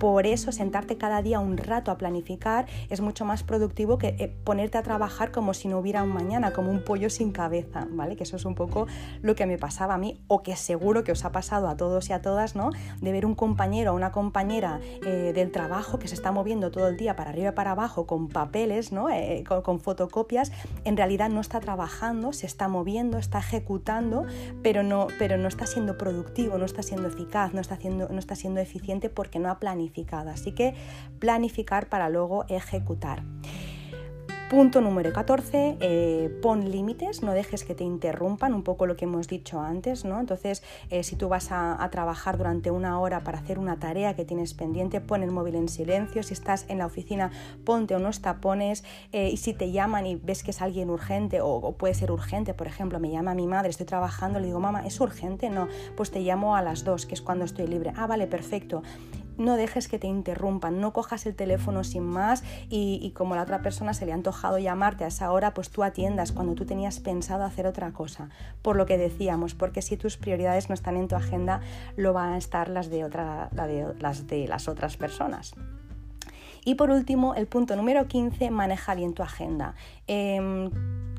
Por 0.00 0.26
eso 0.26 0.50
sentarte 0.50 0.96
cada 0.96 1.20
día 1.20 1.40
un 1.40 1.58
rato 1.58 1.90
a 1.90 1.98
planificar 1.98 2.64
es 2.88 3.02
mucho 3.02 3.26
más 3.26 3.42
productivo 3.42 3.98
que 3.98 4.16
eh, 4.18 4.34
ponerte 4.44 4.78
a 4.78 4.82
trabajar 4.82 5.30
como 5.30 5.52
si 5.52 5.68
no 5.68 5.78
hubiera 5.78 6.02
un 6.02 6.08
mañana, 6.08 6.54
como 6.54 6.70
un 6.70 6.82
pollo 6.82 7.10
sin 7.10 7.32
cabeza, 7.32 7.86
¿vale? 7.90 8.16
Que 8.16 8.22
eso 8.22 8.36
es 8.36 8.46
un 8.46 8.54
poco 8.54 8.86
lo 9.20 9.34
que 9.34 9.44
me 9.44 9.58
pasaba 9.58 9.92
a 9.92 9.98
mí 9.98 10.18
o 10.26 10.42
que 10.42 10.56
seguro 10.56 11.04
que 11.04 11.12
os 11.12 11.26
ha 11.26 11.32
pasado 11.32 11.68
a 11.68 11.76
todos 11.76 12.08
y 12.08 12.14
a 12.14 12.22
todas, 12.22 12.56
¿no? 12.56 12.70
De 13.02 13.12
ver 13.12 13.26
un 13.26 13.34
compañero 13.34 13.92
o 13.92 13.94
una 13.94 14.10
compañera 14.10 14.80
eh, 15.04 15.32
del 15.34 15.52
trabajo 15.52 15.98
que 15.98 16.08
se 16.08 16.14
está 16.14 16.32
moviendo 16.32 16.70
todo 16.70 16.88
el 16.88 16.96
día 16.96 17.14
para 17.14 17.28
arriba 17.28 17.50
y 17.50 17.52
para 17.52 17.72
abajo 17.72 18.06
con 18.06 18.28
papeles, 18.28 18.92
¿no? 18.92 19.10
Eh, 19.10 19.44
con, 19.44 19.80
fotocopias, 19.80 20.50
en 20.84 20.96
realidad 20.96 21.28
no 21.28 21.42
está 21.42 21.60
trabajando, 21.60 22.32
se 22.32 22.46
está 22.46 22.68
moviendo, 22.68 23.18
está 23.18 23.40
ejecutando, 23.40 24.24
pero 24.62 24.82
no, 24.82 25.08
pero 25.18 25.36
no 25.36 25.46
está 25.46 25.66
siendo 25.66 25.98
productivo, 25.98 26.56
no 26.56 26.64
está 26.64 26.82
siendo 26.82 27.08
eficaz, 27.08 27.52
no 27.52 27.60
está, 27.60 27.78
no 27.84 28.18
está 28.18 28.34
siendo 28.34 28.60
eficiente 28.60 29.10
porque 29.10 29.38
no 29.38 29.50
ha 29.50 29.58
planificado 29.58 29.89
Así 30.32 30.52
que 30.52 30.74
planificar 31.18 31.88
para 31.88 32.08
luego 32.08 32.44
ejecutar. 32.48 33.22
Punto 34.50 34.80
número 34.80 35.12
14, 35.12 35.76
eh, 35.78 36.38
pon 36.42 36.72
límites, 36.72 37.22
no 37.22 37.34
dejes 37.34 37.62
que 37.62 37.76
te 37.76 37.84
interrumpan, 37.84 38.52
un 38.52 38.64
poco 38.64 38.84
lo 38.84 38.96
que 38.96 39.04
hemos 39.04 39.28
dicho 39.28 39.60
antes, 39.60 40.04
¿no? 40.04 40.18
Entonces, 40.18 40.64
eh, 40.90 41.04
si 41.04 41.14
tú 41.14 41.28
vas 41.28 41.52
a, 41.52 41.88
trabajar 41.92 42.36
durante 42.36 42.72
una 42.72 42.98
hora 42.98 43.22
para 43.22 43.38
hacer 43.38 43.60
una 43.60 43.78
tarea 43.78 44.16
que 44.16 44.24
tienes 44.24 44.54
pendiente, 44.54 45.00
pon 45.00 45.22
el 45.22 45.30
móvil 45.30 45.54
en 45.54 45.68
silencio, 45.68 46.24
si 46.24 46.34
estás 46.34 46.66
en 46.68 46.78
la 46.78 46.86
oficina, 46.86 47.30
ponte 47.64 47.94
unos 47.94 48.22
tapones, 48.22 48.82
eh, 49.12 49.28
y 49.28 49.36
si 49.36 49.54
te 49.54 49.70
llaman 49.70 50.04
y 50.06 50.16
ves 50.16 50.42
que 50.42 50.50
es 50.50 50.60
alguien 50.60 50.90
urgente, 50.90 51.40
o, 51.40 51.46
o, 51.46 51.76
puede 51.76 51.94
ser 51.94 52.10
urgente, 52.10 52.52
por 52.52 52.66
ejemplo, 52.66 52.98
me 52.98 53.12
llama 53.12 53.34
mi 53.34 53.46
madre, 53.46 53.70
estoy 53.70 53.86
trabajando, 53.86 54.40
le 54.40 54.46
digo, 54.46 54.58
mamá, 54.58 54.84
¿es 54.84 54.98
urgente? 55.00 55.48
No, 55.48 55.68
pues 55.96 56.10
te 56.10 56.22
llamo 56.22 56.56
a 56.56 56.62
las 56.62 56.82
dos, 56.82 57.06
que 57.06 57.14
es 57.14 57.22
cuando 57.22 57.44
estoy 57.44 57.68
libre. 57.68 57.92
Ah, 57.94 58.08
vale, 58.08 58.26
perfecto 58.26 58.82
no 59.40 59.56
dejes 59.56 59.88
que 59.88 59.98
te 59.98 60.06
interrumpan, 60.06 60.80
no 60.80 60.92
cojas 60.92 61.26
el 61.26 61.34
teléfono 61.34 61.82
sin 61.82 62.04
más 62.04 62.44
y, 62.68 63.12
como 63.16 63.34
la 63.34 63.42
otra 63.42 63.62
persona 63.62 63.94
se 63.94 64.06
le 64.06 64.12
ha 64.12 64.14
antojado 64.14 64.58
llamarte 64.58 65.04
a 65.04 65.08
esa 65.08 65.32
hora, 65.32 65.54
pues 65.54 65.70
tú 65.70 65.82
atiendas 65.82 66.32
cuando 66.32 66.54
tú 66.54 66.66
tenías 66.66 67.00
pensado 67.00 67.44
hacer 67.44 67.66
otra 67.66 67.92
cosa. 67.92 68.28
Por 68.62 68.76
lo 68.76 68.86
que 68.86 68.98
decíamos, 68.98 69.54
porque 69.54 69.82
si 69.82 69.96
tus 69.96 70.16
prioridades 70.16 70.68
no 70.68 70.74
están 70.74 70.96
en 70.96 71.08
tu 71.08 71.16
agenda, 71.16 71.60
lo 71.96 72.12
van 72.12 72.34
a 72.34 72.38
estar 72.38 72.68
las 72.68 72.90
de, 72.90 73.04
otra, 73.04 73.48
las, 73.98 74.26
de 74.26 74.46
las 74.46 74.68
otras 74.68 74.96
personas. 74.96 75.54
Y 76.64 76.74
por 76.74 76.90
último, 76.90 77.34
el 77.34 77.46
punto 77.46 77.76
número 77.76 78.06
15, 78.06 78.50
maneja 78.50 78.94
bien 78.94 79.14
tu 79.14 79.22
agenda. 79.22 79.74
Em, 80.06 80.70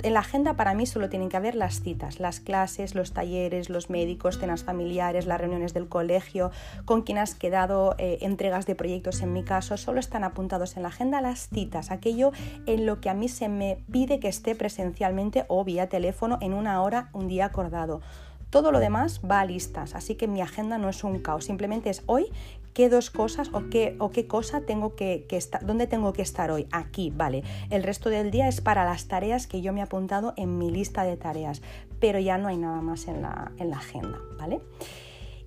en 0.04 0.14
la 0.14 0.22
agenda 0.22 0.56
para 0.56 0.74
mí 0.74 0.86
solo 0.86 1.10
tienen 1.10 1.30
que 1.30 1.38
haber 1.38 1.56
las 1.56 1.82
citas, 1.82 2.20
las 2.20 2.40
clases, 2.40 2.96
los 2.96 3.14
talleres, 3.14 3.70
los 3.70 3.90
médicos, 3.90 4.40
cenas 4.40 4.64
familiares, 4.64 5.26
las 5.26 5.40
reuniones 5.40 5.74
del 5.74 5.88
colegio, 5.88 6.52
con 6.86 7.04
quien 7.04 7.20
has 7.20 7.36
quedado, 7.36 7.96
eh, 7.98 8.18
entregas 8.22 8.66
de 8.66 8.76
proyectos 8.76 9.22
en 9.22 9.34
mi 9.34 9.44
caso, 9.44 9.78
solo 9.78 10.00
están 10.00 10.24
apuntados 10.24 10.76
en 10.76 10.84
la 10.84 10.90
agenda 10.90 11.22
las 11.22 11.50
citas, 11.50 11.92
aquello 11.92 12.32
en 12.66 12.86
lo 12.86 13.00
que 13.00 13.10
a 13.10 13.14
mí 13.14 13.28
se 13.28 13.48
me 13.48 13.84
pide 13.92 14.20
que 14.20 14.28
esté 14.28 14.56
presencialmente 14.56 15.46
o 15.48 15.64
vía 15.64 15.88
teléfono 15.88 16.38
en 16.42 16.54
una 16.54 16.82
hora, 16.82 17.10
un 17.14 17.28
día 17.28 17.46
acordado. 17.46 18.02
Todo 18.50 18.72
lo 18.74 18.80
demás 18.80 19.22
va 19.22 19.40
a 19.40 19.46
listas, 19.46 19.96
así 19.96 20.16
que 20.16 20.28
mi 20.28 20.42
agenda 20.42 20.78
no 20.78 20.90
es 20.90 21.06
un 21.06 21.20
caos, 21.20 21.46
simplemente 21.46 21.90
es 21.90 22.04
hoy 22.06 22.32
qué 22.74 22.90
dos 22.90 23.10
cosas 23.10 23.50
o 23.54 23.70
qué, 23.70 23.96
o 24.00 24.12
qué 24.12 24.28
cosa 24.28 24.62
tengo 24.62 24.96
que, 24.96 25.26
estar, 25.30 25.66
dónde 25.66 25.88
tengo 25.88 26.14
que 26.14 26.22
estar 26.22 26.52
hoy, 26.52 26.68
aquí, 26.72 27.12
vale. 27.16 27.44
El 27.70 27.84
resto 27.84 28.10
del 28.10 28.32
día 28.32 28.48
es 28.48 28.62
para 28.62 28.86
las 28.86 29.08
tareas 29.08 29.48
que 29.48 29.62
yo 29.62 29.74
me 29.74 29.80
he 29.80 29.84
apuntado 29.84 30.34
en 30.38 30.58
mi 30.58 30.72
lista 30.72 31.04
de 31.04 31.18
tareas, 31.18 31.62
pero 32.00 32.20
ya 32.20 32.38
no 32.38 32.48
hay 32.48 32.58
nada 32.58 32.82
más 32.82 33.08
en 33.08 33.22
la, 33.22 33.52
en 33.58 33.70
la 33.70 33.78
agenda, 33.78 34.18
¿vale? 34.38 34.62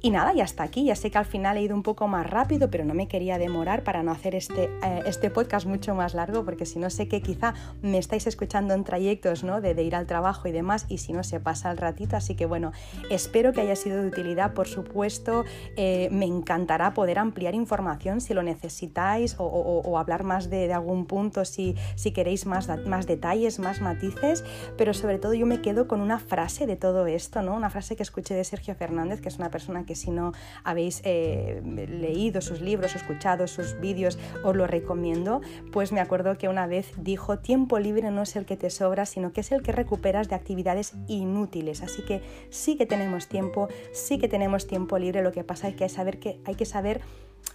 Y 0.04 0.10
nada, 0.10 0.34
ya 0.34 0.44
está 0.44 0.64
aquí. 0.64 0.84
Ya 0.84 0.96
sé 0.96 1.10
que 1.10 1.16
al 1.16 1.24
final 1.24 1.56
he 1.56 1.62
ido 1.62 1.74
un 1.74 1.82
poco 1.82 2.08
más 2.08 2.28
rápido, 2.28 2.68
pero 2.70 2.84
no 2.84 2.92
me 2.92 3.08
quería 3.08 3.38
demorar 3.38 3.84
para 3.84 4.02
no 4.02 4.12
hacer 4.12 4.34
este, 4.34 4.64
eh, 4.64 5.02
este 5.06 5.30
podcast 5.30 5.64
mucho 5.64 5.94
más 5.94 6.12
largo, 6.12 6.44
porque 6.44 6.66
si 6.66 6.78
no 6.78 6.90
sé 6.90 7.08
que 7.08 7.22
quizá 7.22 7.54
me 7.80 7.96
estáis 7.96 8.26
escuchando 8.26 8.74
en 8.74 8.84
trayectos 8.84 9.44
¿no? 9.44 9.62
de, 9.62 9.82
ir 9.82 9.96
al 9.96 10.06
trabajo 10.06 10.46
y 10.46 10.52
demás, 10.52 10.84
y 10.90 10.98
si 10.98 11.14
no 11.14 11.24
se 11.24 11.40
pasa 11.40 11.70
el 11.70 11.78
ratito. 11.78 12.18
Así 12.18 12.34
que 12.34 12.44
bueno, 12.44 12.72
espero 13.08 13.54
que 13.54 13.62
haya 13.62 13.76
sido 13.76 14.02
de 14.02 14.08
utilidad, 14.08 14.52
por 14.52 14.68
supuesto. 14.68 15.46
Eh, 15.78 16.10
me 16.12 16.26
encantará 16.26 16.92
poder 16.92 17.18
ampliar 17.18 17.54
información 17.54 18.20
si 18.20 18.34
lo 18.34 18.42
necesitáis 18.42 19.36
o, 19.38 19.98
hablar 19.98 20.22
más 20.22 20.50
de, 20.50 20.70
algún 20.70 21.06
punto 21.06 21.46
si, 21.46 21.76
si 21.94 22.12
queréis 22.12 22.44
más, 22.44 22.68
más 22.84 23.06
detalles, 23.06 23.58
más 23.58 23.80
matices, 23.80 24.44
pero 24.76 24.92
sobre 24.92 25.18
todo 25.18 25.32
yo 25.32 25.46
me 25.46 25.62
quedo 25.62 25.88
con 25.88 26.02
una 26.02 26.18
frase 26.18 26.66
de 26.66 26.76
todo 26.76 27.06
esto, 27.06 27.40
¿no? 27.40 27.54
una 27.54 27.70
frase 27.70 27.96
que 27.96 28.02
escuché 28.02 28.34
de 28.34 28.44
Sergio 28.44 28.74
Fernández, 28.74 29.22
que 29.22 29.30
es 29.30 29.38
una 29.38 29.50
persona 29.50 29.86
que 29.86 29.93
si 29.96 30.10
no 30.10 30.32
habéis 30.62 31.00
eh, 31.04 31.62
leído 31.64 32.40
sus 32.40 32.60
libros 32.60 32.94
escuchado 32.94 33.46
sus 33.46 33.78
vídeos, 33.80 34.18
os 34.42 34.56
lo 34.56 34.66
recomiendo, 34.66 35.40
pues 35.72 35.92
me 35.92 36.00
acuerdo 36.00 36.36
que 36.38 36.48
una 36.48 36.66
vez 36.66 36.92
dijo, 36.96 37.38
tiempo 37.38 37.78
libre 37.78 38.10
no 38.10 38.22
es 38.22 38.36
el 38.36 38.44
que 38.44 38.56
te 38.56 38.70
sobra, 38.70 39.06
sino 39.06 39.32
que 39.32 39.40
es 39.40 39.52
el 39.52 39.62
que 39.62 39.72
recuperas 39.72 40.28
de 40.28 40.34
actividades 40.34 40.94
inútiles. 41.08 41.82
Así 41.82 42.02
que 42.02 42.22
sí 42.50 42.76
que 42.76 42.86
tenemos 42.86 43.28
tiempo, 43.28 43.68
sí 43.92 44.18
que 44.18 44.28
tenemos 44.28 44.66
tiempo 44.66 44.98
libre, 44.98 45.22
lo 45.22 45.32
que 45.32 45.44
pasa 45.44 45.68
es 45.68 45.76
que 45.76 45.84
hay, 45.84 45.90
saber 45.90 46.18
que, 46.18 46.40
hay 46.44 46.54
que 46.54 46.66
saber 46.66 47.00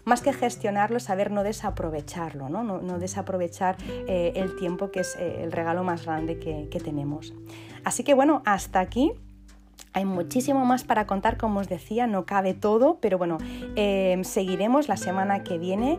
más 0.06 0.22
que 0.22 0.34
gestionarlo, 0.34 1.00
saber 1.00 1.32
no 1.32 1.44
desaprovecharlo, 1.44 2.50
no, 2.50 2.64
no, 2.64 3.00
desaprovechar 3.00 3.76
eh, 3.90 4.34
el 4.36 4.56
tiempo 4.56 4.92
que 4.92 5.02
es 5.02 5.16
eh, 5.16 5.44
el 5.44 5.52
regalo 5.52 5.84
más 5.84 6.06
grande 6.06 6.40
que 6.40 6.80
tenemos. 6.80 7.34
Así 7.84 8.04
que 8.04 8.14
bueno, 8.14 8.42
hasta 8.46 8.80
aquí 8.80 9.14
hay 9.94 10.06
muchísimo 10.06 10.66
más 10.66 10.84
para 10.84 11.08
contar, 11.08 11.38
como 11.38 11.60
os 11.60 11.68
decía, 11.68 12.06
no 12.06 12.26
cabe 12.26 12.54
todo, 12.54 13.00
pero 13.02 13.18
bueno, 13.18 13.40
em, 13.76 14.24
seguiremos 14.24 14.88
la 14.88 14.98
semana 14.98 15.44
que 15.44 15.58
viene. 15.58 15.98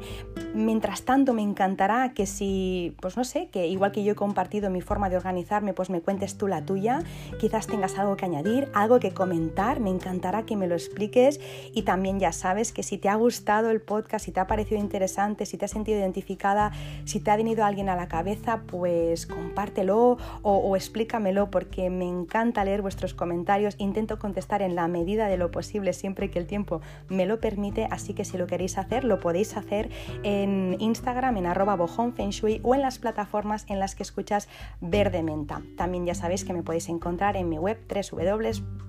Mientras 0.54 1.02
tanto, 1.02 1.34
me 1.34 1.42
encantará 1.42 2.12
que 2.14 2.26
si, 2.26 2.94
pues 3.00 3.16
no 3.16 3.24
sé, 3.24 3.48
que 3.48 3.66
igual 3.66 3.90
que 3.90 4.04
yo 4.04 4.12
he 4.12 4.14
compartido 4.14 4.70
mi 4.70 4.80
forma 4.80 5.10
de 5.10 5.16
organizarme, 5.16 5.74
pues 5.74 5.90
me 5.90 6.00
cuentes 6.00 6.38
tú 6.38 6.46
la 6.46 6.64
tuya, 6.64 7.00
quizás 7.40 7.66
tengas 7.66 7.98
algo 7.98 8.16
que 8.16 8.26
añadir, 8.26 8.68
algo 8.74 9.00
que 9.00 9.12
comentar, 9.12 9.80
me 9.80 9.90
encantará 9.90 10.44
que 10.44 10.56
me 10.56 10.68
lo 10.68 10.74
expliques. 10.76 11.40
Y 11.72 11.82
también 11.82 12.20
ya 12.20 12.30
sabes 12.30 12.72
que 12.72 12.84
si 12.84 12.96
te 12.96 13.08
ha 13.08 13.16
gustado 13.16 13.70
el 13.70 13.80
podcast, 13.80 14.24
si 14.24 14.30
te 14.30 14.38
ha 14.38 14.46
parecido 14.46 14.80
interesante, 14.80 15.46
si 15.46 15.56
te 15.56 15.64
has 15.64 15.70
sentido 15.72 15.98
identificada, 15.98 16.70
si 17.04 17.18
te 17.18 17.32
ha 17.32 17.36
venido 17.36 17.64
alguien 17.64 17.88
a 17.88 17.96
la 17.96 18.06
cabeza, 18.06 18.62
pues 18.66 19.26
compártelo 19.26 20.16
o, 20.42 20.56
o 20.58 20.76
explícamelo 20.76 21.50
porque 21.50 21.90
me 21.90 22.08
encanta 22.08 22.64
leer 22.64 22.82
vuestros 22.82 23.14
comentarios 23.14 23.76
intento 23.80 24.18
contestar 24.18 24.62
en 24.62 24.74
la 24.74 24.86
medida 24.88 25.28
de 25.28 25.36
lo 25.36 25.50
posible 25.50 25.92
siempre 25.92 26.30
que 26.30 26.38
el 26.38 26.46
tiempo 26.46 26.80
me 27.08 27.26
lo 27.26 27.40
permite, 27.40 27.88
así 27.90 28.14
que 28.14 28.24
si 28.24 28.38
lo 28.38 28.46
queréis 28.46 28.78
hacer, 28.78 29.04
lo 29.04 29.20
podéis 29.20 29.56
hacer 29.56 29.90
en 30.22 30.76
Instagram, 30.78 31.36
en 31.36 31.46
arroba 31.46 31.76
bojonfengshui 31.76 32.60
o 32.62 32.74
en 32.74 32.82
las 32.82 32.98
plataformas 32.98 33.64
en 33.68 33.78
las 33.78 33.94
que 33.94 34.02
escuchas 34.02 34.48
Verde 34.80 35.22
Menta. 35.22 35.62
También 35.76 36.06
ya 36.06 36.14
sabéis 36.14 36.44
que 36.44 36.52
me 36.52 36.62
podéis 36.62 36.88
encontrar 36.88 37.36
en 37.36 37.48
mi 37.48 37.58
web 37.58 37.78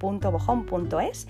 www.bojon.es 0.02 1.28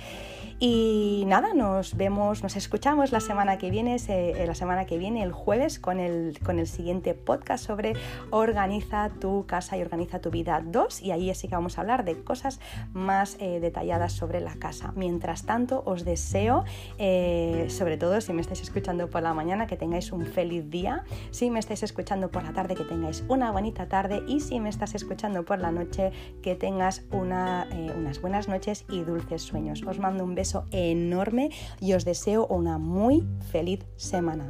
y 0.63 1.23
nada, 1.25 1.55
nos 1.55 1.97
vemos, 1.97 2.43
nos 2.43 2.55
escuchamos 2.55 3.11
la 3.11 3.19
semana 3.19 3.57
que 3.57 3.71
viene, 3.71 3.97
eh, 4.07 4.43
la 4.45 4.53
semana 4.53 4.85
que 4.85 4.99
viene, 4.99 5.23
el 5.23 5.31
jueves, 5.31 5.79
con 5.79 5.99
el, 5.99 6.37
con 6.45 6.59
el 6.59 6.67
siguiente 6.67 7.15
podcast 7.15 7.65
sobre 7.65 7.93
Organiza 8.29 9.09
tu 9.09 9.47
casa 9.47 9.75
y 9.75 9.81
organiza 9.81 10.21
tu 10.21 10.29
vida 10.29 10.61
2. 10.63 11.01
Y 11.01 11.09
ahí 11.09 11.33
sí 11.33 11.47
que 11.47 11.55
vamos 11.55 11.79
a 11.79 11.81
hablar 11.81 12.05
de 12.05 12.23
cosas 12.23 12.59
más 12.93 13.37
eh, 13.39 13.59
detalladas 13.59 14.13
sobre 14.13 14.39
la 14.39 14.53
casa. 14.53 14.93
Mientras 14.95 15.47
tanto, 15.47 15.81
os 15.87 16.05
deseo, 16.05 16.63
eh, 16.99 17.65
sobre 17.69 17.97
todo 17.97 18.21
si 18.21 18.31
me 18.31 18.41
estáis 18.41 18.61
escuchando 18.61 19.09
por 19.09 19.23
la 19.23 19.33
mañana, 19.33 19.65
que 19.65 19.77
tengáis 19.77 20.11
un 20.11 20.27
feliz 20.27 20.69
día. 20.69 21.05
Si 21.31 21.49
me 21.49 21.57
estáis 21.57 21.81
escuchando 21.81 22.29
por 22.29 22.43
la 22.43 22.53
tarde, 22.53 22.75
que 22.75 22.83
tengáis 22.83 23.23
una 23.29 23.51
bonita 23.51 23.87
tarde. 23.87 24.21
Y 24.27 24.41
si 24.41 24.59
me 24.59 24.69
estás 24.69 24.93
escuchando 24.93 25.43
por 25.43 25.57
la 25.57 25.71
noche, 25.71 26.11
que 26.43 26.53
tengas 26.53 27.01
una, 27.09 27.67
unas 27.97 28.21
buenas 28.21 28.47
noches 28.47 28.85
y 28.91 29.01
dulces 29.01 29.41
sueños. 29.41 29.81
Os 29.87 29.97
mando 29.97 30.23
un 30.23 30.35
beso 30.35 30.50
enorme 30.71 31.49
y 31.79 31.93
os 31.93 32.05
deseo 32.05 32.47
una 32.47 32.77
muy 32.77 33.27
feliz 33.51 33.79
semana. 33.95 34.49